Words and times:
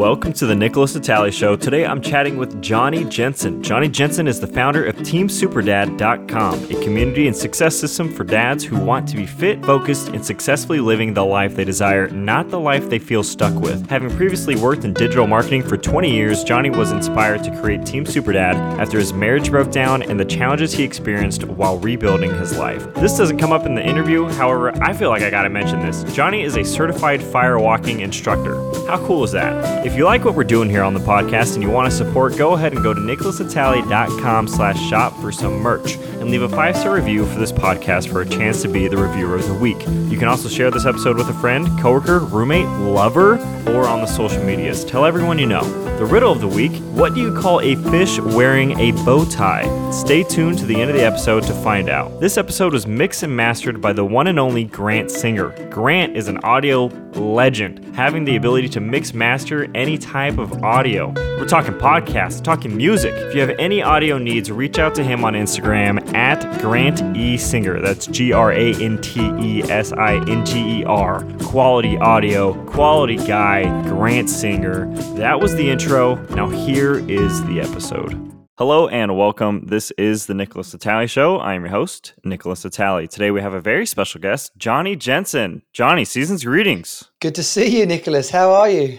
Welcome 0.00 0.32
to 0.32 0.46
the 0.46 0.56
Nickolas 0.56 0.96
Natali 0.96 1.30
Show. 1.30 1.56
Today 1.56 1.84
I'm 1.84 2.00
chatting 2.00 2.38
with 2.38 2.62
Jonnie 2.62 3.04
Jensen. 3.04 3.62
Jonnie 3.62 3.86
Jensen 3.86 4.26
is 4.26 4.40
the 4.40 4.46
founder 4.46 4.82
of 4.82 4.96
TeamSuperdad.com, 4.96 6.64
a 6.64 6.82
community 6.82 7.26
and 7.26 7.36
success 7.36 7.76
system 7.76 8.10
for 8.10 8.24
dads 8.24 8.64
who 8.64 8.78
want 8.78 9.06
to 9.08 9.16
be 9.16 9.26
fit, 9.26 9.62
focused, 9.62 10.08
and 10.08 10.24
successfully 10.24 10.80
living 10.80 11.12
the 11.12 11.22
life 11.22 11.54
they 11.54 11.66
desire, 11.66 12.08
not 12.08 12.48
the 12.48 12.58
life 12.58 12.88
they 12.88 12.98
feel 12.98 13.22
stuck 13.22 13.52
with. 13.60 13.90
Having 13.90 14.16
previously 14.16 14.56
worked 14.56 14.86
in 14.86 14.94
digital 14.94 15.26
marketing 15.26 15.62
for 15.62 15.76
20 15.76 16.10
years, 16.10 16.44
Jonnie 16.44 16.70
was 16.70 16.92
inspired 16.92 17.44
to 17.44 17.54
create 17.60 17.84
Team 17.84 18.04
Superdad 18.04 18.54
after 18.78 18.98
his 18.98 19.12
marriage 19.12 19.50
broke 19.50 19.70
down 19.70 20.02
and 20.02 20.18
the 20.18 20.24
challenges 20.24 20.72
he 20.72 20.82
experienced 20.82 21.44
while 21.44 21.76
rebuilding 21.76 22.30
his 22.38 22.56
life. 22.56 22.82
This 22.94 23.18
doesn't 23.18 23.36
come 23.36 23.52
up 23.52 23.66
in 23.66 23.74
the 23.74 23.86
interview, 23.86 24.24
however, 24.30 24.74
I 24.82 24.94
feel 24.94 25.10
like 25.10 25.20
I 25.22 25.28
gotta 25.28 25.50
mention 25.50 25.80
this. 25.80 26.04
Jonnie 26.14 26.42
is 26.42 26.56
a 26.56 26.64
certified 26.64 27.22
fire 27.22 27.58
walking 27.58 28.00
instructor. 28.00 28.54
How 28.86 28.96
cool 29.06 29.24
is 29.24 29.32
that? 29.32 29.89
If 29.89 29.89
you 29.96 30.04
like 30.04 30.24
what 30.24 30.34
we're 30.34 30.44
doing 30.44 30.70
here 30.70 30.82
on 30.82 30.94
the 30.94 31.00
podcast 31.00 31.54
and 31.54 31.62
you 31.62 31.70
want 31.70 31.90
to 31.90 31.96
support, 31.96 32.36
go 32.36 32.54
ahead 32.54 32.72
and 32.72 32.82
go 32.82 32.94
to 32.94 33.00
nickolasnatali.com 33.00 34.48
slash 34.48 34.78
shop 34.88 35.16
for 35.20 35.32
some 35.32 35.54
merch 35.60 35.96
and 36.20 36.30
leave 36.30 36.42
a 36.42 36.48
five-star 36.48 36.94
review 36.94 37.26
for 37.26 37.38
this 37.38 37.50
podcast 37.50 38.10
for 38.10 38.20
a 38.20 38.28
chance 38.28 38.62
to 38.62 38.68
be 38.68 38.86
the 38.86 38.96
reviewer 38.96 39.34
of 39.34 39.48
the 39.48 39.54
week. 39.54 39.80
You 40.10 40.18
can 40.18 40.28
also 40.28 40.48
share 40.48 40.70
this 40.70 40.86
episode 40.86 41.16
with 41.16 41.28
a 41.28 41.34
friend, 41.34 41.66
coworker, 41.80 42.20
roommate, 42.20 42.68
lover, 42.68 43.38
or 43.68 43.88
on 43.88 44.00
the 44.00 44.06
social 44.06 44.42
medias. 44.44 44.84
Tell 44.84 45.04
everyone 45.04 45.38
you 45.38 45.46
know. 45.46 45.64
The 45.98 46.06
riddle 46.06 46.32
of 46.32 46.40
the 46.40 46.48
week, 46.48 46.72
what 46.92 47.14
do 47.14 47.20
you 47.20 47.34
call 47.34 47.60
a 47.60 47.74
fish 47.90 48.18
wearing 48.18 48.78
a 48.78 48.92
bow 49.04 49.26
tie? 49.26 49.90
Stay 49.90 50.22
tuned 50.22 50.58
to 50.58 50.64
the 50.64 50.80
end 50.80 50.90
of 50.90 50.96
the 50.96 51.04
episode 51.04 51.42
to 51.42 51.52
find 51.52 51.90
out. 51.90 52.20
This 52.20 52.38
episode 52.38 52.72
was 52.72 52.86
mixed 52.86 53.22
and 53.22 53.36
mastered 53.36 53.82
by 53.82 53.92
the 53.92 54.04
one 54.04 54.26
and 54.26 54.38
only 54.38 54.64
Grant 54.64 55.10
Singer. 55.10 55.50
Grant 55.68 56.16
is 56.16 56.28
an 56.28 56.38
audio 56.38 56.86
legend, 57.14 57.94
having 57.94 58.24
the 58.24 58.36
ability 58.36 58.68
to 58.70 58.80
mix 58.80 59.12
master 59.12 59.68
any 59.74 59.98
type 59.98 60.38
of 60.38 60.62
audio. 60.62 61.10
We're 61.38 61.46
talking 61.46 61.74
podcasts, 61.74 62.42
talking 62.42 62.74
music. 62.74 63.12
If 63.14 63.34
you 63.34 63.40
have 63.42 63.50
any 63.58 63.82
audio 63.82 64.16
needs, 64.16 64.50
reach 64.50 64.78
out 64.78 64.94
to 64.94 65.04
him 65.04 65.22
on 65.22 65.34
Instagram 65.34 66.09
at 66.14 66.60
Grant 66.60 67.16
E 67.16 67.36
Singer. 67.36 67.80
That's 67.80 68.06
G 68.06 68.32
R 68.32 68.52
A 68.52 68.74
N 68.74 69.00
T 69.00 69.20
E 69.40 69.62
S 69.64 69.92
I 69.92 70.16
N 70.28 70.44
G 70.44 70.80
E 70.80 70.84
R. 70.84 71.24
Quality 71.40 71.96
audio, 71.98 72.54
quality 72.66 73.16
guy, 73.16 73.64
Grant 73.88 74.28
Singer. 74.28 74.92
That 75.16 75.40
was 75.40 75.54
the 75.54 75.70
intro. 75.70 76.16
Now 76.34 76.48
here 76.48 76.98
is 77.08 77.44
the 77.46 77.60
episode. 77.60 78.30
Hello 78.58 78.88
and 78.88 79.16
welcome. 79.16 79.64
This 79.68 79.90
is 79.92 80.26
the 80.26 80.34
Nickolas 80.34 80.76
Natali 80.76 81.08
Show. 81.08 81.38
I 81.38 81.54
am 81.54 81.62
your 81.62 81.70
host, 81.70 82.12
Nickolas 82.26 82.68
Natali. 82.68 83.08
Today 83.08 83.30
we 83.30 83.40
have 83.40 83.54
a 83.54 83.60
very 83.60 83.86
special 83.86 84.20
guest, 84.20 84.52
Jonnie 84.58 84.98
Jensen. 84.98 85.62
Jonnie, 85.72 86.06
season's 86.06 86.44
greetings. 86.44 87.04
Good 87.20 87.34
to 87.36 87.42
see 87.42 87.78
you, 87.80 87.86
Nickolas. 87.86 88.30
How 88.30 88.52
are 88.52 88.68
you? 88.68 88.98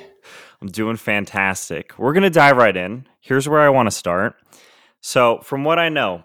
I'm 0.61 0.69
doing 0.69 0.95
fantastic. 0.95 1.93
We're 1.99 2.13
going 2.13 2.23
to 2.23 2.31
dive 2.31 2.57
right 2.57 2.75
in. 2.75 3.05
Here's 3.19 3.47
where 3.47 3.61
I 3.61 3.69
want 3.69 3.85
to 3.85 3.91
start. 3.91 4.35
So, 4.99 5.39
from 5.43 5.63
what 5.63 5.77
I 5.79 5.89
know, 5.89 6.23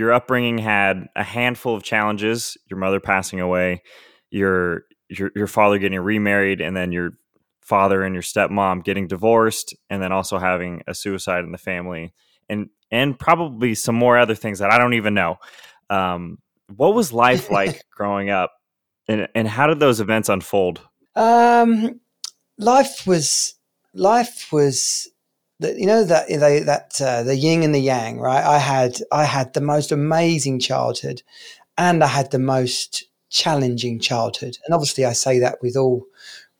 your 0.00 0.14
upbringing 0.14 0.56
had 0.56 1.08
a 1.14 1.22
handful 1.22 1.76
of 1.76 1.82
challenges, 1.82 2.56
your 2.70 2.78
mother 2.78 3.00
passing 3.00 3.38
away, 3.38 3.82
your 4.30 4.84
your 5.10 5.30
your 5.36 5.46
father 5.46 5.78
getting 5.78 6.00
remarried 6.00 6.62
and 6.62 6.74
then 6.74 6.90
your 6.90 7.12
father 7.60 8.02
and 8.02 8.14
your 8.14 8.22
stepmom 8.22 8.82
getting 8.82 9.06
divorced 9.06 9.76
and 9.90 10.02
then 10.02 10.10
also 10.10 10.38
having 10.38 10.82
a 10.88 10.94
suicide 10.94 11.44
in 11.44 11.52
the 11.52 11.58
family 11.58 12.14
and 12.48 12.70
and 12.90 13.18
probably 13.18 13.74
some 13.74 13.94
more 13.94 14.16
other 14.18 14.34
things 14.34 14.60
that 14.60 14.72
I 14.72 14.78
don't 14.78 14.94
even 14.94 15.12
know. 15.12 15.36
Um, 15.90 16.38
what 16.74 16.94
was 16.94 17.12
life 17.12 17.50
like 17.58 17.84
growing 17.90 18.30
up 18.30 18.52
and 19.06 19.28
and 19.34 19.46
how 19.46 19.66
did 19.66 19.80
those 19.80 20.00
events 20.00 20.30
unfold? 20.30 20.80
Um, 21.14 22.00
life 22.56 23.06
was 23.06 23.54
life 23.92 24.50
was 24.50 25.09
that 25.60 25.78
you 25.78 25.86
know 25.86 26.04
that 26.04 26.28
they, 26.28 26.60
that 26.60 27.00
uh, 27.00 27.22
the 27.22 27.36
yin 27.36 27.62
and 27.62 27.74
the 27.74 27.80
yang, 27.80 28.18
right? 28.18 28.44
I 28.44 28.58
had 28.58 28.98
I 29.12 29.24
had 29.24 29.52
the 29.52 29.60
most 29.60 29.92
amazing 29.92 30.58
childhood, 30.58 31.22
and 31.78 32.02
I 32.02 32.08
had 32.08 32.30
the 32.30 32.38
most 32.38 33.04
challenging 33.28 34.00
childhood. 34.00 34.58
And 34.64 34.74
obviously, 34.74 35.04
I 35.04 35.12
say 35.12 35.38
that 35.38 35.62
with 35.62 35.76
all 35.76 36.06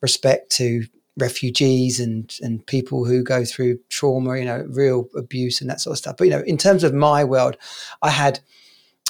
respect 0.01 0.51
to 0.53 0.85
refugees 1.17 1.99
and 1.99 2.37
and 2.43 2.65
people 2.67 3.05
who 3.05 3.25
go 3.25 3.45
through 3.45 3.79
trauma, 3.89 4.39
you 4.39 4.45
know, 4.45 4.67
real 4.69 5.09
abuse 5.17 5.61
and 5.61 5.71
that 5.71 5.81
sort 5.81 5.95
of 5.95 5.99
stuff. 5.99 6.17
But 6.19 6.25
you 6.25 6.31
know, 6.31 6.43
in 6.47 6.59
terms 6.59 6.85
of 6.85 6.95
my 6.95 7.25
world, 7.25 7.57
I 8.03 8.11
had 8.11 8.41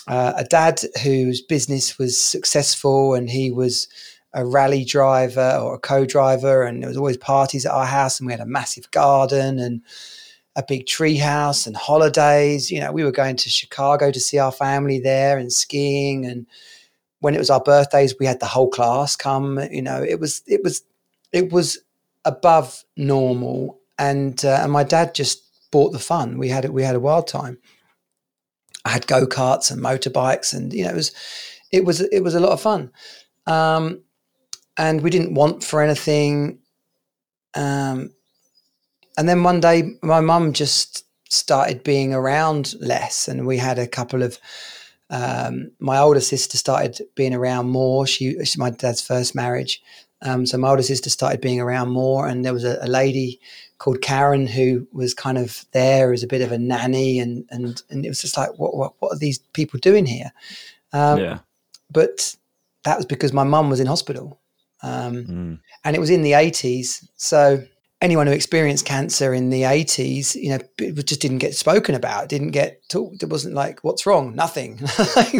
uh, 0.07 0.35
a 0.37 0.45
dad 0.45 0.81
whose 1.03 1.43
business 1.43 1.99
was 1.99 2.17
successful, 2.17 3.15
and 3.15 3.29
he 3.29 3.51
was 3.51 3.89
a 4.33 4.47
rally 4.47 4.85
driver 4.85 5.59
or 5.61 5.75
a 5.75 5.79
co-driver, 5.79 6.63
and 6.63 6.83
there 6.83 6.89
was 6.89 6.97
always 6.97 7.17
parties 7.17 7.67
at 7.67 7.73
our 7.73 7.87
house, 7.87 8.21
and 8.21 8.27
we 8.27 8.33
had 8.33 8.41
a 8.41 8.47
massive 8.47 8.91
garden 8.91 9.59
and 9.59 9.83
a 10.57 10.65
big 10.67 10.87
tree 10.87 11.17
house 11.17 11.67
and 11.67 11.77
holidays. 11.77 12.71
You 12.71 12.81
know, 12.81 12.93
we 12.93 13.05
were 13.05 13.13
going 13.13 13.37
to 13.37 13.49
Chicago 13.49 14.11
to 14.11 14.21
see 14.21 14.39
our 14.39 14.53
family 14.53 14.99
there 14.99 15.39
and 15.39 15.53
skiing 15.53 16.27
and 16.27 16.47
when 17.21 17.35
it 17.35 17.39
was 17.39 17.51
our 17.51 17.61
birthdays, 17.61 18.19
we 18.19 18.27
had 18.27 18.41
the 18.41 18.47
whole 18.47 18.69
class 18.69 19.15
come. 19.15 19.61
You 19.71 19.83
know, 19.83 20.03
it 20.03 20.19
was 20.19 20.43
it 20.47 20.63
was 20.65 20.83
it 21.33 21.53
was 21.53 21.79
above 22.25 22.83
normal, 22.97 23.79
and 23.99 24.43
uh, 24.45 24.61
and 24.63 24.73
my 24.73 24.85
dad 24.85 25.15
just 25.15 25.43
bought 25.71 25.93
the 25.93 25.99
fun. 25.99 26.39
We 26.39 26.49
had. 26.49 26.69
We 26.71 26.83
had 26.83 26.97
a 26.97 27.01
wild 27.01 27.29
time. 27.29 27.59
I 28.85 28.91
had 28.91 29.07
go 29.07 29.27
karts 29.27 29.71
and 29.71 29.81
motorbikes, 29.81 30.55
and 30.55 30.73
you 30.73 30.85
know, 30.85 30.91
it 30.91 30.97
was 30.97 31.13
it 31.71 31.85
was 31.85 32.01
it 32.01 32.21
was 32.21 32.35
a 32.35 32.41
lot 32.41 32.53
of 32.53 32.61
fun. 32.61 32.91
Um, 33.47 34.03
and 34.81 35.03
we 35.03 35.11
didn't 35.11 35.35
want 35.35 35.63
for 35.63 35.83
anything. 35.83 36.59
Um, 37.55 38.15
and 39.19 39.29
then 39.29 39.43
one 39.43 39.61
day, 39.61 39.93
my 40.03 40.21
mum 40.21 40.55
just 40.55 41.05
started 41.29 41.85
being 41.85 42.15
around 42.15 42.75
less, 42.81 43.29
and 43.29 43.47
we 43.47 43.59
had 43.59 43.79
a 43.79 43.87
couple 43.87 44.23
of. 44.23 44.39
Um, 45.11 45.73
my 45.81 45.99
older 45.99 46.21
sister 46.21 46.57
started 46.57 47.01
being 47.17 47.35
around 47.35 47.69
more. 47.69 48.07
She, 48.07 48.43
she 48.45 48.59
my 48.59 48.71
dad's 48.71 49.03
first 49.03 49.35
marriage, 49.35 49.83
um, 50.23 50.47
so 50.47 50.57
my 50.57 50.71
older 50.71 50.83
sister 50.83 51.11
started 51.11 51.43
being 51.43 51.61
around 51.61 51.91
more, 51.91 52.27
and 52.27 52.45
there 52.45 52.55
was 52.55 52.65
a, 52.65 52.79
a, 52.81 52.87
lady 52.87 53.41
called 53.79 54.03
Karen 54.03 54.47
who 54.47 54.87
was 54.93 55.13
kind 55.13 55.37
of 55.37 55.67
there 55.73 56.13
as 56.13 56.23
a 56.23 56.29
bit 56.29 56.41
of 56.41 56.53
a 56.53 56.59
nanny, 56.59 57.19
and 57.19 57.45
and 57.51 57.83
and 57.91 58.07
it 58.07 58.09
was 58.09 58.23
just 58.23 58.39
like, 58.39 58.59
what 58.59 58.75
what, 58.75 58.95
what 59.01 59.13
are 59.13 59.19
these 59.19 59.39
people 59.53 59.79
doing 59.79 60.07
here? 60.07 60.33
Um, 60.95 61.19
yeah. 61.19 61.39
But 61.91 62.37
that 62.85 62.97
was 62.97 63.05
because 63.05 63.33
my 63.35 63.45
mum 63.45 63.69
was 63.69 63.81
in 63.81 63.87
hospital, 63.87 64.40
um, 64.83 65.15
mm. 65.25 65.59
and 65.85 65.97
it 65.97 65.99
was 65.99 66.11
in 66.11 66.23
the 66.23 66.35
eighties. 66.35 67.09
So 67.17 67.65
anyone 68.01 68.27
who 68.27 68.33
experienced 68.33 68.87
cancer 68.87 69.35
in 69.35 69.51
the 69.51 69.63
80s, 69.63 70.35
you 70.35 70.51
know, 70.51 70.59
it 70.79 71.07
just 71.07 71.21
didn't 71.21 71.39
get 71.39 71.55
spoken 71.55 71.95
about, 71.95 72.29
didn't 72.29 72.53
get 72.53 72.81
talked. 72.89 73.23
It 73.23 73.29
wasn't 73.29 73.55
like, 73.55 73.81
what's 73.85 74.07
wrong? 74.07 74.35
Nothing. 74.35 74.79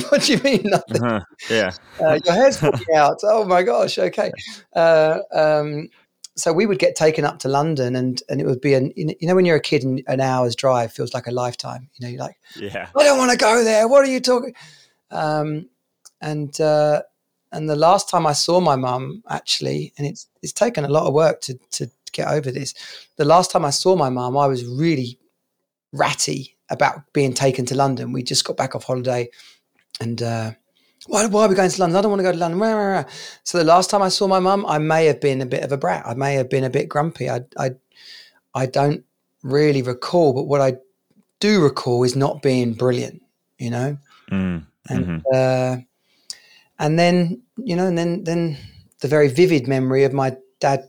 what 0.09 0.23
do 0.23 0.33
you 0.33 0.43
mean, 0.43 0.63
nothing? 0.65 1.03
Uh-huh. 1.03 1.21
Yeah. 1.49 1.71
Uh, 2.01 2.19
your 2.25 2.35
hair's 2.35 2.59
falling 2.59 2.85
out. 2.95 3.19
Oh 3.23 3.45
my 3.47 3.63
gosh. 3.63 3.99
Okay. 3.99 4.31
Uh, 4.77 5.21
um, 5.33 5.89
so 6.37 6.53
we 6.53 6.67
would 6.67 6.79
get 6.79 6.97
taken 6.97 7.25
up 7.25 7.39
to 7.41 7.49
London 7.49 7.97
and, 7.97 8.23
and 8.29 8.41
it 8.41 8.47
would 8.47 8.61
be 8.61 8.75
an, 8.75 8.93
you 8.95 9.15
know, 9.23 9.35
when 9.35 9.47
you're 9.47 9.57
a 9.57 9.61
kid 9.61 9.83
and 9.83 10.03
an 10.07 10.21
hour's 10.21 10.55
drive 10.55 10.93
feels 10.93 11.15
like 11.15 11.27
a 11.27 11.33
lifetime, 11.33 11.89
you 11.95 12.07
know, 12.07 12.11
you're 12.11 12.21
like, 12.21 12.37
yeah, 12.57 12.89
I 12.97 13.05
don't 13.05 13.19
want 13.19 13.31
to 13.31 13.39
go 13.39 13.65
there. 13.65 13.89
What 13.89 14.05
are 14.05 14.11
you 14.11 14.21
talking? 14.21 14.55
Um, 15.11 15.69
and, 16.21 16.59
uh, 16.61 17.03
and 17.53 17.69
the 17.69 17.77
last 17.77 18.09
time 18.09 18.27
I 18.27 18.33
saw 18.33 18.61
my 18.61 18.77
mum 18.77 19.23
actually, 19.29 19.93
and 19.99 20.07
it's, 20.07 20.27
it's 20.43 20.53
taken 20.53 20.85
a 20.85 20.89
lot 20.89 21.07
of 21.07 21.15
work 21.15 21.41
to, 21.43 21.59
to, 21.73 21.91
get 22.13 22.27
over 22.27 22.51
this. 22.51 22.75
The 23.19 23.25
last 23.25 23.53
time 23.53 23.65
I 23.65 23.71
saw 23.71 23.95
my 23.95 24.09
mum, 24.09 24.37
I 24.37 24.49
was 24.49 24.65
really 24.67 25.17
ratty 25.93 26.57
about 26.69 27.13
being 27.13 27.33
taken 27.33 27.65
to 27.67 27.77
London. 27.77 28.13
We 28.13 28.25
just 28.25 28.45
got 28.45 28.57
back 28.57 28.75
off 28.75 28.83
holiday 28.83 29.31
and 30.01 30.21
uh, 30.21 30.51
why, 31.07 31.27
why, 31.27 31.45
are 31.45 31.49
we 31.49 31.55
going 31.55 31.71
to 31.71 31.81
London? 31.81 31.97
I 31.97 32.03
don't 32.03 32.11
want 32.11 32.21
to 32.21 32.25
go 32.25 32.33
to 32.33 32.39
London. 32.39 33.07
So 33.45 33.59
the 33.59 33.65
last 33.65 33.91
time 33.91 34.03
I 34.03 34.09
saw 34.09 34.27
my 34.27 34.41
mum, 34.41 34.67
I 34.67 34.79
may 34.79 35.07
have 35.07 35.21
been 35.21 35.41
a 35.41 35.47
bit 35.47 35.63
of 35.63 35.73
a 35.73 35.77
brat. 35.77 36.05
I 36.07 36.15
may 36.15 36.35
have 36.35 36.51
been 36.51 36.65
a 36.65 36.71
bit 36.71 36.89
grumpy. 36.89 37.31
I, 37.31 37.43
I, 37.57 37.71
I 38.55 38.67
don't 38.67 39.05
really 39.43 39.83
recall, 39.83 40.33
but 40.33 40.45
what 40.45 40.61
I 40.61 40.79
do 41.39 41.63
recall 41.63 42.03
is 42.03 42.17
not 42.17 42.43
being 42.43 42.75
brilliant, 42.75 43.23
you 43.59 43.71
know? 43.71 43.97
Mm, 44.31 44.67
and, 44.89 45.07
mm-hmm. 45.07 45.19
uh, 45.33 45.83
and 46.81 46.99
then, 46.99 47.43
you 47.59 47.77
know, 47.77 47.87
and 47.87 47.97
then, 47.97 48.25
then 48.25 48.57
the 49.01 49.09
very 49.09 49.29
vivid 49.29 49.69
memory 49.69 50.03
of 50.05 50.15
my 50.15 50.37
dad 50.61 50.89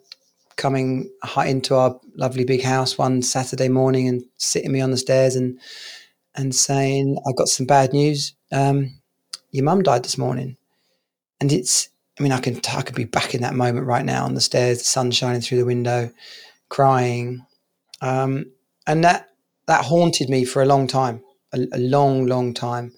coming 0.56 1.12
into 1.46 1.76
our 1.76 2.00
lovely 2.16 2.46
big 2.46 2.64
house 2.64 2.98
one 2.98 3.22
Saturday 3.22 3.68
morning 3.68 4.08
and 4.08 4.24
sitting 4.38 4.72
me 4.72 4.80
on 4.80 4.92
the 4.92 4.98
stairs 4.98 5.36
and 5.36 5.60
and 6.34 6.56
saying, 6.56 7.18
"I've 7.28 7.36
got 7.36 7.50
some 7.50 7.66
bad 7.66 7.92
news. 7.92 8.34
Um, 8.54 9.02
your 9.52 9.66
mum 9.66 9.84
died 9.84 10.04
this 10.04 10.18
morning." 10.18 10.56
And 11.42 11.52
it's, 11.52 11.90
I 12.18 12.24
mean, 12.24 12.32
I 12.32 12.40
can 12.40 12.62
I 12.74 12.84
could 12.84 12.96
be 12.96 13.04
back 13.04 13.36
in 13.36 13.42
that 13.42 13.54
moment 13.54 13.86
right 13.86 14.06
now 14.06 14.24
on 14.24 14.34
the 14.34 14.42
stairs, 14.42 14.78
the 14.78 14.86
sun 14.86 15.12
shining 15.12 15.42
through 15.42 15.58
the 15.58 15.66
window, 15.66 16.10
crying, 16.70 17.46
um, 18.00 18.46
and 18.88 19.04
that 19.04 19.28
that 19.68 19.84
haunted 19.86 20.30
me 20.30 20.46
for 20.46 20.62
a 20.62 20.66
long 20.66 20.88
time, 20.88 21.22
a, 21.54 21.60
a 21.74 21.80
long, 21.80 22.28
long 22.28 22.54
time. 22.54 22.94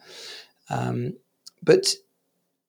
Um, 0.70 1.14
but 1.64 1.96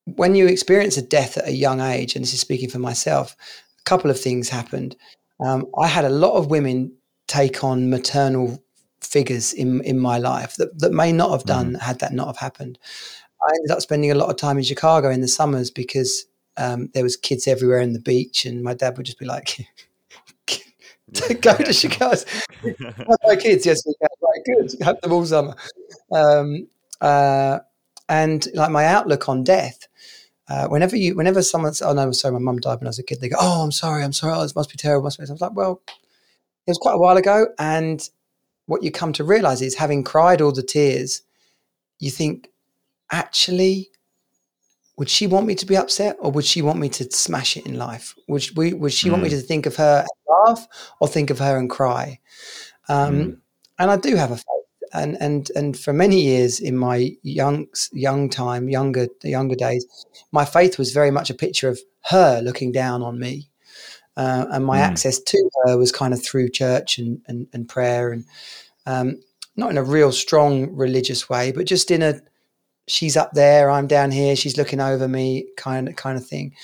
when 0.06 0.34
you 0.34 0.46
experience 0.46 0.96
a 0.96 1.02
death 1.02 1.38
at 1.38 1.48
a 1.48 1.52
young 1.52 1.80
age, 1.80 2.14
and 2.14 2.24
this 2.24 2.34
is 2.34 2.40
speaking 2.40 2.68
for 2.68 2.78
myself, 2.78 3.36
a 3.78 3.82
couple 3.84 4.10
of 4.10 4.20
things 4.20 4.48
happened. 4.48 4.96
um, 5.40 5.66
I 5.78 5.86
had 5.86 6.04
a 6.04 6.10
lot 6.10 6.34
of 6.34 6.50
women 6.50 6.92
take 7.26 7.64
on 7.64 7.90
maternal 7.90 8.62
figures 9.00 9.52
in 9.52 9.80
in 9.82 9.98
my 9.98 10.18
life 10.18 10.56
that, 10.56 10.78
that 10.78 10.92
may 10.92 11.12
not 11.12 11.30
have 11.30 11.44
done 11.44 11.74
mm. 11.74 11.80
had 11.80 11.98
that 12.00 12.12
not 12.12 12.26
have 12.26 12.38
happened. 12.38 12.78
I 13.42 13.50
ended 13.56 13.70
up 13.70 13.80
spending 13.80 14.10
a 14.10 14.14
lot 14.14 14.30
of 14.30 14.36
time 14.36 14.56
in 14.56 14.64
Chicago 14.64 15.10
in 15.10 15.20
the 15.20 15.28
summers 15.28 15.70
because 15.70 16.26
um, 16.56 16.88
there 16.94 17.02
was 17.02 17.16
kids 17.16 17.46
everywhere 17.46 17.80
in 17.80 17.92
the 17.92 18.00
beach, 18.00 18.46
and 18.46 18.62
my 18.62 18.74
dad 18.74 18.96
would 18.96 19.06
just 19.06 19.18
be 19.18 19.26
like, 19.26 19.66
"Go 21.40 21.56
to 21.56 21.72
Chicago, 21.82 22.16
have 22.62 23.18
my 23.24 23.36
kids." 23.36 23.66
Yes, 23.66 23.84
we 23.86 23.94
can. 23.94 24.08
Right, 24.22 24.44
good. 24.44 24.84
Have 24.84 25.00
them 25.00 25.12
all 25.12 25.26
summer. 25.26 25.54
Um, 26.12 26.68
uh, 27.00 27.58
and 28.08 28.46
like 28.54 28.70
my 28.70 28.86
outlook 28.86 29.28
on 29.28 29.44
death. 29.44 29.83
Uh, 30.48 30.68
whenever 30.68 30.96
you, 30.96 31.14
whenever 31.14 31.42
someone's, 31.42 31.80
oh 31.80 31.92
no, 31.94 32.12
sorry, 32.12 32.32
my 32.34 32.38
mum 32.38 32.58
died 32.58 32.78
when 32.78 32.86
I 32.86 32.90
was 32.90 32.98
a 32.98 33.02
kid. 33.02 33.20
They 33.20 33.30
go, 33.30 33.36
"Oh, 33.40 33.62
I'm 33.62 33.72
sorry, 33.72 34.04
I'm 34.04 34.12
sorry. 34.12 34.34
Oh, 34.34 34.42
this 34.42 34.54
must 34.54 34.70
be 34.70 34.76
terrible." 34.76 35.04
Must 35.04 35.18
be. 35.18 35.26
I 35.26 35.32
was 35.32 35.40
like, 35.40 35.56
"Well, 35.56 35.80
it 35.88 36.70
was 36.70 36.78
quite 36.78 36.94
a 36.94 36.98
while 36.98 37.16
ago," 37.16 37.46
and 37.58 38.06
what 38.66 38.82
you 38.82 38.90
come 38.90 39.12
to 39.14 39.24
realize 39.24 39.62
is, 39.62 39.74
having 39.74 40.04
cried 40.04 40.40
all 40.40 40.52
the 40.52 40.62
tears, 40.62 41.22
you 41.98 42.10
think, 42.10 42.48
actually, 43.10 43.90
would 44.96 45.08
she 45.10 45.26
want 45.26 45.46
me 45.46 45.54
to 45.56 45.66
be 45.66 45.76
upset 45.76 46.16
or 46.20 46.30
would 46.30 46.44
she 46.44 46.62
want 46.62 46.78
me 46.78 46.88
to 46.88 47.10
smash 47.10 47.56
it 47.56 47.66
in 47.66 47.76
life? 47.76 48.14
Would, 48.28 48.56
would 48.56 48.92
she 48.92 49.08
mm. 49.08 49.12
want 49.12 49.22
me 49.24 49.28
mm. 49.28 49.32
to 49.32 49.40
think 49.40 49.66
of 49.66 49.76
her 49.76 50.00
and 50.00 50.46
laugh 50.46 50.66
or 51.00 51.08
think 51.08 51.30
of 51.30 51.38
her 51.40 51.58
and 51.58 51.68
cry? 51.68 52.20
Um, 52.88 53.14
mm. 53.14 53.38
And 53.78 53.90
I 53.90 53.96
do 53.96 54.14
have 54.16 54.30
a 54.30 54.36
faith. 54.36 54.63
And, 54.94 55.16
and, 55.20 55.50
and 55.54 55.78
for 55.78 55.92
many 55.92 56.20
years 56.20 56.60
in 56.60 56.76
my 56.76 57.10
young, 57.22 57.66
young 57.92 58.30
time, 58.30 58.68
younger, 58.68 59.08
younger 59.22 59.56
days, 59.56 59.84
my 60.32 60.44
faith 60.44 60.78
was 60.78 60.92
very 60.92 61.10
much 61.10 61.30
a 61.30 61.34
picture 61.34 61.68
of 61.68 61.80
her 62.10 62.40
looking 62.40 62.72
down 62.72 63.02
on 63.02 63.18
me. 63.18 63.50
Uh, 64.16 64.46
and 64.52 64.64
my 64.64 64.78
mm. 64.78 64.82
access 64.82 65.18
to 65.18 65.50
her 65.64 65.76
was 65.76 65.90
kind 65.90 66.14
of 66.14 66.24
through 66.24 66.48
church 66.48 66.98
and, 66.98 67.20
and, 67.26 67.48
and 67.52 67.68
prayer 67.68 68.12
and 68.12 68.24
um, 68.86 69.20
not 69.56 69.70
in 69.70 69.78
a 69.78 69.82
real 69.82 70.12
strong 70.12 70.74
religious 70.74 71.28
way, 71.28 71.52
but 71.52 71.66
just 71.66 71.90
in 71.90 72.02
a, 72.02 72.20
she's 72.86 73.16
up 73.16 73.32
there, 73.32 73.70
I'm 73.70 73.86
down 73.86 74.10
here, 74.10 74.36
she's 74.36 74.56
looking 74.56 74.80
over 74.80 75.08
me, 75.08 75.46
kind 75.56 75.88
of 75.88 75.96
kind 75.96 76.16
of 76.16 76.26
thing. 76.26 76.54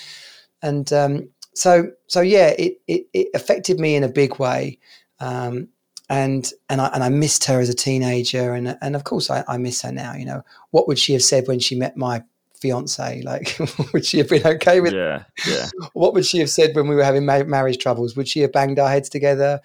And 0.61 0.91
um, 0.93 1.29
so 1.53 1.91
so 2.07 2.21
yeah, 2.21 2.49
it, 2.57 2.77
it, 2.87 3.07
it 3.13 3.27
affected 3.33 3.79
me 3.79 3.95
in 3.95 4.03
a 4.03 4.09
big 4.09 4.39
way. 4.39 4.79
Um, 5.19 5.69
and 6.11 6.51
and 6.69 6.81
I 6.81 6.87
and 6.87 7.03
I 7.05 7.09
missed 7.09 7.45
her 7.45 7.61
as 7.61 7.69
a 7.69 7.73
teenager, 7.73 8.53
and 8.53 8.77
and 8.81 8.95
of 8.97 9.05
course 9.05 9.29
I, 9.29 9.45
I 9.47 9.57
miss 9.57 9.81
her 9.83 9.93
now. 9.93 10.13
You 10.13 10.25
know, 10.25 10.43
what 10.71 10.87
would 10.87 10.99
she 10.99 11.13
have 11.13 11.23
said 11.23 11.47
when 11.47 11.59
she 11.59 11.75
met 11.75 11.95
my 11.95 12.21
fiance? 12.59 13.21
Like, 13.25 13.57
would 13.93 14.05
she 14.05 14.17
have 14.17 14.27
been 14.27 14.45
okay 14.45 14.81
with? 14.81 14.93
Yeah, 14.93 15.23
yeah. 15.47 15.69
What 15.93 16.13
would 16.13 16.25
she 16.25 16.39
have 16.39 16.49
said 16.49 16.75
when 16.75 16.89
we 16.89 16.95
were 16.95 17.03
having 17.03 17.25
ma- 17.25 17.45
marriage 17.45 17.77
troubles? 17.77 18.17
Would 18.17 18.27
she 18.27 18.41
have 18.41 18.51
banged 18.51 18.77
our 18.77 18.89
heads 18.89 19.07
together? 19.07 19.61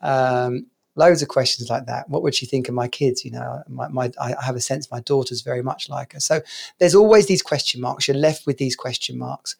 Um, 0.00 0.66
loads 0.96 1.20
of 1.20 1.28
questions 1.28 1.68
like 1.68 1.84
that. 1.86 2.08
What 2.08 2.22
would 2.22 2.34
she 2.34 2.46
think 2.46 2.68
of 2.68 2.74
my 2.74 2.88
kids? 2.88 3.22
You 3.22 3.32
know, 3.32 3.62
my, 3.68 3.88
my, 3.88 4.10
I 4.18 4.34
have 4.42 4.56
a 4.56 4.60
sense 4.60 4.90
my 4.90 5.00
daughter's 5.00 5.42
very 5.42 5.62
much 5.62 5.90
like 5.90 6.14
her. 6.14 6.20
So 6.20 6.40
there's 6.78 6.94
always 6.94 7.26
these 7.26 7.42
question 7.42 7.80
marks. 7.82 8.08
You're 8.08 8.16
left 8.16 8.46
with 8.46 8.56
these 8.56 8.74
question 8.74 9.18
marks. 9.18 9.56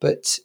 But 0.00 0.40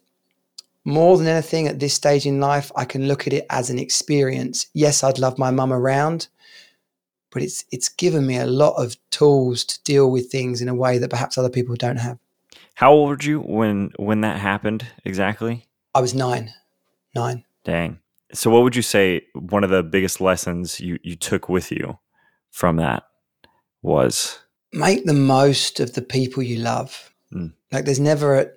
more 0.84 1.16
than 1.16 1.26
anything 1.26 1.66
at 1.66 1.80
this 1.80 1.94
stage 1.94 2.26
in 2.26 2.40
life, 2.40 2.70
I 2.76 2.84
can 2.84 3.08
look 3.08 3.26
at 3.26 3.32
it 3.32 3.46
as 3.50 3.70
an 3.70 3.78
experience. 3.78 4.66
Yes, 4.74 5.02
I'd 5.02 5.18
love 5.18 5.38
my 5.38 5.50
mum 5.50 5.72
around, 5.72 6.28
but 7.30 7.42
it's 7.42 7.64
it's 7.70 7.88
given 7.88 8.26
me 8.26 8.36
a 8.36 8.46
lot 8.46 8.74
of 8.82 8.96
tools 9.10 9.64
to 9.64 9.82
deal 9.84 10.10
with 10.10 10.30
things 10.30 10.60
in 10.60 10.68
a 10.68 10.74
way 10.74 10.98
that 10.98 11.10
perhaps 11.10 11.38
other 11.38 11.50
people 11.50 11.74
don't 11.76 11.96
have. 11.96 12.18
How 12.74 12.92
old 12.92 13.08
were 13.08 13.28
you 13.28 13.40
when 13.40 13.92
when 13.96 14.20
that 14.22 14.38
happened 14.40 14.86
exactly? 15.04 15.66
I 15.94 16.00
was 16.00 16.14
nine. 16.14 16.52
Nine. 17.14 17.44
Dang. 17.64 18.00
So, 18.32 18.50
what 18.50 18.64
would 18.64 18.74
you 18.74 18.82
say 18.82 19.22
one 19.34 19.62
of 19.62 19.70
the 19.70 19.82
biggest 19.82 20.20
lessons 20.20 20.80
you, 20.80 20.98
you 21.02 21.14
took 21.14 21.48
with 21.48 21.70
you 21.70 21.98
from 22.50 22.76
that 22.76 23.04
was? 23.82 24.40
Make 24.72 25.04
the 25.04 25.14
most 25.14 25.78
of 25.78 25.94
the 25.94 26.02
people 26.02 26.42
you 26.42 26.56
love. 26.56 27.14
Mm. 27.32 27.52
Like, 27.70 27.84
there's 27.84 28.00
never 28.00 28.34
a, 28.34 28.48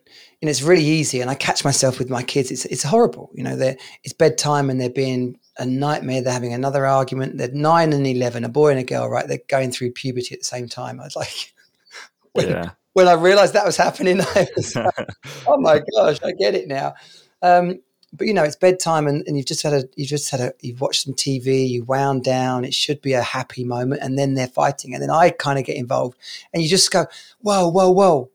and 0.42 0.50
it's 0.50 0.62
really 0.62 0.84
easy. 0.84 1.22
And 1.22 1.30
I 1.30 1.36
catch 1.36 1.66
myself 1.66 1.98
with 2.00 2.10
my 2.10 2.24
kids. 2.24 2.51
It's 2.51 2.66
it's 2.66 2.84
horrible. 2.84 3.31
You 3.34 3.44
know, 3.44 3.56
they're 3.56 3.78
it's 4.04 4.13
bedtime 4.13 4.69
and 4.69 4.80
they're 4.80 4.89
being 4.89 5.39
a 5.57 5.66
nightmare. 5.66 6.22
They're 6.22 6.34
having 6.34 6.54
another 6.54 6.86
argument. 6.86 7.38
They're 7.38 7.51
nine 7.51 7.94
and 7.94 8.06
eleven, 8.06 8.44
a 8.44 8.50
boy 8.50 8.72
and 8.72 8.80
a 8.80 8.84
girl. 8.84 9.10
Right? 9.10 9.28
They're 9.28 9.39
going 9.48 9.72
through 9.72 9.92
puberty 9.92 10.34
at 10.34 10.42
the 10.42 10.45
same 10.45 10.68
time. 10.68 11.00
I 11.00 11.04
was 11.04 11.16
like, 11.16 11.54
when, 12.34 12.50
yeah. 12.50 12.72
when 12.94 13.07
I 13.07 13.13
realized 13.13 13.54
that 13.54 13.66
was 13.66 13.78
happening, 13.78 14.22
I 14.36 14.48
was 14.56 14.75
like, 14.75 15.10
oh 15.48 15.57
my 15.60 15.81
gosh, 15.95 16.19
I 16.24 16.31
get 16.34 16.56
it 16.56 16.68
now. 16.68 16.94
Um, 17.42 17.80
but 18.13 18.25
you 18.25 18.33
know 18.33 18.44
it's 18.44 18.56
bedtime 18.56 19.06
and, 19.06 19.24
and 19.28 19.36
you've 19.36 19.45
just 19.45 19.63
had 19.63 19.74
a 19.74 19.83
you've 19.95 20.07
just 20.07 20.31
had 20.31 20.40
a 20.40 20.54
you've 20.62 20.80
watched 20.80 21.04
some 21.04 21.13
tv 21.13 21.68
you 21.68 21.83
wound 21.83 22.24
down 22.24 22.63
it 22.63 22.74
should 22.74 23.01
be 23.01 23.12
a 23.12 23.22
happy 23.22 23.66
moment 23.66 24.01
and 24.01 24.18
then 24.18 24.33
they're 24.33 24.48
fighting 24.48 24.94
and 24.94 25.04
then 25.04 25.10
i 25.10 25.30
kind 25.30 25.60
of 25.60 25.66
get 25.66 25.75
involved 25.75 26.18
and 26.54 26.63
you 26.63 26.69
just 26.69 26.90
go 26.90 27.06
whoa 27.42 27.68
whoa 27.68 27.92
whoa 27.92 28.30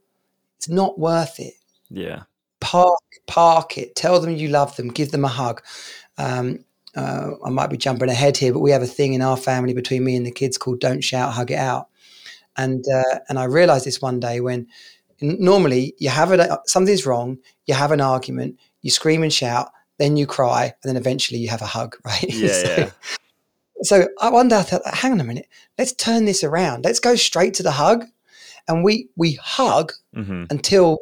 it's 0.58 0.68
not 0.68 0.98
worth 0.98 1.40
it 1.40 1.54
yeah 1.92 2.22
park 2.60 3.00
park 3.26 3.78
it 3.78 3.94
tell 3.94 4.20
them 4.20 4.36
you 4.36 4.48
love 4.48 4.74
them 4.76 4.88
give 4.88 5.10
them 5.10 5.24
a 5.24 5.28
hug 5.28 5.62
um, 6.18 6.58
uh, 6.94 7.30
i 7.44 7.50
might 7.50 7.70
be 7.70 7.76
jumping 7.76 8.08
ahead 8.08 8.36
here 8.36 8.52
but 8.52 8.60
we 8.60 8.70
have 8.70 8.82
a 8.82 8.86
thing 8.86 9.14
in 9.14 9.22
our 9.22 9.36
family 9.36 9.74
between 9.74 10.04
me 10.04 10.16
and 10.16 10.26
the 10.26 10.30
kids 10.30 10.58
called 10.58 10.80
don't 10.80 11.02
shout 11.02 11.32
hug 11.32 11.50
it 11.50 11.58
out 11.58 11.88
and 12.56 12.84
uh, 12.94 13.18
and 13.28 13.38
i 13.38 13.44
realized 13.44 13.86
this 13.86 14.02
one 14.02 14.20
day 14.20 14.40
when 14.40 14.66
normally 15.20 15.94
you 15.98 16.08
have 16.08 16.32
it 16.32 16.50
something's 16.66 17.06
wrong 17.06 17.38
you 17.66 17.74
have 17.74 17.92
an 17.92 18.00
argument 18.00 18.58
you 18.82 18.90
scream 18.90 19.22
and 19.22 19.32
shout, 19.32 19.70
then 19.98 20.16
you 20.16 20.26
cry, 20.26 20.64
and 20.64 20.88
then 20.88 20.96
eventually 20.96 21.38
you 21.38 21.48
have 21.48 21.62
a 21.62 21.66
hug, 21.66 21.96
right? 22.04 22.24
Yeah. 22.28 22.48
so, 22.48 22.76
yeah. 22.76 22.90
so 23.82 24.08
I 24.20 24.30
wonder, 24.30 24.56
I 24.56 24.62
thought, 24.62 24.82
hang 24.86 25.12
on 25.12 25.20
a 25.20 25.24
minute, 25.24 25.48
let's 25.78 25.92
turn 25.92 26.26
this 26.26 26.44
around. 26.44 26.84
Let's 26.84 27.00
go 27.00 27.14
straight 27.14 27.54
to 27.54 27.62
the 27.62 27.72
hug. 27.72 28.04
And 28.68 28.84
we 28.84 29.08
we 29.16 29.32
hug 29.42 29.92
mm-hmm. 30.14 30.44
until 30.48 31.00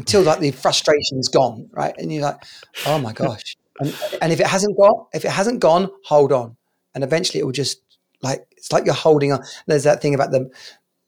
until 0.00 0.22
like 0.22 0.40
the 0.40 0.50
frustration 0.50 1.18
is 1.18 1.28
gone, 1.28 1.68
right? 1.72 1.94
And 1.98 2.10
you're 2.10 2.22
like, 2.22 2.42
oh 2.86 2.98
my 2.98 3.12
gosh. 3.12 3.54
And, 3.78 3.94
and 4.22 4.32
if 4.32 4.40
it 4.40 4.46
hasn't 4.46 4.74
got, 4.78 5.08
if 5.12 5.26
it 5.26 5.30
hasn't 5.30 5.60
gone, 5.60 5.90
hold 6.04 6.32
on. 6.32 6.56
And 6.94 7.04
eventually 7.04 7.40
it 7.40 7.44
will 7.44 7.52
just 7.52 7.82
like 8.22 8.46
it's 8.56 8.72
like 8.72 8.86
you're 8.86 8.94
holding 8.94 9.30
on. 9.32 9.44
There's 9.66 9.84
that 9.84 10.00
thing 10.00 10.14
about 10.14 10.30
the 10.30 10.50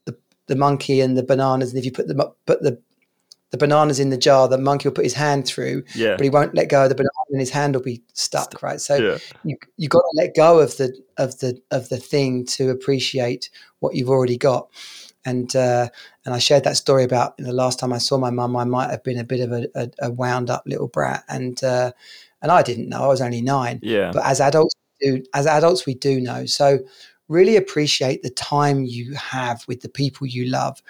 the, 0.05 0.15
the 0.45 0.55
monkey 0.55 1.01
and 1.01 1.17
the 1.17 1.23
bananas, 1.23 1.71
and 1.71 1.79
if 1.79 1.85
you 1.85 1.91
put 1.91 2.07
them 2.07 2.21
up, 2.21 2.37
put 2.45 2.61
the 2.61 2.79
the 3.49 3.57
bananas 3.57 3.99
in 3.99 4.09
the 4.09 4.17
jar, 4.17 4.47
the 4.47 4.57
monkey 4.59 4.87
will 4.87 4.95
put 4.95 5.05
his 5.05 5.13
hand 5.13 5.45
through, 5.45 5.83
yeah. 5.95 6.15
but 6.15 6.23
he 6.23 6.29
won't 6.29 6.55
let 6.55 6.69
go 6.69 6.83
of 6.83 6.89
the 6.89 6.95
banana 6.95 7.09
and 7.31 7.39
his 7.39 7.51
hand 7.51 7.75
will 7.75 7.83
be 7.83 8.01
stuck, 8.13 8.61
right? 8.61 8.79
So 8.79 8.95
yeah. 8.95 9.17
you 9.43 9.57
you 9.77 9.89
got 9.89 10.01
to 10.01 10.13
let 10.15 10.35
go 10.35 10.59
of 10.59 10.77
the 10.77 10.95
of 11.17 11.39
the 11.39 11.59
of 11.71 11.89
the 11.89 11.97
thing 11.97 12.45
to 12.57 12.69
appreciate 12.69 13.49
what 13.79 13.95
you've 13.95 14.09
already 14.09 14.37
got. 14.37 14.69
And 15.25 15.55
uh, 15.55 15.89
and 16.25 16.33
I 16.33 16.39
shared 16.39 16.63
that 16.63 16.77
story 16.77 17.03
about 17.03 17.35
you 17.37 17.45
know, 17.45 17.51
the 17.51 17.55
last 17.55 17.79
time 17.79 17.93
I 17.93 17.97
saw 17.97 18.17
my 18.17 18.29
mum, 18.29 18.55
I 18.55 18.63
might 18.63 18.89
have 18.89 19.03
been 19.03 19.19
a 19.19 19.23
bit 19.23 19.41
of 19.41 19.51
a, 19.51 19.67
a, 19.75 19.89
a 20.03 20.11
wound 20.11 20.49
up 20.49 20.63
little 20.65 20.87
brat, 20.87 21.23
and 21.27 21.61
uh, 21.63 21.91
and 22.41 22.51
I 22.51 22.61
didn't 22.61 22.89
know 22.89 23.03
I 23.03 23.07
was 23.07 23.21
only 23.21 23.41
nine. 23.41 23.79
Yeah. 23.81 24.11
But 24.13 24.25
as 24.25 24.39
adults, 24.39 24.75
do 25.01 25.23
as 25.33 25.45
adults 25.45 25.85
we 25.85 25.95
do 25.95 26.21
know. 26.21 26.45
So 26.45 26.79
really 27.33 27.55
appreciate 27.55 28.23
the 28.23 28.29
time 28.29 28.85
you 28.85 29.13
have 29.15 29.63
with 29.67 29.81
the 29.81 29.89
people 29.89 30.27
you 30.27 30.45
love 30.45 30.81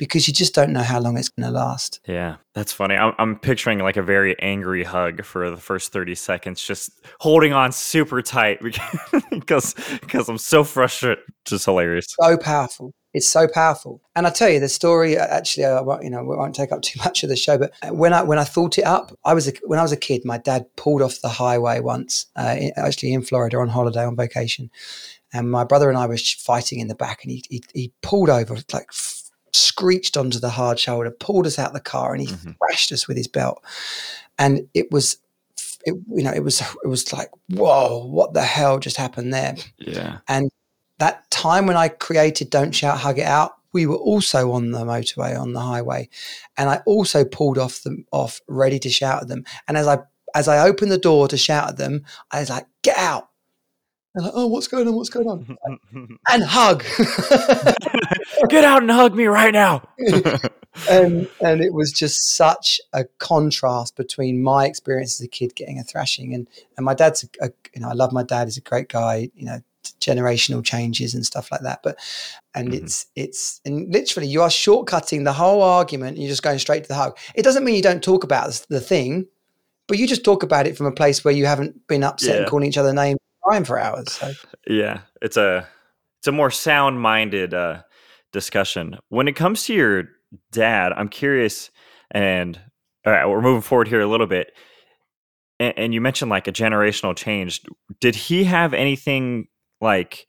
because 0.00 0.26
you 0.26 0.32
just 0.32 0.54
don't 0.54 0.72
know 0.72 0.82
how 0.82 0.98
long 0.98 1.18
it's 1.18 1.28
going 1.28 1.46
to 1.46 1.52
last. 1.52 2.00
Yeah, 2.06 2.36
that's 2.54 2.72
funny. 2.72 2.94
I'm, 2.94 3.12
I'm, 3.18 3.38
picturing 3.38 3.80
like 3.80 3.98
a 3.98 4.02
very 4.02 4.34
angry 4.40 4.82
hug 4.82 5.22
for 5.24 5.50
the 5.50 5.58
first 5.58 5.92
30 5.92 6.14
seconds, 6.14 6.64
just 6.64 6.90
holding 7.20 7.52
on 7.52 7.70
super 7.70 8.22
tight 8.22 8.60
because 9.30 9.74
because 10.00 10.30
I'm 10.30 10.38
so 10.38 10.64
frustrated. 10.64 11.22
Just 11.44 11.66
hilarious. 11.66 12.16
So 12.18 12.38
powerful. 12.38 12.94
It's 13.12 13.28
so 13.28 13.48
powerful. 13.48 14.00
And 14.14 14.26
I 14.26 14.30
tell 14.30 14.48
you, 14.48 14.60
the 14.60 14.68
story. 14.68 15.18
Uh, 15.18 15.26
actually, 15.26 15.64
I 15.64 15.80
won't, 15.80 16.04
you 16.04 16.10
know, 16.10 16.22
we 16.22 16.36
won't 16.36 16.54
take 16.54 16.72
up 16.72 16.80
too 16.80 16.98
much 17.04 17.22
of 17.22 17.28
the 17.28 17.36
show. 17.36 17.58
But 17.58 17.72
when 17.90 18.12
I 18.14 18.22
when 18.22 18.38
I 18.38 18.44
thought 18.44 18.78
it 18.78 18.84
up, 18.84 19.12
I 19.24 19.34
was 19.34 19.48
a, 19.48 19.52
when 19.64 19.78
I 19.78 19.82
was 19.82 19.92
a 19.92 19.96
kid. 19.96 20.24
My 20.24 20.38
dad 20.38 20.64
pulled 20.76 21.02
off 21.02 21.20
the 21.20 21.28
highway 21.28 21.80
once, 21.80 22.26
uh, 22.36 22.56
actually 22.76 23.12
in 23.12 23.22
Florida 23.22 23.58
on 23.58 23.68
holiday 23.68 24.04
on 24.04 24.16
vacation, 24.16 24.70
and 25.32 25.50
my 25.50 25.64
brother 25.64 25.88
and 25.88 25.98
I 25.98 26.06
were 26.06 26.16
fighting 26.16 26.80
in 26.80 26.88
the 26.88 26.94
back, 26.94 27.22
and 27.22 27.30
he 27.30 27.44
he, 27.48 27.62
he 27.74 27.92
pulled 28.02 28.30
over 28.30 28.56
like 28.72 28.90
screeched 29.52 30.16
onto 30.16 30.38
the 30.38 30.50
hard 30.50 30.78
shoulder, 30.78 31.10
pulled 31.10 31.46
us 31.46 31.58
out 31.58 31.68
of 31.68 31.72
the 31.74 31.80
car, 31.80 32.12
and 32.12 32.20
he 32.20 32.28
mm-hmm. 32.28 32.52
thrashed 32.52 32.92
us 32.92 33.08
with 33.08 33.16
his 33.16 33.28
belt. 33.28 33.62
And 34.38 34.68
it 34.74 34.90
was, 34.90 35.18
it, 35.84 35.94
you 36.08 36.22
know, 36.22 36.32
it 36.32 36.44
was 36.44 36.60
it 36.60 36.88
was 36.88 37.12
like, 37.12 37.30
whoa, 37.48 38.04
what 38.06 38.34
the 38.34 38.42
hell 38.42 38.78
just 38.78 38.96
happened 38.96 39.32
there? 39.32 39.56
Yeah. 39.78 40.18
And 40.28 40.50
that 40.98 41.30
time 41.30 41.66
when 41.66 41.76
I 41.76 41.88
created 41.88 42.50
"Don't 42.50 42.72
Shout, 42.72 42.98
Hug 42.98 43.18
It 43.18 43.26
Out," 43.26 43.52
we 43.72 43.86
were 43.86 43.96
also 43.96 44.52
on 44.52 44.70
the 44.70 44.84
motorway 44.84 45.38
on 45.38 45.52
the 45.52 45.60
highway, 45.60 46.08
and 46.56 46.68
I 46.68 46.80
also 46.86 47.24
pulled 47.24 47.58
off 47.58 47.82
them 47.82 48.04
off, 48.12 48.40
ready 48.48 48.78
to 48.80 48.90
shout 48.90 49.22
at 49.22 49.28
them. 49.28 49.44
And 49.66 49.76
as 49.76 49.86
I 49.86 49.98
as 50.34 50.46
I 50.46 50.66
opened 50.66 50.92
the 50.92 50.98
door 50.98 51.26
to 51.28 51.36
shout 51.36 51.70
at 51.70 51.76
them, 51.76 52.04
I 52.30 52.40
was 52.40 52.50
like, 52.50 52.66
"Get 52.82 52.98
out!" 52.98 53.29
They're 54.14 54.24
like, 54.24 54.32
oh, 54.34 54.46
what's 54.48 54.66
going 54.66 54.88
on? 54.88 54.94
What's 54.94 55.10
going 55.10 55.28
on? 55.28 55.56
and 56.30 56.42
hug. 56.42 56.84
Get 58.48 58.64
out 58.64 58.82
and 58.82 58.90
hug 58.90 59.14
me 59.14 59.26
right 59.26 59.52
now. 59.52 59.82
and 60.88 61.28
and 61.40 61.60
it 61.60 61.72
was 61.72 61.92
just 61.92 62.36
such 62.36 62.80
a 62.92 63.04
contrast 63.18 63.96
between 63.96 64.42
my 64.42 64.66
experience 64.66 65.20
as 65.20 65.24
a 65.24 65.28
kid 65.28 65.54
getting 65.54 65.78
a 65.78 65.82
thrashing 65.82 66.32
and 66.32 66.48
and 66.76 66.86
my 66.86 66.94
dad's 66.94 67.24
a, 67.24 67.46
a, 67.46 67.50
you 67.74 67.80
know 67.80 67.88
I 67.88 67.92
love 67.92 68.12
my 68.12 68.22
dad 68.22 68.46
he's 68.46 68.56
a 68.56 68.60
great 68.60 68.88
guy 68.88 69.30
you 69.34 69.46
know 69.46 69.60
generational 70.00 70.64
changes 70.64 71.12
and 71.12 71.26
stuff 71.26 71.50
like 71.50 71.62
that 71.62 71.82
but 71.82 71.98
and 72.54 72.68
mm-hmm. 72.68 72.84
it's 72.84 73.06
it's 73.16 73.60
and 73.64 73.92
literally 73.92 74.28
you 74.28 74.42
are 74.42 74.48
shortcutting 74.48 75.24
the 75.24 75.32
whole 75.32 75.60
argument 75.60 76.10
and 76.10 76.18
you're 76.18 76.30
just 76.30 76.42
going 76.42 76.58
straight 76.58 76.84
to 76.84 76.88
the 76.88 76.94
hug 76.94 77.18
it 77.34 77.42
doesn't 77.42 77.64
mean 77.64 77.74
you 77.74 77.82
don't 77.82 78.02
talk 78.02 78.22
about 78.22 78.64
the 78.68 78.80
thing 78.80 79.26
but 79.88 79.98
you 79.98 80.06
just 80.06 80.24
talk 80.24 80.44
about 80.44 80.68
it 80.68 80.76
from 80.76 80.86
a 80.86 80.92
place 80.92 81.24
where 81.24 81.34
you 81.34 81.46
haven't 81.46 81.86
been 81.88 82.04
upset 82.04 82.34
yeah. 82.34 82.40
and 82.42 82.48
calling 82.48 82.68
each 82.68 82.78
other 82.78 82.92
names 82.92 83.18
for 83.64 83.78
hours 83.78 84.12
so. 84.12 84.32
yeah 84.66 85.00
it's 85.22 85.36
a 85.36 85.66
it's 86.18 86.28
a 86.28 86.32
more 86.32 86.50
sound 86.50 87.00
minded 87.00 87.54
uh 87.54 87.82
discussion 88.32 88.96
when 89.08 89.26
it 89.26 89.34
comes 89.34 89.64
to 89.64 89.74
your 89.74 90.04
dad, 90.52 90.92
I'm 90.92 91.08
curious, 91.08 91.70
and 92.10 92.58
all 93.06 93.12
right, 93.12 93.26
we're 93.26 93.40
moving 93.40 93.62
forward 93.62 93.88
here 93.88 94.00
a 94.00 94.06
little 94.06 94.26
bit. 94.26 94.52
And, 95.58 95.74
and 95.76 95.94
you 95.94 96.00
mentioned 96.00 96.30
like 96.30 96.48
a 96.48 96.52
generational 96.52 97.16
change. 97.16 97.62
Did 98.00 98.14
he 98.14 98.44
have 98.44 98.74
anything 98.74 99.48
like, 99.80 100.26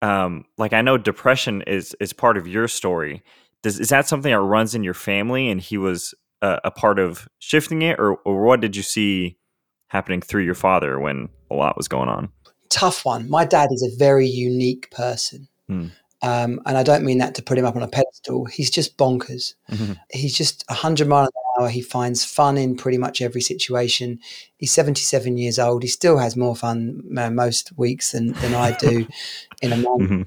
um, 0.00 0.44
like 0.58 0.72
I 0.72 0.82
know 0.82 0.98
depression 0.98 1.62
is 1.62 1.94
is 2.00 2.12
part 2.12 2.36
of 2.36 2.48
your 2.48 2.68
story. 2.68 3.22
Does 3.62 3.78
is 3.78 3.90
that 3.90 4.08
something 4.08 4.32
that 4.32 4.40
runs 4.40 4.74
in 4.74 4.84
your 4.84 4.94
family, 4.94 5.48
and 5.48 5.60
he 5.60 5.78
was 5.78 6.14
a, 6.40 6.60
a 6.64 6.70
part 6.70 6.98
of 6.98 7.28
shifting 7.38 7.82
it, 7.82 7.98
or 7.98 8.16
or 8.24 8.42
what 8.42 8.60
did 8.60 8.76
you 8.76 8.82
see 8.82 9.38
happening 9.88 10.20
through 10.20 10.42
your 10.42 10.54
father 10.54 10.98
when 10.98 11.28
a 11.50 11.54
lot 11.54 11.76
was 11.76 11.86
going 11.86 12.08
on? 12.08 12.30
Tough 12.72 13.04
one. 13.04 13.28
My 13.28 13.44
dad 13.44 13.68
is 13.70 13.82
a 13.82 13.96
very 13.96 14.26
unique 14.26 14.90
person. 14.90 15.48
Hmm. 15.68 15.88
Um, 16.22 16.60
and 16.66 16.78
I 16.78 16.84
don't 16.84 17.04
mean 17.04 17.18
that 17.18 17.34
to 17.34 17.42
put 17.42 17.58
him 17.58 17.66
up 17.66 17.74
on 17.74 17.82
a 17.82 17.88
pedestal. 17.88 18.44
He's 18.44 18.70
just 18.70 18.96
bonkers. 18.96 19.54
Mm-hmm. 19.70 19.94
He's 20.10 20.36
just 20.36 20.64
100 20.68 21.08
miles 21.08 21.28
an 21.28 21.64
hour. 21.64 21.68
He 21.68 21.82
finds 21.82 22.24
fun 22.24 22.56
in 22.56 22.76
pretty 22.76 22.96
much 22.96 23.20
every 23.20 23.40
situation. 23.40 24.20
He's 24.56 24.70
77 24.70 25.36
years 25.36 25.58
old. 25.58 25.82
He 25.82 25.88
still 25.88 26.18
has 26.18 26.36
more 26.36 26.54
fun 26.54 27.02
uh, 27.18 27.30
most 27.30 27.76
weeks 27.76 28.12
than, 28.12 28.32
than 28.34 28.54
I 28.54 28.70
do 28.78 29.06
in 29.62 29.72
a 29.72 29.76
month. 29.76 30.10
Mm-hmm. 30.10 30.22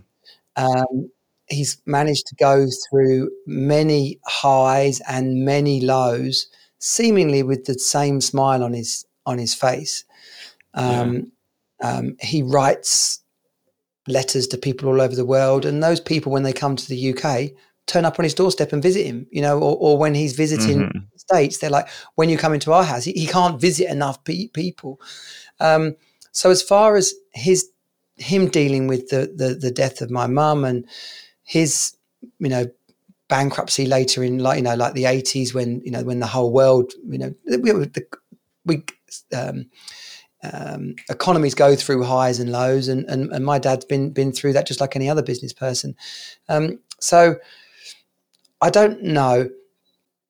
Um, 0.58 1.10
he's 1.48 1.82
managed 1.86 2.28
to 2.28 2.36
go 2.36 2.68
through 2.90 3.32
many 3.48 4.20
highs 4.26 5.02
and 5.08 5.46
many 5.46 5.80
lows, 5.80 6.48
seemingly 6.78 7.42
with 7.42 7.66
the 7.66 7.80
same 7.80 8.20
smile 8.20 8.64
on 8.64 8.74
his 8.74 9.06
on 9.26 9.38
his 9.38 9.54
face. 9.56 10.04
Um. 10.74 11.32
Um, 11.82 12.16
he 12.20 12.44
writes 12.44 13.22
letters 14.08 14.48
to 14.48 14.58
people 14.58 14.90
all 14.90 15.02
over 15.02 15.16
the 15.16 15.26
world. 15.26 15.66
And 15.66 15.84
those 15.84 16.00
people, 16.00 16.32
when 16.32 16.44
they 16.44 16.54
come 16.54 16.76
to 16.76 16.88
the 16.88 17.14
UK, 17.14 17.52
turn 17.88 18.06
up 18.06 18.20
on 18.20 18.24
his 18.24 18.34
doorstep 18.34 18.74
and 18.74 18.82
visit 18.82 19.06
him, 19.06 19.28
you 19.32 19.42
know, 19.42 19.58
or, 19.60 19.78
or 19.78 19.98
when 19.98 20.16
he's 20.16 20.34
visiting 20.34 20.80
mm-hmm. 20.80 21.00
the 21.12 21.20
States, 21.20 21.58
they're 21.58 21.70
like, 21.70 21.88
when 22.16 22.30
you 22.30 22.38
come 22.38 22.54
into 22.54 22.72
our 22.72 22.84
house, 22.84 23.04
he, 23.04 23.12
he 23.14 23.28
can't 23.28 23.60
visit 23.60 23.90
enough 23.90 24.24
pe- 24.24 24.48
people. 24.48 25.00
Um, 25.60 25.96
so 26.32 26.50
as 26.50 26.62
far 26.62 26.96
as 26.96 27.14
his, 27.34 27.70
him 28.16 28.48
dealing 28.48 28.88
with 28.88 29.10
the, 29.10 29.32
the, 29.36 29.56
the 29.56 29.72
death 29.72 30.02
of 30.02 30.10
my 30.10 30.28
mum 30.28 30.66
and 30.66 30.88
his, 31.44 31.96
you 32.40 32.50
know, 32.50 32.66
bankruptcy 33.28 33.86
later 33.86 34.24
in 34.24 34.40
like, 34.40 34.58
you 34.58 34.64
know, 34.64 34.76
like 34.76 34.94
the 34.94 35.06
eighties 35.06 35.54
when, 35.54 35.82
you 35.82 35.92
know, 35.92 36.04
when 36.04 36.20
the 36.20 36.28
whole 36.28 36.52
world, 36.52 36.94
you 37.08 37.18
know, 37.18 37.34
we, 37.46 37.72
we 38.66 38.84
um, 39.36 39.66
um, 40.54 40.96
economies 41.10 41.56
go 41.56 41.76
through 41.76 42.04
highs 42.04 42.40
and 42.40 42.52
lows, 42.52 42.88
and, 42.88 43.06
and, 43.06 43.32
and 43.32 43.46
my 43.46 43.60
dad's 43.60 43.86
been 43.86 44.12
been 44.12 44.32
through 44.32 44.54
that 44.54 44.68
just 44.68 44.82
like 44.82 44.96
any 44.96 45.10
other 45.10 45.22
business 45.24 45.54
person. 45.54 45.96
Um, 46.50 46.80
so 47.00 47.36
I 48.62 48.70
don't 48.70 49.04
know 49.04 49.50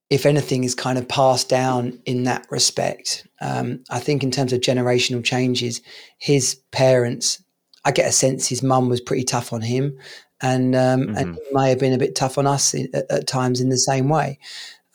if 0.09 0.25
anything 0.25 0.63
is 0.63 0.75
kind 0.75 0.97
of 0.97 1.07
passed 1.07 1.49
down 1.49 1.99
in 2.05 2.23
that 2.23 2.45
respect. 2.49 3.27
Um, 3.41 3.83
I 3.89 3.99
think 3.99 4.23
in 4.23 4.31
terms 4.31 4.53
of 4.53 4.61
generational 4.61 5.23
changes, 5.23 5.81
his 6.17 6.55
parents, 6.71 7.43
I 7.83 7.91
get 7.91 8.07
a 8.07 8.11
sense 8.11 8.47
his 8.47 8.63
mum 8.63 8.89
was 8.89 9.01
pretty 9.01 9.23
tough 9.23 9.51
on 9.51 9.61
him, 9.61 9.97
and 10.41 10.75
um, 10.75 11.01
mm-hmm. 11.01 11.17
and 11.17 11.39
may 11.51 11.69
have 11.69 11.79
been 11.79 11.93
a 11.93 11.97
bit 11.97 12.15
tough 12.15 12.37
on 12.37 12.47
us 12.47 12.73
in, 12.73 12.89
at, 12.93 13.09
at, 13.09 13.27
times 13.27 13.61
in 13.61 13.69
the 13.69 13.77
same 13.77 14.09
way. 14.09 14.39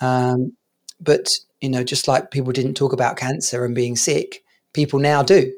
Um, 0.01 0.57
but 1.01 1.29
you 1.61 1.69
know, 1.69 1.85
just 1.85 2.09
like 2.09 2.31
people 2.31 2.53
didn't 2.53 2.75
talk 2.75 2.93
about 2.93 3.17
cancer 3.17 3.65
and 3.65 3.75
being 3.75 3.97
sick 3.97 4.43
people 4.73 4.99
now 4.99 5.23
do. 5.23 5.53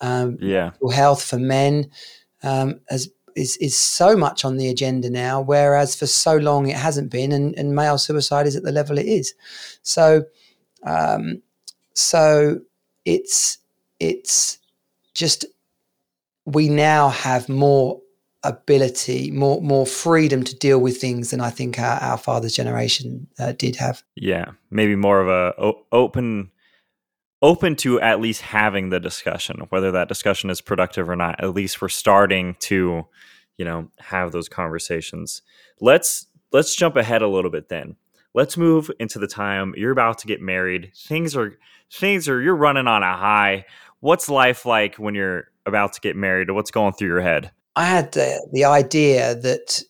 Um, 0.00 0.38
yeah, 0.40 0.72
health 0.92 1.22
for 1.22 1.38
men 1.38 1.90
um, 2.42 2.80
as, 2.90 3.10
is 3.36 3.56
is 3.58 3.78
so 3.78 4.16
much 4.16 4.44
on 4.44 4.56
the 4.56 4.68
agenda 4.68 5.10
now, 5.10 5.40
whereas 5.40 5.94
for 5.94 6.06
so 6.06 6.36
long 6.36 6.68
it 6.68 6.76
hasn't 6.76 7.10
been, 7.10 7.32
and, 7.32 7.56
and 7.58 7.74
male 7.74 7.98
suicide 7.98 8.46
is 8.46 8.56
at 8.56 8.62
the 8.62 8.72
level 8.72 8.98
it 8.98 9.06
is. 9.06 9.34
So, 9.82 10.24
um, 10.84 11.42
so 11.94 12.60
it's 13.04 13.58
it's 13.98 14.58
just 15.14 15.44
we 16.44 16.68
now 16.68 17.08
have 17.08 17.48
more 17.48 18.00
ability, 18.42 19.30
more 19.30 19.60
more 19.60 19.86
freedom 19.86 20.44
to 20.44 20.56
deal 20.56 20.78
with 20.78 21.00
things 21.00 21.30
than 21.30 21.40
I 21.40 21.50
think 21.50 21.78
our, 21.78 22.00
our 22.00 22.18
father's 22.18 22.54
generation 22.54 23.26
uh, 23.38 23.52
did 23.52 23.76
have. 23.76 24.02
Yeah, 24.14 24.52
maybe 24.70 24.96
more 24.96 25.20
of 25.20 25.28
a 25.28 25.60
o- 25.60 25.86
open 25.92 26.50
open 27.42 27.74
to 27.74 28.00
at 28.00 28.20
least 28.20 28.42
having 28.42 28.90
the 28.90 29.00
discussion, 29.00 29.66
whether 29.70 29.90
that 29.92 30.08
discussion 30.08 30.50
is 30.50 30.60
productive 30.60 31.08
or 31.08 31.16
not. 31.16 31.42
At 31.42 31.54
least 31.54 31.80
we're 31.80 31.88
starting 31.88 32.56
to, 32.60 33.06
you 33.56 33.64
know, 33.64 33.90
have 33.98 34.32
those 34.32 34.48
conversations. 34.48 35.42
Let's 35.80 36.26
let's 36.52 36.74
jump 36.74 36.96
ahead 36.96 37.22
a 37.22 37.28
little 37.28 37.50
bit 37.50 37.68
then. 37.68 37.96
Let's 38.34 38.56
move 38.56 38.90
into 39.00 39.18
the 39.18 39.26
time 39.26 39.74
you're 39.76 39.90
about 39.90 40.18
to 40.18 40.26
get 40.26 40.40
married. 40.40 40.92
Things 40.96 41.36
are 41.36 41.58
things 41.92 42.28
are 42.28 42.40
you're 42.40 42.56
running 42.56 42.86
on 42.86 43.02
a 43.02 43.16
high. 43.16 43.64
What's 44.00 44.28
life 44.28 44.64
like 44.64 44.96
when 44.96 45.14
you're 45.14 45.48
about 45.66 45.92
to 45.94 46.00
get 46.00 46.16
married? 46.16 46.50
What's 46.50 46.70
going 46.70 46.92
through 46.92 47.08
your 47.08 47.20
head? 47.20 47.50
I 47.76 47.84
had 47.84 48.12
the, 48.12 48.46
the 48.52 48.64
idea 48.64 49.34
that 49.36 49.82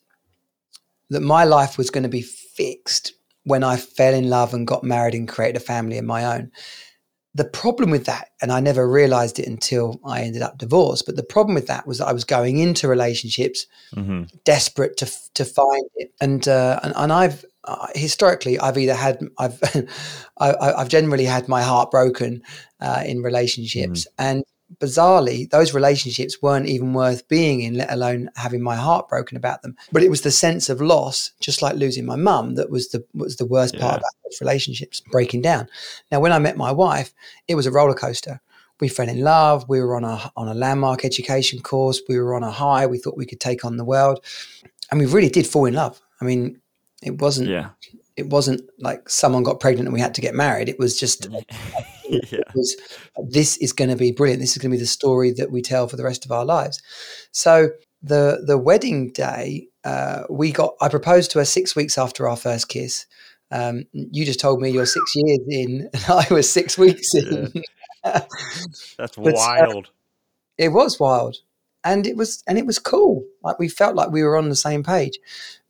that 1.11 1.21
my 1.21 1.45
life 1.45 1.77
was 1.77 1.91
going 1.91 2.05
to 2.05 2.09
be 2.09 2.23
fixed 2.23 3.15
when 3.45 3.65
I 3.65 3.77
fell 3.77 4.15
in 4.15 4.29
love 4.29 4.55
and 4.55 4.67
got 4.67 4.85
married 4.85 5.15
and 5.15 5.29
created 5.29 5.57
a 5.57 5.65
family 5.65 5.99
of 5.99 6.05
my 6.05 6.25
own 6.25 6.53
the 7.35 7.45
problem 7.45 7.91
with 7.91 8.07
that, 8.07 8.31
and 8.43 8.51
I 8.51 8.61
never 8.61 8.89
realized 8.89 9.39
it 9.39 9.47
until 9.47 10.01
I 10.05 10.23
ended 10.23 10.43
up 10.43 10.59
divorced, 10.59 11.07
but 11.07 11.15
the 11.15 11.23
problem 11.23 11.55
with 11.55 11.69
that 11.69 11.87
was 11.87 11.99
that 11.99 12.09
I 12.09 12.13
was 12.13 12.25
going 12.25 12.59
into 12.59 12.89
relationships 12.89 13.67
mm-hmm. 13.95 14.25
desperate 14.45 14.97
to 14.97 15.11
to 15.35 15.45
find 15.45 15.85
it, 15.95 16.13
and 16.21 16.47
uh, 16.49 16.81
and, 16.83 16.93
and 16.97 17.13
I've 17.13 17.45
uh, 17.65 17.87
historically 17.95 18.59
I've 18.59 18.79
either 18.79 18.95
had 18.95 19.21
I've 19.39 19.61
I, 20.39 20.75
have 20.79 20.89
generally 20.89 21.25
had 21.25 21.47
my 21.47 21.63
heart 21.63 21.93
broken 21.93 22.43
uh, 22.81 23.05
in 23.07 23.23
relationships, 23.23 24.07
mm-hmm. 24.07 24.29
and 24.29 24.45
bizarrely, 24.79 25.49
those 25.51 25.75
relationships 25.75 26.41
weren't 26.41 26.69
even 26.69 26.93
worth 26.93 27.27
being 27.29 27.61
in, 27.61 27.75
let 27.75 27.93
alone 27.93 28.31
having 28.37 28.63
my 28.63 28.77
heart 28.77 29.09
broken 29.09 29.37
about 29.37 29.63
them. 29.63 29.77
But 29.93 30.03
it 30.03 30.11
was 30.11 30.23
the 30.23 30.31
sense 30.31 30.69
of 30.69 30.81
loss, 30.81 31.33
just 31.41 31.63
like 31.63 31.77
losing 31.77 32.07
my 32.07 32.17
mum, 32.17 32.55
that 32.55 32.71
was 32.71 32.89
the 32.89 33.05
was 33.15 33.37
the 33.37 33.47
worst 33.47 33.75
yeah. 33.75 33.81
part 33.81 33.97
about 33.97 34.13
those 34.25 34.41
relationships 34.41 35.01
breaking 35.01 35.43
down. 35.43 35.69
Now, 36.11 36.21
when 36.21 36.33
I 36.33 36.39
met 36.39 36.57
my 36.57 36.73
wife, 36.73 37.13
it 37.49 37.55
was 37.55 37.67
a 37.67 37.73
roller 37.73 37.95
coaster. 37.95 38.41
We 38.81 38.89
fell 38.89 39.09
in 39.09 39.21
love. 39.21 39.69
We 39.69 39.81
were 39.81 39.95
on 39.97 40.05
a 40.05 40.33
on 40.37 40.49
a 40.49 40.55
landmark 40.55 41.05
education 41.05 41.61
course. 41.61 42.01
We 42.09 42.19
were 42.19 42.35
on 42.35 42.43
a 42.43 42.51
high. 42.51 42.87
We 42.87 42.99
thought 42.99 43.17
we 43.17 43.27
could 43.27 43.41
take 43.41 43.65
on 43.65 43.77
the 43.77 43.85
world, 43.85 44.25
and 44.91 45.01
we 45.01 45.07
really 45.07 45.29
did 45.29 45.47
fall 45.47 45.67
in 45.67 45.75
love. 45.75 46.01
I 46.21 46.25
mean, 46.25 46.61
it 47.03 47.21
wasn't. 47.21 47.49
Yeah. 47.49 47.71
It 48.21 48.31
wasn't 48.31 48.63
like 48.79 49.09
someone 49.09 49.43
got 49.43 49.61
pregnant 49.61 49.89
and 49.89 49.95
we 49.95 50.01
had 50.01 50.15
to 50.15 50.21
get 50.21 50.35
married. 50.35 50.69
It 50.69 50.79
was 50.79 50.99
just 50.99 51.27
yeah. 52.09 52.41
was, 52.55 52.77
this 53.29 53.57
is 53.57 53.73
going 53.73 53.91
to 53.91 53.97
be 53.97 54.13
brilliant. 54.13 54.41
This 54.41 54.53
is 54.53 54.59
going 54.59 54.71
to 54.71 54.77
be 54.77 54.81
the 54.81 54.87
story 54.87 55.33
that 55.33 55.51
we 55.51 55.63
tell 55.63 55.89
for 55.89 55.97
the 55.97 56.05
rest 56.05 56.25
of 56.25 56.33
our 56.33 56.45
lives. 56.45 56.83
So 57.33 57.71
the 58.03 58.43
the 58.47 58.59
wedding 58.59 59.11
day, 59.13 59.69
uh, 59.85 60.23
we 60.31 60.53
got. 60.53 60.75
I 60.81 60.89
proposed 60.89 61.31
to 61.33 61.39
her 61.39 61.45
six 61.45 61.77
weeks 61.77 61.99
after 61.99 62.29
our 62.29 62.37
first 62.37 62.69
kiss. 62.69 63.07
Um, 63.51 63.85
you 63.93 64.25
just 64.25 64.41
told 64.41 64.61
me 64.61 64.71
you're 64.71 64.87
six 64.87 65.13
years 65.15 65.41
in, 65.49 65.91
and 65.93 66.05
I 66.09 66.27
was 66.33 66.51
six 66.51 66.79
weeks 66.79 67.15
in. 67.15 67.51
Yeah. 67.55 67.63
That's 68.99 69.17
but, 69.17 69.35
uh, 69.35 69.37
wild. 69.37 69.87
Uh, 69.87 69.91
it 70.59 70.69
was 70.71 70.99
wild, 70.99 71.37
and 71.85 72.07
it 72.07 72.17
was 72.17 72.43
and 72.47 72.59
it 72.59 72.67
was 72.67 72.79
cool. 72.79 73.25
Like 73.43 73.59
we 73.59 73.69
felt 73.69 73.97
like 73.97 74.11
we 74.11 74.23
were 74.23 74.37
on 74.37 74.49
the 74.49 74.57
same 74.57 74.83
page. 74.83 75.19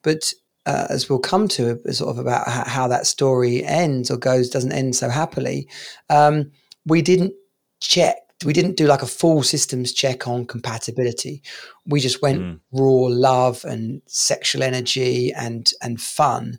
But 0.03 0.33
uh, 0.67 0.87
as 0.91 1.09
we'll 1.09 1.19
come 1.19 1.49
to, 1.49 1.81
uh, 1.87 1.93
sort 1.93 2.11
of 2.11 2.19
about 2.19 2.47
how, 2.49 2.89
that 2.89 3.07
story 3.07 3.65
ends 3.65 4.11
or 4.11 4.17
goes, 4.17 4.51
doesn't 4.51 4.73
end 4.73 4.95
so 4.95 5.09
happily. 5.09 5.69
Um, 6.09 6.51
we 6.87 7.03
didn't 7.03 7.35
check. 7.81 8.17
We 8.45 8.53
didn't 8.53 8.77
do 8.77 8.87
like 8.87 9.03
a 9.03 9.07
full 9.07 9.43
systems 9.43 9.93
check 9.93 10.27
on 10.27 10.47
compatibility. 10.47 11.43
We 11.87 12.01
just 12.01 12.23
went 12.23 12.41
mm. 12.41 12.61
raw 12.73 13.09
love 13.09 13.65
and 13.65 14.01
sexual 14.07 14.63
energy 14.63 15.31
and 15.33 15.71
and 15.83 16.01
fun, 16.01 16.59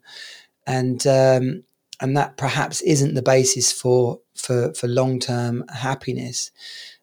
and 0.67 1.05
um, 1.07 1.63
and 1.99 2.15
that 2.17 2.37
perhaps 2.37 2.81
isn't 2.81 3.15
the 3.15 3.23
basis 3.23 3.71
for 3.71 4.19
for 4.35 4.73
for 4.75 4.87
long 4.87 5.19
term 5.19 5.63
happiness. 5.69 6.51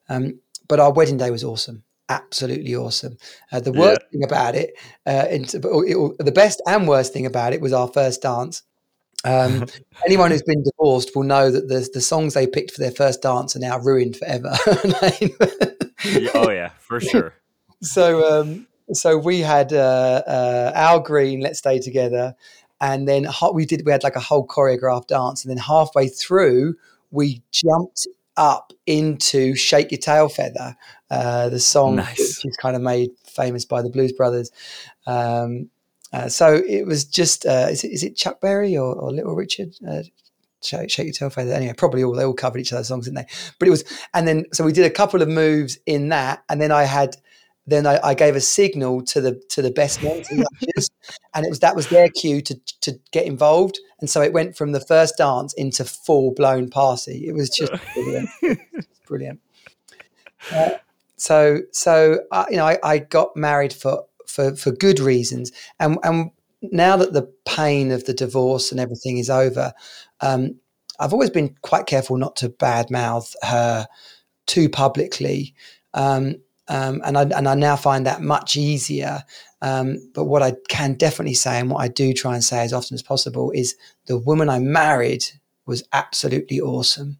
Um, 0.08 0.38
but 0.68 0.78
our 0.78 0.92
wedding 0.92 1.16
day 1.16 1.30
was 1.32 1.42
awesome. 1.42 1.82
Absolutely 2.08 2.74
awesome. 2.74 3.18
Uh, 3.52 3.60
the 3.60 3.72
worst 3.72 4.00
yeah. 4.02 4.08
thing 4.12 4.24
about 4.24 4.54
it, 4.54 4.74
uh, 5.06 5.26
it, 5.30 5.54
it, 5.54 6.18
the 6.18 6.32
best 6.32 6.62
and 6.66 6.88
worst 6.88 7.12
thing 7.12 7.26
about 7.26 7.52
it 7.52 7.60
was 7.60 7.72
our 7.72 7.88
first 7.88 8.22
dance. 8.22 8.62
Um, 9.24 9.66
anyone 10.06 10.30
who's 10.30 10.42
been 10.42 10.62
divorced 10.62 11.14
will 11.14 11.24
know 11.24 11.50
that 11.50 11.68
the 11.68 11.88
the 11.92 12.00
songs 12.00 12.34
they 12.34 12.46
picked 12.46 12.72
for 12.72 12.80
their 12.80 12.92
first 12.92 13.22
dance 13.22 13.56
are 13.56 13.60
now 13.60 13.78
ruined 13.78 14.16
forever. 14.16 14.56
oh 16.34 16.50
yeah, 16.50 16.70
for 16.78 17.00
sure. 17.00 17.34
So 17.80 18.40
um, 18.40 18.66
so 18.92 19.16
we 19.16 19.38
had 19.38 19.72
uh, 19.72 20.22
uh, 20.26 20.72
Al 20.74 20.98
Green, 20.98 21.38
"Let's 21.38 21.60
Stay 21.60 21.78
Together," 21.78 22.34
and 22.80 23.06
then 23.06 23.28
we 23.54 23.66
did 23.66 23.86
we 23.86 23.92
had 23.92 24.02
like 24.02 24.16
a 24.16 24.20
whole 24.20 24.44
choreographed 24.44 25.06
dance, 25.06 25.44
and 25.44 25.50
then 25.50 25.58
halfway 25.58 26.08
through 26.08 26.74
we 27.12 27.40
jumped 27.52 28.08
up 28.38 28.73
into 28.87 29.54
"Shake 29.54 29.90
Your 29.90 29.99
Tail 29.99 30.28
Feather," 30.30 30.76
uh, 31.11 31.50
the 31.50 31.61
song 31.61 31.97
nice. 31.97 32.18
which 32.18 32.47
is 32.47 32.57
kind 32.57 32.75
of 32.76 32.80
made 32.80 33.11
famous 33.26 33.66
by 33.66 33.83
the 33.83 33.90
Blues 33.90 34.12
Brothers. 34.12 34.50
Um, 35.07 35.68
uh, 36.12 36.28
so 36.28 36.54
it 36.54 36.87
was 36.87 37.04
just 37.04 37.45
uh, 37.45 37.66
is, 37.71 37.85
it, 37.85 37.92
is 37.92 38.02
it 38.02 38.16
Chuck 38.16 38.40
Berry 38.40 38.76
or, 38.76 38.95
or 38.95 39.12
Little 39.12 39.35
Richard? 39.35 39.75
Uh, 39.87 40.02
shake, 40.62 40.90
shake, 40.90 41.07
your 41.07 41.12
tail 41.12 41.30
feather. 41.30 41.52
Anyway, 41.52 41.75
probably 41.76 42.02
all 42.02 42.14
they 42.14 42.25
all 42.25 42.33
covered 42.33 42.61
each 42.61 42.73
other's 42.73 42.88
songs, 42.88 43.04
didn't 43.04 43.16
they? 43.16 43.26
But 43.59 43.68
it 43.68 43.71
was, 43.71 43.85
and 44.14 44.26
then 44.26 44.47
so 44.52 44.64
we 44.64 44.73
did 44.73 44.87
a 44.87 44.90
couple 44.90 45.21
of 45.21 45.28
moves 45.28 45.78
in 45.87 46.09
that, 46.09 46.45
and 46.49 46.61
then 46.61 46.73
I 46.73 46.85
had 46.85 47.16
then 47.68 47.87
I, 47.87 48.00
I, 48.02 48.14
gave 48.14 48.34
a 48.34 48.40
signal 48.40 49.02
to 49.02 49.20
the 49.20 49.34
to 49.50 49.62
the 49.62 49.70
best 49.70 50.02
men 50.02 50.25
and 50.30 51.46
it 51.46 51.48
was 51.50 51.60
that 51.60 51.76
was 51.76 51.88
their 51.88 52.08
cue 52.08 52.40
to 52.42 52.58
to 52.80 52.98
get 53.12 53.26
involved, 53.26 53.78
and 54.00 54.08
so 54.08 54.22
it 54.22 54.32
went 54.32 54.56
from 54.56 54.72
the 54.72 54.80
first 54.80 55.16
dance 55.18 55.52
into 55.54 55.84
full 55.84 56.32
blown 56.32 56.70
party. 56.70 57.26
It 57.26 57.34
was 57.34 57.50
just 57.50 57.72
brilliant, 57.94 58.28
brilliant. 59.06 59.40
Uh, 60.52 60.70
so 61.16 61.60
so 61.72 62.20
uh, 62.32 62.46
you 62.50 62.56
know 62.56 62.66
I, 62.66 62.78
I 62.82 62.98
got 62.98 63.37
married 63.37 63.72
for 63.72 64.04
for 64.26 64.56
for 64.56 64.70
good 64.70 65.00
reasons, 65.00 65.52
and 65.78 65.98
and 66.02 66.30
now 66.62 66.96
that 66.96 67.12
the 67.12 67.30
pain 67.46 67.92
of 67.92 68.04
the 68.04 68.14
divorce 68.14 68.72
and 68.72 68.80
everything 68.80 69.18
is 69.18 69.30
over, 69.30 69.72
um, 70.20 70.56
I've 70.98 71.12
always 71.12 71.30
been 71.30 71.54
quite 71.62 71.87
careful 71.87 72.16
not 72.16 72.37
to 72.37 72.48
badmouth 72.48 73.34
her 73.42 73.87
too 74.46 74.68
publicly. 74.68 75.54
Um, 75.94 76.37
um, 76.68 77.00
and 77.04 77.16
I 77.16 77.22
and 77.22 77.48
I 77.48 77.54
now 77.54 77.76
find 77.76 78.06
that 78.06 78.22
much 78.22 78.56
easier. 78.56 79.22
Um, 79.60 79.98
but 80.14 80.25
what 80.25 80.42
I 80.42 80.52
can 80.68 80.94
definitely 80.94 81.34
say, 81.34 81.58
and 81.58 81.70
what 81.70 81.80
I 81.80 81.88
do 81.88 82.12
try 82.12 82.34
and 82.34 82.44
say 82.44 82.60
as 82.60 82.72
often 82.72 82.94
as 82.94 83.02
possible, 83.02 83.50
is 83.52 83.76
the 84.06 84.18
woman 84.18 84.48
I 84.48 84.58
married 84.58 85.25
was 85.66 85.82
absolutely 85.92 86.60
awesome. 86.60 87.18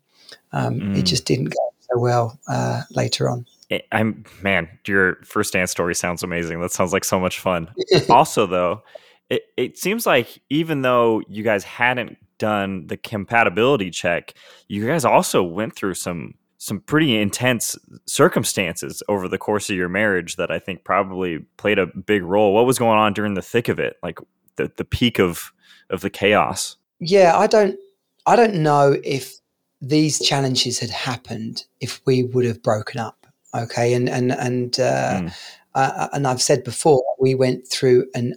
Um, 0.53 0.81
mm. 0.81 0.99
It 0.99 1.03
just 1.03 1.25
didn't 1.25 1.47
go 1.47 1.73
so 1.81 1.99
well 1.99 2.39
uh, 2.49 2.83
later 2.91 3.29
on. 3.29 3.47
I'm 3.93 4.25
man, 4.43 4.69
your 4.87 5.17
first 5.25 5.53
dance 5.53 5.71
story 5.71 5.95
sounds 5.95 6.23
amazing. 6.23 6.61
That 6.61 6.73
sounds 6.73 6.93
like 6.93 7.05
so 7.05 7.21
much 7.21 7.39
fun. 7.39 7.71
also, 8.09 8.47
though, 8.47 8.83
it, 9.29 9.43
it 9.57 9.79
seems 9.79 10.07
like 10.07 10.41
even 10.49 10.83
though 10.83 11.23
you 11.29 11.43
guys 11.43 11.65
hadn't 11.65 12.17
done 12.39 12.87
the 12.87 12.97
compatibility 12.97 13.91
check, 13.91 14.33
you 14.69 14.87
guys 14.87 15.05
also 15.05 15.43
went 15.43 15.75
through 15.75 15.95
some 15.95 16.35
some 16.59 16.81
pretty 16.81 17.17
intense 17.17 17.77
circumstances 18.07 19.03
over 19.09 19.29
the 19.29 19.39
course 19.39 19.71
of 19.71 19.77
your 19.77 19.89
marriage 19.89 20.37
that 20.37 20.51
I 20.51 20.59
think 20.59 20.85
probably 20.85 21.39
played 21.57 21.79
a 21.79 21.87
big 21.87 22.25
role. 22.25 22.53
What 22.53 22.67
was 22.67 22.79
going 22.79 22.99
on 22.99 23.13
during 23.13 23.35
the 23.35 23.43
thick 23.43 23.69
of 23.69 23.79
it, 23.79 23.97
like 24.03 24.19
the 24.57 24.71
the 24.77 24.85
peak 24.85 25.19
of 25.19 25.53
of 25.89 26.01
the 26.01 26.11
chaos? 26.11 26.77
Yeah, 26.99 27.37
I 27.37 27.47
don't 27.47 27.79
I 28.27 28.37
don't 28.37 28.57
know 28.57 28.97
if 29.05 29.37
these 29.81 30.19
challenges 30.19 30.81
had 30.81 30.91
happened 30.91 31.65
if 31.81 32.01
we 32.05 32.25
would 32.25 32.45
have 32.45 32.63
broken 32.63 33.01
up. 33.01 33.27
Okay, 33.55 33.95
and 33.95 34.09
and 34.09 34.33
and 34.33 34.81
uh, 34.81 35.21
mm. 35.21 35.35
uh, 35.75 36.09
and 36.13 36.27
I've 36.27 36.43
said 36.43 36.65
before 36.65 37.03
we 37.21 37.35
went 37.35 37.69
through 37.69 38.07
an 38.15 38.35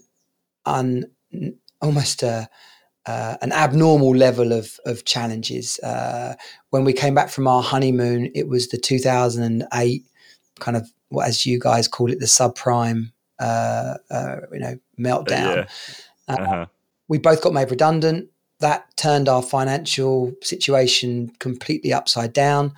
un 0.65 1.05
almost 1.81 2.21
a 2.21 2.47
uh, 3.05 3.37
an 3.41 3.51
abnormal 3.51 4.15
level 4.15 4.51
of 4.51 4.79
of 4.85 5.05
challenges. 5.05 5.79
Uh, 5.79 6.35
when 6.69 6.83
we 6.83 6.93
came 6.93 7.15
back 7.15 7.29
from 7.29 7.47
our 7.47 7.63
honeymoon, 7.63 8.31
it 8.35 8.47
was 8.47 8.67
the 8.69 8.77
2008 8.77 10.05
kind 10.59 10.77
of 10.77 10.91
what, 11.09 11.27
as 11.27 11.45
you 11.45 11.59
guys 11.59 11.87
call 11.87 12.11
it, 12.11 12.19
the 12.19 12.25
subprime, 12.25 13.11
uh, 13.39 13.95
uh 14.09 14.35
you 14.51 14.59
know, 14.59 14.79
meltdown. 14.99 15.55
Yeah. 15.55 15.65
Uh, 16.27 16.37
uh-huh. 16.39 16.65
we 17.07 17.17
both 17.17 17.41
got 17.41 17.53
made 17.53 17.71
redundant. 17.71 18.29
That 18.59 18.95
turned 18.95 19.27
our 19.27 19.41
financial 19.41 20.33
situation 20.43 21.31
completely 21.39 21.91
upside 21.91 22.33
down. 22.33 22.75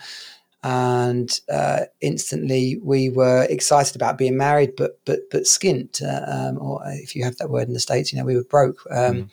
And 0.66 1.38
uh, 1.52 1.82
instantly, 2.00 2.80
we 2.82 3.10
were 3.10 3.46
excited 3.50 3.98
about 3.98 4.18
being 4.18 4.38
married, 4.38 4.78
but 4.78 5.02
but 5.04 5.30
but 5.30 5.44
skint, 5.44 6.02
um, 6.02 6.58
or 6.58 6.82
if 6.86 7.18
you 7.18 7.26
have 7.26 7.36
that 7.38 7.50
word 7.50 7.68
in 7.68 7.74
the 7.74 7.82
states, 7.82 8.14
you 8.14 8.18
know, 8.18 8.24
we 8.24 8.38
were 8.38 8.46
broke. 8.46 8.78
Um, 8.90 9.14
mm 9.16 9.30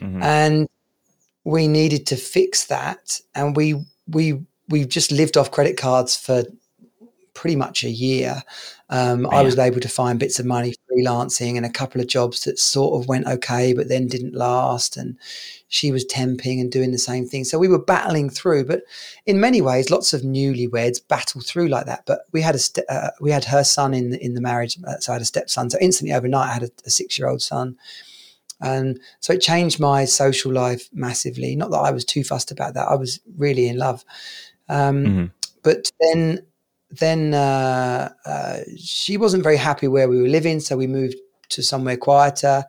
mm-hmm. 0.00 0.22
and 0.22 0.68
we 1.44 1.68
needed 1.68 2.06
to 2.08 2.16
fix 2.16 2.66
that. 2.66 3.20
And 3.34 3.56
we 3.56 3.84
we 4.06 4.40
we've 4.68 4.88
just 4.88 5.10
lived 5.12 5.36
off 5.36 5.50
credit 5.50 5.76
cards 5.76 6.16
for 6.16 6.44
pretty 7.38 7.56
much 7.56 7.84
a 7.84 7.90
year. 7.90 8.42
Um, 8.90 9.28
I 9.30 9.42
was 9.42 9.56
able 9.56 9.80
to 9.80 9.88
find 9.88 10.18
bits 10.18 10.40
of 10.40 10.46
money 10.46 10.74
freelancing 10.90 11.56
and 11.56 11.64
a 11.64 11.70
couple 11.70 12.00
of 12.00 12.08
jobs 12.08 12.44
that 12.44 12.58
sort 12.58 13.00
of 13.00 13.08
went 13.08 13.28
okay, 13.28 13.72
but 13.74 13.88
then 13.88 14.08
didn't 14.08 14.34
last. 14.34 14.96
And 14.96 15.16
she 15.68 15.92
was 15.92 16.04
temping 16.04 16.60
and 16.60 16.72
doing 16.72 16.90
the 16.90 16.98
same 16.98 17.26
thing. 17.26 17.44
So 17.44 17.58
we 17.58 17.68
were 17.68 17.78
battling 17.78 18.28
through. 18.28 18.64
But 18.64 18.82
in 19.24 19.40
many 19.40 19.60
ways, 19.60 19.88
lots 19.88 20.12
of 20.12 20.22
newlyweds 20.22 21.06
battle 21.06 21.40
through 21.40 21.68
like 21.68 21.86
that. 21.86 22.04
But 22.06 22.22
we 22.32 22.40
had 22.40 22.56
a 22.56 22.58
st- 22.58 22.88
uh, 22.88 23.10
we 23.20 23.30
had 23.30 23.44
her 23.44 23.62
son 23.62 23.94
in 23.94 24.14
in 24.14 24.34
the 24.34 24.40
marriage, 24.40 24.76
uh, 24.84 24.98
so 24.98 25.12
I 25.12 25.14
had 25.14 25.22
a 25.22 25.26
stepson. 25.26 25.70
So 25.70 25.78
instantly 25.80 26.14
overnight, 26.14 26.50
I 26.50 26.54
had 26.54 26.62
a, 26.64 26.70
a 26.86 26.90
six 26.90 27.18
year 27.18 27.28
old 27.28 27.42
son. 27.42 27.76
And 28.60 29.00
so 29.20 29.32
it 29.32 29.40
changed 29.40 29.78
my 29.80 30.04
social 30.04 30.52
life 30.52 30.88
massively. 30.92 31.54
Not 31.54 31.70
that 31.70 31.78
I 31.78 31.90
was 31.90 32.04
too 32.04 32.24
fussed 32.24 32.50
about 32.50 32.74
that. 32.74 32.88
I 32.88 32.96
was 32.96 33.20
really 33.36 33.68
in 33.68 33.78
love. 33.78 34.04
Um, 34.68 35.04
mm-hmm. 35.04 35.24
But 35.62 35.90
then, 36.00 36.42
then 36.90 37.34
uh, 37.34 38.10
uh, 38.26 38.58
she 38.76 39.16
wasn't 39.16 39.42
very 39.42 39.56
happy 39.56 39.88
where 39.88 40.08
we 40.08 40.20
were 40.20 40.28
living, 40.28 40.60
so 40.60 40.76
we 40.76 40.86
moved 40.86 41.16
to 41.50 41.62
somewhere 41.62 41.96
quieter. 41.96 42.64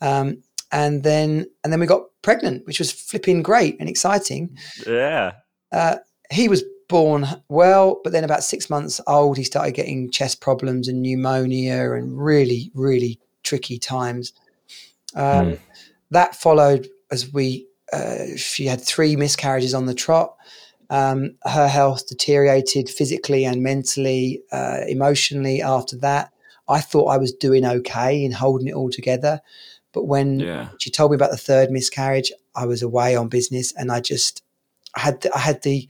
Um, 0.00 0.42
and 0.72 1.02
then, 1.02 1.46
and 1.62 1.72
then 1.72 1.80
we 1.80 1.86
got 1.86 2.02
pregnant, 2.22 2.66
which 2.66 2.78
was 2.78 2.90
flipping 2.90 3.42
great 3.42 3.76
and 3.80 3.88
exciting. 3.88 4.56
Yeah. 4.86 5.32
Uh, 5.72 5.96
he 6.30 6.48
was 6.48 6.64
born 6.88 7.26
well, 7.48 8.00
but 8.02 8.12
then 8.12 8.24
about 8.24 8.42
six 8.42 8.68
months 8.68 9.00
old, 9.06 9.36
he 9.36 9.44
started 9.44 9.72
getting 9.72 10.10
chest 10.10 10.40
problems 10.40 10.88
and 10.88 11.02
pneumonia 11.02 11.92
and 11.92 12.18
really, 12.18 12.70
really 12.74 13.20
tricky 13.42 13.78
times. 13.78 14.32
Um, 15.14 15.52
mm. 15.52 15.60
That 16.10 16.34
followed 16.34 16.88
as 17.10 17.32
we, 17.32 17.66
uh, 17.92 18.36
she 18.36 18.66
had 18.66 18.80
three 18.80 19.16
miscarriages 19.16 19.74
on 19.74 19.86
the 19.86 19.94
trot. 19.94 20.36
Um, 20.90 21.36
her 21.44 21.68
health 21.68 22.08
deteriorated 22.08 22.88
physically 22.88 23.44
and 23.44 23.62
mentally, 23.62 24.42
uh, 24.52 24.80
emotionally 24.86 25.62
after 25.62 25.96
that. 25.98 26.30
I 26.68 26.80
thought 26.80 27.06
I 27.06 27.18
was 27.18 27.32
doing 27.32 27.64
okay 27.64 28.24
in 28.24 28.32
holding 28.32 28.68
it 28.68 28.74
all 28.74 28.90
together. 28.90 29.40
But 29.92 30.04
when 30.04 30.40
yeah. 30.40 30.68
she 30.78 30.90
told 30.90 31.10
me 31.10 31.14
about 31.14 31.30
the 31.30 31.36
third 31.36 31.70
miscarriage, 31.70 32.32
I 32.54 32.66
was 32.66 32.82
away 32.82 33.16
on 33.16 33.28
business 33.28 33.72
and 33.72 33.92
I 33.92 34.00
just, 34.00 34.42
I 34.96 35.00
had, 35.00 35.20
the, 35.20 35.34
I 35.34 35.38
had 35.38 35.62
the, 35.62 35.88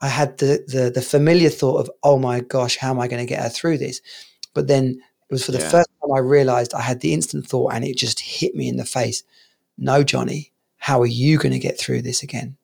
I 0.00 0.08
had 0.08 0.38
the, 0.38 0.64
the, 0.66 0.90
the 0.90 1.02
familiar 1.02 1.48
thought 1.48 1.80
of, 1.80 1.90
oh 2.02 2.18
my 2.18 2.40
gosh, 2.40 2.76
how 2.76 2.90
am 2.90 3.00
I 3.00 3.08
going 3.08 3.24
to 3.24 3.28
get 3.28 3.42
her 3.42 3.48
through 3.48 3.78
this? 3.78 4.00
But 4.54 4.68
then 4.68 5.00
it 5.28 5.34
was 5.34 5.44
for 5.44 5.52
the 5.52 5.58
yeah. 5.58 5.68
first 5.68 5.90
time 6.00 6.12
I 6.14 6.20
realized 6.20 6.74
I 6.74 6.80
had 6.80 7.00
the 7.00 7.12
instant 7.12 7.46
thought 7.46 7.74
and 7.74 7.84
it 7.84 7.96
just 7.96 8.20
hit 8.20 8.54
me 8.54 8.68
in 8.68 8.76
the 8.76 8.84
face. 8.84 9.22
No, 9.76 10.02
Jonnie, 10.02 10.50
how 10.78 11.00
are 11.00 11.06
you 11.06 11.38
going 11.38 11.52
to 11.52 11.58
get 11.58 11.78
through 11.78 12.02
this 12.02 12.22
again? 12.22 12.56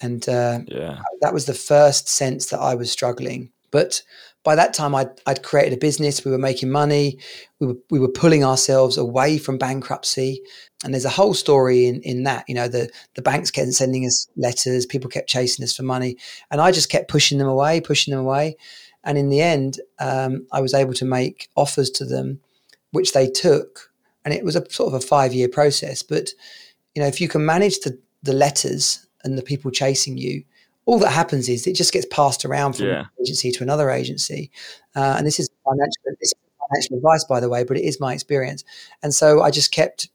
And 0.00 0.28
uh, 0.28 0.60
yeah. 0.66 1.00
that 1.22 1.32
was 1.32 1.46
the 1.46 1.54
first 1.54 2.08
sense 2.08 2.46
that 2.46 2.60
I 2.60 2.74
was 2.74 2.90
struggling. 2.90 3.50
But 3.70 4.02
by 4.44 4.54
that 4.56 4.74
time, 4.74 4.94
I'd, 4.94 5.08
I'd 5.26 5.42
created 5.42 5.72
a 5.72 5.80
business. 5.80 6.24
We 6.24 6.30
were 6.30 6.38
making 6.38 6.70
money. 6.70 7.18
We 7.60 7.68
were, 7.68 7.76
we 7.90 7.98
were 7.98 8.10
pulling 8.10 8.44
ourselves 8.44 8.98
away 8.98 9.38
from 9.38 9.56
bankruptcy. 9.56 10.42
And 10.84 10.92
there's 10.92 11.06
a 11.06 11.10
whole 11.10 11.32
story 11.32 11.86
in, 11.86 12.02
in 12.02 12.24
that. 12.24 12.44
You 12.46 12.54
know, 12.54 12.68
the, 12.68 12.90
the 13.14 13.22
banks 13.22 13.50
kept 13.50 13.72
sending 13.72 14.04
us 14.04 14.28
letters, 14.36 14.84
people 14.84 15.08
kept 15.08 15.30
chasing 15.30 15.64
us 15.64 15.74
for 15.74 15.82
money. 15.82 16.18
And 16.50 16.60
I 16.60 16.70
just 16.72 16.90
kept 16.90 17.10
pushing 17.10 17.38
them 17.38 17.48
away, 17.48 17.80
pushing 17.80 18.12
them 18.12 18.20
away. 18.20 18.56
And 19.04 19.18
in 19.18 19.28
the 19.28 19.40
end, 19.40 19.80
um, 19.98 20.46
I 20.52 20.60
was 20.60 20.74
able 20.74 20.94
to 20.94 21.04
make 21.04 21.48
offers 21.56 21.90
to 21.90 22.04
them, 22.04 22.40
which 22.90 23.12
they 23.12 23.28
took. 23.28 23.90
And 24.24 24.32
it 24.32 24.44
was 24.44 24.56
a 24.56 24.68
sort 24.70 24.88
of 24.88 24.94
a 24.94 25.06
five 25.06 25.34
year 25.34 25.48
process. 25.48 26.02
But, 26.02 26.30
you 26.94 27.02
know, 27.02 27.08
if 27.08 27.20
you 27.20 27.28
can 27.28 27.44
manage 27.44 27.80
the, 27.80 27.98
the 28.22 28.32
letters 28.32 29.06
and 29.22 29.36
the 29.36 29.42
people 29.42 29.70
chasing 29.70 30.16
you, 30.16 30.44
all 30.86 30.98
that 30.98 31.10
happens 31.10 31.48
is 31.48 31.66
it 31.66 31.76
just 31.76 31.92
gets 31.92 32.06
passed 32.10 32.44
around 32.44 32.74
from 32.74 32.86
yeah. 32.86 32.98
one 32.98 33.10
agency 33.22 33.50
to 33.52 33.62
another 33.62 33.90
agency. 33.90 34.50
Uh, 34.94 35.14
and 35.16 35.26
this 35.26 35.38
is 35.38 35.48
financial, 35.64 36.02
this 36.20 36.32
is 36.32 36.34
financial 36.70 36.96
advice, 36.96 37.24
by 37.24 37.40
the 37.40 37.48
way, 37.48 37.64
but 37.64 37.76
it 37.76 37.84
is 37.84 38.00
my 38.00 38.12
experience. 38.12 38.64
And 39.02 39.14
so 39.14 39.42
I 39.42 39.50
just 39.50 39.72
kept 39.72 40.08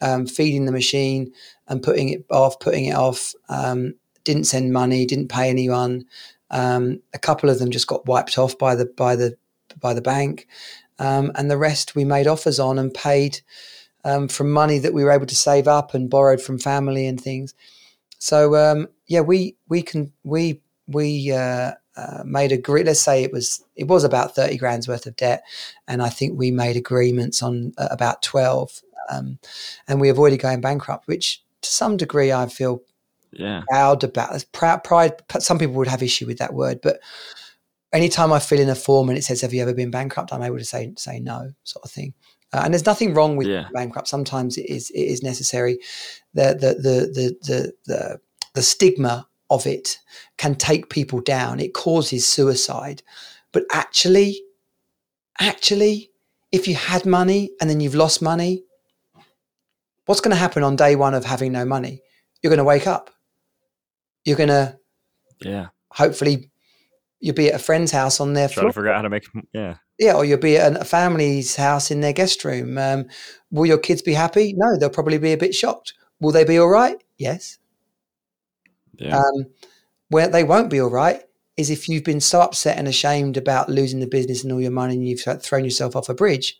um, 0.00 0.26
feeding 0.26 0.66
the 0.66 0.72
machine 0.72 1.32
and 1.68 1.82
putting 1.82 2.08
it 2.10 2.24
off, 2.30 2.58
putting 2.60 2.86
it 2.86 2.94
off. 2.94 3.34
Um, 3.48 3.94
didn't 4.24 4.44
send 4.44 4.72
money, 4.72 5.06
didn't 5.06 5.28
pay 5.28 5.48
anyone. 5.48 6.04
Um, 6.50 7.00
a 7.12 7.18
couple 7.18 7.50
of 7.50 7.58
them 7.58 7.70
just 7.70 7.86
got 7.86 8.06
wiped 8.06 8.38
off 8.38 8.56
by 8.58 8.74
the 8.74 8.86
by 8.86 9.16
the 9.16 9.36
by 9.80 9.94
the 9.94 10.02
bank, 10.02 10.46
um, 10.98 11.32
and 11.34 11.50
the 11.50 11.58
rest 11.58 11.94
we 11.94 12.04
made 12.04 12.26
offers 12.26 12.60
on 12.60 12.78
and 12.78 12.92
paid 12.92 13.40
um, 14.04 14.28
from 14.28 14.50
money 14.50 14.78
that 14.78 14.94
we 14.94 15.04
were 15.04 15.10
able 15.10 15.26
to 15.26 15.36
save 15.36 15.66
up 15.66 15.94
and 15.94 16.10
borrowed 16.10 16.40
from 16.40 16.58
family 16.58 17.06
and 17.06 17.20
things. 17.20 17.54
So 18.18 18.56
um, 18.56 18.88
yeah, 19.06 19.20
we 19.20 19.56
we 19.68 19.82
can 19.82 20.12
we 20.24 20.60
we 20.86 21.32
uh, 21.32 21.72
uh, 21.96 22.22
made 22.24 22.52
a 22.52 22.72
let's 22.82 23.00
say 23.00 23.22
it 23.22 23.32
was 23.32 23.64
it 23.74 23.88
was 23.88 24.04
about 24.04 24.34
30 24.34 24.58
grand's 24.58 24.86
worth 24.86 25.06
of 25.06 25.16
debt 25.16 25.42
and 25.88 26.02
i 26.02 26.10
think 26.10 26.38
we 26.38 26.50
made 26.50 26.76
agreements 26.76 27.42
on 27.42 27.72
uh, 27.78 27.88
about 27.90 28.20
12 28.22 28.82
um, 29.08 29.38
and 29.88 29.98
we 29.98 30.10
avoided 30.10 30.38
going 30.38 30.60
bankrupt 30.60 31.06
which 31.06 31.42
to 31.62 31.70
some 31.70 31.96
degree 31.96 32.32
i 32.32 32.46
feel 32.46 32.82
yeah 33.38 33.62
proud 33.68 34.02
about 34.04 34.44
proud 34.52 34.82
pride 34.84 35.12
some 35.38 35.58
people 35.58 35.74
would 35.74 35.88
have 35.88 36.02
issue 36.02 36.26
with 36.26 36.38
that 36.38 36.54
word 36.54 36.80
but 36.82 37.00
anytime 37.92 38.32
i 38.32 38.38
fill 38.38 38.60
in 38.60 38.68
a 38.68 38.74
form 38.74 39.08
and 39.08 39.18
it 39.18 39.22
says 39.22 39.40
have 39.40 39.54
you 39.54 39.62
ever 39.62 39.74
been 39.74 39.90
bankrupt 39.90 40.32
i'm 40.32 40.42
able 40.42 40.58
to 40.58 40.64
say 40.64 40.92
say 40.96 41.20
no 41.20 41.52
sort 41.64 41.84
of 41.84 41.90
thing 41.90 42.12
uh, 42.52 42.62
and 42.64 42.72
there's 42.72 42.86
nothing 42.86 43.14
wrong 43.14 43.36
with 43.36 43.46
yeah. 43.46 43.68
bankrupt 43.72 44.08
sometimes 44.08 44.56
it 44.56 44.68
is 44.68 44.90
it 44.90 45.02
is 45.02 45.22
necessary 45.22 45.78
the 46.34 46.54
the 46.54 46.74
the 46.74 47.12
the 47.12 47.36
the, 47.42 47.72
the, 47.86 48.20
the 48.54 48.62
stigma 48.62 49.26
of 49.50 49.66
it 49.66 49.98
can 50.36 50.54
take 50.54 50.90
people 50.90 51.20
down. 51.20 51.60
It 51.60 51.74
causes 51.74 52.26
suicide. 52.26 53.02
But 53.52 53.64
actually, 53.72 54.40
actually, 55.40 56.10
if 56.52 56.66
you 56.68 56.74
had 56.74 57.06
money 57.06 57.50
and 57.60 57.70
then 57.70 57.80
you've 57.80 57.94
lost 57.94 58.20
money, 58.20 58.64
what's 60.06 60.20
going 60.20 60.34
to 60.34 60.40
happen 60.40 60.62
on 60.62 60.76
day 60.76 60.96
one 60.96 61.14
of 61.14 61.24
having 61.24 61.52
no 61.52 61.64
money? 61.64 62.02
You're 62.42 62.50
going 62.50 62.58
to 62.58 62.64
wake 62.64 62.86
up. 62.86 63.10
You're 64.26 64.36
going 64.36 64.50
to, 64.50 64.76
yeah, 65.40 65.68
hopefully, 65.90 66.50
you'll 67.20 67.34
be 67.34 67.48
at 67.48 67.54
a 67.54 67.58
friend's 67.58 67.92
house 67.92 68.20
on 68.20 68.34
their 68.34 68.48
Try 68.48 68.60
floor. 68.62 68.70
to 68.70 68.74
figure 68.74 68.90
out 68.90 68.96
how 68.96 69.02
to 69.02 69.10
make, 69.10 69.24
yeah, 69.54 69.76
yeah, 69.98 70.12
or 70.12 70.24
you'll 70.24 70.38
be 70.38 70.58
at 70.58 70.76
a 70.76 70.84
family's 70.84 71.56
house 71.56 71.90
in 71.90 72.00
their 72.00 72.12
guest 72.12 72.44
room. 72.44 72.76
Um, 72.76 73.06
will 73.50 73.66
your 73.66 73.78
kids 73.78 74.02
be 74.02 74.12
happy? 74.12 74.52
No, 74.54 74.76
they'll 74.76 74.90
probably 74.90 75.18
be 75.18 75.32
a 75.32 75.38
bit 75.38 75.54
shocked. 75.54 75.94
Will 76.20 76.32
they 76.32 76.44
be 76.44 76.58
all 76.58 76.68
right? 76.68 77.02
Yes. 77.16 77.58
Yeah. 78.98 79.16
Um, 79.18 79.46
where 80.08 80.28
they 80.28 80.44
won't 80.44 80.70
be 80.70 80.80
all 80.80 80.90
right 80.90 81.22
is 81.56 81.70
if 81.70 81.88
you've 81.88 82.04
been 82.04 82.20
so 82.20 82.40
upset 82.40 82.76
and 82.78 82.86
ashamed 82.86 83.36
about 83.36 83.68
losing 83.68 84.00
the 84.00 84.06
business 84.06 84.42
and 84.42 84.52
all 84.52 84.60
your 84.60 84.70
money 84.70 84.94
and 84.94 85.08
you've 85.08 85.22
thrown 85.42 85.64
yourself 85.64 85.96
off 85.96 86.08
a 86.08 86.14
bridge, 86.14 86.58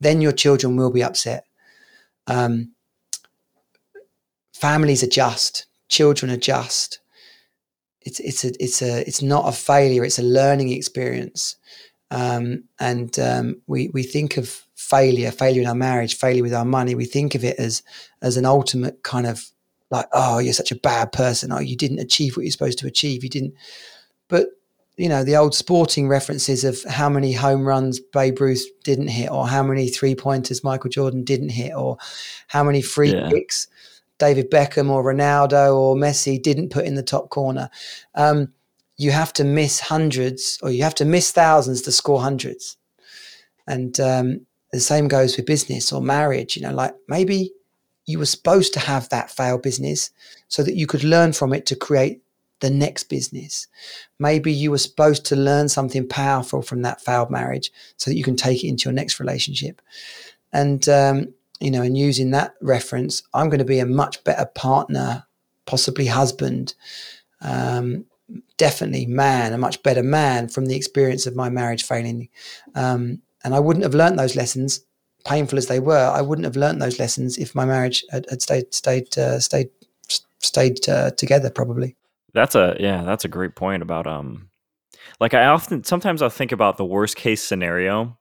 then 0.00 0.20
your 0.20 0.32
children 0.32 0.76
will 0.76 0.92
be 0.92 1.02
upset. 1.02 1.44
Um, 2.26 2.72
families 4.54 5.02
adjust, 5.02 5.66
children 5.88 6.30
adjust. 6.30 7.00
It's 8.06 8.20
it's 8.20 8.44
a 8.44 8.52
it's 8.62 8.80
a 8.80 9.00
it's 9.06 9.20
not 9.20 9.48
a 9.48 9.52
failure. 9.52 10.04
It's 10.04 10.18
a 10.18 10.22
learning 10.22 10.70
experience, 10.70 11.56
um, 12.10 12.64
and 12.78 13.18
um, 13.18 13.60
we 13.66 13.88
we 13.88 14.02
think 14.02 14.36
of 14.38 14.62
failure, 14.74 15.30
failure 15.30 15.62
in 15.62 15.68
our 15.68 15.74
marriage, 15.74 16.16
failure 16.16 16.42
with 16.42 16.54
our 16.54 16.64
money. 16.64 16.94
We 16.94 17.04
think 17.04 17.34
of 17.34 17.44
it 17.44 17.58
as 17.58 17.82
as 18.22 18.36
an 18.36 18.46
ultimate 18.46 19.02
kind 19.02 19.26
of 19.26 19.50
like, 19.90 20.06
oh, 20.12 20.38
you're 20.38 20.52
such 20.52 20.72
a 20.72 20.76
bad 20.76 21.12
person. 21.12 21.52
Oh, 21.52 21.60
you 21.60 21.76
didn't 21.76 22.00
achieve 22.00 22.36
what 22.36 22.44
you're 22.44 22.52
supposed 22.52 22.78
to 22.80 22.86
achieve. 22.86 23.22
You 23.22 23.30
didn't. 23.30 23.54
But, 24.28 24.48
you 24.96 25.08
know, 25.08 25.22
the 25.22 25.36
old 25.36 25.54
sporting 25.54 26.08
references 26.08 26.64
of 26.64 26.82
how 26.84 27.08
many 27.08 27.32
home 27.32 27.64
runs 27.64 28.00
Babe 28.00 28.40
Ruth 28.40 28.64
didn't 28.82 29.08
hit, 29.08 29.30
or 29.30 29.46
how 29.46 29.62
many 29.62 29.88
three 29.88 30.14
pointers 30.14 30.64
Michael 30.64 30.90
Jordan 30.90 31.22
didn't 31.24 31.50
hit, 31.50 31.74
or 31.74 31.98
how 32.48 32.64
many 32.64 32.82
free 32.82 33.12
yeah. 33.12 33.30
kicks 33.30 33.68
David 34.18 34.50
Beckham 34.50 34.90
or 34.90 35.04
Ronaldo 35.04 35.76
or 35.76 35.96
Messi 35.96 36.42
didn't 36.42 36.70
put 36.70 36.84
in 36.84 36.94
the 36.94 37.02
top 37.02 37.28
corner. 37.28 37.70
Um, 38.14 38.52
you 38.96 39.10
have 39.10 39.32
to 39.34 39.44
miss 39.44 39.80
hundreds 39.80 40.58
or 40.62 40.70
you 40.70 40.82
have 40.82 40.94
to 40.96 41.04
miss 41.04 41.30
thousands 41.30 41.82
to 41.82 41.92
score 41.92 42.20
hundreds. 42.20 42.76
And 43.66 43.98
um, 44.00 44.46
the 44.72 44.80
same 44.80 45.08
goes 45.08 45.36
with 45.36 45.46
business 45.46 45.92
or 45.92 46.00
marriage. 46.00 46.56
You 46.56 46.62
know, 46.62 46.74
like 46.74 46.94
maybe 47.08 47.52
you 48.06 48.18
were 48.18 48.26
supposed 48.26 48.72
to 48.74 48.80
have 48.80 49.08
that 49.08 49.30
failed 49.30 49.62
business 49.62 50.10
so 50.48 50.62
that 50.62 50.76
you 50.76 50.86
could 50.86 51.04
learn 51.04 51.32
from 51.32 51.52
it 51.52 51.66
to 51.66 51.76
create 51.76 52.22
the 52.60 52.70
next 52.70 53.04
business. 53.04 53.66
Maybe 54.18 54.52
you 54.52 54.70
were 54.70 54.78
supposed 54.78 55.26
to 55.26 55.36
learn 55.36 55.68
something 55.68 56.08
powerful 56.08 56.62
from 56.62 56.82
that 56.82 57.02
failed 57.02 57.30
marriage 57.30 57.70
so 57.96 58.10
that 58.10 58.16
you 58.16 58.24
can 58.24 58.36
take 58.36 58.64
it 58.64 58.68
into 58.68 58.88
your 58.88 58.94
next 58.94 59.20
relationship. 59.20 59.82
And, 60.52 60.88
um, 60.88 61.34
you 61.60 61.70
know, 61.70 61.82
and 61.82 61.96
using 61.96 62.30
that 62.30 62.54
reference, 62.60 63.22
I'm 63.34 63.48
going 63.48 63.58
to 63.58 63.64
be 63.64 63.78
a 63.78 63.86
much 63.86 64.22
better 64.24 64.46
partner, 64.54 65.26
possibly 65.66 66.06
husband, 66.06 66.74
um, 67.40 68.04
definitely 68.56 69.06
man, 69.06 69.52
a 69.52 69.58
much 69.58 69.82
better 69.82 70.02
man 70.02 70.48
from 70.48 70.66
the 70.66 70.76
experience 70.76 71.26
of 71.26 71.36
my 71.36 71.48
marriage 71.48 71.84
failing. 71.84 72.28
Um, 72.74 73.22
and 73.44 73.54
I 73.54 73.60
wouldn't 73.60 73.84
have 73.84 73.94
learned 73.94 74.18
those 74.18 74.36
lessons 74.36 74.84
painful 75.26 75.58
as 75.58 75.66
they 75.66 75.80
were, 75.80 76.10
I 76.14 76.22
wouldn't 76.22 76.44
have 76.44 76.56
learned 76.56 76.80
those 76.80 76.98
lessons 76.98 77.36
if 77.36 77.54
my 77.54 77.64
marriage 77.64 78.04
had, 78.10 78.26
had 78.30 78.40
stayed 78.40 78.72
stayed 78.72 79.18
uh, 79.18 79.40
stayed 79.40 79.70
stayed 80.38 80.88
uh, 80.88 81.10
together. 81.10 81.50
Probably. 81.50 81.96
That's 82.32 82.54
a 82.54 82.76
yeah. 82.78 83.02
That's 83.02 83.24
a 83.24 83.28
great 83.28 83.56
point 83.56 83.82
about 83.82 84.06
um, 84.06 84.50
like 85.20 85.34
I 85.34 85.46
often 85.46 85.84
sometimes 85.84 86.22
I'll 86.22 86.30
think 86.30 86.52
about 86.52 86.76
the 86.76 86.84
worst 86.84 87.16
case 87.16 87.42
scenario, 87.42 88.16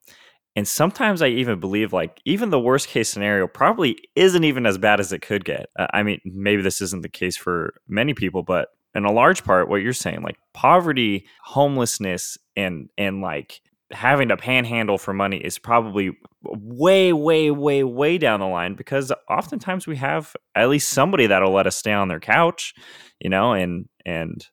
and 0.56 0.68
sometimes 0.68 1.22
I 1.22 1.28
even 1.28 1.60
believe 1.60 1.92
like 1.92 2.22
even 2.26 2.50
the 2.50 2.60
worst 2.60 2.88
case 2.88 3.10
scenario 3.10 3.48
probably 3.48 3.98
isn't 4.16 4.44
even 4.44 4.66
as 4.66 4.78
bad 4.78 5.00
as 5.00 5.12
it 5.12 5.22
could 5.22 5.44
get. 5.44 5.68
I 5.78 6.04
mean, 6.04 6.20
maybe 6.24 6.62
this 6.62 6.82
isn't 6.82 7.02
the 7.02 7.10
case 7.10 7.36
for 7.36 7.74
many 7.88 8.14
people, 8.14 8.44
but 8.44 8.70
in 8.94 9.04
a 9.04 9.12
large 9.12 9.44
part, 9.44 9.68
what 9.68 9.82
you're 9.82 9.92
saying, 9.92 10.22
like 10.22 10.38
poverty, 10.54 11.28
homelessness, 11.44 12.38
and 12.56 12.90
and 12.98 13.22
like 13.22 13.60
having 13.92 14.30
to 14.30 14.38
panhandle 14.38 14.98
for 14.98 15.14
money 15.14 15.38
is 15.38 15.60
probably 15.60 16.18
way, 16.44 17.14
way, 17.14 17.52
way, 17.52 17.84
way 17.84 18.18
down 18.18 18.40
the 18.40 18.48
line 18.48 18.74
because 18.74 19.12
oftentimes 19.30 19.86
we 19.86 19.96
have 19.96 20.36
at 20.56 20.70
least 20.70 20.90
somebody 20.90 21.28
that'll 21.28 21.54
let 21.54 21.68
us 21.68 21.76
stay 21.76 21.94
on 21.94 22.08
their 22.08 22.20
couch, 22.20 22.74
you 23.20 23.30
know, 23.30 23.54
and 23.54 23.86
and 24.06 24.48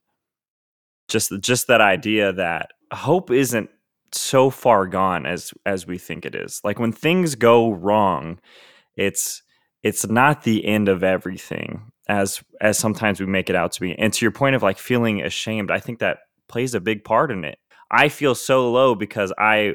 just 1.09 1.33
just 1.41 1.69
that 1.69 1.81
idea 1.81 2.33
that 2.33 2.71
hope 2.93 3.31
isn't 3.31 3.71
so 4.15 4.51
far 4.51 4.87
gone 4.87 5.27
as 5.27 5.53
as 5.67 5.87
we 5.87 5.99
think 5.99 6.25
it 6.25 6.35
is. 6.35 6.61
Like 6.65 6.79
when 6.79 6.93
things 6.93 7.35
go 7.35 7.73
wrong, 7.73 8.39
it's 8.97 9.43
it's 9.83 10.07
not 10.07 10.45
the 10.45 10.65
end 10.65 10.89
of 10.89 11.03
everything 11.03 11.91
as 12.09 12.43
as 12.61 12.79
sometimes 12.79 13.21
we 13.21 13.27
make 13.27 13.51
it 13.51 13.57
out 13.57 13.73
to 13.73 13.81
be. 13.81 13.99
And 13.99 14.13
to 14.13 14.25
your 14.25 14.33
point 14.33 14.57
of 14.57 14.63
like 14.63 14.79
feeling 14.79 15.23
ashamed, 15.23 15.71
I 15.71 15.81
think 15.81 16.01
that 16.01 16.19
plays 16.49 16.75
a 16.75 16.81
big 16.81 17.05
part 17.05 17.31
in 17.31 17.45
it 17.45 17.59
I 17.93 18.09
feel 18.09 18.35
so 18.35 18.71
low 18.71 18.95
because 18.95 19.33
I 19.39 19.75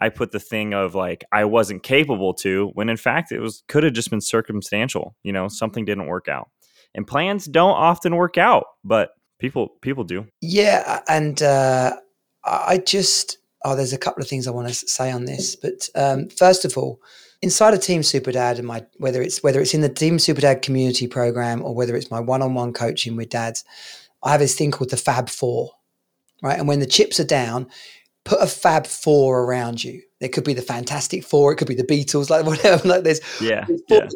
I 0.00 0.10
put 0.10 0.32
the 0.32 0.40
thing 0.40 0.74
of 0.74 0.94
like 0.94 1.24
I 1.32 1.46
wasn't 1.46 1.82
capable 1.82 2.34
to 2.34 2.70
when 2.74 2.90
in 2.90 2.98
fact 2.98 3.32
it 3.32 3.40
was 3.40 3.64
could 3.68 3.82
have 3.82 3.94
just 3.94 4.10
been 4.10 4.20
circumstantial. 4.20 5.16
You 5.22 5.32
know, 5.32 5.48
something 5.48 5.84
didn't 5.84 6.06
work 6.06 6.28
out. 6.28 6.50
And 6.94 7.06
plans 7.06 7.46
don't 7.46 7.74
often 7.74 8.14
work 8.14 8.38
out, 8.38 8.66
but 8.84 9.10
people 9.40 9.70
people 9.80 10.04
do. 10.04 10.26
Yeah, 10.42 11.00
and 11.08 11.42
uh, 11.42 11.96
I 12.44 12.78
just 12.78 13.38
oh, 13.64 13.74
there's 13.74 13.92
a 13.92 13.98
couple 13.98 14.22
of 14.22 14.28
things 14.28 14.46
I 14.46 14.52
want 14.52 14.68
to 14.68 14.74
say 14.74 15.10
on 15.10 15.24
this, 15.24 15.56
but 15.56 15.88
um, 15.94 16.28
first 16.28 16.64
of 16.64 16.76
all, 16.76 17.00
inside 17.42 17.74
of 17.74 17.80
Team 17.80 18.02
Superdad 18.02 18.58
and 18.58 18.66
my 18.66 18.84
whether 18.98 19.20
it's 19.20 19.42
whether 19.42 19.60
it's 19.60 19.74
in 19.74 19.80
the 19.80 19.88
Team 19.88 20.18
Superdad 20.18 20.62
community 20.62 21.06
program 21.06 21.62
or 21.62 21.74
whether 21.74 21.96
it's 21.96 22.10
my 22.10 22.20
one-on-one 22.20 22.72
coaching 22.72 23.16
with 23.16 23.30
dads, 23.30 23.64
I 24.22 24.32
have 24.32 24.40
this 24.40 24.54
thing 24.54 24.70
called 24.70 24.90
the 24.90 24.96
Fab 24.96 25.28
Four 25.28 25.70
right? 26.44 26.58
And 26.58 26.68
when 26.68 26.78
the 26.78 26.86
chips 26.86 27.18
are 27.18 27.24
down, 27.24 27.66
put 28.24 28.40
a 28.40 28.46
Fab 28.46 28.86
Four 28.86 29.42
around 29.44 29.82
you. 29.82 30.02
It 30.20 30.28
could 30.28 30.44
be 30.44 30.54
the 30.54 30.62
Fantastic 30.62 31.24
Four, 31.24 31.52
it 31.52 31.56
could 31.56 31.68
be 31.68 31.74
the 31.74 31.84
Beatles, 31.84 32.30
like 32.30 32.46
whatever. 32.46 32.86
Like 32.86 33.02
there's, 33.02 33.20
yeah, 33.40 33.66
yeah. 33.88 34.06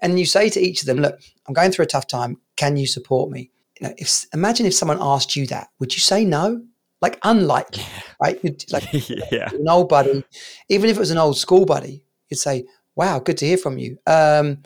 and 0.00 0.18
you 0.18 0.26
say 0.26 0.48
to 0.50 0.60
each 0.60 0.82
of 0.82 0.86
them, 0.86 0.98
"Look, 0.98 1.18
I'm 1.46 1.54
going 1.54 1.72
through 1.72 1.84
a 1.84 1.88
tough 1.88 2.06
time. 2.06 2.36
Can 2.56 2.76
you 2.76 2.86
support 2.86 3.30
me?" 3.30 3.50
You 3.80 3.88
know, 3.88 3.94
if 3.96 4.26
imagine 4.32 4.66
if 4.66 4.74
someone 4.74 4.98
asked 5.00 5.34
you 5.34 5.46
that, 5.48 5.68
would 5.80 5.94
you 5.94 6.00
say 6.00 6.24
no? 6.24 6.62
Like 7.00 7.18
unlikely, 7.22 7.84
right? 8.20 8.38
You'd, 8.42 8.64
like 8.72 8.88
yeah. 9.30 9.50
an 9.52 9.68
old 9.68 9.88
buddy, 9.88 10.24
even 10.68 10.90
if 10.90 10.96
it 10.96 11.00
was 11.00 11.12
an 11.12 11.18
old 11.18 11.38
school 11.38 11.64
buddy, 11.64 12.04
you'd 12.28 12.38
say, 12.38 12.66
"Wow, 12.96 13.20
good 13.20 13.38
to 13.38 13.46
hear 13.46 13.56
from 13.56 13.78
you." 13.78 13.98
Um, 14.06 14.62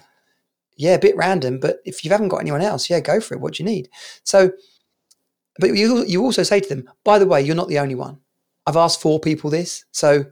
yeah, 0.77 0.95
a 0.95 0.99
bit 0.99 1.17
random, 1.17 1.61
but 1.61 1.81
if 1.85 2.05
you 2.05 2.11
haven't 2.11 2.29
got 2.29 2.41
anyone 2.41 2.63
else, 2.63 2.89
yeah, 2.89 3.01
go 3.01 3.21
for 3.21 3.35
it. 3.35 3.41
What 3.41 3.55
do 3.55 3.63
you 3.63 3.69
need? 3.69 3.91
So 4.25 4.53
but 5.59 5.75
you 5.75 6.05
you 6.07 6.23
also 6.23 6.43
say 6.43 6.61
to 6.61 6.69
them, 6.69 6.91
by 7.05 7.19
the 7.19 7.27
way, 7.27 7.43
you're 7.43 7.57
not 7.57 7.69
the 7.69 7.79
only 7.79 7.95
one. 7.95 8.19
I've 8.67 8.77
asked 8.77 9.01
four 9.01 9.21
people 9.21 9.51
this, 9.51 9.85
so 9.93 10.25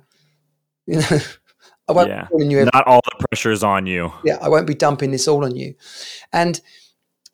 you 0.86 0.96
know, 1.00 1.18
I 1.88 1.92
won't 1.92 2.08
yeah. 2.08 2.28
Not 2.72 2.86
all 2.86 3.00
the 3.04 3.26
pressure 3.28 3.50
is 3.50 3.62
on 3.62 3.86
you. 3.86 4.12
Yeah, 4.24 4.38
I 4.40 4.48
won't 4.48 4.66
be 4.66 4.74
dumping 4.74 5.10
this 5.10 5.28
all 5.28 5.44
on 5.44 5.56
you. 5.56 5.74
And 6.32 6.60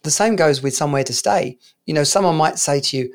the 0.02 0.10
same 0.10 0.36
goes 0.36 0.62
with 0.62 0.74
somewhere 0.74 1.04
to 1.04 1.12
stay. 1.12 1.58
You 1.84 1.94
know, 1.94 2.04
someone 2.04 2.36
might 2.36 2.58
say 2.58 2.80
to 2.80 2.96
you, 2.96 3.14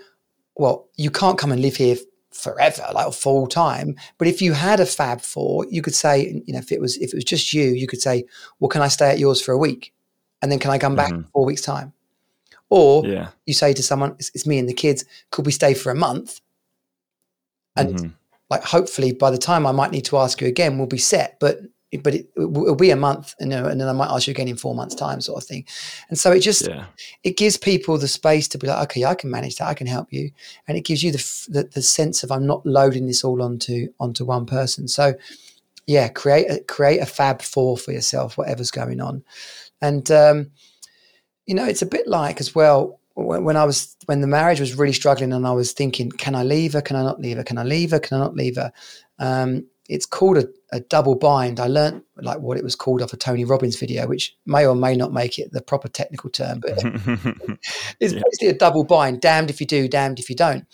"Well, 0.61 0.87
you 0.95 1.11
can't 1.11 1.37
come 1.37 1.51
and 1.51 1.61
live 1.61 1.77
here 1.77 1.97
forever, 2.31 2.85
like 2.93 3.13
full 3.13 3.47
time." 3.47 3.95
But 4.17 4.27
if 4.27 4.41
you 4.41 4.53
had 4.53 4.79
a 4.79 4.85
Fab 4.85 5.21
Four, 5.21 5.65
you 5.69 5.81
could 5.81 5.95
say, 5.95 6.41
you 6.45 6.53
know, 6.53 6.59
if 6.59 6.71
it 6.71 6.79
was 6.79 6.97
if 6.97 7.13
it 7.13 7.15
was 7.15 7.23
just 7.23 7.53
you, 7.53 7.67
you 7.81 7.87
could 7.87 8.01
say, 8.01 8.25
"Well, 8.59 8.69
can 8.69 8.81
I 8.81 8.87
stay 8.87 9.09
at 9.09 9.19
yours 9.19 9.41
for 9.41 9.51
a 9.53 9.57
week, 9.57 9.93
and 10.41 10.51
then 10.51 10.59
can 10.59 10.71
I 10.71 10.77
come 10.77 10.95
back 10.95 11.11
mm-hmm. 11.11 11.29
four 11.33 11.45
weeks 11.45 11.61
time?" 11.61 11.93
Or 12.71 13.05
yeah. 13.05 13.29
you 13.45 13.53
say 13.53 13.73
to 13.73 13.83
someone, 13.83 14.15
it's, 14.17 14.31
it's, 14.33 14.47
me 14.47 14.57
and 14.57 14.67
the 14.67 14.73
kids, 14.73 15.03
could 15.29 15.45
we 15.45 15.51
stay 15.51 15.73
for 15.73 15.91
a 15.91 15.95
month? 15.95 16.39
And 17.75 17.95
mm-hmm. 17.95 18.07
like 18.49 18.63
hopefully 18.63 19.11
by 19.11 19.29
the 19.29 19.37
time 19.37 19.67
I 19.67 19.73
might 19.73 19.91
need 19.91 20.05
to 20.05 20.17
ask 20.17 20.39
you 20.39 20.47
again, 20.47 20.77
we'll 20.77 20.87
be 20.87 20.97
set. 20.97 21.37
But 21.41 21.59
but 21.97 22.15
it, 22.15 22.27
will 22.35 22.75
be 22.75 22.91
a 22.91 22.95
month, 22.95 23.35
you 23.39 23.47
know, 23.47 23.65
and 23.65 23.79
then 23.79 23.87
I 23.87 23.91
might 23.91 24.09
ask 24.09 24.27
you 24.27 24.31
again 24.31 24.47
in 24.47 24.55
four 24.55 24.73
months' 24.73 24.95
time, 24.95 25.19
sort 25.19 25.41
of 25.41 25.47
thing. 25.47 25.65
And 26.09 26.17
so 26.17 26.31
it 26.31 26.39
just 26.39 26.67
yeah. 26.67 26.85
it 27.23 27.37
gives 27.37 27.57
people 27.57 27.97
the 27.97 28.07
space 28.07 28.47
to 28.49 28.57
be 28.57 28.67
like, 28.67 28.83
okay, 28.83 29.05
I 29.05 29.15
can 29.15 29.29
manage 29.29 29.57
that, 29.57 29.67
I 29.67 29.73
can 29.73 29.87
help 29.87 30.07
you, 30.11 30.31
and 30.67 30.77
it 30.77 30.85
gives 30.85 31.03
you 31.03 31.11
the, 31.11 31.47
the, 31.49 31.63
the 31.63 31.81
sense 31.81 32.23
of 32.23 32.31
I'm 32.31 32.47
not 32.47 32.65
loading 32.65 33.07
this 33.07 33.23
all 33.23 33.41
onto 33.41 33.87
onto 33.99 34.23
one 34.23 34.45
person. 34.45 34.87
So 34.87 35.15
yeah, 35.85 36.07
create 36.07 36.49
a, 36.49 36.63
create 36.63 36.99
a 36.99 37.05
fab 37.05 37.41
four 37.41 37.77
for 37.77 37.91
yourself, 37.91 38.37
whatever's 38.37 38.71
going 38.71 39.01
on, 39.01 39.23
and 39.81 40.09
um, 40.11 40.51
you 41.45 41.55
know, 41.55 41.65
it's 41.65 41.81
a 41.81 41.87
bit 41.87 42.07
like 42.07 42.39
as 42.39 42.55
well 42.55 42.99
when, 43.15 43.43
when 43.43 43.57
I 43.57 43.65
was 43.65 43.95
when 44.05 44.21
the 44.21 44.27
marriage 44.27 44.59
was 44.59 44.75
really 44.77 44.93
struggling, 44.93 45.33
and 45.33 45.45
I 45.45 45.51
was 45.51 45.73
thinking, 45.73 46.09
can 46.09 46.35
I 46.35 46.43
leave 46.43 46.73
her? 46.73 46.81
Can 46.81 46.95
I 46.95 47.03
not 47.03 47.19
leave 47.19 47.37
her? 47.37 47.43
Can 47.43 47.57
I 47.57 47.63
leave 47.63 47.91
her? 47.91 47.99
Can 47.99 48.17
I 48.17 48.23
not 48.23 48.35
leave 48.35 48.55
her? 48.55 48.71
Um, 49.19 49.65
it's 49.91 50.05
called 50.05 50.37
a, 50.37 50.47
a, 50.71 50.79
double 50.79 51.15
bind. 51.15 51.59
I 51.59 51.67
learned 51.67 52.03
like 52.15 52.39
what 52.39 52.57
it 52.57 52.63
was 52.63 52.77
called 52.77 53.01
off 53.01 53.11
a 53.11 53.17
Tony 53.17 53.43
Robbins 53.43 53.75
video, 53.75 54.07
which 54.07 54.37
may 54.45 54.65
or 54.65 54.73
may 54.73 54.95
not 54.95 55.11
make 55.11 55.37
it 55.37 55.51
the 55.51 55.61
proper 55.61 55.89
technical 55.89 56.29
term, 56.29 56.61
but 56.61 56.71
it's 57.99 58.13
yeah. 58.13 58.21
basically 58.23 58.47
a 58.47 58.53
double 58.53 58.85
bind. 58.85 59.19
Damned 59.19 59.49
if 59.49 59.59
you 59.59 59.67
do, 59.67 59.89
damned 59.89 60.17
if 60.17 60.29
you 60.29 60.35
don't. 60.35 60.65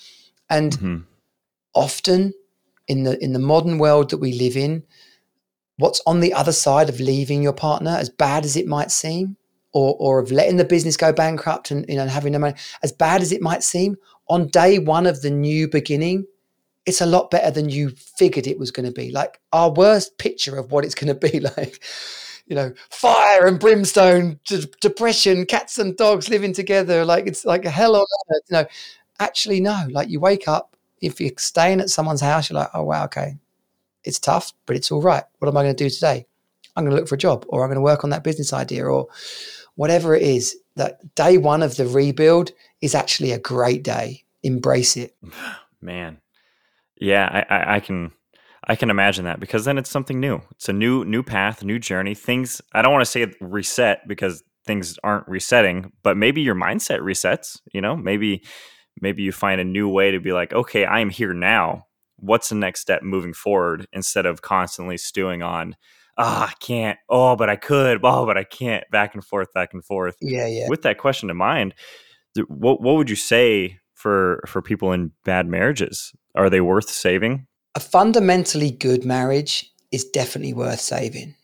And 0.51 0.73
mm-hmm. 0.73 0.97
often 1.73 2.33
in 2.87 3.03
the 3.03 3.21
in 3.21 3.33
the 3.33 3.39
modern 3.39 3.79
world 3.79 4.11
that 4.11 4.19
we 4.19 4.33
live 4.33 4.55
in, 4.55 4.83
what's 5.77 6.01
on 6.05 6.19
the 6.19 6.33
other 6.33 6.53
side 6.53 6.87
of 6.87 6.99
leaving 6.99 7.41
your 7.41 7.53
partner, 7.53 7.91
as 7.91 8.09
bad 8.09 8.45
as 8.45 8.55
it 8.55 8.67
might 8.67 8.91
seem, 8.91 9.35
or 9.73 9.95
or 9.97 10.19
of 10.19 10.31
letting 10.31 10.57
the 10.57 10.63
business 10.63 10.95
go 10.95 11.11
bankrupt 11.11 11.71
and 11.71 11.85
you 11.89 11.95
know 11.95 12.05
having 12.05 12.33
no 12.33 12.39
money, 12.39 12.55
as 12.83 12.91
bad 12.91 13.23
as 13.23 13.31
it 13.31 13.41
might 13.41 13.63
seem, 13.63 13.95
on 14.29 14.47
day 14.49 14.77
one 14.77 15.07
of 15.07 15.23
the 15.23 15.31
new 15.31 15.67
beginning, 15.67 16.27
it's 16.87 17.01
a 17.01 17.05
lot 17.05 17.29
better 17.29 17.51
than 17.51 17.69
you 17.69 17.89
figured 17.89 18.47
it 18.47 18.57
was 18.57 18.71
going 18.71 18.85
to 18.85 18.93
be. 18.93 19.11
Like 19.11 19.41
our 19.51 19.69
worst 19.69 20.17
picture 20.17 20.57
of 20.57 20.71
what 20.71 20.85
it's 20.85 20.95
going 20.95 21.13
to 21.13 21.29
be 21.29 21.39
like, 21.57 21.83
you 22.47 22.55
know, 22.55 22.73
fire 22.89 23.45
and 23.45 23.59
brimstone, 23.59 24.39
d- 24.47 24.71
depression, 24.81 25.45
cats 25.45 25.77
and 25.77 25.97
dogs 25.97 26.29
living 26.29 26.53
together. 26.53 27.03
Like 27.03 27.27
it's 27.27 27.45
like 27.45 27.65
a 27.65 27.69
hell 27.69 27.97
on 27.97 28.05
earth. 28.31 28.43
You 28.49 28.53
know, 28.53 28.65
actually, 29.19 29.59
no. 29.59 29.85
Like 29.89 30.09
you 30.09 30.21
wake 30.21 30.47
up, 30.47 30.77
if 31.01 31.19
you're 31.19 31.31
staying 31.37 31.81
at 31.81 31.89
someone's 31.89 32.21
house, 32.21 32.49
you're 32.49 32.57
like, 32.57 32.69
oh 32.73 32.83
wow, 32.83 33.03
okay, 33.03 33.37
it's 34.05 34.17
tough, 34.17 34.53
but 34.65 34.77
it's 34.77 34.89
all 34.89 35.01
right. 35.01 35.25
What 35.39 35.49
am 35.49 35.57
I 35.57 35.63
going 35.63 35.75
to 35.75 35.83
do 35.83 35.89
today? 35.89 36.25
I'm 36.75 36.85
going 36.85 36.95
to 36.95 36.99
look 36.99 37.09
for 37.09 37.15
a 37.15 37.19
job, 37.19 37.45
or 37.49 37.63
I'm 37.63 37.69
going 37.69 37.75
to 37.75 37.81
work 37.81 38.03
on 38.05 38.11
that 38.11 38.23
business 38.23 38.53
idea, 38.53 38.85
or 38.85 39.07
whatever 39.75 40.15
it 40.15 40.23
is. 40.23 40.55
That 40.77 41.15
day 41.15 41.37
one 41.37 41.63
of 41.63 41.75
the 41.75 41.87
rebuild 41.87 42.51
is 42.81 42.95
actually 42.95 43.31
a 43.31 43.39
great 43.39 43.83
day. 43.83 44.23
Embrace 44.43 44.95
it. 44.95 45.15
Man, 45.81 46.19
yeah, 46.99 47.45
I, 47.49 47.55
I, 47.55 47.75
I 47.75 47.79
can 47.79 48.11
I 48.67 48.75
can 48.75 48.89
imagine 48.89 49.25
that 49.25 49.39
because 49.39 49.65
then 49.65 49.77
it's 49.77 49.89
something 49.89 50.19
new. 50.19 50.41
It's 50.51 50.69
a 50.69 50.73
new 50.73 51.05
new 51.05 51.23
path, 51.23 51.63
new 51.63 51.79
journey. 51.79 52.15
Things 52.15 52.61
I 52.73 52.81
don't 52.81 52.91
want 52.91 53.05
to 53.05 53.11
say 53.11 53.25
reset 53.39 54.07
because 54.07 54.43
things 54.65 54.99
aren't 55.03 55.27
resetting, 55.27 55.91
but 56.03 56.17
maybe 56.17 56.41
your 56.41 56.55
mindset 56.55 56.99
resets, 56.99 57.59
you 57.73 57.81
know? 57.81 57.95
Maybe 57.95 58.43
maybe 59.01 59.23
you 59.23 59.31
find 59.31 59.61
a 59.61 59.63
new 59.63 59.87
way 59.87 60.11
to 60.11 60.19
be 60.19 60.33
like, 60.33 60.53
"Okay, 60.53 60.85
I 60.85 60.99
am 60.99 61.09
here 61.09 61.33
now. 61.33 61.85
What's 62.17 62.49
the 62.49 62.55
next 62.55 62.81
step 62.81 63.03
moving 63.03 63.33
forward?" 63.33 63.87
instead 63.93 64.25
of 64.25 64.41
constantly 64.41 64.97
stewing 64.97 65.41
on, 65.41 65.75
"Ah, 66.17 66.43
oh, 66.43 66.47
I 66.49 66.53
can't. 66.59 66.99
Oh, 67.09 67.35
but 67.35 67.49
I 67.49 67.55
could. 67.55 67.99
Oh, 68.03 68.25
but 68.25 68.37
I 68.37 68.43
can't." 68.43 68.83
Back 68.91 69.13
and 69.15 69.23
forth, 69.23 69.53
back 69.53 69.73
and 69.73 69.83
forth. 69.83 70.17
Yeah, 70.21 70.47
yeah. 70.47 70.67
With 70.67 70.81
that 70.81 70.97
question 70.97 71.29
in 71.29 71.37
mind, 71.37 71.73
what 72.47 72.81
what 72.81 72.95
would 72.95 73.09
you 73.09 73.15
say 73.15 73.79
for 73.93 74.43
for 74.45 74.61
people 74.61 74.91
in 74.91 75.11
bad 75.23 75.47
marriages? 75.47 76.11
Are 76.37 76.49
they 76.49 76.61
worth 76.61 76.89
saving? 76.89 77.47
A 77.75 77.79
fundamentally 77.79 78.71
good 78.71 79.03
marriage 79.03 79.71
is 79.91 80.05
definitely 80.05 80.53
worth 80.53 80.79
saving. 80.79 81.35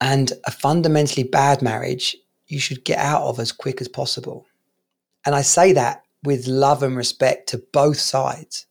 And 0.00 0.32
a 0.44 0.50
fundamentally 0.50 1.22
bad 1.22 1.62
marriage, 1.62 2.16
you 2.48 2.58
should 2.58 2.84
get 2.84 2.98
out 2.98 3.22
of 3.22 3.38
as 3.38 3.52
quick 3.52 3.80
as 3.80 3.88
possible. 3.88 4.46
And 5.24 5.34
I 5.34 5.42
say 5.42 5.72
that 5.72 6.02
with 6.24 6.46
love 6.46 6.82
and 6.82 6.96
respect 6.96 7.48
to 7.50 7.62
both 7.72 7.98
sides. 7.98 8.66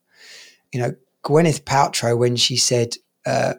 You 0.73 0.81
know, 0.81 0.95
Gwyneth 1.23 1.61
Paltrow, 1.63 2.17
when 2.17 2.35
she 2.35 2.57
said 2.57 2.95
uh, 3.25 3.55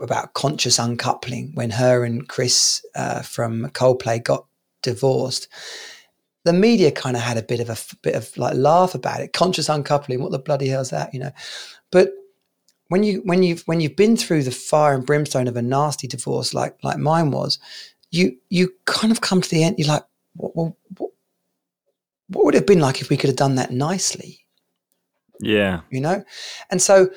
about 0.00 0.34
conscious 0.34 0.78
uncoupling, 0.78 1.52
when 1.54 1.70
her 1.70 2.04
and 2.04 2.28
Chris 2.28 2.84
uh, 2.94 3.22
from 3.22 3.66
Coldplay 3.70 4.22
got 4.22 4.46
divorced, 4.82 5.48
the 6.46 6.52
media 6.52 6.92
kind 6.92 7.16
of 7.16 7.22
had 7.22 7.36
a 7.36 7.42
bit 7.42 7.58
of 7.58 7.68
a 7.68 7.76
bit 8.02 8.14
of 8.14 8.34
like 8.38 8.54
laugh 8.54 8.94
about 8.94 9.20
it. 9.20 9.32
Conscious 9.32 9.68
uncoupling, 9.68 10.22
what 10.22 10.30
the 10.30 10.38
bloody 10.38 10.68
hell 10.68 10.80
is 10.80 10.90
that? 10.90 11.12
You 11.12 11.18
know, 11.20 11.32
but 11.90 12.12
when 12.88 13.02
you 13.02 13.20
when 13.24 13.42
you've 13.42 13.62
when 13.62 13.80
you've 13.80 13.96
been 13.96 14.16
through 14.16 14.44
the 14.44 14.52
fire 14.52 14.94
and 14.94 15.04
brimstone 15.04 15.48
of 15.48 15.56
a 15.56 15.62
nasty 15.62 16.06
divorce 16.06 16.54
like 16.54 16.76
like 16.84 16.98
mine 16.98 17.32
was, 17.32 17.58
you 18.12 18.36
you 18.48 18.72
kind 18.84 19.10
of 19.10 19.20
come 19.20 19.40
to 19.40 19.50
the 19.50 19.64
end. 19.64 19.74
You're 19.76 19.88
like, 19.88 20.04
what, 20.34 20.54
what, 20.54 21.10
what 22.28 22.44
would 22.44 22.54
it 22.54 22.58
have 22.58 22.66
been 22.66 22.78
like 22.78 23.00
if 23.00 23.10
we 23.10 23.16
could 23.16 23.28
have 23.28 23.36
done 23.36 23.56
that 23.56 23.72
nicely? 23.72 24.46
Yeah, 25.40 25.80
you 25.90 26.00
know, 26.00 26.24
and 26.70 26.80
so 26.80 27.10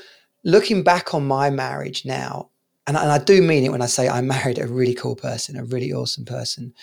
looking 0.43 0.81
back 0.81 1.13
on 1.13 1.27
my 1.27 1.51
marriage 1.51 2.03
now, 2.03 2.49
and, 2.87 2.97
and 2.97 3.11
I 3.11 3.19
do 3.19 3.43
mean 3.43 3.63
it 3.63 3.71
when 3.71 3.83
I 3.83 3.85
say 3.85 4.09
I 4.09 4.21
married 4.21 4.57
a 4.57 4.65
really 4.65 4.95
cool 4.95 5.15
person, 5.15 5.55
a 5.55 5.65
really 5.65 5.93
awesome 5.93 6.25
person. 6.25 6.73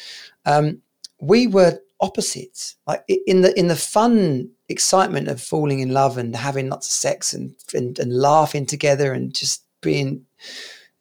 Um, 0.44 0.80
we 1.20 1.48
were 1.48 1.80
opposites. 2.06 2.76
Like 2.86 3.04
in 3.08 3.42
the 3.42 3.58
in 3.58 3.66
the 3.68 3.76
fun 3.76 4.50
excitement 4.68 5.28
of 5.28 5.40
falling 5.40 5.80
in 5.80 5.90
love 5.92 6.18
and 6.18 6.34
having 6.34 6.68
lots 6.68 6.88
of 6.88 6.92
sex 6.92 7.32
and 7.32 7.54
and, 7.74 7.98
and 7.98 8.12
laughing 8.12 8.66
together 8.66 9.12
and 9.12 9.34
just 9.34 9.64
being 9.80 10.26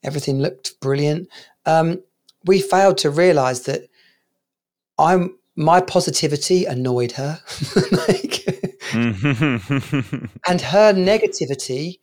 everything 0.04 0.40
looked 0.40 0.80
brilliant. 0.80 1.30
Um, 1.66 2.02
we 2.46 2.62
failed 2.62 2.98
to 3.00 3.10
realize 3.10 3.64
that 3.64 3.90
I'm 4.98 5.38
my 5.56 5.82
positivity 5.82 6.66
annoyed 6.66 7.14
her, 7.14 7.40
like, 7.92 8.46
and 8.94 10.62
her 10.62 10.94
negativity 10.94 12.00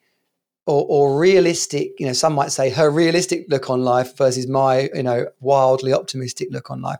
or, 0.66 0.86
or 0.88 1.18
realistic, 1.18 1.92
you 1.98 2.06
know, 2.06 2.12
some 2.12 2.34
might 2.34 2.52
say 2.52 2.70
her 2.70 2.90
realistic 2.90 3.46
look 3.48 3.68
on 3.68 3.82
life 3.82 4.16
versus 4.16 4.46
my, 4.46 4.88
you 4.94 5.02
know, 5.02 5.26
wildly 5.40 5.92
optimistic 5.92 6.48
look 6.50 6.70
on 6.70 6.80
life. 6.80 6.98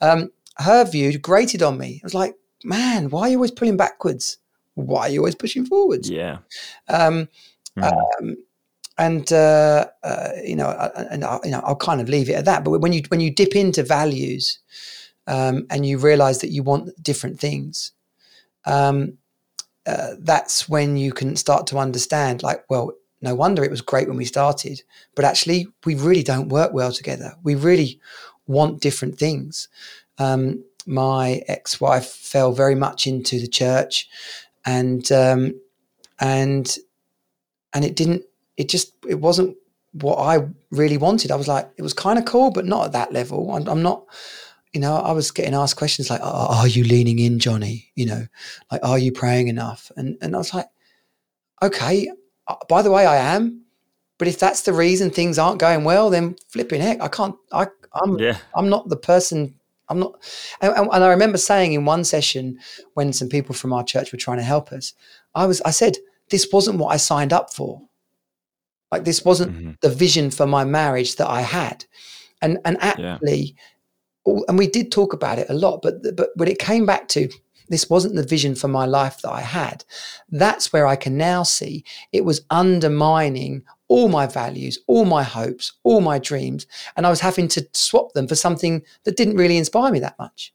Um, 0.00 0.30
her 0.58 0.84
view 0.84 1.18
grated 1.18 1.62
on 1.62 1.78
me. 1.78 2.00
I 2.02 2.06
was 2.06 2.14
like, 2.14 2.34
man, 2.64 3.10
why 3.10 3.22
are 3.22 3.28
you 3.28 3.36
always 3.36 3.50
pulling 3.50 3.76
backwards? 3.76 4.38
Why 4.74 5.02
are 5.02 5.08
you 5.08 5.20
always 5.20 5.34
pushing 5.34 5.64
forwards? 5.64 6.10
Yeah. 6.10 6.38
Um, 6.88 7.28
mm. 7.76 7.92
um, 8.20 8.36
and 8.98 9.30
uh, 9.32 9.86
uh, 10.02 10.30
you 10.42 10.56
know, 10.56 10.68
and 11.10 11.24
I, 11.24 11.38
you 11.44 11.50
know, 11.50 11.60
I'll 11.64 11.76
kind 11.76 12.00
of 12.00 12.08
leave 12.08 12.30
it 12.30 12.34
at 12.34 12.44
that. 12.46 12.64
But 12.64 12.80
when 12.80 12.92
you 12.92 13.02
when 13.08 13.20
you 13.20 13.30
dip 13.30 13.54
into 13.54 13.82
values 13.82 14.58
um, 15.26 15.66
and 15.70 15.84
you 15.84 15.98
realize 15.98 16.40
that 16.40 16.50
you 16.50 16.62
want 16.62 17.02
different 17.02 17.38
things, 17.38 17.92
um, 18.64 19.18
uh, 19.86 20.14
that's 20.18 20.68
when 20.68 20.96
you 20.96 21.12
can 21.12 21.36
start 21.36 21.66
to 21.68 21.78
understand. 21.78 22.42
Like, 22.42 22.64
well, 22.70 22.92
no 23.20 23.34
wonder 23.34 23.62
it 23.62 23.70
was 23.70 23.82
great 23.82 24.08
when 24.08 24.16
we 24.16 24.24
started, 24.24 24.82
but 25.14 25.24
actually, 25.24 25.66
we 25.84 25.94
really 25.94 26.22
don't 26.22 26.48
work 26.48 26.72
well 26.72 26.92
together. 26.92 27.34
We 27.42 27.54
really 27.54 28.00
want 28.46 28.80
different 28.80 29.18
things 29.18 29.68
um, 30.18 30.64
my 30.86 31.42
ex-wife 31.48 32.06
fell 32.06 32.52
very 32.52 32.74
much 32.74 33.06
into 33.06 33.40
the 33.40 33.48
church, 33.48 34.08
and 34.64 35.10
um, 35.12 35.60
and 36.20 36.76
and 37.72 37.84
it 37.84 37.96
didn't. 37.96 38.22
It 38.56 38.68
just 38.68 38.92
it 39.06 39.20
wasn't 39.20 39.56
what 39.92 40.16
I 40.16 40.46
really 40.70 40.96
wanted. 40.96 41.30
I 41.30 41.36
was 41.36 41.48
like, 41.48 41.68
it 41.76 41.82
was 41.82 41.92
kind 41.92 42.18
of 42.18 42.24
cool, 42.24 42.50
but 42.50 42.66
not 42.66 42.86
at 42.86 42.92
that 42.92 43.12
level. 43.12 43.50
I'm, 43.52 43.68
I'm 43.68 43.82
not. 43.82 44.04
You 44.72 44.80
know, 44.80 44.96
I 44.96 45.12
was 45.12 45.30
getting 45.30 45.54
asked 45.54 45.76
questions 45.76 46.10
like, 46.10 46.20
"Are 46.22 46.68
you 46.68 46.84
leaning 46.84 47.18
in, 47.18 47.38
Jonnie?" 47.38 47.86
You 47.94 48.06
know, 48.06 48.26
like, 48.70 48.84
"Are 48.84 48.98
you 48.98 49.10
praying 49.12 49.48
enough?" 49.48 49.90
And 49.96 50.18
and 50.20 50.34
I 50.34 50.38
was 50.38 50.52
like, 50.52 50.66
"Okay." 51.62 52.10
Uh, 52.48 52.56
by 52.68 52.82
the 52.82 52.90
way, 52.90 53.06
I 53.06 53.16
am. 53.16 53.62
But 54.18 54.28
if 54.28 54.38
that's 54.38 54.62
the 54.62 54.72
reason 54.72 55.10
things 55.10 55.38
aren't 55.38 55.60
going 55.60 55.84
well, 55.84 56.10
then 56.10 56.36
flipping 56.48 56.80
heck, 56.80 57.00
I 57.00 57.08
can't. 57.08 57.36
I 57.52 57.66
I'm 57.94 58.18
yeah. 58.18 58.38
I'm 58.54 58.68
not 58.68 58.88
the 58.88 58.96
person 58.96 59.54
I'm 59.88 59.98
not. 59.98 60.22
And, 60.60 60.74
and, 60.74 61.04
I 61.04 61.08
remember 61.08 61.38
saying 61.38 61.72
in 61.72 61.84
one 61.84 62.04
session 62.04 62.58
when 62.94 63.12
some 63.12 63.28
people 63.28 63.54
from 63.54 63.72
our 63.72 63.84
church 63.84 64.12
were 64.12 64.18
trying 64.18 64.38
to 64.38 64.44
help 64.44 64.72
us, 64.72 64.94
I 65.34 65.46
was, 65.46 65.60
I 65.62 65.70
said, 65.70 65.96
this 66.30 66.48
wasn't 66.52 66.78
what 66.78 66.88
I 66.88 66.96
signed 66.96 67.32
up 67.32 67.52
for. 67.52 67.82
Like 68.90 69.04
this 69.04 69.24
wasn't 69.24 69.52
mm-hmm. 69.52 69.70
the 69.80 69.90
vision 69.90 70.30
for 70.30 70.46
my 70.46 70.64
marriage 70.64 71.16
that 71.16 71.28
I 71.28 71.40
had. 71.40 71.84
And, 72.42 72.58
and 72.64 72.76
actually, 72.80 73.56
yeah. 74.26 74.40
and 74.48 74.58
we 74.58 74.66
did 74.66 74.90
talk 74.90 75.12
about 75.12 75.38
it 75.38 75.50
a 75.50 75.54
lot, 75.54 75.82
but, 75.82 76.16
but 76.16 76.30
when 76.36 76.48
it 76.48 76.58
came 76.58 76.86
back 76.86 77.08
to 77.08 77.28
this 77.68 77.90
wasn't 77.90 78.14
the 78.14 78.22
vision 78.22 78.54
for 78.54 78.68
my 78.68 78.86
life 78.86 79.22
that 79.22 79.32
I 79.32 79.40
had, 79.40 79.84
that's 80.30 80.72
where 80.72 80.86
I 80.86 80.96
can 80.96 81.16
now 81.16 81.42
see 81.42 81.84
it 82.12 82.24
was 82.24 82.44
undermining 82.50 83.64
all 83.88 84.08
my 84.08 84.26
values, 84.26 84.78
all 84.86 85.04
my 85.04 85.22
hopes, 85.22 85.72
all 85.84 86.00
my 86.00 86.18
dreams. 86.18 86.66
And 86.96 87.06
I 87.06 87.10
was 87.10 87.20
having 87.20 87.48
to 87.48 87.66
swap 87.72 88.12
them 88.12 88.26
for 88.26 88.34
something 88.34 88.82
that 89.04 89.16
didn't 89.16 89.36
really 89.36 89.56
inspire 89.56 89.92
me 89.92 90.00
that 90.00 90.18
much. 90.18 90.52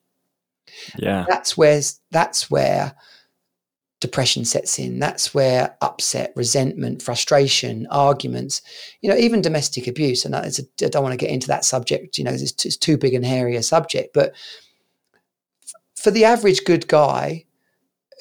Yeah. 0.97 1.25
That's 1.27 1.57
where 1.57 1.81
that's 2.11 2.49
where 2.49 2.95
depression 3.99 4.43
sets 4.43 4.79
in. 4.79 4.99
That's 4.99 5.33
where 5.33 5.77
upset, 5.81 6.33
resentment, 6.35 7.01
frustration, 7.01 7.87
arguments, 7.91 8.61
you 9.01 9.09
know, 9.09 9.15
even 9.15 9.41
domestic 9.41 9.87
abuse. 9.87 10.25
And 10.25 10.35
I 10.35 10.49
don't 10.77 11.03
want 11.03 11.13
to 11.13 11.23
get 11.23 11.29
into 11.29 11.47
that 11.47 11.63
subject, 11.63 12.17
you 12.17 12.23
know, 12.23 12.31
it's, 12.31 12.65
it's 12.65 12.77
too 12.77 12.97
big 12.97 13.13
and 13.13 13.25
hairy 13.25 13.55
a 13.55 13.63
subject. 13.63 14.13
But 14.13 14.33
for 15.95 16.11
the 16.11 16.25
average 16.25 16.63
good 16.65 16.87
guy 16.87 17.45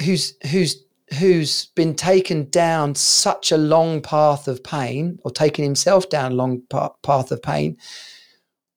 who's 0.04 0.34
who's 0.50 0.84
who's 1.18 1.66
been 1.74 1.94
taken 1.94 2.48
down 2.50 2.94
such 2.94 3.50
a 3.50 3.56
long 3.56 4.00
path 4.00 4.46
of 4.46 4.62
pain 4.62 5.18
or 5.24 5.30
taken 5.30 5.64
himself 5.64 6.08
down 6.08 6.32
a 6.32 6.34
long 6.34 6.62
path 7.02 7.30
of 7.30 7.42
pain, 7.42 7.76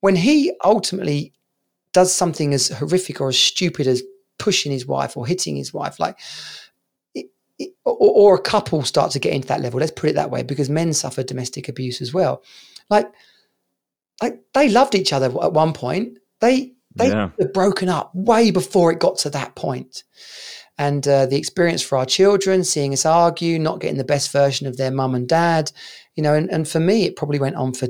when 0.01 0.15
he 0.15 0.51
ultimately 0.63 1.33
does 1.91 2.13
something 2.13 2.53
as 2.53 2.69
horrific 2.69 3.21
or 3.21 3.29
as 3.29 3.37
stupid 3.37 3.87
as 3.87 4.01
pushing 4.39 4.71
his 4.71 4.85
wife 4.85 5.15
or 5.15 5.27
hitting 5.27 5.55
his 5.55 5.73
wife, 5.73 5.99
like 5.99 6.19
or, 7.85 7.95
or, 7.95 8.35
a 8.35 8.41
couple 8.41 8.83
start 8.83 9.11
to 9.11 9.19
get 9.19 9.33
into 9.33 9.47
that 9.47 9.61
level. 9.61 9.79
Let's 9.79 9.91
put 9.91 10.09
it 10.09 10.15
that 10.15 10.31
way, 10.31 10.43
because 10.43 10.69
men 10.69 10.91
suffer 10.91 11.23
domestic 11.23 11.69
abuse 11.69 12.01
as 12.01 12.13
well. 12.13 12.43
Like, 12.89 13.07
like 14.21 14.41
they 14.53 14.69
loved 14.69 14.95
each 14.95 15.13
other 15.13 15.27
at 15.27 15.53
one 15.53 15.73
point. 15.73 16.17
They 16.41 16.73
they 16.95 17.09
yeah. 17.09 17.29
were 17.37 17.47
broken 17.47 17.89
up 17.89 18.11
way 18.13 18.51
before 18.51 18.91
it 18.91 18.99
got 18.99 19.17
to 19.19 19.29
that 19.31 19.55
point. 19.55 20.03
And 20.77 21.07
uh, 21.07 21.27
the 21.27 21.38
experience 21.38 21.81
for 21.81 21.97
our 21.97 22.05
children, 22.05 22.63
seeing 22.63 22.93
us 22.93 23.05
argue, 23.05 23.59
not 23.59 23.79
getting 23.79 23.97
the 23.97 24.03
best 24.03 24.31
version 24.31 24.65
of 24.65 24.77
their 24.77 24.91
mum 24.91 25.13
and 25.13 25.27
dad, 25.27 25.71
you 26.15 26.23
know, 26.23 26.33
and, 26.33 26.49
and 26.51 26.67
for 26.67 26.79
me, 26.79 27.05
it 27.05 27.15
probably 27.15 27.39
went 27.39 27.55
on 27.55 27.73
for, 27.73 27.88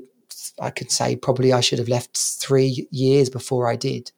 I 0.59 0.69
could 0.69 0.91
say, 0.91 1.15
probably 1.15 1.53
I 1.53 1.61
should 1.61 1.79
have 1.79 1.87
left 1.87 2.17
three 2.17 2.87
years 2.91 3.29
before 3.29 3.69
I 3.69 3.77
did. 3.77 4.11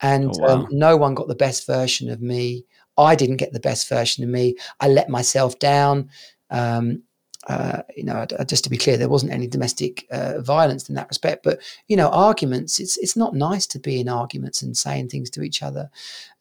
And 0.00 0.30
oh, 0.34 0.38
wow. 0.38 0.48
um, 0.48 0.68
no 0.70 0.96
one 0.96 1.14
got 1.14 1.28
the 1.28 1.34
best 1.34 1.66
version 1.66 2.10
of 2.10 2.22
me 2.22 2.64
I 3.00 3.14
didn't 3.14 3.38
get 3.38 3.52
the 3.52 3.60
best 3.60 3.88
version 3.88 4.24
of 4.24 4.30
me. 4.30 4.56
I 4.80 4.88
let 4.88 5.08
myself 5.08 5.58
down. 5.58 6.10
Um, 6.50 7.02
uh, 7.48 7.82
you 7.96 8.04
know, 8.04 8.26
just 8.46 8.64
to 8.64 8.70
be 8.70 8.76
clear, 8.76 8.98
there 8.98 9.08
wasn't 9.08 9.32
any 9.32 9.46
domestic 9.46 10.06
uh, 10.10 10.40
violence 10.40 10.88
in 10.88 10.94
that 10.94 11.08
respect. 11.08 11.42
But 11.42 11.60
you 11.88 11.96
know, 11.96 12.08
arguments. 12.08 12.78
It's 12.78 12.98
it's 12.98 13.16
not 13.16 13.34
nice 13.34 13.66
to 13.68 13.78
be 13.78 14.00
in 14.00 14.08
arguments 14.08 14.60
and 14.62 14.76
saying 14.76 15.08
things 15.08 15.30
to 15.30 15.42
each 15.42 15.62
other. 15.62 15.90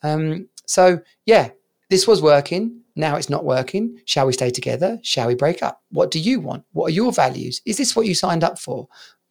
Um, 0.04 0.50
so 0.70 1.02
yeah, 1.26 1.50
this 1.90 2.08
was 2.08 2.22
working. 2.22 2.82
Now 2.96 3.16
it's 3.16 3.30
not 3.30 3.44
working. 3.44 4.00
Shall 4.06 4.28
we 4.28 4.34
stay 4.34 4.52
together? 4.52 5.00
Shall 5.02 5.28
we 5.28 5.36
break 5.36 5.64
up? 5.64 5.82
What 5.90 6.12
do 6.12 6.20
you 6.20 6.40
want? 6.40 6.64
What 6.74 6.88
are 6.88 6.94
your 6.94 7.12
values? 7.12 7.62
Is 7.66 7.78
this 7.78 7.96
what 7.96 8.06
you 8.06 8.14
signed 8.14 8.44
up 8.44 8.60
for? 8.60 8.88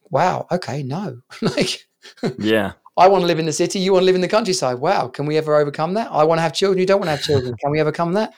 Wow. 0.09 0.47
Okay. 0.51 0.83
No. 0.83 1.21
like. 1.41 1.87
yeah. 2.37 2.73
I 2.97 3.07
want 3.07 3.21
to 3.21 3.27
live 3.27 3.39
in 3.39 3.45
the 3.45 3.53
city. 3.53 3.79
You 3.79 3.93
want 3.93 4.01
to 4.01 4.05
live 4.05 4.15
in 4.15 4.21
the 4.21 4.27
countryside. 4.27 4.79
Wow. 4.79 5.07
Can 5.07 5.25
we 5.25 5.37
ever 5.37 5.55
overcome 5.55 5.93
that? 5.93 6.11
I 6.11 6.23
want 6.25 6.39
to 6.39 6.41
have 6.41 6.53
children. 6.53 6.79
You 6.79 6.85
don't 6.85 6.99
want 6.99 7.07
to 7.07 7.15
have 7.15 7.21
children. 7.21 7.55
Can 7.55 7.71
we 7.71 7.79
overcome 7.79 8.13
that? 8.13 8.33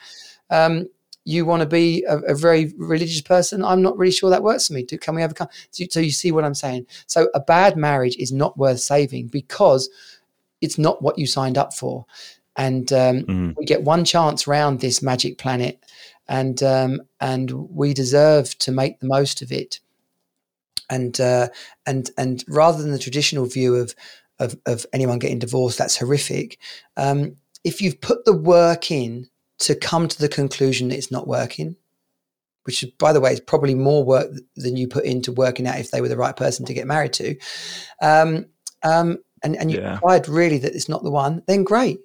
Um, 0.51 0.87
you 1.23 1.45
want 1.45 1.61
to 1.61 1.67
be 1.67 2.03
a, 2.07 2.17
a, 2.19 2.35
very 2.35 2.73
religious 2.77 3.21
person. 3.21 3.63
I'm 3.63 3.81
not 3.81 3.97
really 3.97 4.11
sure 4.11 4.29
that 4.29 4.43
works 4.43 4.67
for 4.67 4.73
me. 4.73 4.83
Do, 4.83 4.97
can 4.97 5.15
we 5.15 5.23
overcome? 5.23 5.47
So, 5.69 5.85
so 5.89 5.99
you 5.99 6.11
see 6.11 6.31
what 6.31 6.43
I'm 6.43 6.55
saying? 6.55 6.87
So 7.05 7.29
a 7.33 7.39
bad 7.39 7.77
marriage 7.77 8.17
is 8.17 8.31
not 8.31 8.57
worth 8.57 8.79
saving 8.79 9.27
because 9.27 9.89
it's 10.61 10.77
not 10.77 11.01
what 11.01 11.17
you 11.17 11.27
signed 11.27 11.57
up 11.57 11.73
for. 11.73 12.05
And 12.61 12.93
um, 12.93 13.21
mm. 13.23 13.55
we 13.57 13.65
get 13.65 13.81
one 13.81 14.05
chance 14.05 14.45
round 14.45 14.81
this 14.81 15.01
magic 15.01 15.39
planet, 15.39 15.83
and 16.27 16.61
um, 16.61 17.01
and 17.19 17.49
we 17.51 17.95
deserve 17.95 18.55
to 18.59 18.71
make 18.71 18.99
the 18.99 19.07
most 19.07 19.41
of 19.41 19.51
it. 19.51 19.79
And 20.87 21.19
uh, 21.19 21.47
and 21.87 22.11
and 22.19 22.43
rather 22.47 22.79
than 22.79 22.91
the 22.91 22.99
traditional 22.99 23.47
view 23.47 23.73
of 23.73 23.95
of, 24.37 24.55
of 24.67 24.85
anyone 24.93 25.17
getting 25.17 25.39
divorced, 25.39 25.79
that's 25.79 25.97
horrific. 25.97 26.59
Um, 26.97 27.37
if 27.63 27.81
you've 27.81 27.99
put 27.99 28.25
the 28.25 28.37
work 28.37 28.91
in 28.91 29.27
to 29.61 29.73
come 29.73 30.07
to 30.07 30.19
the 30.19 30.29
conclusion 30.29 30.89
that 30.89 30.97
it's 30.99 31.11
not 31.11 31.27
working, 31.27 31.75
which 32.65 32.85
by 32.99 33.11
the 33.11 33.21
way 33.21 33.33
is 33.33 33.39
probably 33.39 33.73
more 33.73 34.03
work 34.03 34.29
than 34.55 34.77
you 34.77 34.87
put 34.87 35.05
into 35.05 35.31
working 35.31 35.65
out 35.65 35.79
if 35.79 35.89
they 35.89 36.01
were 36.01 36.09
the 36.09 36.15
right 36.15 36.35
person 36.35 36.63
to 36.67 36.75
get 36.75 36.85
married 36.85 37.13
to, 37.13 37.35
um, 38.03 38.45
um, 38.83 39.17
and, 39.43 39.55
and 39.55 39.71
you 39.71 39.79
yeah. 39.79 39.95
decide 39.95 40.29
really 40.29 40.59
that 40.59 40.75
it's 40.75 40.89
not 40.89 41.01
the 41.01 41.09
one, 41.09 41.41
then 41.47 41.63
great. 41.63 42.01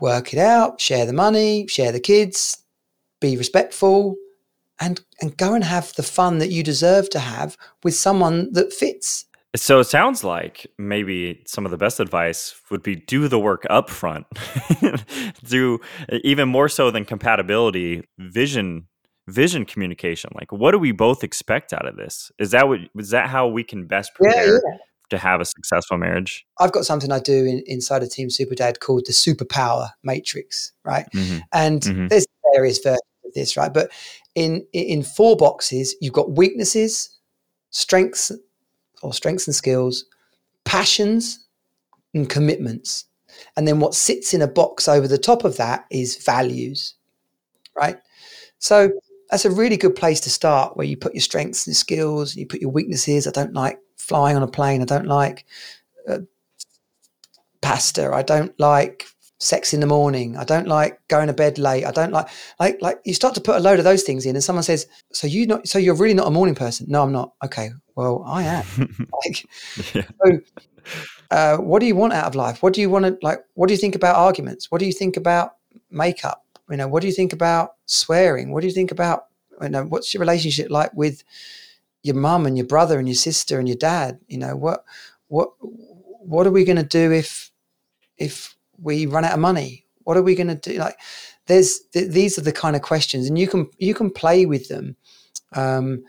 Work 0.00 0.32
it 0.32 0.38
out, 0.38 0.80
share 0.80 1.06
the 1.06 1.12
money, 1.12 1.66
share 1.68 1.92
the 1.92 2.00
kids, 2.00 2.58
be 3.20 3.36
respectful, 3.36 4.16
and 4.80 5.00
and 5.20 5.36
go 5.36 5.54
and 5.54 5.64
have 5.64 5.92
the 5.94 6.02
fun 6.02 6.38
that 6.38 6.50
you 6.50 6.62
deserve 6.62 7.08
to 7.10 7.18
have 7.18 7.56
with 7.82 7.94
someone 7.94 8.52
that 8.52 8.72
fits. 8.72 9.26
So 9.56 9.78
it 9.78 9.84
sounds 9.84 10.24
like 10.24 10.66
maybe 10.78 11.42
some 11.46 11.64
of 11.64 11.70
the 11.70 11.76
best 11.76 12.00
advice 12.00 12.60
would 12.70 12.82
be 12.82 12.96
do 12.96 13.28
the 13.28 13.38
work 13.38 13.64
up 13.70 13.88
front. 13.88 14.26
do 15.44 15.78
even 16.10 16.48
more 16.48 16.68
so 16.68 16.90
than 16.90 17.04
compatibility, 17.04 18.02
vision 18.18 18.88
vision 19.28 19.64
communication. 19.64 20.30
Like 20.34 20.50
what 20.50 20.72
do 20.72 20.78
we 20.78 20.92
both 20.92 21.22
expect 21.22 21.72
out 21.72 21.86
of 21.86 21.96
this? 21.96 22.32
Is 22.38 22.50
that 22.50 22.66
what 22.66 22.80
is 22.98 23.10
that 23.10 23.28
how 23.28 23.46
we 23.46 23.62
can 23.62 23.86
best 23.86 24.12
prepare 24.14 24.54
yeah, 24.54 24.60
yeah. 24.72 24.78
To 25.10 25.18
have 25.18 25.40
a 25.40 25.44
successful 25.44 25.96
marriage? 25.98 26.46
I've 26.58 26.72
got 26.72 26.84
something 26.84 27.12
I 27.12 27.18
do 27.18 27.44
in, 27.44 27.62
inside 27.66 28.02
of 28.02 28.10
Team 28.10 28.30
Super 28.30 28.54
Dad 28.54 28.80
called 28.80 29.06
the 29.06 29.12
superpower 29.12 29.90
matrix, 30.02 30.72
right? 30.84 31.06
Mm-hmm. 31.14 31.38
And 31.52 31.80
mm-hmm. 31.80 32.06
there's 32.08 32.26
various 32.54 32.78
versions 32.78 33.00
of 33.24 33.34
this, 33.34 33.56
right? 33.56 33.72
But 33.72 33.90
in 34.34 34.66
in 34.72 35.02
four 35.02 35.36
boxes, 35.36 35.94
you've 36.00 36.12
got 36.12 36.32
weaknesses, 36.32 37.18
strengths 37.70 38.32
or 39.02 39.12
strengths 39.12 39.46
and 39.46 39.54
skills, 39.54 40.04
passions 40.64 41.46
and 42.14 42.28
commitments. 42.28 43.06
And 43.56 43.66
then 43.66 43.80
what 43.80 43.94
sits 43.94 44.32
in 44.32 44.42
a 44.42 44.48
box 44.48 44.88
over 44.88 45.08
the 45.08 45.18
top 45.18 45.44
of 45.44 45.56
that 45.56 45.86
is 45.90 46.16
values, 46.24 46.94
right? 47.76 47.98
So 48.58 48.90
that's 49.30 49.44
a 49.44 49.50
really 49.50 49.76
good 49.76 49.96
place 49.96 50.20
to 50.20 50.30
start 50.30 50.76
where 50.76 50.86
you 50.86 50.96
put 50.96 51.14
your 51.14 51.20
strengths 51.20 51.66
and 51.66 51.76
skills, 51.76 52.32
and 52.32 52.40
you 52.40 52.46
put 52.46 52.60
your 52.60 52.70
weaknesses. 52.70 53.26
I 53.26 53.32
don't 53.32 53.52
like 53.52 53.78
flying 54.04 54.36
on 54.36 54.42
a 54.42 54.48
plane. 54.48 54.82
I 54.82 54.84
don't 54.84 55.06
like 55.06 55.44
uh, 56.08 56.20
pasta. 57.60 58.10
I 58.12 58.22
don't 58.22 58.58
like 58.60 59.06
sex 59.38 59.74
in 59.74 59.80
the 59.80 59.86
morning. 59.86 60.36
I 60.36 60.44
don't 60.44 60.66
like 60.66 61.00
going 61.08 61.26
to 61.26 61.32
bed 61.32 61.58
late. 61.58 61.84
I 61.84 61.90
don't 61.90 62.12
like 62.12 62.28
like 62.58 62.80
like 62.80 63.00
you 63.04 63.14
start 63.14 63.34
to 63.34 63.40
put 63.40 63.56
a 63.56 63.60
load 63.60 63.78
of 63.78 63.84
those 63.84 64.02
things 64.02 64.26
in, 64.26 64.36
and 64.36 64.44
someone 64.44 64.62
says, 64.62 64.86
"So 65.12 65.26
you 65.26 65.46
not? 65.46 65.68
So 65.68 65.78
you're 65.78 65.94
really 65.94 66.14
not 66.14 66.26
a 66.26 66.30
morning 66.30 66.54
person?" 66.54 66.86
No, 66.88 67.02
I'm 67.02 67.12
not. 67.12 67.32
Okay, 67.44 67.70
well, 67.94 68.22
I 68.26 68.42
am. 68.44 68.64
like, 69.24 69.46
yeah. 69.94 70.06
so, 70.24 70.40
uh, 71.30 71.56
what 71.58 71.80
do 71.80 71.86
you 71.86 71.96
want 71.96 72.12
out 72.12 72.26
of 72.26 72.34
life? 72.34 72.62
What 72.62 72.72
do 72.72 72.80
you 72.80 72.90
want 72.90 73.04
to 73.04 73.18
like? 73.22 73.40
What 73.54 73.68
do 73.68 73.74
you 73.74 73.78
think 73.78 73.94
about 73.94 74.16
arguments? 74.16 74.70
What 74.70 74.78
do 74.78 74.86
you 74.86 74.92
think 74.92 75.16
about 75.16 75.56
makeup? 75.90 76.44
You 76.70 76.76
know, 76.76 76.88
what 76.88 77.02
do 77.02 77.08
you 77.08 77.14
think 77.14 77.32
about 77.32 77.74
swearing? 77.86 78.52
What 78.52 78.62
do 78.62 78.66
you 78.66 78.72
think 78.72 78.90
about 78.90 79.26
you 79.60 79.68
know? 79.68 79.84
What's 79.84 80.14
your 80.14 80.20
relationship 80.20 80.70
like 80.70 80.92
with 80.94 81.22
your 82.04 82.14
mum 82.14 82.46
and 82.46 82.56
your 82.56 82.66
brother 82.66 83.00
and 83.00 83.08
your 83.08 83.16
sister 83.16 83.58
and 83.58 83.66
your 83.66 83.76
dad? 83.76 84.20
You 84.28 84.38
know, 84.38 84.54
what 84.54 84.84
what 85.26 85.50
what 85.60 86.46
are 86.46 86.52
we 86.52 86.64
going 86.64 86.76
to 86.76 86.84
do 86.84 87.10
if 87.10 87.50
if 88.16 88.54
we 88.78 89.06
run 89.06 89.24
out 89.24 89.32
of 89.32 89.40
money? 89.40 89.86
What 90.04 90.16
are 90.16 90.22
we 90.22 90.36
going 90.36 90.48
to 90.48 90.54
do? 90.54 90.78
Like, 90.78 90.96
there's 91.46 91.80
th- 91.92 92.12
these 92.12 92.38
are 92.38 92.42
the 92.42 92.52
kind 92.52 92.76
of 92.76 92.82
questions, 92.82 93.26
and 93.26 93.36
you 93.36 93.48
can 93.48 93.68
you 93.78 93.94
can 93.94 94.10
play 94.10 94.46
with 94.46 94.68
them. 94.68 94.96
Um, 95.52 96.04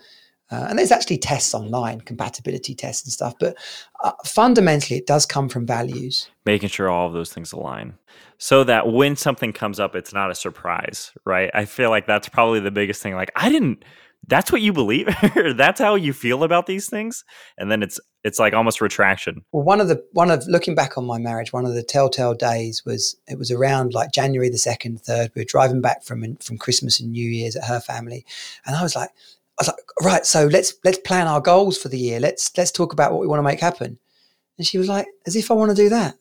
uh, 0.51 0.67
and 0.69 0.77
there's 0.77 0.91
actually 0.91 1.17
tests 1.17 1.55
online, 1.55 2.01
compatibility 2.01 2.75
tests 2.75 3.03
and 3.03 3.11
stuff. 3.11 3.33
But 3.39 3.57
uh, 4.03 4.11
fundamentally, 4.23 4.99
it 4.99 5.07
does 5.07 5.25
come 5.25 5.49
from 5.49 5.65
values. 5.65 6.29
Making 6.45 6.69
sure 6.69 6.87
all 6.87 7.07
of 7.07 7.13
those 7.13 7.33
things 7.33 7.51
align 7.51 7.95
so 8.37 8.63
that 8.63 8.91
when 8.91 9.15
something 9.15 9.53
comes 9.53 9.79
up, 9.79 9.95
it's 9.95 10.13
not 10.13 10.31
a 10.31 10.35
surprise, 10.35 11.11
right? 11.25 11.49
I 11.53 11.65
feel 11.65 11.89
like 11.89 12.05
that's 12.05 12.29
probably 12.29 12.59
the 12.59 12.71
biggest 12.71 13.01
thing. 13.01 13.15
Like, 13.15 13.31
I 13.35 13.49
didn't 13.49 13.83
that's 14.27 14.51
what 14.51 14.61
you 14.61 14.73
believe? 14.73 15.07
That's 15.55 15.79
how 15.79 15.95
you 15.95 16.13
feel 16.13 16.43
about 16.43 16.65
these 16.65 16.89
things? 16.89 17.23
And 17.57 17.71
then 17.71 17.83
it's 17.83 17.99
it's 18.23 18.39
like 18.39 18.53
almost 18.53 18.81
retraction. 18.81 19.43
Well 19.51 19.63
one 19.63 19.81
of 19.81 19.87
the 19.87 20.03
one 20.13 20.31
of 20.31 20.45
looking 20.47 20.75
back 20.75 20.97
on 20.97 21.05
my 21.05 21.17
marriage 21.17 21.53
one 21.53 21.65
of 21.65 21.73
the 21.73 21.83
telltale 21.83 22.33
days 22.33 22.83
was 22.85 23.15
it 23.27 23.37
was 23.37 23.51
around 23.51 23.93
like 23.93 24.11
january 24.11 24.49
the 24.49 24.57
2nd 24.57 25.05
3rd 25.05 25.29
we 25.35 25.41
were 25.41 25.45
driving 25.45 25.81
back 25.81 26.03
from 26.03 26.35
from 26.37 26.57
christmas 26.57 26.99
and 26.99 27.11
new 27.11 27.29
year's 27.29 27.55
at 27.55 27.65
her 27.65 27.79
family. 27.79 28.25
And 28.65 28.75
i 28.75 28.81
was 28.81 28.95
like 28.95 29.09
i 29.09 29.61
was 29.61 29.67
like 29.67 29.77
right 30.01 30.25
so 30.25 30.47
let's 30.47 30.73
let's 30.83 30.99
plan 30.99 31.27
our 31.27 31.41
goals 31.41 31.77
for 31.77 31.89
the 31.89 31.99
year. 31.99 32.19
Let's 32.19 32.51
let's 32.57 32.71
talk 32.71 32.93
about 32.93 33.11
what 33.11 33.21
we 33.21 33.27
want 33.27 33.39
to 33.39 33.43
make 33.43 33.59
happen. 33.59 33.99
And 34.57 34.65
she 34.65 34.77
was 34.77 34.87
like 34.87 35.07
as 35.25 35.35
if 35.35 35.51
i 35.51 35.53
want 35.53 35.71
to 35.71 35.75
do 35.75 35.89
that. 35.89 36.15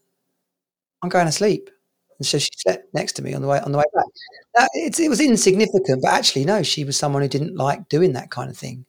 I'm 1.02 1.10
going 1.10 1.26
to 1.26 1.32
sleep 1.32 1.70
and 2.18 2.26
so 2.26 2.38
she 2.38 2.50
sat 2.56 2.84
next 2.94 3.12
to 3.14 3.22
me 3.22 3.34
on 3.34 3.42
the 3.42 3.48
way 3.48 3.60
on 3.60 3.72
the 3.72 3.78
way 3.78 3.84
back. 3.94 4.04
Now, 4.56 4.66
it 4.74 5.08
was 5.08 5.20
insignificant, 5.20 6.02
but 6.02 6.12
actually, 6.12 6.44
no, 6.44 6.62
she 6.62 6.84
was 6.84 6.96
someone 6.96 7.22
who 7.22 7.28
didn't 7.28 7.56
like 7.56 7.88
doing 7.88 8.12
that 8.12 8.30
kind 8.30 8.50
of 8.50 8.56
thing. 8.56 8.84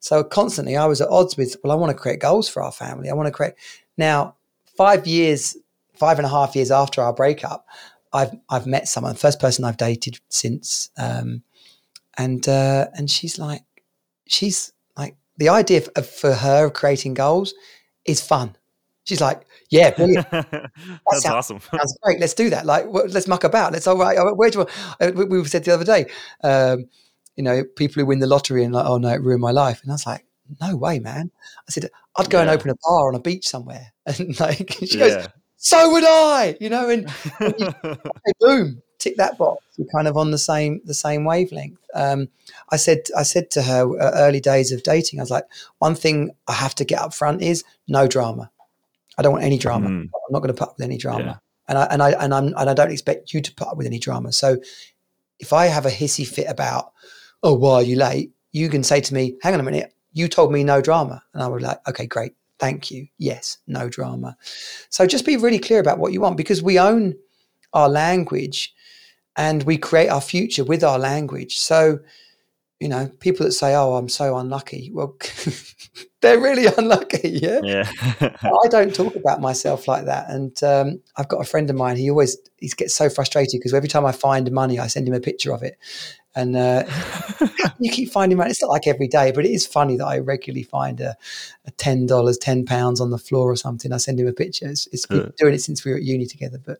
So 0.00 0.24
constantly, 0.24 0.76
I 0.76 0.86
was 0.86 1.00
at 1.00 1.08
odds 1.08 1.36
with. 1.36 1.56
Well, 1.62 1.72
I 1.72 1.76
want 1.76 1.90
to 1.90 2.00
create 2.00 2.20
goals 2.20 2.48
for 2.48 2.62
our 2.62 2.72
family. 2.72 3.10
I 3.10 3.14
want 3.14 3.26
to 3.26 3.32
create. 3.32 3.54
Now, 3.96 4.36
five 4.76 5.06
years, 5.06 5.56
five 5.94 6.18
and 6.18 6.26
a 6.26 6.30
half 6.30 6.56
years 6.56 6.70
after 6.70 7.02
our 7.02 7.12
breakup, 7.12 7.66
I've 8.12 8.34
I've 8.48 8.66
met 8.66 8.88
someone, 8.88 9.14
first 9.16 9.40
person 9.40 9.64
I've 9.64 9.76
dated 9.76 10.18
since, 10.28 10.90
um, 10.96 11.42
and 12.16 12.48
uh, 12.48 12.86
and 12.94 13.10
she's 13.10 13.38
like, 13.38 13.62
she's 14.26 14.72
like 14.96 15.16
the 15.36 15.48
idea 15.50 15.82
of, 15.96 16.08
for 16.08 16.32
her 16.32 16.66
of 16.66 16.72
creating 16.72 17.14
goals 17.14 17.54
is 18.04 18.22
fun 18.22 18.56
She's 19.08 19.22
like, 19.22 19.40
"Yeah, 19.70 19.90
brilliant. 19.90 20.26
That's 20.30 21.22
sounds- 21.22 21.26
awesome. 21.26 21.60
Sounds 21.70 21.98
great. 22.02 22.20
Let's 22.20 22.34
do 22.34 22.50
that. 22.50 22.66
Like, 22.66 22.86
let's 22.88 23.26
muck 23.28 23.44
about. 23.44 23.72
Let's 23.72 23.86
all 23.86 23.96
right. 23.98 24.16
Where 24.36 24.50
do 24.50 24.60
you 24.60 24.66
uh, 25.00 25.12
We, 25.14 25.24
we 25.24 25.44
said 25.44 25.64
the 25.64 25.74
other 25.74 25.84
day, 25.84 26.06
um, 26.42 26.86
you 27.36 27.44
know, 27.44 27.64
people 27.76 28.00
who 28.00 28.06
win 28.06 28.18
the 28.20 28.26
lottery 28.26 28.64
and 28.64 28.72
like, 28.74 28.86
oh 28.86 28.98
no, 28.98 29.08
it 29.10 29.22
ruined 29.22 29.40
my 29.42 29.50
life. 29.52 29.80
And 29.82 29.90
I 29.92 29.94
was 29.94 30.06
like, 30.06 30.24
no 30.60 30.76
way, 30.76 30.98
man. 30.98 31.30
I 31.68 31.70
said, 31.72 31.90
I'd 32.16 32.30
go 32.30 32.40
and 32.40 32.48
open 32.50 32.70
a 32.70 32.74
bar 32.82 33.08
on 33.08 33.14
a 33.14 33.20
beach 33.20 33.46
somewhere. 33.48 33.92
And 34.06 34.38
like, 34.40 34.72
she 34.84 34.98
goes, 34.98 35.12
Yeah. 35.12 35.26
so 35.56 35.92
would 35.92 36.04
I. 36.04 36.56
You 36.60 36.70
know, 36.70 36.88
and 36.88 37.08
hey, 37.38 38.32
boom, 38.40 38.82
tick 38.98 39.16
that 39.18 39.36
box. 39.38 39.62
We're 39.76 39.86
kind 39.94 40.08
of 40.08 40.16
on 40.16 40.30
the 40.30 40.38
same 40.38 40.80
the 40.84 40.94
same 40.94 41.24
wavelength. 41.24 41.78
Um, 41.94 42.28
I 42.70 42.76
said 42.76 43.00
I 43.16 43.22
said 43.22 43.50
to 43.52 43.62
her 43.62 43.82
uh, 44.00 44.10
early 44.14 44.40
days 44.40 44.72
of 44.72 44.82
dating, 44.82 45.20
I 45.20 45.22
was 45.22 45.30
like, 45.30 45.44
one 45.78 45.94
thing 45.94 46.30
I 46.48 46.54
have 46.54 46.74
to 46.76 46.84
get 46.84 47.00
up 47.00 47.12
front 47.14 47.42
is 47.42 47.62
no 47.86 48.08
drama. 48.08 48.50
I 49.18 49.22
don't 49.22 49.32
want 49.32 49.44
any 49.44 49.58
drama. 49.58 49.88
Mm, 49.88 50.02
I'm 50.02 50.32
not 50.32 50.40
going 50.40 50.54
to 50.54 50.58
put 50.58 50.68
up 50.68 50.76
with 50.78 50.84
any 50.84 50.96
drama. 50.96 51.24
Yeah. 51.24 51.36
And 51.68 51.78
I 51.78 51.84
and 51.90 52.02
I 52.02 52.10
and 52.12 52.34
I'm 52.34 52.46
and 52.46 52.70
I 52.70 52.74
don't 52.74 52.90
expect 52.90 53.34
you 53.34 53.42
to 53.42 53.54
put 53.54 53.68
up 53.68 53.76
with 53.76 53.86
any 53.86 53.98
drama. 53.98 54.32
So 54.32 54.58
if 55.38 55.52
I 55.52 55.66
have 55.66 55.84
a 55.84 55.90
hissy 55.90 56.26
fit 56.26 56.46
about, 56.48 56.92
oh, 57.42 57.54
why 57.54 57.74
are 57.74 57.82
you 57.82 57.96
late? 57.96 58.32
You 58.52 58.68
can 58.68 58.82
say 58.82 59.00
to 59.00 59.14
me, 59.14 59.36
hang 59.42 59.54
on 59.54 59.60
a 59.60 59.64
minute, 59.64 59.92
you 60.12 60.28
told 60.28 60.52
me 60.52 60.64
no 60.64 60.80
drama. 60.80 61.22
And 61.34 61.42
I 61.42 61.46
would 61.46 61.58
be 61.58 61.64
like, 61.64 61.86
okay, 61.88 62.06
great. 62.06 62.32
Thank 62.58 62.90
you. 62.90 63.06
Yes, 63.18 63.58
no 63.66 63.88
drama. 63.88 64.36
So 64.88 65.06
just 65.06 65.26
be 65.26 65.36
really 65.36 65.58
clear 65.58 65.80
about 65.80 65.98
what 65.98 66.12
you 66.12 66.20
want 66.20 66.36
because 66.36 66.62
we 66.62 66.78
own 66.78 67.14
our 67.72 67.88
language 67.88 68.74
and 69.36 69.62
we 69.62 69.78
create 69.78 70.08
our 70.08 70.20
future 70.20 70.64
with 70.64 70.82
our 70.82 70.98
language. 70.98 71.58
So, 71.58 72.00
you 72.80 72.88
know, 72.88 73.10
people 73.18 73.44
that 73.44 73.52
say, 73.52 73.74
oh, 73.74 73.96
I'm 73.96 74.08
so 74.08 74.36
unlucky. 74.36 74.90
Well, 74.92 75.16
they're 76.20 76.40
really 76.40 76.66
unlucky. 76.78 77.40
Yeah. 77.42 77.60
Yeah. 77.62 77.90
I 78.20 78.68
don't 78.68 78.94
talk 78.94 79.16
about 79.16 79.40
myself 79.40 79.88
like 79.88 80.04
that. 80.04 80.30
And 80.30 80.62
um, 80.62 81.00
I've 81.16 81.28
got 81.28 81.40
a 81.40 81.44
friend 81.44 81.68
of 81.70 81.76
mine. 81.76 81.96
He 81.96 82.08
always 82.08 82.36
he 82.58 82.68
gets 82.68 82.94
so 82.94 83.10
frustrated 83.10 83.58
because 83.58 83.74
every 83.74 83.88
time 83.88 84.06
I 84.06 84.12
find 84.12 84.50
money, 84.52 84.78
I 84.78 84.86
send 84.86 85.08
him 85.08 85.14
a 85.14 85.20
picture 85.20 85.52
of 85.52 85.62
it. 85.64 85.76
And 86.36 86.54
uh, 86.54 86.84
you 87.80 87.90
keep 87.90 88.12
finding 88.12 88.38
money. 88.38 88.50
It's 88.50 88.62
not 88.62 88.70
like 88.70 88.86
every 88.86 89.08
day, 89.08 89.32
but 89.32 89.44
it 89.44 89.50
is 89.50 89.66
funny 89.66 89.96
that 89.96 90.06
I 90.06 90.18
regularly 90.18 90.62
find 90.62 91.00
a, 91.00 91.16
a 91.66 91.72
ten 91.72 92.06
dollars, 92.06 92.38
ten 92.38 92.64
pounds 92.64 93.00
on 93.00 93.10
the 93.10 93.18
floor 93.18 93.50
or 93.50 93.56
something. 93.56 93.92
I 93.92 93.96
send 93.96 94.20
him 94.20 94.28
a 94.28 94.32
picture. 94.32 94.68
It's, 94.68 94.86
it's 94.92 95.06
been 95.06 95.32
doing 95.36 95.54
it 95.54 95.62
since 95.62 95.84
we 95.84 95.90
were 95.90 95.96
at 95.96 96.04
uni 96.04 96.26
together. 96.26 96.58
But 96.64 96.78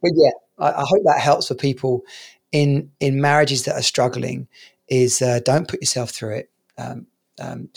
but 0.00 0.12
yeah, 0.14 0.30
I, 0.58 0.68
I 0.68 0.84
hope 0.86 1.02
that 1.06 1.18
helps 1.18 1.48
for 1.48 1.56
people 1.56 2.04
in 2.52 2.92
in 3.00 3.20
marriages 3.20 3.64
that 3.64 3.74
are 3.74 3.82
struggling. 3.82 4.46
Is 4.88 5.20
uh, 5.22 5.40
don't 5.44 5.68
put 5.68 5.80
yourself 5.80 6.10
through 6.10 6.36
it. 6.36 6.50
Um, 6.78 7.06
um, 7.40 7.68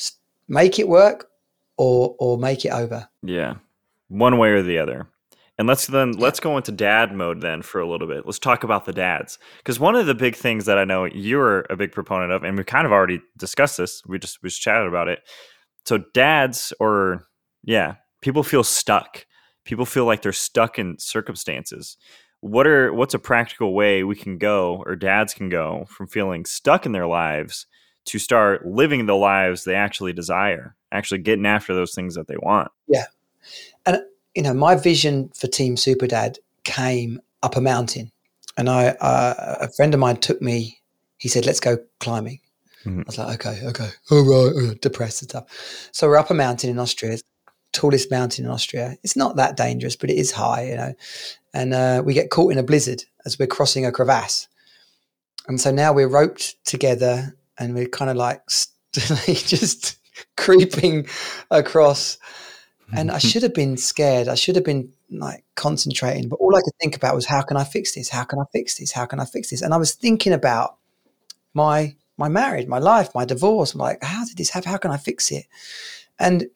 make 0.48 0.80
it 0.80 0.88
work 0.88 1.30
or 1.78 2.16
or 2.20 2.38
make 2.38 2.66
it 2.66 2.72
over. 2.72 3.10
Yeah, 3.24 3.56
one 4.08 4.38
way 4.38 4.50
or 4.50 4.62
the 4.62 4.78
other. 4.78 5.08
And 5.58 5.68
let's 5.68 5.86
then 5.88 6.14
let's 6.14 6.40
go 6.40 6.58
into 6.58 6.72
dad 6.72 7.14
mode 7.14 7.42
then 7.42 7.62
for 7.62 7.80
a 7.82 7.88
little 7.88 8.08
bit. 8.08 8.26
Let's 8.26 8.40
talk 8.40 8.64
about 8.64 8.86
the 8.86 8.94
dads 8.94 9.38
because 9.58 9.80
one 9.80 9.96
of 9.96 10.08
the 10.08 10.16
big 10.16 10.36
things 10.36 10.66
that 10.66 10.78
I 10.78 10.86
know 10.86 11.06
you're 11.06 11.66
a 11.70 11.76
big 11.76 11.92
proponent 11.92 12.32
of, 12.32 12.44
and 12.44 12.58
we 12.58 12.64
kind 12.64 12.86
of 12.86 12.92
already 12.92 13.22
discussed 13.38 13.78
this. 13.78 14.02
We 14.08 14.18
just 14.18 14.42
we 14.42 14.50
just 14.50 14.62
chatted 14.62 14.88
about 14.88 15.08
it. 15.08 15.20
So 15.86 16.00
dads, 16.16 16.74
or 16.80 17.28
yeah, 17.64 17.96
people 18.22 18.44
feel 18.44 18.64
stuck. 18.64 19.26
People 19.64 19.86
feel 19.86 20.06
like 20.06 20.24
they're 20.24 20.34
stuck 20.34 20.80
in 20.80 20.98
circumstances. 20.98 21.98
What 22.42 22.68
are 22.68 22.92
what's 22.94 23.14
a 23.14 23.20
practical 23.20 23.74
way 23.74 24.04
we 24.04 24.16
can 24.16 24.38
go, 24.38 24.84
or 24.86 24.96
dads 24.96 25.34
can 25.34 25.50
go, 25.50 25.86
from 25.88 26.08
feeling 26.08 26.46
stuck 26.46 26.86
in 26.86 26.92
their 26.92 27.08
lives 27.08 27.68
to 28.06 28.20
start 28.20 28.66
living 28.66 29.06
the 29.06 29.16
lives 29.16 29.64
they 29.64 29.76
actually 29.76 30.14
desire, 30.14 30.76
actually 30.92 31.20
getting 31.20 31.46
after 31.46 31.74
those 31.74 31.94
things 31.94 32.16
that 32.16 32.28
they 32.28 32.38
want. 32.38 32.72
Yeah. 32.88 33.06
And 33.86 34.02
you 34.36 34.42
know, 34.42 34.54
my 34.54 34.76
vision 34.76 35.30
for 35.36 35.48
Team 35.48 35.76
Superdad 35.76 36.38
came 36.64 37.20
up 37.44 37.56
a 37.56 37.62
mountain, 37.62 38.12
and 38.58 38.70
I 38.70 38.90
uh, 38.90 39.58
a 39.62 39.68
friend 39.70 39.94
of 39.94 40.00
mine 40.00 40.18
took 40.18 40.42
me. 40.42 40.80
He 41.18 41.28
said, 41.28 41.46
"Let's 41.46 41.60
go 41.60 41.78
climbing." 42.00 42.40
Mhm. 42.86 43.02
I 43.02 43.04
was 43.06 43.18
like, 43.18 43.46
"Okay, 43.46 43.66
okay, 43.68 43.90
all 44.10 44.24
right," 44.24 44.72
uh, 44.72 44.74
depressed 44.82 45.22
and 45.22 45.30
stuff. 45.30 45.90
So 45.92 46.08
we're 46.08 46.18
up 46.18 46.32
a 46.32 46.34
mountain 46.34 46.70
in 46.70 46.80
Austria, 46.80 47.18
tallest 47.74 48.12
mountain 48.12 48.46
in 48.46 48.52
Austria. 48.52 48.98
It's 49.04 49.16
not 49.16 49.36
that 49.38 49.58
dangerous, 49.58 49.96
but 49.96 50.10
it 50.10 50.18
is 50.18 50.32
high, 50.32 50.68
you 50.70 50.76
know. 50.76 50.94
And 51.54 51.74
uh, 51.74 52.02
we 52.06 52.14
get 52.14 52.30
caught 52.30 52.52
in 52.52 52.58
a 52.58 52.64
blizzard 52.64 53.04
as 53.26 53.38
we're 53.38 53.48
crossing 53.48 53.86
a 53.86 53.92
crevasse, 53.92 54.48
and 55.48 55.60
so 55.60 55.72
now 55.72 55.94
we're 55.94 56.08
roped 56.08 56.64
together, 56.66 57.36
and 57.58 57.74
we're 57.74 57.88
kind 57.88 58.10
of 58.12 58.18
like 58.18 58.42
just 58.94 59.98
creeping 60.38 61.08
across 61.50 62.18
and 62.94 63.12
I 63.12 63.20
should 63.20 63.44
have 63.44 63.54
been 63.54 63.78
scared. 63.78 64.28
I 64.28 64.36
should 64.36 64.56
have 64.56 64.66
been 64.66 64.92
like 65.10 65.44
concentrating, 65.56 66.30
but 66.30 66.38
all 66.38 66.56
I 66.56 66.62
could 66.62 66.74
think 66.82 66.96
about 66.96 67.16
was 67.16 67.26
how 67.26 67.42
can 67.42 67.58
I 67.58 67.64
fix 67.64 67.96
this? 67.96 68.10
How 68.10 68.24
can 68.24 68.40
I 68.40 68.44
fix 68.52 68.78
this? 68.78 68.92
How 68.92 69.06
can 69.06 69.20
I 69.20 69.26
fix 69.26 69.50
this? 69.50 69.62
And 69.62 69.74
I 69.74 69.78
was 69.78 69.94
thinking 69.94 70.34
about 70.34 70.78
my 71.54 71.96
my 72.18 72.28
marriage, 72.28 72.68
my 72.68 72.80
life, 72.80 73.10
my 73.16 73.26
divorce. 73.26 73.74
I'm 73.74 73.80
like, 73.80 74.04
how 74.04 74.26
did 74.26 74.38
this 74.38 74.50
happen? 74.50 74.70
How 74.70 74.78
can 74.78 74.92
I 74.92 74.98
fix 74.98 75.32
it? 75.32 75.46
And 76.20 76.48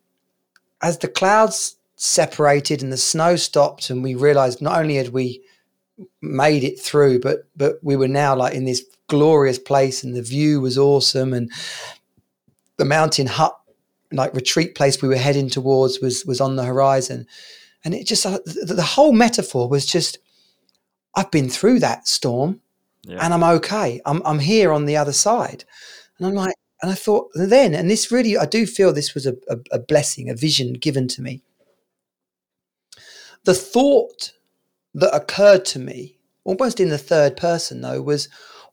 as 0.85 0.99
the 0.99 1.07
clouds 1.07 1.77
separated 1.95 2.83
and 2.83 2.91
the 2.93 2.97
snow 2.97 3.35
stopped, 3.35 3.89
and 3.89 4.03
we 4.03 4.13
realized 4.13 4.61
not 4.61 4.77
only 4.79 4.95
had 4.95 5.09
we 5.09 5.41
made 6.21 6.63
it 6.63 6.79
through, 6.79 7.19
but 7.19 7.47
but 7.55 7.73
we 7.81 7.95
were 7.95 8.07
now 8.07 8.35
like 8.35 8.53
in 8.53 8.65
this 8.65 8.83
glorious 9.07 9.57
place, 9.59 10.03
and 10.03 10.15
the 10.15 10.21
view 10.21 10.61
was 10.61 10.77
awesome, 10.77 11.33
and 11.33 11.51
the 12.77 12.85
mountain 12.85 13.27
hut 13.27 13.57
like 14.11 14.33
retreat 14.35 14.75
place 14.75 15.01
we 15.01 15.07
were 15.07 15.15
heading 15.27 15.49
towards 15.49 15.99
was 15.99 16.23
was 16.25 16.39
on 16.39 16.55
the 16.55 16.63
horizon. 16.65 17.25
And 17.83 17.93
it 17.93 18.05
just 18.07 18.25
uh, 18.25 18.39
the, 18.45 18.73
the 18.75 18.83
whole 18.95 19.11
metaphor 19.13 19.67
was 19.69 19.85
just 19.85 20.17
i've 21.15 21.31
been 21.31 21.49
through 21.49 21.79
that 21.79 22.07
storm 22.07 22.61
Yeah. 23.03 23.19
and 23.21 23.33
i'm 23.33 23.43
okay. 23.57 24.01
I'm 24.05 24.21
i'm 24.25 24.39
here 24.39 24.71
on 24.71 24.85
the 24.85 24.97
other 24.97 25.13
side. 25.13 25.63
And 26.17 26.27
i'm 26.27 26.33
like 26.35 26.55
and 26.81 26.91
i 26.91 26.95
thought 26.95 27.29
then 27.33 27.73
and 27.73 27.89
this 27.89 28.11
really 28.11 28.37
i 28.37 28.45
do 28.45 28.65
feel 28.65 28.91
this 28.91 29.13
was 29.13 29.25
a, 29.25 29.33
a, 29.49 29.57
a 29.71 29.79
blessing 29.79 30.29
a 30.29 30.35
vision 30.35 30.73
given 30.73 31.07
to 31.09 31.21
me. 31.21 31.41
The 33.45 33.53
thought 33.53 34.33
that 34.95 35.15
occurred 35.15 35.65
to 35.65 35.79
me 35.79 36.17
almost 36.43 36.79
in 36.79 36.89
the 36.89 36.97
third 36.97 37.37
person 37.37 37.81
though 37.81 38.01
was 38.01 38.27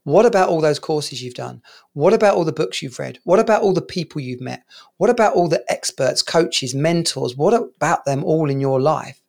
what 0.04 0.26
about 0.26 0.48
all 0.48 0.60
those 0.60 0.80
courses 0.80 1.22
you've 1.22 1.34
done? 1.34 1.62
What 1.92 2.12
about 2.12 2.34
all 2.34 2.44
the 2.44 2.52
books 2.52 2.82
you've 2.82 2.98
read? 2.98 3.20
What 3.24 3.38
about 3.38 3.62
all 3.62 3.72
the 3.72 3.80
people 3.80 4.20
you've 4.20 4.40
met? 4.40 4.64
What 4.96 5.10
about 5.10 5.34
all 5.34 5.48
the 5.48 5.64
experts 5.70 6.22
coaches 6.22 6.74
mentors? 6.74 7.36
What 7.36 7.54
about 7.54 8.04
them 8.04 8.24
all 8.24 8.50
in 8.50 8.60
your 8.60 8.80
life? 8.80 9.22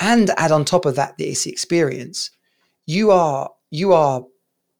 And 0.00 0.30
add 0.36 0.50
on 0.50 0.64
top 0.64 0.84
of 0.84 0.96
that 0.96 1.16
this 1.18 1.46
experience 1.46 2.30
you 2.86 3.10
are 3.10 3.50
you 3.70 3.92
are 3.92 4.24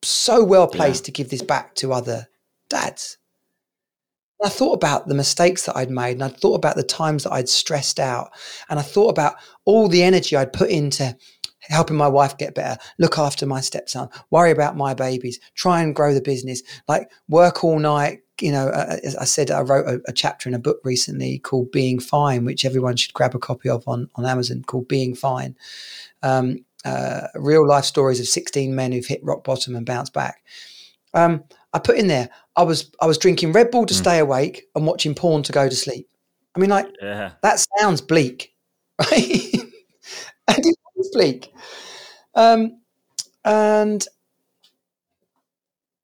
so 0.02 0.42
well 0.42 0.66
placed 0.66 1.04
to 1.04 1.12
give 1.12 1.28
this 1.28 1.42
back 1.42 1.74
to 1.76 1.92
other 1.92 2.26
dads 2.70 3.18
I 4.42 4.48
thought 4.48 4.72
about 4.72 5.06
the 5.06 5.14
mistakes 5.14 5.66
that 5.66 5.76
I'd 5.76 5.90
made 5.90 6.12
and 6.12 6.24
I 6.24 6.28
thought 6.28 6.54
about 6.54 6.76
the 6.76 6.82
times 6.82 7.24
that 7.24 7.32
I'd 7.32 7.48
stressed 7.48 8.00
out 8.00 8.30
and 8.68 8.78
I 8.78 8.82
thought 8.82 9.10
about 9.10 9.34
all 9.64 9.88
the 9.88 10.02
energy 10.02 10.34
I'd 10.34 10.52
put 10.52 10.70
into 10.70 11.16
helping 11.60 11.96
my 11.96 12.08
wife 12.08 12.38
get 12.38 12.54
better, 12.54 12.80
look 12.98 13.18
after 13.18 13.44
my 13.44 13.60
stepson, 13.60 14.08
worry 14.30 14.50
about 14.50 14.76
my 14.76 14.94
babies, 14.94 15.38
try 15.54 15.82
and 15.82 15.94
grow 15.94 16.14
the 16.14 16.22
business, 16.22 16.62
like 16.88 17.10
work 17.28 17.62
all 17.62 17.78
night. 17.78 18.20
You 18.40 18.52
know, 18.52 18.68
uh, 18.68 18.96
as 19.02 19.14
I 19.16 19.24
said, 19.24 19.50
I 19.50 19.60
wrote 19.60 19.86
a, 19.86 20.00
a 20.08 20.12
chapter 20.12 20.48
in 20.48 20.54
a 20.54 20.58
book 20.58 20.80
recently 20.84 21.38
called 21.40 21.70
Being 21.70 22.00
Fine, 22.00 22.46
which 22.46 22.64
everyone 22.64 22.96
should 22.96 23.12
grab 23.12 23.34
a 23.34 23.38
copy 23.38 23.68
of 23.68 23.86
on, 23.86 24.08
on 24.14 24.24
Amazon 24.24 24.62
called 24.66 24.88
Being 24.88 25.14
Fine. 25.14 25.54
Um, 26.22 26.64
uh, 26.82 27.26
real 27.34 27.66
life 27.66 27.84
stories 27.84 28.20
of 28.20 28.26
16 28.26 28.74
men 28.74 28.92
who've 28.92 29.04
hit 29.04 29.22
rock 29.22 29.44
bottom 29.44 29.76
and 29.76 29.84
bounced 29.84 30.14
back. 30.14 30.42
Um, 31.12 31.44
I 31.72 31.78
put 31.78 31.96
in 31.98 32.08
there, 32.08 32.28
I 32.56 32.62
was 32.62 32.90
I 33.00 33.06
was 33.06 33.18
drinking 33.18 33.52
Red 33.52 33.70
Bull 33.70 33.86
to 33.86 33.94
Mm. 33.94 33.98
stay 33.98 34.18
awake 34.18 34.64
and 34.74 34.86
watching 34.86 35.14
porn 35.14 35.42
to 35.44 35.52
go 35.52 35.68
to 35.68 35.76
sleep. 35.76 36.08
I 36.56 36.58
mean, 36.60 36.70
like 36.70 36.88
yeah. 37.00 37.32
that 37.42 37.64
sounds 37.78 38.00
bleak, 38.00 38.52
right? 38.98 39.54
and 40.48 40.58
it 40.66 40.76
was 40.96 41.10
bleak. 41.12 41.52
Um, 42.34 42.80
and 43.44 44.06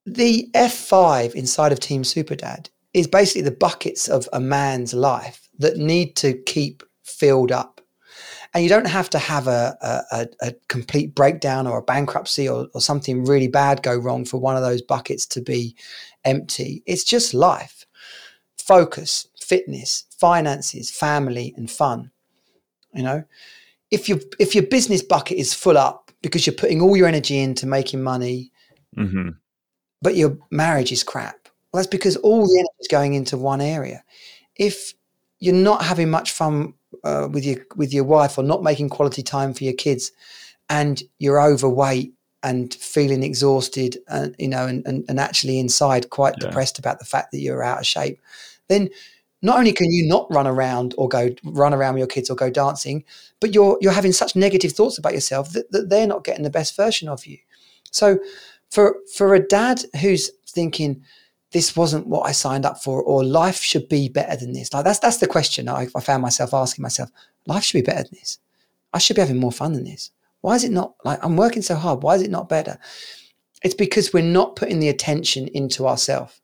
the 0.05 0.49
F5 0.53 1.35
inside 1.35 1.71
of 1.73 1.79
Team 1.79 2.03
Superdad 2.03 2.69
is 2.93 3.07
basically 3.07 3.41
the 3.41 3.51
buckets 3.51 4.07
of 4.07 4.27
a 4.31 4.39
man's 4.39 4.93
life 4.93 5.49
that 5.59 5.77
need 5.77 6.15
to 6.17 6.33
keep 6.45 6.81
filled 7.03 7.51
up. 7.51 7.76
And 8.57 8.63
you 8.63 8.69
don't 8.69 8.87
have 8.87 9.07
to 9.11 9.19
have 9.19 9.45
a, 9.45 9.77
a, 10.11 10.27
a- 10.41 10.55
complete 10.67 11.13
breakdown 11.13 11.67
or 11.67 11.77
a 11.77 11.83
bankruptcy 11.83 12.49
or, 12.49 12.65
or 12.73 12.81
something 12.81 13.23
really 13.23 13.47
bad 13.47 13.83
go 13.83 13.95
wrong 13.95 14.25
for 14.25 14.39
one 14.39 14.57
of 14.57 14.63
those 14.63 14.81
buckets 14.81 15.27
to 15.27 15.41
be 15.41 15.75
empty. 16.25 16.81
It's 16.87 17.03
just 17.03 17.35
life 17.35 17.85
focus, 18.57 19.27
fitness, 19.39 20.05
finances, 20.19 20.89
family, 20.89 21.53
and 21.55 21.69
fun. 21.69 22.09
You 22.95 23.03
know, 23.03 23.23
if 23.91 24.09
your 24.09 24.17
if 24.39 24.55
your 24.55 24.65
business 24.65 25.03
bucket 25.03 25.37
is 25.37 25.53
full 25.53 25.77
up 25.77 26.09
because 26.23 26.47
you're 26.47 26.55
putting 26.55 26.81
all 26.81 26.97
your 26.97 27.05
energy 27.07 27.37
into 27.37 27.67
making 27.67 28.01
money, 28.01 28.51
hmm 28.95 29.29
but 30.01 30.15
your 30.15 30.35
marriage 30.49 30.91
is 30.91 31.03
crap, 31.03 31.47
well, 31.71 31.83
that's 31.83 31.87
because 31.87 32.15
all 32.17 32.47
the 32.47 32.57
energy 32.57 32.75
is 32.79 32.87
going 32.87 33.13
into 33.13 33.37
one 33.37 33.61
area. 33.61 34.03
If 34.55 34.95
you're 35.37 35.53
not 35.53 35.83
having 35.83 36.09
much 36.09 36.31
fun 36.31 36.73
uh, 37.03 37.27
with 37.31 37.45
your 37.45 37.65
with 37.75 37.93
your 37.93 38.03
wife 38.03 38.37
or 38.37 38.43
not 38.43 38.63
making 38.63 38.89
quality 38.89 39.23
time 39.23 39.53
for 39.53 39.63
your 39.63 39.73
kids, 39.73 40.11
and 40.69 41.03
you're 41.19 41.41
overweight 41.41 42.13
and 42.43 42.73
feeling 42.75 43.23
exhausted, 43.23 43.97
and 44.07 44.35
you 44.37 44.47
know, 44.47 44.65
and 44.67 44.85
and, 44.85 45.05
and 45.09 45.19
actually 45.19 45.59
inside 45.59 46.09
quite 46.09 46.35
yeah. 46.39 46.47
depressed 46.47 46.79
about 46.79 46.99
the 46.99 47.05
fact 47.05 47.31
that 47.31 47.39
you're 47.39 47.63
out 47.63 47.79
of 47.79 47.85
shape, 47.85 48.19
then 48.67 48.89
not 49.41 49.59
only 49.59 49.71
can 49.71 49.91
you 49.91 50.07
not 50.07 50.31
run 50.33 50.47
around 50.47 50.95
or 50.97 51.07
go 51.07 51.29
run 51.43 51.73
around 51.73 51.93
with 51.93 51.99
your 51.99 52.07
kids 52.07 52.29
or 52.29 52.35
go 52.35 52.49
dancing, 52.49 53.03
but 53.39 53.53
you're 53.53 53.77
you're 53.81 53.91
having 53.91 54.11
such 54.11 54.35
negative 54.35 54.71
thoughts 54.71 54.97
about 54.97 55.13
yourself 55.13 55.53
that, 55.53 55.71
that 55.71 55.89
they're 55.89 56.07
not 56.07 56.23
getting 56.23 56.43
the 56.43 56.49
best 56.49 56.75
version 56.75 57.07
of 57.07 57.25
you. 57.25 57.37
So 57.91 58.19
for 58.71 58.97
for 59.15 59.35
a 59.35 59.45
dad 59.45 59.83
who's 60.01 60.31
thinking 60.47 61.03
this 61.51 61.75
wasn't 61.75 62.07
what 62.07 62.27
I 62.27 62.31
signed 62.31 62.65
up 62.65 62.83
for, 62.83 63.01
or 63.01 63.23
life 63.23 63.61
should 63.61 63.87
be 63.87 64.09
better 64.09 64.35
than 64.35 64.53
this. 64.53 64.73
Like 64.73 64.83
that's 64.83 64.99
that's 64.99 65.17
the 65.17 65.27
question 65.27 65.69
I, 65.69 65.87
I 65.95 66.01
found 66.01 66.21
myself 66.21 66.53
asking 66.53 66.83
myself. 66.83 67.09
Life 67.45 67.63
should 67.63 67.83
be 67.83 67.89
better 67.89 68.03
than 68.03 68.19
this. 68.19 68.39
I 68.93 68.99
should 68.99 69.15
be 69.15 69.21
having 69.21 69.39
more 69.39 69.51
fun 69.51 69.73
than 69.73 69.85
this. 69.85 70.11
Why 70.41 70.55
is 70.55 70.63
it 70.63 70.71
not 70.71 70.95
like 71.03 71.23
I'm 71.23 71.37
working 71.37 71.61
so 71.61 71.75
hard? 71.75 72.03
Why 72.03 72.15
is 72.15 72.21
it 72.21 72.31
not 72.31 72.49
better? 72.49 72.77
It's 73.63 73.73
because 73.73 74.13
we're 74.13 74.23
not 74.23 74.55
putting 74.55 74.79
the 74.79 74.89
attention 74.89 75.47
into 75.47 75.87
ourselves. 75.87 76.39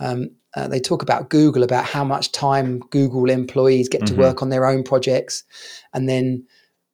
Um, 0.00 0.30
uh, 0.54 0.68
they 0.68 0.80
talk 0.80 1.02
about 1.02 1.30
Google 1.30 1.62
about 1.62 1.84
how 1.84 2.04
much 2.04 2.32
time 2.32 2.80
Google 2.90 3.30
employees 3.30 3.88
get 3.88 4.02
mm-hmm. 4.02 4.16
to 4.16 4.20
work 4.20 4.42
on 4.42 4.48
their 4.48 4.66
own 4.66 4.82
projects, 4.82 5.44
and 5.92 6.08
then 6.08 6.46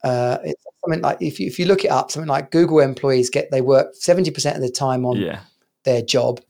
uh, 0.05 0.39
it's 0.45 0.63
something 0.85 1.01
like 1.01 1.19
if 1.21 1.41
you 1.41 1.47
if 1.47 1.59
you 1.59 1.67
look 1.67 1.85
it 1.85 1.91
up, 1.91 2.11
something 2.11 2.29
like 2.29 2.51
Google 2.51 2.81
employees 2.81 3.31
get 3.31 3.51
they 3.51 3.61
work 3.61 3.95
seventy 3.95 4.31
percent 4.31 4.57
of 4.57 4.63
the 4.63 4.71
time 4.71 5.05
on 5.05 5.17
yeah. 5.17 5.41
their 5.85 6.03
job, 6.03 6.41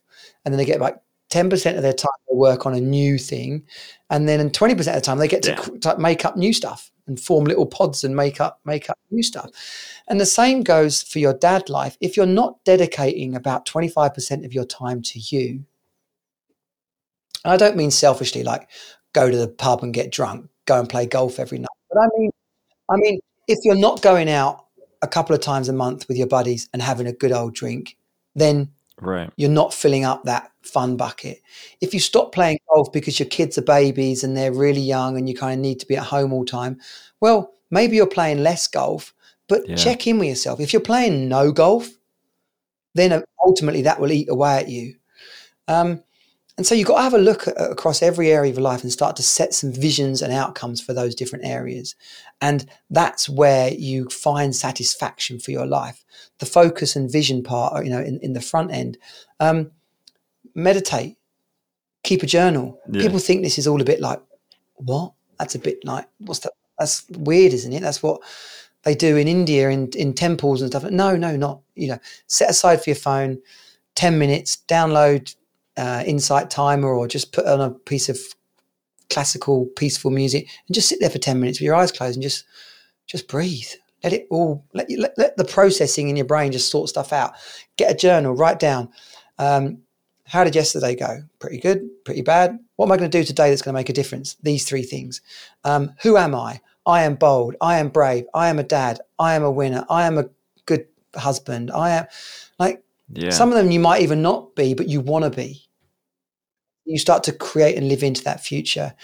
and 0.45 0.53
then 0.53 0.59
they 0.59 0.65
get 0.65 0.81
like 0.81 0.97
ten 1.31 1.49
percent 1.49 1.77
of 1.77 1.83
their 1.83 1.93
time 1.93 2.11
they 2.29 2.37
work 2.37 2.67
on 2.67 2.75
a 2.75 2.81
new 2.81 3.19
thing, 3.19 3.65
and 4.11 4.29
then 4.29 4.51
twenty 4.51 4.75
percent 4.75 4.97
of 4.97 5.03
the 5.03 5.07
time 5.07 5.19
they 5.19 5.29
get 5.29 5.43
to, 5.45 5.51
yeah. 5.51 5.93
to 5.93 5.99
make 5.99 6.25
up 6.25 6.37
new 6.37 6.53
stuff 6.53 6.91
and 7.07 7.19
form 7.19 7.45
little 7.45 7.67
pods 7.67 8.05
and 8.05 8.15
make 8.15 8.41
up 8.41 8.61
make 8.65 8.89
up 8.91 8.99
new 9.11 9.23
stuff. 9.23 9.51
And 10.09 10.21
the 10.21 10.27
same 10.27 10.63
goes 10.63 11.03
for 11.03 11.19
your 11.19 11.35
dad 11.35 11.69
life. 11.69 11.97
If 12.01 12.17
you're 12.17 12.27
not 12.27 12.63
dedicating 12.65 13.35
about 13.35 13.67
twenty 13.67 13.89
five 13.89 14.15
percent 14.15 14.45
of 14.45 14.53
your 14.53 14.67
time 14.67 15.03
to 15.03 15.19
you, 15.19 15.65
and 17.45 17.53
I 17.53 17.57
don't 17.57 17.77
mean 17.77 17.91
selfishly 17.91 18.43
like 18.43 18.69
go 19.13 19.31
to 19.31 19.37
the 19.37 19.49
pub 19.49 19.83
and 19.83 19.95
get 19.95 20.13
drunk, 20.13 20.49
go 20.67 20.79
and 20.79 20.89
play 20.89 21.07
golf 21.07 21.39
every 21.39 21.59
night, 21.59 21.69
but 21.91 22.01
I 22.01 22.07
mean, 22.17 22.31
I 22.91 22.97
mean 22.97 23.21
if 23.49 23.59
you're 23.65 23.75
not 23.75 24.03
going 24.03 24.29
out 24.29 24.67
a 25.03 25.09
couple 25.09 25.35
of 25.35 25.43
times 25.43 25.69
a 25.69 25.73
month 25.73 26.07
with 26.09 26.17
your 26.17 26.29
buddies 26.29 26.69
and 26.73 26.81
having 26.81 27.07
a 27.07 27.13
good 27.13 27.33
old 27.33 27.55
drink, 27.55 27.97
then 28.35 28.71
right. 29.03 29.31
you're 29.37 29.51
not 29.51 29.75
filling 29.75 30.05
up 30.05 30.25
that 30.25 30.51
fun 30.63 30.97
bucket. 30.97 31.43
If 31.81 31.93
you 31.93 32.01
stop 32.01 32.33
playing 32.33 32.59
golf 32.73 32.93
because 32.93 33.19
your 33.19 33.29
kids 33.29 33.59
are 33.59 33.63
babies 33.63 34.25
and 34.25 34.37
they're 34.37 34.53
really 34.53 34.81
young 34.81 35.17
and 35.17 35.29
you 35.29 35.35
kind 35.37 35.55
of 35.55 35.61
need 35.61 35.81
to 35.81 35.87
be 35.87 35.97
at 35.97 36.05
home 36.05 36.33
all 36.33 36.45
time, 36.45 36.81
well, 37.21 37.53
maybe 37.71 37.97
you're 37.97 38.07
playing 38.07 38.43
less 38.43 38.67
golf, 38.67 39.15
but 39.49 39.69
yeah. 39.69 39.77
check 39.77 40.07
in 40.07 40.19
with 40.19 40.29
yourself. 40.29 40.61
If 40.61 40.73
you're 40.73 40.81
playing 40.81 41.29
no 41.29 41.53
golf, 41.53 41.91
then 42.95 43.23
ultimately 43.45 43.83
that 43.83 44.01
will 44.01 44.13
eat 44.13 44.29
away 44.29 44.59
at 44.59 44.69
you. 44.69 44.95
Um, 45.69 46.03
and 46.59 46.67
so 46.67 46.75
you've 46.75 46.89
got 46.89 46.99
to 46.99 47.03
have 47.03 47.15
a 47.15 47.19
look 47.19 47.49
at, 47.49 47.59
across 47.59 48.03
every 48.03 48.31
area 48.31 48.51
of 48.51 48.59
your 48.59 48.63
life 48.63 48.83
and 48.83 48.93
start 48.93 49.17
to 49.17 49.23
set 49.23 49.55
some 49.55 49.73
visions 49.73 50.21
and 50.21 50.33
outcomes 50.33 50.81
for 50.81 50.93
those 50.93 51.15
different 51.15 51.47
areas. 51.47 51.95
And 52.41 52.67
that's 52.91 53.29
where 53.29 53.73
you 53.73 54.09
find 54.11 54.55
satisfaction 54.55 55.39
for 55.39 55.51
your 55.51 55.67
life. 55.67 56.05
The 56.39 56.47
focus 56.47 56.95
and 56.95 57.11
vision 57.11 57.43
part, 57.43 57.85
you 57.85 57.91
know, 57.91 58.01
in, 58.01 58.19
in 58.21 58.35
the 58.35 58.41
front 58.41 58.71
end. 58.71 58.99
Um, 59.41 59.71
meditate, 60.55 61.17
keep 62.03 62.23
a 62.23 62.27
journal. 62.27 62.79
Yeah. 62.91 63.03
People 63.03 63.19
think 63.19 63.43
this 63.43 63.59
is 63.59 63.67
all 63.67 63.81
a 63.81 63.87
bit 63.87 64.01
like, 64.01 64.21
what? 64.75 65.15
That's 65.39 65.55
a 65.55 65.59
bit 65.59 65.85
like, 65.85 66.07
what's 66.19 66.41
that? 66.41 66.53
That's 66.79 67.07
weird, 67.11 67.55
isn't 67.55 67.73
it? 67.73 67.81
That's 67.81 68.03
what 68.03 68.21
they 68.83 68.95
do 68.95 69.17
in 69.17 69.29
India 69.29 69.71
in, 69.71 69.89
in 69.97 70.13
temples 70.13 70.61
and 70.61 70.71
stuff. 70.71 70.85
No, 70.91 71.17
no, 71.17 71.37
not, 71.37 71.61
you 71.75 71.89
know, 71.89 71.99
set 72.27 72.51
aside 72.51 72.83
for 72.83 72.91
your 72.91 72.97
phone 72.97 73.41
10 73.95 74.19
minutes, 74.19 74.59
download 74.69 75.35
uh, 75.77 76.03
insight 76.07 76.51
timer 76.51 76.89
or 76.89 77.09
just 77.09 77.33
put 77.33 77.47
on 77.47 77.61
a 77.61 77.71
piece 77.71 78.09
of 78.09 78.19
classical 79.11 79.67
peaceful 79.77 80.11
music 80.11 80.49
and 80.67 80.75
just 80.75 80.89
sit 80.89 80.99
there 81.01 81.11
for 81.11 81.19
10 81.19 81.39
minutes 81.39 81.61
with 81.61 81.67
your 81.67 81.75
eyes 81.75 81.93
closed 81.93 82.17
and 82.17 82.23
just 82.23 82.45
just 83.07 83.29
breathe. 83.29 83.69
Let 84.03 84.13
it 84.13 84.27
all 84.31 84.65
let, 84.75 84.91
you, 84.91 84.99
let, 84.99 85.17
let 85.17 85.37
the 85.37 85.45
processing 85.45 86.09
in 86.09 86.17
your 86.17 86.25
brain 86.25 86.53
just 86.53 86.71
sort 86.71 86.89
stuff 86.89 87.13
out. 87.13 87.35
Get 87.77 87.93
a 87.93 87.97
journal 87.97 88.35
write 88.35 88.59
down 88.59 88.89
um, 89.39 89.79
how 90.25 90.45
did 90.45 90.55
yesterday 90.55 90.95
go? 90.95 91.23
Pretty 91.39 91.59
good 91.59 91.89
pretty 92.05 92.23
bad. 92.23 92.59
What 92.77 92.87
am 92.87 92.93
i 92.93 92.97
going 92.97 93.11
to 93.11 93.19
do 93.19 93.25
today 93.25 93.51
that's 93.51 93.63
going 93.63 93.75
to 93.75 93.79
make 93.79 93.89
a 93.89 93.95
difference? 93.95 94.37
These 94.43 94.65
three 94.65 94.83
things. 94.83 95.21
Um, 95.65 95.93
who 96.03 96.17
am 96.17 96.35
i? 96.35 96.61
I 96.85 97.05
am 97.05 97.15
bold 97.15 97.55
i 97.61 97.79
am 97.79 97.89
brave 97.89 98.27
i 98.35 98.49
am 98.49 98.59
a 98.59 98.65
dad 98.65 99.01
i 99.19 99.35
am 99.35 99.45
a 99.45 99.51
winner 99.51 99.85
i 99.89 100.07
am 100.07 100.19
a 100.19 100.29
good 100.67 100.87
husband 101.15 101.71
i 101.71 101.91
am 101.91 102.07
like 102.59 102.83
yeah. 103.13 103.31
Some 103.31 103.51
of 103.51 103.57
them 103.57 103.71
you 103.71 103.81
might 103.81 104.03
even 104.03 104.23
not 104.23 104.55
be, 104.55 104.75
but 104.75 104.89
you 104.89 105.01
want 105.01 105.25
to 105.25 105.31
be. 105.31 105.63
You 106.85 106.99
start 106.99 107.25
to 107.25 107.33
create 107.33 107.77
and 107.77 107.89
live 107.89 108.03
into 108.03 108.25
that 108.25 108.45
future. 108.45 108.95